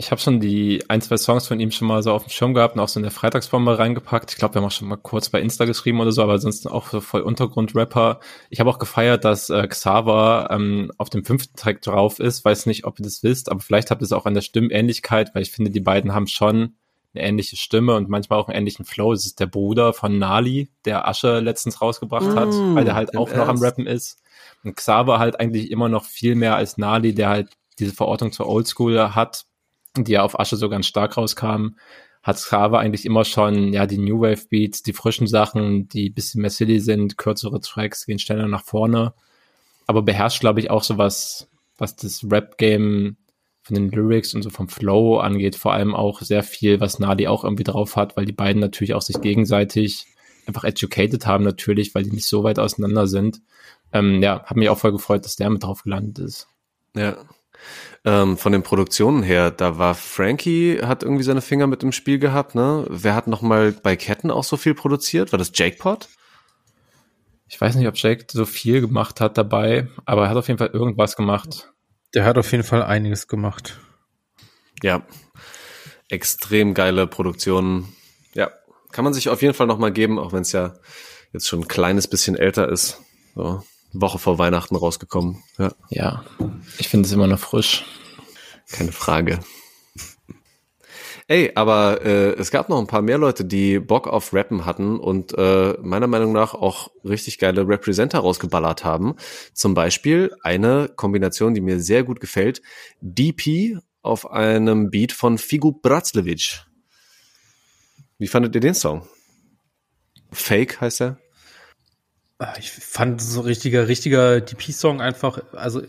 Ich 0.00 0.12
habe 0.12 0.20
schon 0.20 0.38
die 0.38 0.84
ein, 0.88 1.00
zwei 1.00 1.16
Songs 1.16 1.48
von 1.48 1.58
ihm 1.58 1.72
schon 1.72 1.88
mal 1.88 2.04
so 2.04 2.12
auf 2.12 2.22
dem 2.22 2.30
Schirm 2.30 2.54
gehabt 2.54 2.76
und 2.76 2.80
auch 2.80 2.88
so 2.88 3.00
in 3.00 3.02
der 3.02 3.10
Freitagsbombe 3.10 3.80
reingepackt. 3.80 4.30
Ich 4.30 4.36
glaube, 4.36 4.54
wir 4.54 4.60
haben 4.60 4.68
auch 4.68 4.72
schon 4.72 4.86
mal 4.86 4.96
kurz 4.96 5.28
bei 5.28 5.40
Insta 5.40 5.64
geschrieben 5.64 6.00
oder 6.00 6.12
so, 6.12 6.22
aber 6.22 6.38
sonst 6.38 6.68
auch 6.68 6.86
so 6.86 7.00
voll 7.00 7.22
Untergrundrapper. 7.22 8.20
Ich 8.48 8.60
habe 8.60 8.70
auch 8.70 8.78
gefeiert, 8.78 9.24
dass 9.24 9.50
äh, 9.50 9.66
Xaver 9.66 10.50
ähm, 10.52 10.92
auf 10.98 11.10
dem 11.10 11.24
fünften 11.24 11.56
Track 11.56 11.82
drauf 11.82 12.20
ist. 12.20 12.44
Weiß 12.44 12.66
nicht, 12.66 12.84
ob 12.84 13.00
ihr 13.00 13.02
das 13.02 13.24
wisst, 13.24 13.50
aber 13.50 13.58
vielleicht 13.58 13.90
habt 13.90 14.00
ihr 14.00 14.04
es 14.04 14.12
auch 14.12 14.24
an 14.24 14.34
der 14.34 14.42
Stimmähnlichkeit, 14.42 15.34
weil 15.34 15.42
ich 15.42 15.50
finde, 15.50 15.72
die 15.72 15.80
beiden 15.80 16.14
haben 16.14 16.28
schon 16.28 16.76
eine 17.12 17.24
ähnliche 17.24 17.56
Stimme 17.56 17.96
und 17.96 18.08
manchmal 18.08 18.38
auch 18.38 18.46
einen 18.46 18.58
ähnlichen 18.58 18.84
Flow. 18.84 19.12
Es 19.12 19.26
ist 19.26 19.40
der 19.40 19.46
Bruder 19.46 19.92
von 19.94 20.16
Nali, 20.16 20.70
der 20.84 21.08
Asche 21.08 21.40
letztens 21.40 21.80
rausgebracht 21.80 22.26
mm, 22.26 22.38
hat, 22.38 22.48
weil 22.76 22.84
der 22.84 22.94
halt 22.94 23.16
auch 23.16 23.34
noch 23.34 23.48
am 23.48 23.58
Rappen 23.58 23.88
ist. 23.88 24.22
Und 24.62 24.76
Xaver 24.76 25.18
halt 25.18 25.40
eigentlich 25.40 25.72
immer 25.72 25.88
noch 25.88 26.04
viel 26.04 26.36
mehr 26.36 26.54
als 26.54 26.78
Nali, 26.78 27.14
der 27.14 27.30
halt 27.30 27.48
diese 27.80 27.94
Verortung 27.94 28.30
zur 28.30 28.48
Oldschool 28.48 29.14
hat, 29.16 29.47
die 29.96 30.12
ja 30.12 30.22
auf 30.22 30.38
Asche 30.38 30.56
so 30.56 30.68
ganz 30.68 30.86
stark 30.86 31.16
rauskam, 31.16 31.76
hat 32.22 32.36
Xaver 32.36 32.78
eigentlich 32.78 33.06
immer 33.06 33.24
schon, 33.24 33.72
ja, 33.72 33.86
die 33.86 33.98
New 33.98 34.20
Wave 34.20 34.46
Beats, 34.50 34.82
die 34.82 34.92
frischen 34.92 35.26
Sachen, 35.26 35.88
die 35.88 36.10
bisschen 36.10 36.42
mehr 36.42 36.50
silly 36.50 36.80
sind, 36.80 37.16
kürzere 37.16 37.60
Tracks, 37.60 38.06
gehen 38.06 38.18
schneller 38.18 38.48
nach 38.48 38.64
vorne, 38.64 39.14
aber 39.86 40.02
beherrscht, 40.02 40.40
glaube 40.40 40.60
ich, 40.60 40.70
auch 40.70 40.82
so 40.82 40.98
was, 40.98 41.48
das 41.78 42.26
Rap-Game 42.28 43.16
von 43.62 43.74
den 43.74 43.90
Lyrics 43.90 44.34
und 44.34 44.42
so 44.42 44.50
vom 44.50 44.68
Flow 44.68 45.18
angeht, 45.18 45.56
vor 45.56 45.72
allem 45.72 45.94
auch 45.94 46.22
sehr 46.22 46.42
viel, 46.42 46.80
was 46.80 46.98
Nadi 46.98 47.28
auch 47.28 47.44
irgendwie 47.44 47.64
drauf 47.64 47.96
hat, 47.96 48.16
weil 48.16 48.24
die 48.24 48.32
beiden 48.32 48.60
natürlich 48.60 48.94
auch 48.94 49.02
sich 49.02 49.20
gegenseitig 49.20 50.06
einfach 50.46 50.64
educated 50.64 51.26
haben 51.26 51.44
natürlich, 51.44 51.94
weil 51.94 52.02
die 52.02 52.10
nicht 52.10 52.26
so 52.26 52.42
weit 52.42 52.58
auseinander 52.58 53.06
sind. 53.06 53.42
Ähm, 53.92 54.22
ja, 54.22 54.42
hat 54.44 54.56
mich 54.56 54.70
auch 54.70 54.78
voll 54.78 54.92
gefreut, 54.92 55.24
dass 55.24 55.36
der 55.36 55.50
mit 55.50 55.62
drauf 55.62 55.82
gelandet 55.82 56.18
ist. 56.18 56.48
Ja, 56.96 57.18
ähm, 58.04 58.36
von 58.36 58.52
den 58.52 58.62
Produktionen 58.62 59.22
her, 59.22 59.50
da 59.50 59.78
war 59.78 59.94
Frankie, 59.94 60.80
hat 60.82 61.02
irgendwie 61.02 61.24
seine 61.24 61.40
Finger 61.40 61.66
mit 61.66 61.82
im 61.82 61.92
Spiel 61.92 62.18
gehabt, 62.18 62.54
ne? 62.54 62.86
Wer 62.88 63.14
hat 63.14 63.26
nochmal 63.26 63.72
bei 63.72 63.96
Ketten 63.96 64.30
auch 64.30 64.44
so 64.44 64.56
viel 64.56 64.74
produziert? 64.74 65.32
War 65.32 65.38
das 65.38 65.52
Jake 65.54 65.76
Pot? 65.78 66.08
Ich 67.48 67.60
weiß 67.60 67.76
nicht, 67.76 67.88
ob 67.88 67.96
Jake 67.96 68.26
so 68.30 68.44
viel 68.44 68.80
gemacht 68.80 69.20
hat 69.20 69.38
dabei, 69.38 69.88
aber 70.04 70.24
er 70.24 70.30
hat 70.30 70.36
auf 70.36 70.48
jeden 70.48 70.58
Fall 70.58 70.68
irgendwas 70.68 71.16
gemacht. 71.16 71.72
Der 72.14 72.24
hat 72.24 72.38
auf 72.38 72.50
jeden 72.52 72.64
Fall 72.64 72.82
einiges 72.82 73.26
gemacht. 73.26 73.78
Ja, 74.82 75.02
extrem 76.08 76.74
geile 76.74 77.06
Produktionen. 77.06 77.94
Ja, 78.34 78.50
kann 78.92 79.04
man 79.04 79.14
sich 79.14 79.28
auf 79.28 79.42
jeden 79.42 79.54
Fall 79.54 79.66
nochmal 79.66 79.92
geben, 79.92 80.18
auch 80.18 80.32
wenn 80.32 80.42
es 80.42 80.52
ja 80.52 80.74
jetzt 81.32 81.48
schon 81.48 81.60
ein 81.60 81.68
kleines 81.68 82.06
bisschen 82.08 82.36
älter 82.36 82.68
ist. 82.68 83.00
So. 83.34 83.62
Woche 83.92 84.18
vor 84.18 84.38
Weihnachten 84.38 84.76
rausgekommen. 84.76 85.42
Ja, 85.58 85.72
ja 85.90 86.24
ich 86.78 86.88
finde 86.88 87.06
es 87.06 87.12
immer 87.12 87.26
noch 87.26 87.38
frisch. 87.38 87.84
Keine 88.70 88.92
Frage. 88.92 89.40
Ey, 91.30 91.52
aber 91.54 92.00
äh, 92.06 92.32
es 92.38 92.50
gab 92.50 92.70
noch 92.70 92.78
ein 92.78 92.86
paar 92.86 93.02
mehr 93.02 93.18
Leute, 93.18 93.44
die 93.44 93.78
Bock 93.80 94.08
auf 94.08 94.32
Rappen 94.32 94.64
hatten 94.64 94.98
und 94.98 95.36
äh, 95.36 95.74
meiner 95.82 96.06
Meinung 96.06 96.32
nach 96.32 96.54
auch 96.54 96.90
richtig 97.04 97.38
geile 97.38 97.68
Representer 97.68 98.20
rausgeballert 98.20 98.82
haben. 98.82 99.14
Zum 99.52 99.74
Beispiel 99.74 100.34
eine 100.42 100.88
Kombination, 100.96 101.52
die 101.52 101.60
mir 101.60 101.80
sehr 101.80 102.02
gut 102.02 102.20
gefällt. 102.20 102.62
DP 103.02 103.76
auf 104.00 104.30
einem 104.30 104.88
Beat 104.88 105.12
von 105.12 105.36
Figu 105.36 105.72
Braclevich. 105.72 106.64
Wie 108.16 108.26
fandet 108.26 108.54
ihr 108.54 108.62
den 108.62 108.74
Song? 108.74 109.06
Fake 110.32 110.80
heißt 110.80 111.02
er. 111.02 111.18
Ah, 112.40 112.54
ich 112.56 112.70
fand 112.70 113.20
so 113.20 113.40
richtiger, 113.40 113.88
richtiger 113.88 114.40
DP-Song 114.40 115.00
einfach, 115.00 115.42
also 115.52 115.82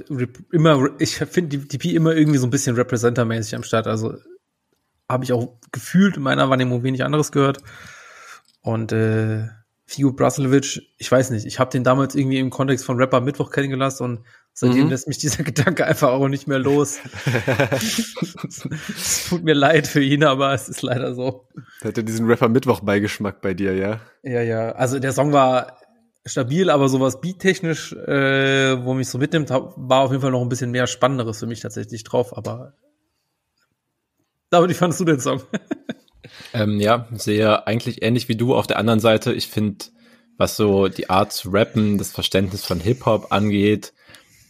immer, 0.52 0.90
ich 0.98 1.18
finde 1.18 1.60
DP 1.60 1.94
immer 1.94 2.16
irgendwie 2.16 2.40
so 2.40 2.48
ein 2.48 2.50
bisschen 2.50 2.76
Representer-mäßig 2.76 3.56
am 3.56 3.64
Start. 3.64 3.86
Also 3.86 4.16
habe 5.08 5.24
ich 5.24 5.32
auch 5.32 5.60
gefühlt 5.72 6.18
in 6.18 6.24
meiner 6.24 6.50
Wahrnehmung 6.50 6.82
wenig 6.82 7.04
anderes 7.04 7.32
gehört. 7.32 7.60
Und 8.62 8.92
äh, 8.92 9.48
Figo 9.86 10.12
Braslovic, 10.12 10.82
ich 10.98 11.12
weiß 11.12 11.30
nicht, 11.32 11.46
ich 11.46 11.60
habe 11.60 11.70
den 11.70 11.84
damals 11.84 12.16
irgendwie 12.16 12.40
im 12.40 12.50
Kontext 12.50 12.84
von 12.84 12.98
Rapper 12.98 13.22
Mittwoch 13.22 13.52
kennengelernt 13.52 14.02
und 14.02 14.20
seitdem 14.54 14.86
mhm. 14.86 14.90
lässt 14.90 15.08
mich 15.08 15.18
dieser 15.20 15.44
Gedanke 15.46 15.86
einfach 15.86 16.10
auch 16.10 16.28
nicht 16.28 16.48
mehr 16.48 16.60
los. 16.60 17.00
es 17.72 19.28
tut 19.30 19.44
mir 19.44 19.56
leid 19.56 19.88
für 19.88 20.02
ihn, 20.02 20.24
aber 20.24 20.54
es 20.54 20.68
ist 20.68 20.82
leider 20.82 21.14
so. 21.14 21.48
Hat 21.84 21.98
er 21.98 22.04
diesen 22.04 22.26
Rapper 22.26 22.50
Mittwoch 22.50 22.80
Beigeschmack 22.82 23.42
bei 23.42 23.54
dir, 23.54 23.76
ja? 23.76 24.00
Ja, 24.24 24.42
ja. 24.42 24.72
Also 24.72 24.98
der 24.98 25.14
Song 25.14 25.32
war 25.32 25.80
stabil, 26.26 26.70
aber 26.70 26.90
sowas 26.90 27.22
beattechnisch, 27.22 27.94
äh, 27.94 28.84
wo 28.84 28.94
mich 28.94 29.08
so 29.10 29.18
mitnimmt, 29.18 29.50
war 29.50 30.02
auf 30.02 30.12
jeden 30.12 30.22
Fall 30.22 30.32
noch 30.32 30.42
ein 30.42 30.50
bisschen 30.50 30.72
mehr 30.72 30.88
Spannenderes 30.88 31.40
für 31.40 31.48
mich 31.48 31.62
tatsächlich 31.62 32.04
drauf, 32.04 32.36
aber 32.38 32.74
David, 34.50 34.72
wie 34.72 34.76
fandest 34.76 35.00
du 35.00 35.06
den 35.06 35.20
Song? 35.20 35.42
ähm, 36.54 36.80
ja, 36.80 37.08
sehr 37.12 37.68
eigentlich 37.68 38.02
ähnlich 38.02 38.28
wie 38.30 38.36
du. 38.36 38.56
Auf 38.56 38.68
der 38.68 38.80
anderen 38.80 39.00
Seite, 39.00 39.34
ich 39.34 39.48
finde, 39.48 39.86
was 40.38 40.56
so 40.56 40.88
die 40.88 41.10
Art 41.10 41.34
zu 41.34 41.50
rappen, 41.50 41.98
das 41.98 42.12
Verständnis 42.12 42.66
von 42.66 42.80
Hip-Hop 42.80 43.32
angeht, 43.32 43.94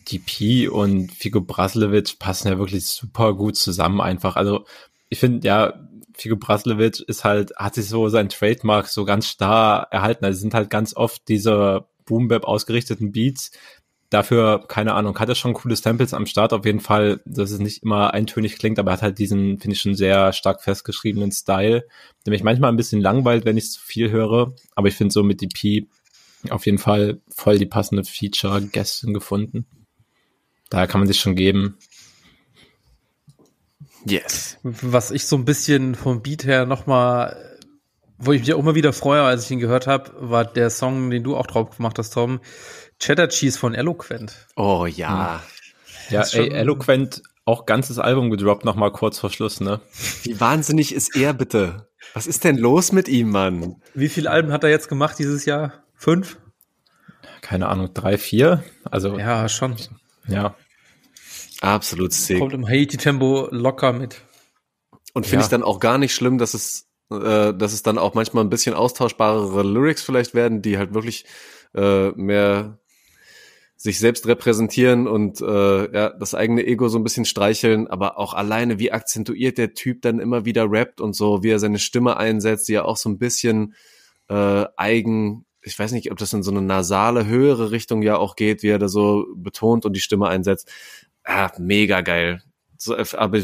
DP 0.09 0.69
und 0.69 1.11
Figo 1.11 1.41
Braslevic 1.41 2.17
passen 2.19 2.47
ja 2.47 2.57
wirklich 2.57 2.85
super 2.85 3.33
gut 3.33 3.57
zusammen 3.57 3.99
einfach. 3.99 4.35
Also 4.35 4.65
ich 5.09 5.19
finde, 5.19 5.45
ja, 5.45 5.73
Figo 6.19 6.35
Braslevic 6.35 6.99
ist 7.01 7.23
halt, 7.23 7.55
hat 7.55 7.75
sich 7.75 7.87
so 7.87 8.09
sein 8.09 8.29
Trademark 8.29 8.87
so 8.87 9.05
ganz 9.05 9.27
starr 9.27 9.87
erhalten. 9.91 10.25
Also 10.25 10.39
sind 10.39 10.53
halt 10.53 10.69
ganz 10.69 10.95
oft 10.95 11.27
diese 11.27 11.85
Boom-Bap 12.05 12.45
ausgerichteten 12.45 13.11
Beats. 13.11 13.51
Dafür, 14.09 14.65
keine 14.67 14.95
Ahnung, 14.95 15.19
hat 15.19 15.29
er 15.29 15.35
schon 15.35 15.53
coole 15.53 15.75
Samples 15.75 16.15
am 16.15 16.25
Start 16.25 16.51
auf 16.51 16.65
jeden 16.65 16.79
Fall, 16.79 17.21
dass 17.25 17.51
es 17.51 17.59
nicht 17.59 17.83
immer 17.83 18.11
eintönig 18.13 18.57
klingt, 18.57 18.79
aber 18.79 18.89
er 18.89 18.93
hat 18.93 19.01
halt 19.03 19.19
diesen, 19.19 19.59
finde 19.59 19.75
ich, 19.75 19.81
schon 19.81 19.93
sehr 19.93 20.33
stark 20.33 20.63
festgeschriebenen 20.63 21.31
Style, 21.31 21.85
der 22.25 22.31
mich 22.31 22.41
manchmal 22.41 22.71
ein 22.71 22.77
bisschen 22.77 23.01
langweilt, 23.01 23.45
wenn 23.45 23.57
ich 23.57 23.71
zu 23.71 23.79
viel 23.79 24.09
höre. 24.09 24.55
Aber 24.75 24.87
ich 24.87 24.95
finde 24.95 25.13
so 25.13 25.21
mit 25.21 25.41
DP 25.41 25.87
auf 26.49 26.65
jeden 26.65 26.79
Fall 26.79 27.21
voll 27.29 27.59
die 27.59 27.67
passende 27.67 28.03
Feature-Gästin 28.03 29.13
gefunden. 29.13 29.65
Daher 30.69 30.87
kann 30.87 31.01
man 31.01 31.07
sich 31.07 31.19
schon 31.19 31.35
geben. 31.35 31.77
Yes. 34.09 34.57
Was 34.63 35.11
ich 35.11 35.25
so 35.25 35.35
ein 35.35 35.45
bisschen 35.45 35.95
vom 35.95 36.21
Beat 36.21 36.45
her 36.45 36.65
nochmal, 36.65 37.57
wo 38.17 38.31
ich 38.31 38.41
mich 38.41 38.53
auch 38.53 38.59
immer 38.59 38.75
wieder 38.75 38.93
freue, 38.93 39.23
als 39.23 39.45
ich 39.45 39.51
ihn 39.51 39.59
gehört 39.59 39.87
habe, 39.87 40.11
war 40.17 40.45
der 40.45 40.69
Song, 40.69 41.09
den 41.09 41.23
du 41.23 41.35
auch 41.37 41.47
drauf 41.47 41.75
gemacht 41.77 41.97
hast, 41.99 42.11
Tom. 42.11 42.39
Cheddar 42.99 43.29
Cheese 43.29 43.57
von 43.57 43.73
Eloquent. 43.73 44.47
Oh 44.55 44.85
ja. 44.85 45.41
Hm. 46.09 46.15
Ja, 46.15 46.23
ey, 46.31 46.49
Eloquent 46.49 47.21
auch 47.45 47.65
ganzes 47.65 47.97
Album 47.99 48.29
gedroppt, 48.29 48.65
nochmal 48.65 48.91
kurz 48.91 49.19
vor 49.19 49.31
Schluss, 49.31 49.59
ne? 49.59 49.79
Wie 50.23 50.39
wahnsinnig 50.39 50.93
ist 50.93 51.15
er 51.15 51.33
bitte? 51.33 51.87
Was 52.13 52.27
ist 52.27 52.43
denn 52.43 52.57
los 52.57 52.91
mit 52.91 53.07
ihm, 53.07 53.31
Mann? 53.31 53.81
Wie 53.93 54.09
viele 54.09 54.29
Alben 54.29 54.51
hat 54.51 54.63
er 54.63 54.69
jetzt 54.69 54.87
gemacht 54.87 55.17
dieses 55.19 55.45
Jahr? 55.45 55.83
Fünf? 55.95 56.37
Keine 57.41 57.67
Ahnung, 57.67 57.93
drei, 57.93 58.17
vier? 58.17 58.63
Also. 58.83 59.17
Ja, 59.17 59.49
schon. 59.49 59.75
Ja. 60.27 60.55
Absolut 61.61 62.13
sick. 62.13 62.39
Kommt 62.39 62.53
im 62.53 62.67
Haiti-Tempo 62.67 63.49
locker 63.51 63.93
mit. 63.93 64.21
Und 65.13 65.25
finde 65.25 65.41
ja. 65.41 65.45
ich 65.45 65.49
dann 65.49 65.63
auch 65.63 65.79
gar 65.79 65.97
nicht 65.97 66.13
schlimm, 66.13 66.37
dass 66.37 66.53
es, 66.53 66.87
äh, 67.11 67.53
dass 67.53 67.73
es 67.73 67.83
dann 67.83 67.97
auch 67.97 68.13
manchmal 68.13 68.43
ein 68.43 68.49
bisschen 68.49 68.75
austauschbarere 68.75 69.63
Lyrics 69.63 70.03
vielleicht 70.03 70.33
werden, 70.33 70.61
die 70.61 70.77
halt 70.77 70.93
wirklich 70.93 71.25
äh, 71.75 72.09
mehr 72.11 72.79
sich 73.75 73.97
selbst 73.97 74.27
repräsentieren 74.27 75.07
und 75.07 75.39
äh, 75.39 75.93
ja, 75.93 76.09
das 76.09 76.35
eigene 76.35 76.67
Ego 76.67 76.89
so 76.89 76.99
ein 76.99 77.03
bisschen 77.03 77.23
streicheln, 77.23 77.87
aber 77.87 78.17
auch 78.17 78.33
alleine, 78.33 78.77
wie 78.77 78.91
akzentuiert 78.91 79.57
der 79.57 79.73
Typ 79.73 80.01
dann 80.01 80.19
immer 80.19 80.43
wieder 80.43 80.69
rappt 80.69 80.99
und 80.99 81.15
so, 81.15 81.43
wie 81.43 81.49
er 81.49 81.59
seine 81.59 81.79
Stimme 81.79 82.17
einsetzt, 82.17 82.67
die 82.67 82.73
ja 82.73 82.83
auch 82.83 82.97
so 82.97 83.07
ein 83.07 83.17
bisschen 83.17 83.75
äh, 84.27 84.65
eigen, 84.75 85.45
ich 85.61 85.79
weiß 85.79 85.93
nicht, 85.93 86.11
ob 86.11 86.17
das 86.17 86.33
in 86.33 86.43
so 86.43 86.51
eine 86.51 86.61
nasale, 86.61 87.25
höhere 87.25 87.71
Richtung 87.71 88.01
ja 88.01 88.17
auch 88.17 88.35
geht, 88.35 88.63
wie 88.63 88.67
er 88.67 88.79
da 88.79 88.89
so 88.89 89.25
betont 89.33 89.85
und 89.85 89.93
die 89.95 90.01
Stimme 90.01 90.27
einsetzt 90.27 90.69
ah, 91.23 91.51
mega 91.57 92.01
geil. 92.01 92.41
So, 92.77 92.95
äh, 92.95 93.05
aber 93.17 93.39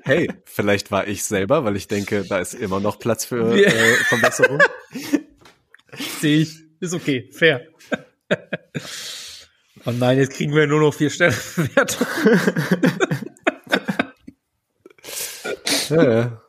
Hey, 0.05 0.29
vielleicht 0.43 0.91
war 0.91 1.07
ich 1.07 1.23
selber, 1.23 1.63
weil 1.63 1.77
ich 1.77 1.87
denke, 1.87 2.25
da 2.25 2.37
ist 2.37 2.53
immer 2.53 2.81
noch 2.81 2.99
Platz 2.99 3.23
für 3.23 3.55
äh, 3.55 3.95
Verbesserung. 4.09 4.59
Sehe 6.19 6.39
ich. 6.39 6.59
Ist 6.81 6.93
okay. 6.93 7.29
Fair. 7.31 7.67
Oh 9.85 9.91
nein, 9.91 10.17
jetzt 10.17 10.33
kriegen 10.33 10.55
wir 10.55 10.65
nur 10.65 10.79
noch 10.79 10.93
vier 10.93 11.09
Sterne 11.09 11.35
Bewertung. 11.57 12.07
ja, 15.89 16.13
ja. 16.13 16.41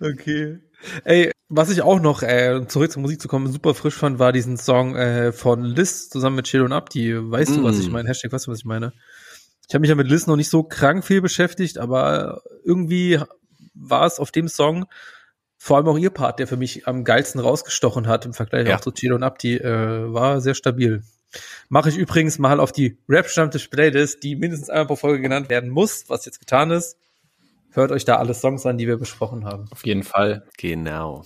Okay. 0.00 0.58
Ey, 1.04 1.30
was 1.48 1.70
ich 1.70 1.82
auch 1.82 2.00
noch, 2.00 2.22
äh, 2.22 2.66
zurück 2.68 2.92
zur 2.92 3.02
Musik 3.02 3.20
zu 3.20 3.28
kommen, 3.28 3.50
super 3.50 3.74
frisch 3.74 3.94
fand, 3.94 4.18
war 4.18 4.32
diesen 4.32 4.56
Song 4.56 4.96
äh, 4.96 5.32
von 5.32 5.64
Liz 5.64 6.08
zusammen 6.08 6.36
mit 6.36 6.46
Chill 6.46 6.62
und 6.62 6.72
Abdi. 6.72 7.14
Weißt 7.18 7.52
mm. 7.52 7.54
du, 7.54 7.62
was 7.64 7.78
ich 7.78 7.88
mm. 7.88 7.92
meine? 7.92 8.08
Hashtag, 8.08 8.32
weißt 8.32 8.46
du, 8.46 8.50
was 8.50 8.58
ich 8.58 8.64
meine? 8.64 8.92
Ich 9.68 9.74
habe 9.74 9.80
mich 9.80 9.90
ja 9.90 9.94
mit 9.94 10.08
Liz 10.08 10.26
noch 10.26 10.36
nicht 10.36 10.50
so 10.50 10.62
krank 10.62 11.04
viel 11.04 11.20
beschäftigt, 11.20 11.78
aber 11.78 12.42
irgendwie 12.64 13.20
war 13.74 14.06
es 14.06 14.18
auf 14.18 14.30
dem 14.30 14.48
Song 14.48 14.86
vor 15.58 15.76
allem 15.76 15.88
auch 15.88 15.98
ihr 15.98 16.10
Part, 16.10 16.38
der 16.38 16.46
für 16.46 16.56
mich 16.56 16.86
am 16.86 17.04
geilsten 17.04 17.40
rausgestochen 17.40 18.06
hat 18.06 18.24
im 18.24 18.32
Vergleich 18.32 18.68
ja. 18.68 18.76
auch 18.76 18.80
zu 18.80 18.92
Chill 18.92 19.12
und 19.12 19.24
Abdi, 19.24 19.56
äh, 19.56 20.12
war 20.12 20.40
sehr 20.40 20.54
stabil. 20.54 21.02
Mache 21.68 21.90
ich 21.90 21.96
übrigens 21.98 22.38
mal 22.38 22.60
auf 22.60 22.72
die 22.72 22.96
Rap-Stammtisch-Playlist, 23.08 24.22
die 24.22 24.36
mindestens 24.36 24.70
einmal 24.70 24.86
pro 24.86 24.96
Folge 24.96 25.20
genannt 25.20 25.50
werden 25.50 25.68
muss, 25.68 26.04
was 26.08 26.24
jetzt 26.24 26.38
getan 26.38 26.70
ist. 26.70 26.96
Hört 27.72 27.92
euch 27.92 28.04
da 28.04 28.16
alle 28.16 28.34
Songs 28.34 28.64
an, 28.66 28.78
die 28.78 28.86
wir 28.86 28.96
besprochen 28.96 29.44
haben. 29.44 29.66
Auf 29.70 29.84
jeden 29.84 30.02
Fall. 30.02 30.46
Genau. 30.56 31.24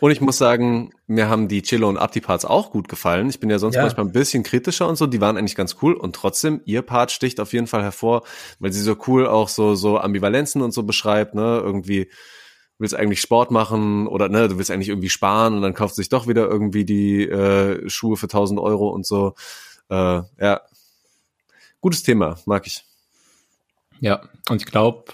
Und 0.00 0.10
ich 0.10 0.20
muss 0.20 0.38
sagen, 0.38 0.92
mir 1.06 1.28
haben 1.28 1.48
die 1.48 1.62
Chillo 1.62 1.88
und 1.88 1.98
Abdi 1.98 2.20
Parts 2.20 2.44
auch 2.44 2.70
gut 2.70 2.88
gefallen. 2.88 3.28
Ich 3.28 3.40
bin 3.40 3.50
ja 3.50 3.58
sonst 3.58 3.76
ja. 3.76 3.82
manchmal 3.82 4.06
ein 4.06 4.12
bisschen 4.12 4.42
kritischer 4.42 4.88
und 4.88 4.96
so. 4.96 5.06
Die 5.06 5.20
waren 5.20 5.36
eigentlich 5.36 5.54
ganz 5.54 5.76
cool. 5.82 5.94
Und 5.94 6.14
trotzdem, 6.14 6.60
ihr 6.64 6.82
Part 6.82 7.10
sticht 7.10 7.40
auf 7.40 7.52
jeden 7.52 7.66
Fall 7.66 7.82
hervor, 7.82 8.22
weil 8.58 8.72
sie 8.72 8.80
so 8.80 8.96
cool 9.06 9.26
auch 9.26 9.48
so, 9.48 9.74
so 9.74 9.98
Ambivalenzen 9.98 10.62
und 10.62 10.72
so 10.72 10.82
beschreibt, 10.82 11.34
ne? 11.34 11.60
Irgendwie 11.62 12.08
willst 12.82 12.94
eigentlich 12.94 13.20
Sport 13.20 13.50
machen 13.50 14.06
oder 14.06 14.28
ne, 14.28 14.48
du 14.48 14.58
willst 14.58 14.70
eigentlich 14.70 14.88
irgendwie 14.88 15.08
sparen 15.08 15.54
und 15.54 15.62
dann 15.62 15.72
kauft 15.72 15.94
sich 15.94 16.08
doch 16.08 16.26
wieder 16.26 16.48
irgendwie 16.48 16.84
die 16.84 17.22
äh, 17.22 17.88
Schuhe 17.88 18.16
für 18.16 18.26
1000 18.26 18.58
Euro 18.60 18.88
und 18.88 19.06
so. 19.06 19.34
Äh, 19.88 20.22
ja, 20.40 20.60
gutes 21.80 22.02
Thema, 22.02 22.38
mag 22.44 22.66
ich. 22.66 22.84
Ja, 24.00 24.22
und 24.50 24.60
ich 24.60 24.66
glaube, 24.66 25.04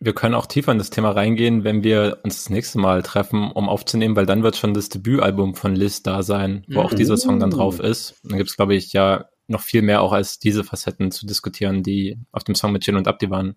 wir 0.00 0.14
können 0.14 0.34
auch 0.34 0.46
tiefer 0.46 0.72
in 0.72 0.78
das 0.78 0.88
Thema 0.88 1.10
reingehen, 1.10 1.62
wenn 1.62 1.84
wir 1.84 2.20
uns 2.22 2.36
das 2.36 2.50
nächste 2.50 2.78
Mal 2.78 3.02
treffen, 3.02 3.52
um 3.52 3.68
aufzunehmen, 3.68 4.16
weil 4.16 4.24
dann 4.24 4.42
wird 4.42 4.56
schon 4.56 4.72
das 4.72 4.88
Debütalbum 4.88 5.54
von 5.54 5.76
Liz 5.76 6.02
da 6.02 6.22
sein, 6.22 6.64
wo 6.68 6.80
mhm. 6.80 6.86
auch 6.86 6.94
dieser 6.94 7.18
Song 7.18 7.38
dann 7.38 7.50
drauf 7.50 7.80
ist. 7.80 8.14
Dann 8.24 8.38
gibt's 8.38 8.56
glaube 8.56 8.74
ich, 8.74 8.94
ja 8.94 9.26
noch 9.46 9.60
viel 9.60 9.82
mehr 9.82 10.00
auch 10.00 10.12
als 10.12 10.38
diese 10.38 10.64
Facetten 10.64 11.10
zu 11.10 11.26
diskutieren, 11.26 11.82
die 11.82 12.18
auf 12.32 12.44
dem 12.44 12.54
Song 12.54 12.72
mit 12.72 12.86
Jill 12.86 12.96
und 12.96 13.08
Abdi 13.08 13.30
waren. 13.30 13.56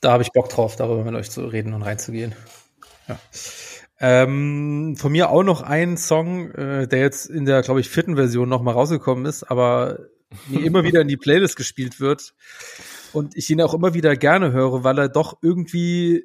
Da 0.00 0.12
habe 0.12 0.22
ich 0.22 0.32
Bock 0.32 0.50
drauf, 0.50 0.76
darüber 0.76 1.04
mit 1.04 1.14
euch 1.14 1.30
zu 1.30 1.46
reden 1.46 1.72
und 1.72 1.82
reinzugehen. 1.82 2.34
Ja. 3.08 3.18
Ähm, 4.00 4.96
von 4.98 5.12
mir 5.12 5.30
auch 5.30 5.44
noch 5.44 5.62
ein 5.62 5.96
Song, 5.96 6.50
äh, 6.50 6.88
der 6.88 6.98
jetzt 6.98 7.26
in 7.26 7.44
der, 7.44 7.62
glaube 7.62 7.80
ich, 7.80 7.88
vierten 7.88 8.16
Version 8.16 8.48
noch 8.48 8.62
mal 8.62 8.72
rausgekommen 8.72 9.24
ist, 9.26 9.44
aber 9.44 10.00
mir 10.48 10.64
immer 10.64 10.82
wieder 10.84 11.00
in 11.00 11.08
die 11.08 11.16
Playlist 11.16 11.56
gespielt 11.56 12.00
wird 12.00 12.34
und 13.12 13.36
ich 13.36 13.50
ihn 13.50 13.60
auch 13.60 13.74
immer 13.74 13.94
wieder 13.94 14.16
gerne 14.16 14.52
höre, 14.52 14.84
weil 14.84 14.98
er 14.98 15.08
doch 15.08 15.38
irgendwie, 15.42 16.24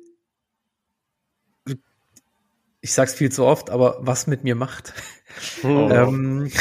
ich 2.81 2.93
sag's 2.93 3.13
viel 3.13 3.31
zu 3.31 3.45
oft, 3.45 3.69
aber 3.69 3.97
was 4.01 4.27
mit 4.27 4.43
mir 4.43 4.55
macht. 4.55 4.93
Oh. 5.63 5.89
ähm, 5.91 6.51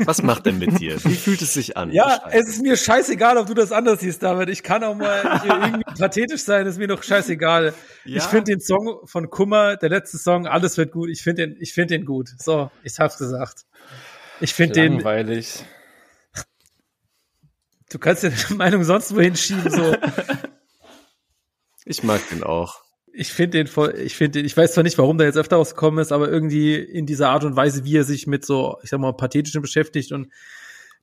was 0.00 0.22
macht 0.22 0.46
er 0.46 0.52
mit 0.52 0.78
dir? 0.78 1.02
Wie 1.04 1.14
fühlt 1.14 1.40
es 1.42 1.54
sich 1.54 1.76
an? 1.76 1.90
Ja, 1.92 2.20
es 2.30 2.48
ist 2.48 2.62
mir 2.62 2.76
scheißegal, 2.76 3.38
ob 3.38 3.46
du 3.46 3.54
das 3.54 3.72
anders 3.72 4.00
siehst, 4.00 4.22
David. 4.22 4.50
Ich 4.50 4.62
kann 4.62 4.84
auch 4.84 4.94
mal 4.94 5.40
irgendwie 5.44 5.82
pathetisch 5.98 6.42
sein, 6.42 6.66
ist 6.66 6.78
mir 6.78 6.88
doch 6.88 7.02
scheißegal. 7.02 7.72
Ja. 8.04 8.16
Ich 8.16 8.24
finde 8.24 8.52
den 8.52 8.60
Song 8.60 9.00
von 9.06 9.30
Kummer, 9.30 9.76
der 9.76 9.88
letzte 9.88 10.18
Song, 10.18 10.46
alles 10.46 10.76
wird 10.76 10.92
gut. 10.92 11.08
Ich 11.08 11.22
finde 11.22 11.46
den, 11.46 11.56
ich 11.60 11.72
finde 11.72 11.96
den 11.96 12.04
gut. 12.04 12.28
So, 12.38 12.70
ich 12.82 12.98
hab's 12.98 13.18
gesagt. 13.18 13.64
Ich 14.40 14.52
finde 14.52 14.74
den. 14.74 14.94
Langweilig. 14.94 15.64
Du 17.90 17.98
kannst 17.98 18.22
ja 18.22 18.30
deine 18.30 18.54
Meinung 18.56 18.84
sonst 18.84 19.14
wohin 19.14 19.36
schieben, 19.36 19.70
so. 19.70 19.96
Ich 21.84 22.02
mag 22.02 22.20
den 22.30 22.42
auch. 22.42 22.80
Ich 23.12 23.32
finde 23.32 23.58
den 23.58 23.66
voll, 23.66 23.94
ich 23.98 24.16
finde 24.16 24.40
den, 24.40 24.44
ich 24.44 24.56
weiß 24.56 24.74
zwar 24.74 24.84
nicht, 24.84 24.98
warum 24.98 25.16
der 25.18 25.26
jetzt 25.26 25.38
öfter 25.38 25.56
rausgekommen 25.56 26.00
ist, 26.00 26.12
aber 26.12 26.28
irgendwie 26.28 26.74
in 26.74 27.06
dieser 27.06 27.30
Art 27.30 27.44
und 27.44 27.56
Weise, 27.56 27.84
wie 27.84 27.96
er 27.96 28.04
sich 28.04 28.26
mit 28.26 28.44
so, 28.44 28.76
ich 28.82 28.90
sag 28.90 29.00
mal, 29.00 29.12
pathetischen 29.12 29.62
beschäftigt 29.62 30.12
und 30.12 30.28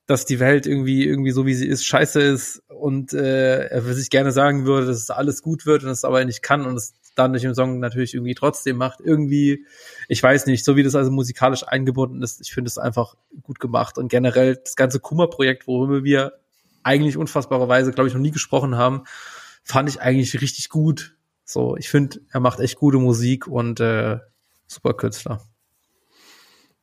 dass 0.05 0.25
die 0.25 0.39
Welt 0.39 0.67
irgendwie, 0.67 1.05
irgendwie 1.05 1.31
so 1.31 1.45
wie 1.45 1.55
sie 1.55 1.65
ist, 1.65 1.85
scheiße 1.85 2.21
ist 2.21 2.61
und 2.67 3.13
äh, 3.13 3.67
er 3.67 3.81
sich 3.81 4.09
gerne 4.09 4.33
sagen 4.33 4.65
würde, 4.65 4.87
dass 4.87 4.97
es 4.97 5.09
alles 5.09 5.41
gut 5.41 5.65
wird 5.65 5.83
und 5.83 5.89
es 5.89 6.03
aber 6.03 6.23
nicht 6.25 6.43
kann 6.43 6.65
und 6.65 6.75
es 6.75 6.93
dann 7.15 7.31
durch 7.31 7.43
den 7.43 7.55
Song 7.55 7.79
natürlich 7.79 8.13
irgendwie 8.13 8.35
trotzdem 8.35 8.75
macht. 8.75 8.99
Irgendwie, 8.99 9.65
ich 10.09 10.21
weiß 10.21 10.47
nicht, 10.47 10.65
so 10.65 10.75
wie 10.75 10.83
das 10.83 10.95
also 10.95 11.11
musikalisch 11.11 11.65
eingebunden 11.65 12.21
ist, 12.21 12.41
ich 12.41 12.53
finde 12.53 12.67
es 12.67 12.77
einfach 12.77 13.15
gut 13.43 13.59
gemacht 13.59 13.97
und 13.97 14.09
generell 14.09 14.57
das 14.57 14.75
ganze 14.75 14.99
Kummer-Projekt, 14.99 15.67
worüber 15.67 16.03
wir 16.03 16.33
eigentlich 16.83 17.17
unfassbarerweise, 17.17 17.91
glaube 17.91 18.07
ich, 18.07 18.13
noch 18.13 18.21
nie 18.21 18.31
gesprochen 18.31 18.77
haben, 18.77 19.03
fand 19.63 19.89
ich 19.89 20.01
eigentlich 20.01 20.39
richtig 20.41 20.69
gut. 20.69 21.15
So, 21.45 21.75
ich 21.77 21.89
finde, 21.89 22.21
er 22.31 22.39
macht 22.39 22.59
echt 22.59 22.77
gute 22.77 22.97
Musik 22.97 23.47
und 23.47 23.79
äh, 23.79 24.19
super 24.67 24.93
Künstler. 24.93 25.41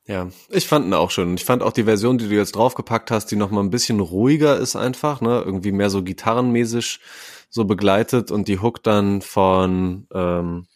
Ja, 0.06 0.28
ich 0.48 0.66
fand 0.66 0.86
ihn 0.86 0.94
auch 0.94 1.10
schön. 1.10 1.34
Ich 1.34 1.44
fand 1.44 1.62
auch 1.62 1.72
die 1.72 1.84
Version, 1.84 2.18
die 2.18 2.28
du 2.28 2.34
jetzt 2.34 2.56
draufgepackt 2.56 3.10
hast, 3.10 3.26
die 3.26 3.36
noch 3.36 3.50
mal 3.50 3.60
ein 3.60 3.70
bisschen 3.70 4.00
ruhiger 4.00 4.58
ist 4.58 4.74
einfach, 4.74 5.20
ne, 5.20 5.42
irgendwie 5.44 5.72
mehr 5.72 5.90
so 5.90 6.02
gitarrenmäßig 6.02 7.00
so 7.48 7.64
begleitet 7.64 8.30
und 8.30 8.48
die 8.48 8.58
Hook 8.58 8.82
dann 8.82 9.22
von 9.22 10.06
ähm, 10.12 10.66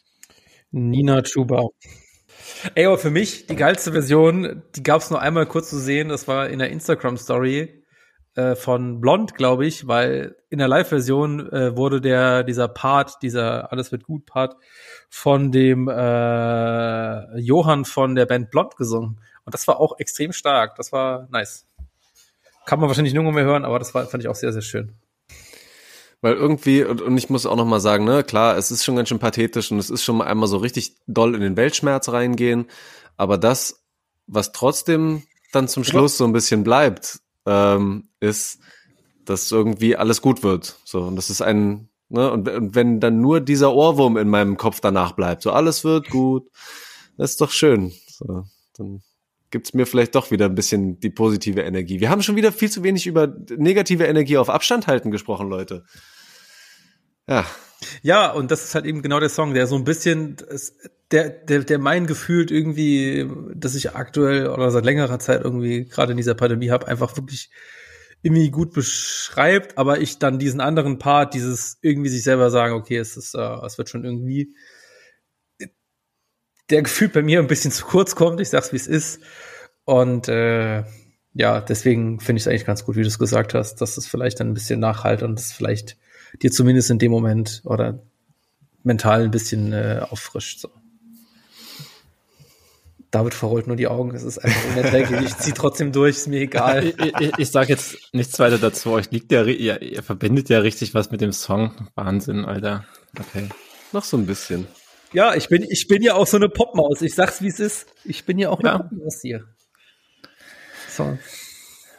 Nina 0.71 1.23
Chuba. 1.23 1.67
Ey, 2.75 2.87
aber 2.87 2.99
für 2.99 3.11
mich 3.11 3.47
die 3.47 3.57
geilste 3.57 3.93
Version, 3.93 4.63
die 4.75 4.83
gab 4.83 5.03
es 5.03 5.11
nur 5.11 5.21
einmal 5.21 5.47
kurz 5.47 5.71
zu 5.71 5.79
sehen, 5.79 6.09
das 6.09 6.29
war 6.29 6.49
in 6.49 6.59
der 6.59 6.71
Instagram 6.71 7.17
Story 7.17 7.84
äh, 8.35 8.57
von 8.57 9.01
Blond, 9.01 9.35
glaube 9.35 9.67
ich, 9.67 9.87
weil 9.87 10.37
in 10.51 10.59
der 10.59 10.69
Live-Version 10.69 11.53
äh, 11.53 11.77
wurde 11.77 12.01
der 12.01 12.43
dieser 12.43 12.69
Part, 12.69 13.23
dieser 13.23 13.71
Alles 13.73 13.93
wird 13.93 14.05
gut 14.05 14.27
Part 14.27 14.57
von 15.09 15.53
dem 15.53 15.89
äh, 15.89 17.39
Johann 17.39 17.85
von 17.85 18.15
der 18.15 18.27
Band 18.27 18.51
Blond 18.51 18.77
gesungen. 18.77 19.21
Und 19.45 19.55
das 19.55 19.69
war 19.69 19.79
auch 19.79 19.99
extrem 19.99 20.33
stark. 20.33 20.77
Das 20.77 20.91
war 20.91 21.29
nice. 21.31 21.67
Kann 22.67 22.81
man 22.81 22.89
wahrscheinlich 22.89 23.13
nirgendwo 23.13 23.35
mehr 23.35 23.45
hören, 23.45 23.65
aber 23.65 23.79
das 23.79 23.95
war, 23.95 24.07
fand 24.07 24.23
ich 24.23 24.29
auch 24.29 24.35
sehr, 24.35 24.53
sehr 24.53 24.63
schön. 24.63 24.95
Weil 26.21 26.35
irgendwie, 26.35 26.83
und, 26.83 27.03
und 27.03 27.19
ich 27.19 27.29
muss 27.29 27.45
auch 27.45 27.57
noch 27.57 27.67
mal 27.67 27.81
sagen, 27.81 28.07
ne, 28.07 28.25
klar, 28.25 28.57
es 28.57 28.71
ist 28.71 28.83
schon 28.83 28.97
ganz 28.97 29.11
schön 29.11 29.19
pathetisch 29.19 29.71
und 29.71 29.79
es 29.79 29.91
ist 29.91 30.03
schon 30.03 30.17
mal 30.17 30.27
einmal 30.27 30.49
so 30.49 30.57
richtig 30.57 30.97
doll 31.07 31.35
in 31.35 31.43
den 31.43 31.59
Weltschmerz 31.59 32.09
reingehen, 32.09 32.67
aber 33.19 33.37
das, 33.37 33.85
was 34.27 34.53
trotzdem 34.53 35.23
dann 35.53 35.69
zum 35.69 35.85
Schluss 35.85 36.17
so 36.17 36.25
ein 36.25 36.33
bisschen 36.33 36.65
bleibt, 36.65 37.21
ähm, 37.45 38.09
ist, 38.25 38.59
dass 39.25 39.51
irgendwie 39.53 39.97
alles 39.97 40.21
gut 40.21 40.43
wird. 40.43 40.79
So, 40.85 41.03
und 41.03 41.17
das 41.17 41.31
ist 41.31 41.43
ein, 41.43 41.89
ne, 42.09 42.31
und, 42.31 42.49
und 42.49 42.75
wenn 42.75 43.01
dann 43.01 43.21
nur 43.21 43.41
dieser 43.41 43.73
Ohrwurm 43.73 44.17
in 44.17 44.29
meinem 44.29 44.57
Kopf 44.57 44.81
danach 44.81 45.13
bleibt, 45.13 45.43
so 45.43 45.53
alles 45.53 45.85
wird 45.85 46.11
gut, 46.11 46.49
das 47.17 47.33
ist 47.33 47.41
doch 47.41 47.51
schön. 47.51 47.93
So, 48.09 48.45
dann 48.77 49.03
gibt's 49.51 49.75
mir 49.75 49.87
vielleicht 49.87 50.15
doch 50.15 50.31
wieder 50.31 50.47
ein 50.47 50.55
bisschen 50.55 50.99
die 50.99 51.11
positive 51.11 51.63
Energie. 51.63 52.01
Wir 52.01 52.11
haben 52.11 52.23
schon 52.23 52.37
wieder 52.37 52.51
viel 52.51 52.71
zu 52.71 52.83
wenig 52.83 53.07
über 53.07 53.29
negative 53.57 54.05
Energie 54.05 54.37
auf 54.37 54.51
Abstand 54.51 54.87
halten 54.87 55.11
gesprochen, 55.11 55.49
Leute. 55.49 55.85
Ja. 57.29 57.47
Ja, 58.03 58.31
und 58.33 58.51
das 58.51 58.65
ist 58.65 58.75
halt 58.75 58.87
eben 58.87 59.03
genau 59.03 59.21
der 59.21 59.29
Song, 59.29 59.55
der 59.55 59.67
so 59.67 59.77
ein 59.77 59.85
bisschen, 59.85 60.37
der, 61.11 61.29
der, 61.29 61.61
der 61.61 61.79
mein 61.79 62.07
Gefühl 62.07 62.51
irgendwie, 62.51 63.29
dass 63.55 63.75
ich 63.75 63.95
aktuell 63.95 64.49
oder 64.49 64.71
seit 64.71 64.85
längerer 64.85 65.19
Zeit 65.19 65.43
irgendwie 65.45 65.85
gerade 65.85 66.13
in 66.13 66.17
dieser 66.17 66.35
Pandemie 66.35 66.71
habe, 66.71 66.89
einfach 66.89 67.17
wirklich 67.17 67.51
irgendwie 68.25 68.51
gut 68.51 68.73
beschreibt, 68.73 69.77
aber 69.77 70.01
ich 70.01 70.19
dann 70.19 70.39
diesen 70.39 70.63
anderen 70.63 70.99
Part, 70.99 71.35
dieses 71.35 71.79
irgendwie 71.83 72.09
sich 72.09 72.23
selber 72.23 72.51
sagen, 72.51 72.75
okay, 72.75 72.97
es 72.97 73.19
ist, 73.19 73.35
äh, 73.35 73.67
es 73.67 73.77
wird 73.77 73.91
schon 73.91 74.05
irgendwie 74.05 74.55
der 76.71 76.81
Gefühl 76.81 77.09
bei 77.09 77.21
mir 77.21 77.39
ein 77.41 77.47
bisschen 77.49 77.71
zu 77.71 77.85
kurz 77.85 78.17
kommt. 78.17 78.41
Ich 78.41 78.49
sag's 78.49 78.73
wie 78.73 78.77
es 78.77 78.87
ist. 78.87 79.21
Und 79.85 80.29
äh, 80.29 80.85
ja, 81.35 81.61
deswegen 81.61 82.19
finde 82.19 82.39
ich 82.39 82.45
es 82.45 82.49
eigentlich 82.49 82.65
ganz 82.65 82.87
gut, 82.87 82.97
wie 82.97 83.03
du 83.03 83.09
es 83.09 83.19
gesagt 83.19 83.53
hast, 83.53 83.83
dass 83.83 83.99
es 83.99 84.07
vielleicht 84.07 84.41
dann 84.41 84.49
ein 84.49 84.55
bisschen 84.55 84.81
nachhalt 84.81 85.23
und 85.23 85.39
es 85.39 85.53
vielleicht 85.53 85.99
dir 86.43 86.51
zumindest 86.51 86.91
in 86.91 86.99
dem 86.99 87.13
Moment 87.13 87.61
oder 87.67 88.03
mental 88.83 89.25
ein 89.25 89.31
bisschen 89.31 89.75
äh, 89.75 90.01
auffrischt. 90.09 90.61
So. 90.61 90.71
David 93.15 93.33
verrollt 93.33 93.69
nur 93.69 93.77
die 93.77 93.87
Augen, 93.87 94.13
es 94.13 94.25
ist 94.25 94.39
einfach 94.39 94.71
unerträglich. 94.71 95.21
ich 95.27 95.37
ziehe 95.37 95.55
trotzdem 95.55 95.93
durch, 95.93 96.17
ist 96.17 96.27
mir 96.27 96.41
egal. 96.41 96.85
ich, 96.85 96.99
ich, 97.21 97.39
ich 97.39 97.51
sage 97.51 97.69
jetzt 97.69 97.97
nichts 98.13 98.41
weiter 98.41 98.59
dazu. 98.59 98.91
Euch 98.91 99.09
liegt 99.13 99.31
ja, 99.31 99.45
ihr, 99.45 99.81
ihr 99.83 100.03
verbindet 100.03 100.49
ja 100.49 100.59
richtig 100.59 100.95
was 100.95 101.13
mit 101.13 101.21
dem 101.21 101.31
Song. 101.31 101.89
Wahnsinn, 101.95 102.45
Alter. 102.45 102.85
Okay. 103.17 103.49
Noch 103.93 104.03
so 104.03 104.17
ein 104.17 104.27
bisschen. 104.27 104.67
Ja, 105.13 105.37
ich 105.37 105.49
bin, 105.49 105.63
ich 105.63 105.87
bin 105.87 106.03
ja 106.03 106.15
auch 106.15 106.27
so 106.27 106.39
eine 106.39 106.49
Popmaus. 106.49 107.03
Ich 107.03 107.15
sag's, 107.15 107.41
wie 107.41 107.47
es 107.47 107.61
ist. 107.61 107.87
Ich 108.05 108.25
bin 108.25 108.37
ja 108.37 108.51
auch 108.51 108.59
eine 108.59 108.71
ja. 108.71 108.79
Popmaus 108.79 109.21
hier. 109.23 109.45
So. 110.91 111.17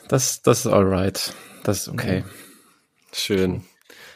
Das, 0.09 0.41
das 0.41 0.65
ist 0.65 0.67
alright. 0.67 1.33
Das 1.63 1.83
ist 1.83 1.87
okay. 1.87 2.25
Schön. 3.13 3.63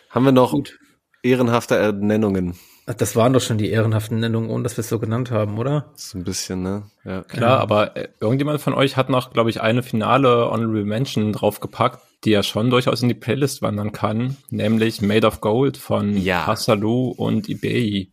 Haben 0.10 0.26
wir 0.26 0.34
noch 0.34 0.52
Gut. 0.52 0.78
ehrenhafte 1.24 1.78
Ernennungen? 1.78 2.60
Das 2.98 3.16
waren 3.16 3.34
doch 3.34 3.42
schon 3.42 3.58
die 3.58 3.70
ehrenhaften 3.70 4.20
Nennungen, 4.20 4.50
ohne 4.50 4.64
dass 4.64 4.78
wir 4.78 4.82
es 4.82 4.90
so 4.90 5.00
genannt 5.00 5.32
haben, 5.32 5.58
oder? 5.58 5.92
So 5.96 6.18
ein 6.18 6.24
bisschen, 6.24 6.64
ne? 6.64 6.84
Ja. 7.06 7.24
Klar, 7.24 7.60
aber 7.60 7.96
äh, 7.96 8.10
irgendjemand 8.20 8.62
von 8.62 8.74
euch 8.74 8.98
hat 8.98 9.10
noch, 9.10 9.32
glaube 9.32 9.50
ich, 9.50 9.62
eine 9.62 9.84
finale 9.84 10.50
Honorable 10.50 10.86
Mention 10.86 11.32
draufgepackt, 11.34 12.00
die 12.24 12.32
ja 12.32 12.44
schon 12.44 12.70
durchaus 12.70 13.02
in 13.02 13.08
die 13.08 13.16
Playlist 13.16 13.62
wandern 13.62 13.92
kann, 13.92 14.38
nämlich 14.50 15.02
Made 15.02 15.28
of 15.28 15.42
Gold 15.42 15.78
von 15.78 16.18
ja. 16.18 16.48
Hasalu 16.48 17.12
und 17.12 17.48
Ibei. 17.48 18.08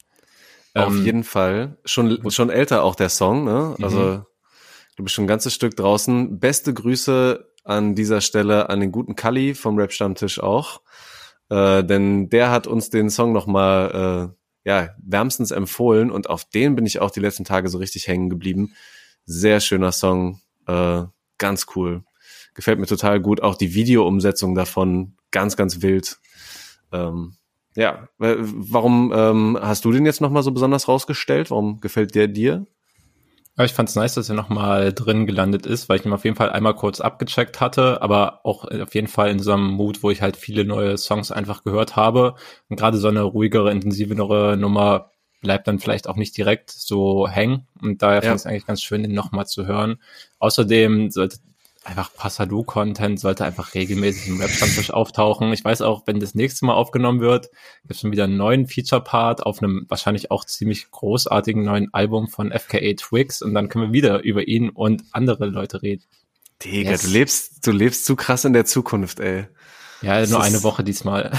Auf 0.75 0.93
ähm, 0.93 1.05
jeden 1.05 1.25
Fall. 1.25 1.79
Schon, 1.85 2.31
schon 2.31 2.51
älter 2.51 2.85
auch 2.85 2.95
der 2.95 3.09
Song, 3.09 3.45
ne? 3.45 3.75
Also 3.81 3.99
mhm. 3.99 4.27
Du 4.97 5.05
bist 5.05 5.15
schon 5.15 5.25
ein 5.25 5.29
ganzes 5.29 5.55
Stück 5.55 5.77
draußen. 5.77 6.41
Beste 6.41 6.73
Grüße 6.73 7.53
an 7.65 7.95
dieser 7.95 8.23
Stelle 8.23 8.71
an 8.71 8.81
den 8.81 8.93
guten 8.93 9.15
Kali 9.15 9.55
vom 9.55 9.79
Rap 9.79 9.93
Stammtisch 9.93 10.43
auch. 10.43 10.81
Äh, 11.51 11.85
denn 11.85 12.31
der 12.31 12.51
hat 12.51 12.67
uns 12.67 12.89
den 12.89 13.11
Song 13.11 13.33
nochmal 13.33 14.33
äh, 14.33 14.46
ja, 14.67 14.91
wärmstens 14.99 15.53
empfohlen 15.53 16.11
und 16.11 16.29
auf 16.29 16.45
den 16.45 16.75
bin 16.75 16.87
ich 16.87 16.99
auch 16.99 17.13
die 17.13 17.21
letzten 17.21 17.45
Tage 17.45 17.69
so 17.69 17.79
richtig 17.79 18.09
hängen 18.09 18.29
geblieben. 18.29 18.75
Sehr 19.25 19.61
schöner 19.61 19.93
Song, 19.93 20.41
äh, 20.67 21.05
ganz 21.39 21.67
cool. 21.77 22.03
Gefällt 22.53 22.81
mir 22.81 22.87
total 22.87 23.21
gut. 23.21 23.43
Auch 23.43 23.55
die 23.55 23.75
Videoumsetzung 23.75 24.57
davon, 24.57 25.15
ganz, 25.31 25.57
ganz 25.57 25.83
wild. 25.83 26.19
Ähm, 26.91 27.37
ja, 27.77 28.09
warum 28.19 29.13
ähm, 29.15 29.59
hast 29.61 29.85
du 29.85 29.93
den 29.93 30.05
jetzt 30.05 30.21
nochmal 30.21 30.43
so 30.43 30.51
besonders 30.51 30.89
rausgestellt? 30.89 31.53
Warum 31.53 31.81
gefällt 31.81 32.17
der 32.17 32.27
dir? 32.27 32.67
Ja, 33.59 33.65
ich 33.65 33.73
fand 33.73 33.89
es 33.89 33.95
nice, 33.95 34.15
dass 34.15 34.29
er 34.29 34.35
nochmal 34.35 34.93
drin 34.93 35.27
gelandet 35.27 35.65
ist, 35.65 35.89
weil 35.89 35.99
ich 35.99 36.05
ihn 36.05 36.13
auf 36.13 36.25
jeden 36.25 36.37
Fall 36.37 36.51
einmal 36.51 36.75
kurz 36.75 37.01
abgecheckt 37.01 37.61
hatte, 37.61 38.03
aber 38.03 38.45
auch 38.45 38.65
auf 38.67 38.95
jeden 38.95 39.09
Fall 39.09 39.31
in 39.31 39.39
so 39.39 39.53
einem 39.53 39.71
Mut, 39.71 40.03
wo 40.03 40.11
ich 40.11 40.21
halt 40.21 40.37
viele 40.37 40.67
neue 40.67 40.99
Songs 40.99 41.33
einfach 41.33 41.65
gehört 41.65 41.97
habe. 41.97 42.35
Und 42.69 42.77
gerade 42.77 42.99
so 42.99 43.09
eine 43.09 43.23
ruhigere, 43.23 43.71
intensivere 43.71 44.59
Nummer 44.59 45.11
bleibt 45.41 45.69
dann 45.69 45.79
vielleicht 45.79 46.07
auch 46.07 46.17
nicht 46.17 46.37
direkt 46.37 46.71
so 46.71 47.29
hängen. 47.29 47.67
Und 47.81 48.03
daher 48.03 48.23
ja. 48.23 48.29
fand 48.29 48.35
ich 48.37 48.43
es 48.43 48.47
eigentlich 48.47 48.67
ganz 48.67 48.83
schön, 48.83 49.03
den 49.03 49.15
nochmal 49.15 49.47
zu 49.47 49.67
hören. 49.67 50.03
Außerdem 50.39 51.11
sollte 51.11 51.39
einfach 51.87 52.13
Passado-Content 52.13 53.21
sollte 53.21 53.45
einfach 53.45 53.75
regelmäßig 53.75 54.29
im 54.29 54.41
Rap-Stammtisch 54.41 54.91
auftauchen. 54.91 55.53
Ich 55.53 55.65
weiß 55.65 55.83
auch, 55.83 56.03
wenn 56.07 56.19
das 56.19 56.35
nächste 56.35 56.67
Mal 56.67 56.75
aufgenommen 56.75 57.21
wird, 57.21 57.51
gibt 57.83 57.95
es 57.95 58.01
schon 58.01 58.11
wieder 58.11 58.25
einen 58.25 58.37
neuen 58.37 58.67
Feature-Part 58.67 59.47
auf 59.47 59.63
einem 59.63 59.87
wahrscheinlich 59.89 60.31
auch 60.31 60.45
ziemlich 60.45 60.91
großartigen 60.91 61.65
neuen 61.65 61.95
Album 61.95 62.29
von 62.29 62.51
FKA 62.51 62.95
Twigs 62.95 63.41
und 63.41 63.55
dann 63.55 63.69
können 63.69 63.87
wir 63.87 63.93
wieder 63.93 64.25
über 64.25 64.49
ihn 64.49 64.71
und 64.71 65.05
andere 65.13 65.47
Leute 65.47 65.83
reden. 65.83 66.03
Digga, 66.65 66.91
yes. 66.91 67.03
du 67.03 67.09
lebst, 67.09 67.67
du 67.67 67.71
lebst 67.71 68.05
zu 68.05 68.17
krass 68.17 68.45
in 68.45 68.53
der 68.53 68.65
Zukunft, 68.65 69.21
ey. 69.21 69.47
Ja, 70.03 70.21
das 70.21 70.31
nur 70.31 70.43
eine 70.43 70.63
Woche 70.63 70.83
diesmal. 70.83 71.33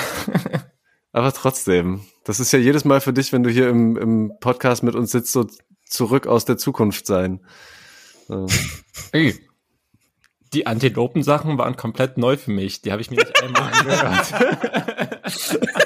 Aber 1.11 1.33
trotzdem, 1.33 2.01
das 2.23 2.39
ist 2.39 2.53
ja 2.53 2.59
jedes 2.59 2.85
Mal 2.85 3.01
für 3.01 3.13
dich, 3.13 3.33
wenn 3.33 3.43
du 3.43 3.49
hier 3.49 3.67
im, 3.69 3.97
im 3.97 4.33
Podcast 4.39 4.83
mit 4.83 4.95
uns 4.95 5.11
sitzt, 5.11 5.31
so 5.31 5.47
zurück 5.85 6.27
aus 6.27 6.45
der 6.45 6.57
Zukunft 6.57 7.05
sein. 7.05 7.41
So. 8.27 8.45
Ey, 9.11 9.35
die 10.53 10.67
Antilopen-Sachen 10.67 11.57
waren 11.57 11.75
komplett 11.75 12.17
neu 12.17 12.37
für 12.37 12.51
mich. 12.51 12.81
Die 12.81 12.91
habe 12.91 13.01
ich 13.01 13.09
mir 13.11 13.17
nicht 13.17 13.43
einmal 13.43 13.71
angehört. 13.73 14.33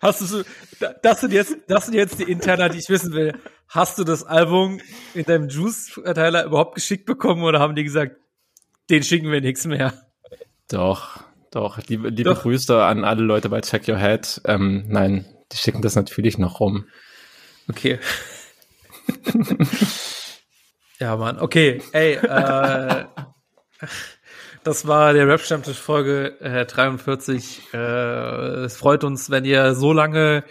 Hast 0.00 0.22
du 0.22 0.24
so, 0.24 0.42
das 1.02 1.20
sind 1.20 1.32
jetzt, 1.32 1.56
das 1.68 1.86
sind 1.86 1.94
jetzt 1.94 2.18
die 2.18 2.24
Interna, 2.24 2.70
die 2.70 2.78
ich 2.78 2.88
wissen 2.88 3.12
will. 3.12 3.34
Hast 3.68 3.98
du 3.98 4.04
das 4.04 4.24
Album 4.24 4.80
in 5.14 5.24
deinem 5.24 5.48
Juice-Verteiler 5.48 6.44
überhaupt 6.44 6.74
geschickt 6.74 7.04
bekommen 7.04 7.42
oder 7.42 7.60
haben 7.60 7.76
die 7.76 7.84
gesagt, 7.84 8.16
den 8.88 9.02
schicken 9.02 9.30
wir 9.30 9.42
nichts 9.42 9.66
mehr? 9.66 9.92
Doch, 10.68 11.22
doch. 11.50 11.78
Liebe, 11.86 12.08
liebe 12.08 12.30
doch. 12.30 12.42
Grüße 12.42 12.82
an 12.82 13.04
alle 13.04 13.22
Leute 13.22 13.50
bei 13.50 13.60
Check 13.60 13.88
Your 13.88 13.98
Head. 13.98 14.40
Ähm, 14.46 14.86
nein, 14.88 15.26
die 15.52 15.58
schicken 15.58 15.82
das 15.82 15.96
natürlich 15.96 16.38
noch 16.38 16.60
rum. 16.60 16.86
Okay. 17.68 18.00
Ja, 21.00 21.16
Mann. 21.16 21.38
Okay, 21.38 21.82
ey, 21.92 22.16
äh, 22.16 23.04
das 24.64 24.86
war 24.86 25.14
der 25.14 25.26
Rap-Stammtisch 25.26 25.78
Folge 25.78 26.38
äh, 26.40 26.66
43. 26.66 27.72
Äh, 27.72 27.76
es 28.66 28.76
freut 28.76 29.02
uns, 29.02 29.30
wenn 29.30 29.46
ihr 29.46 29.74
so 29.74 29.94
lange 29.94 30.44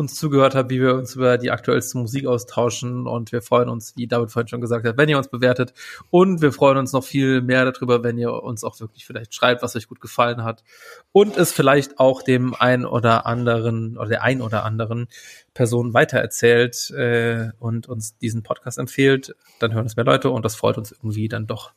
uns 0.00 0.16
zugehört 0.16 0.54
habt, 0.54 0.70
wie 0.70 0.80
wir 0.80 0.94
uns 0.94 1.14
über 1.14 1.38
die 1.38 1.50
aktuellste 1.50 1.98
Musik 1.98 2.26
austauschen. 2.26 3.06
Und 3.06 3.30
wir 3.30 3.42
freuen 3.42 3.68
uns, 3.68 3.94
wie 3.96 4.06
David 4.06 4.32
vorhin 4.32 4.48
schon 4.48 4.60
gesagt 4.60 4.86
hat, 4.86 4.96
wenn 4.96 5.08
ihr 5.08 5.18
uns 5.18 5.28
bewertet. 5.28 5.72
Und 6.10 6.42
wir 6.42 6.52
freuen 6.52 6.78
uns 6.78 6.92
noch 6.92 7.04
viel 7.04 7.42
mehr 7.42 7.70
darüber, 7.70 8.02
wenn 8.02 8.18
ihr 8.18 8.32
uns 8.32 8.64
auch 8.64 8.80
wirklich 8.80 9.06
vielleicht 9.06 9.34
schreibt, 9.34 9.62
was 9.62 9.76
euch 9.76 9.86
gut 9.86 10.00
gefallen 10.00 10.42
hat. 10.42 10.64
Und 11.12 11.36
es 11.36 11.52
vielleicht 11.52 12.00
auch 12.00 12.22
dem 12.22 12.54
ein 12.54 12.84
oder 12.84 13.26
anderen 13.26 13.96
oder 13.96 14.08
der 14.08 14.22
ein 14.22 14.42
oder 14.42 14.64
anderen 14.64 15.06
Person 15.54 15.94
weitererzählt 15.94 16.90
äh, 16.90 17.50
und 17.58 17.88
uns 17.88 18.16
diesen 18.18 18.42
Podcast 18.42 18.78
empfiehlt. 18.78 19.36
Dann 19.60 19.74
hören 19.74 19.86
es 19.86 19.96
mehr 19.96 20.04
Leute 20.04 20.30
und 20.30 20.44
das 20.44 20.56
freut 20.56 20.78
uns 20.78 20.92
irgendwie 20.92 21.28
dann 21.28 21.46
doch 21.46 21.72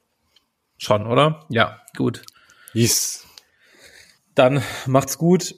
schon, 0.78 1.06
oder? 1.06 1.46
Ja, 1.50 1.82
gut. 1.96 2.24
Yes. 2.74 3.28
Dann 4.36 4.64
macht's 4.88 5.18
gut. 5.18 5.56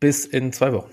Bis 0.00 0.26
in 0.26 0.52
zwei 0.52 0.72
Wochen. 0.72 0.90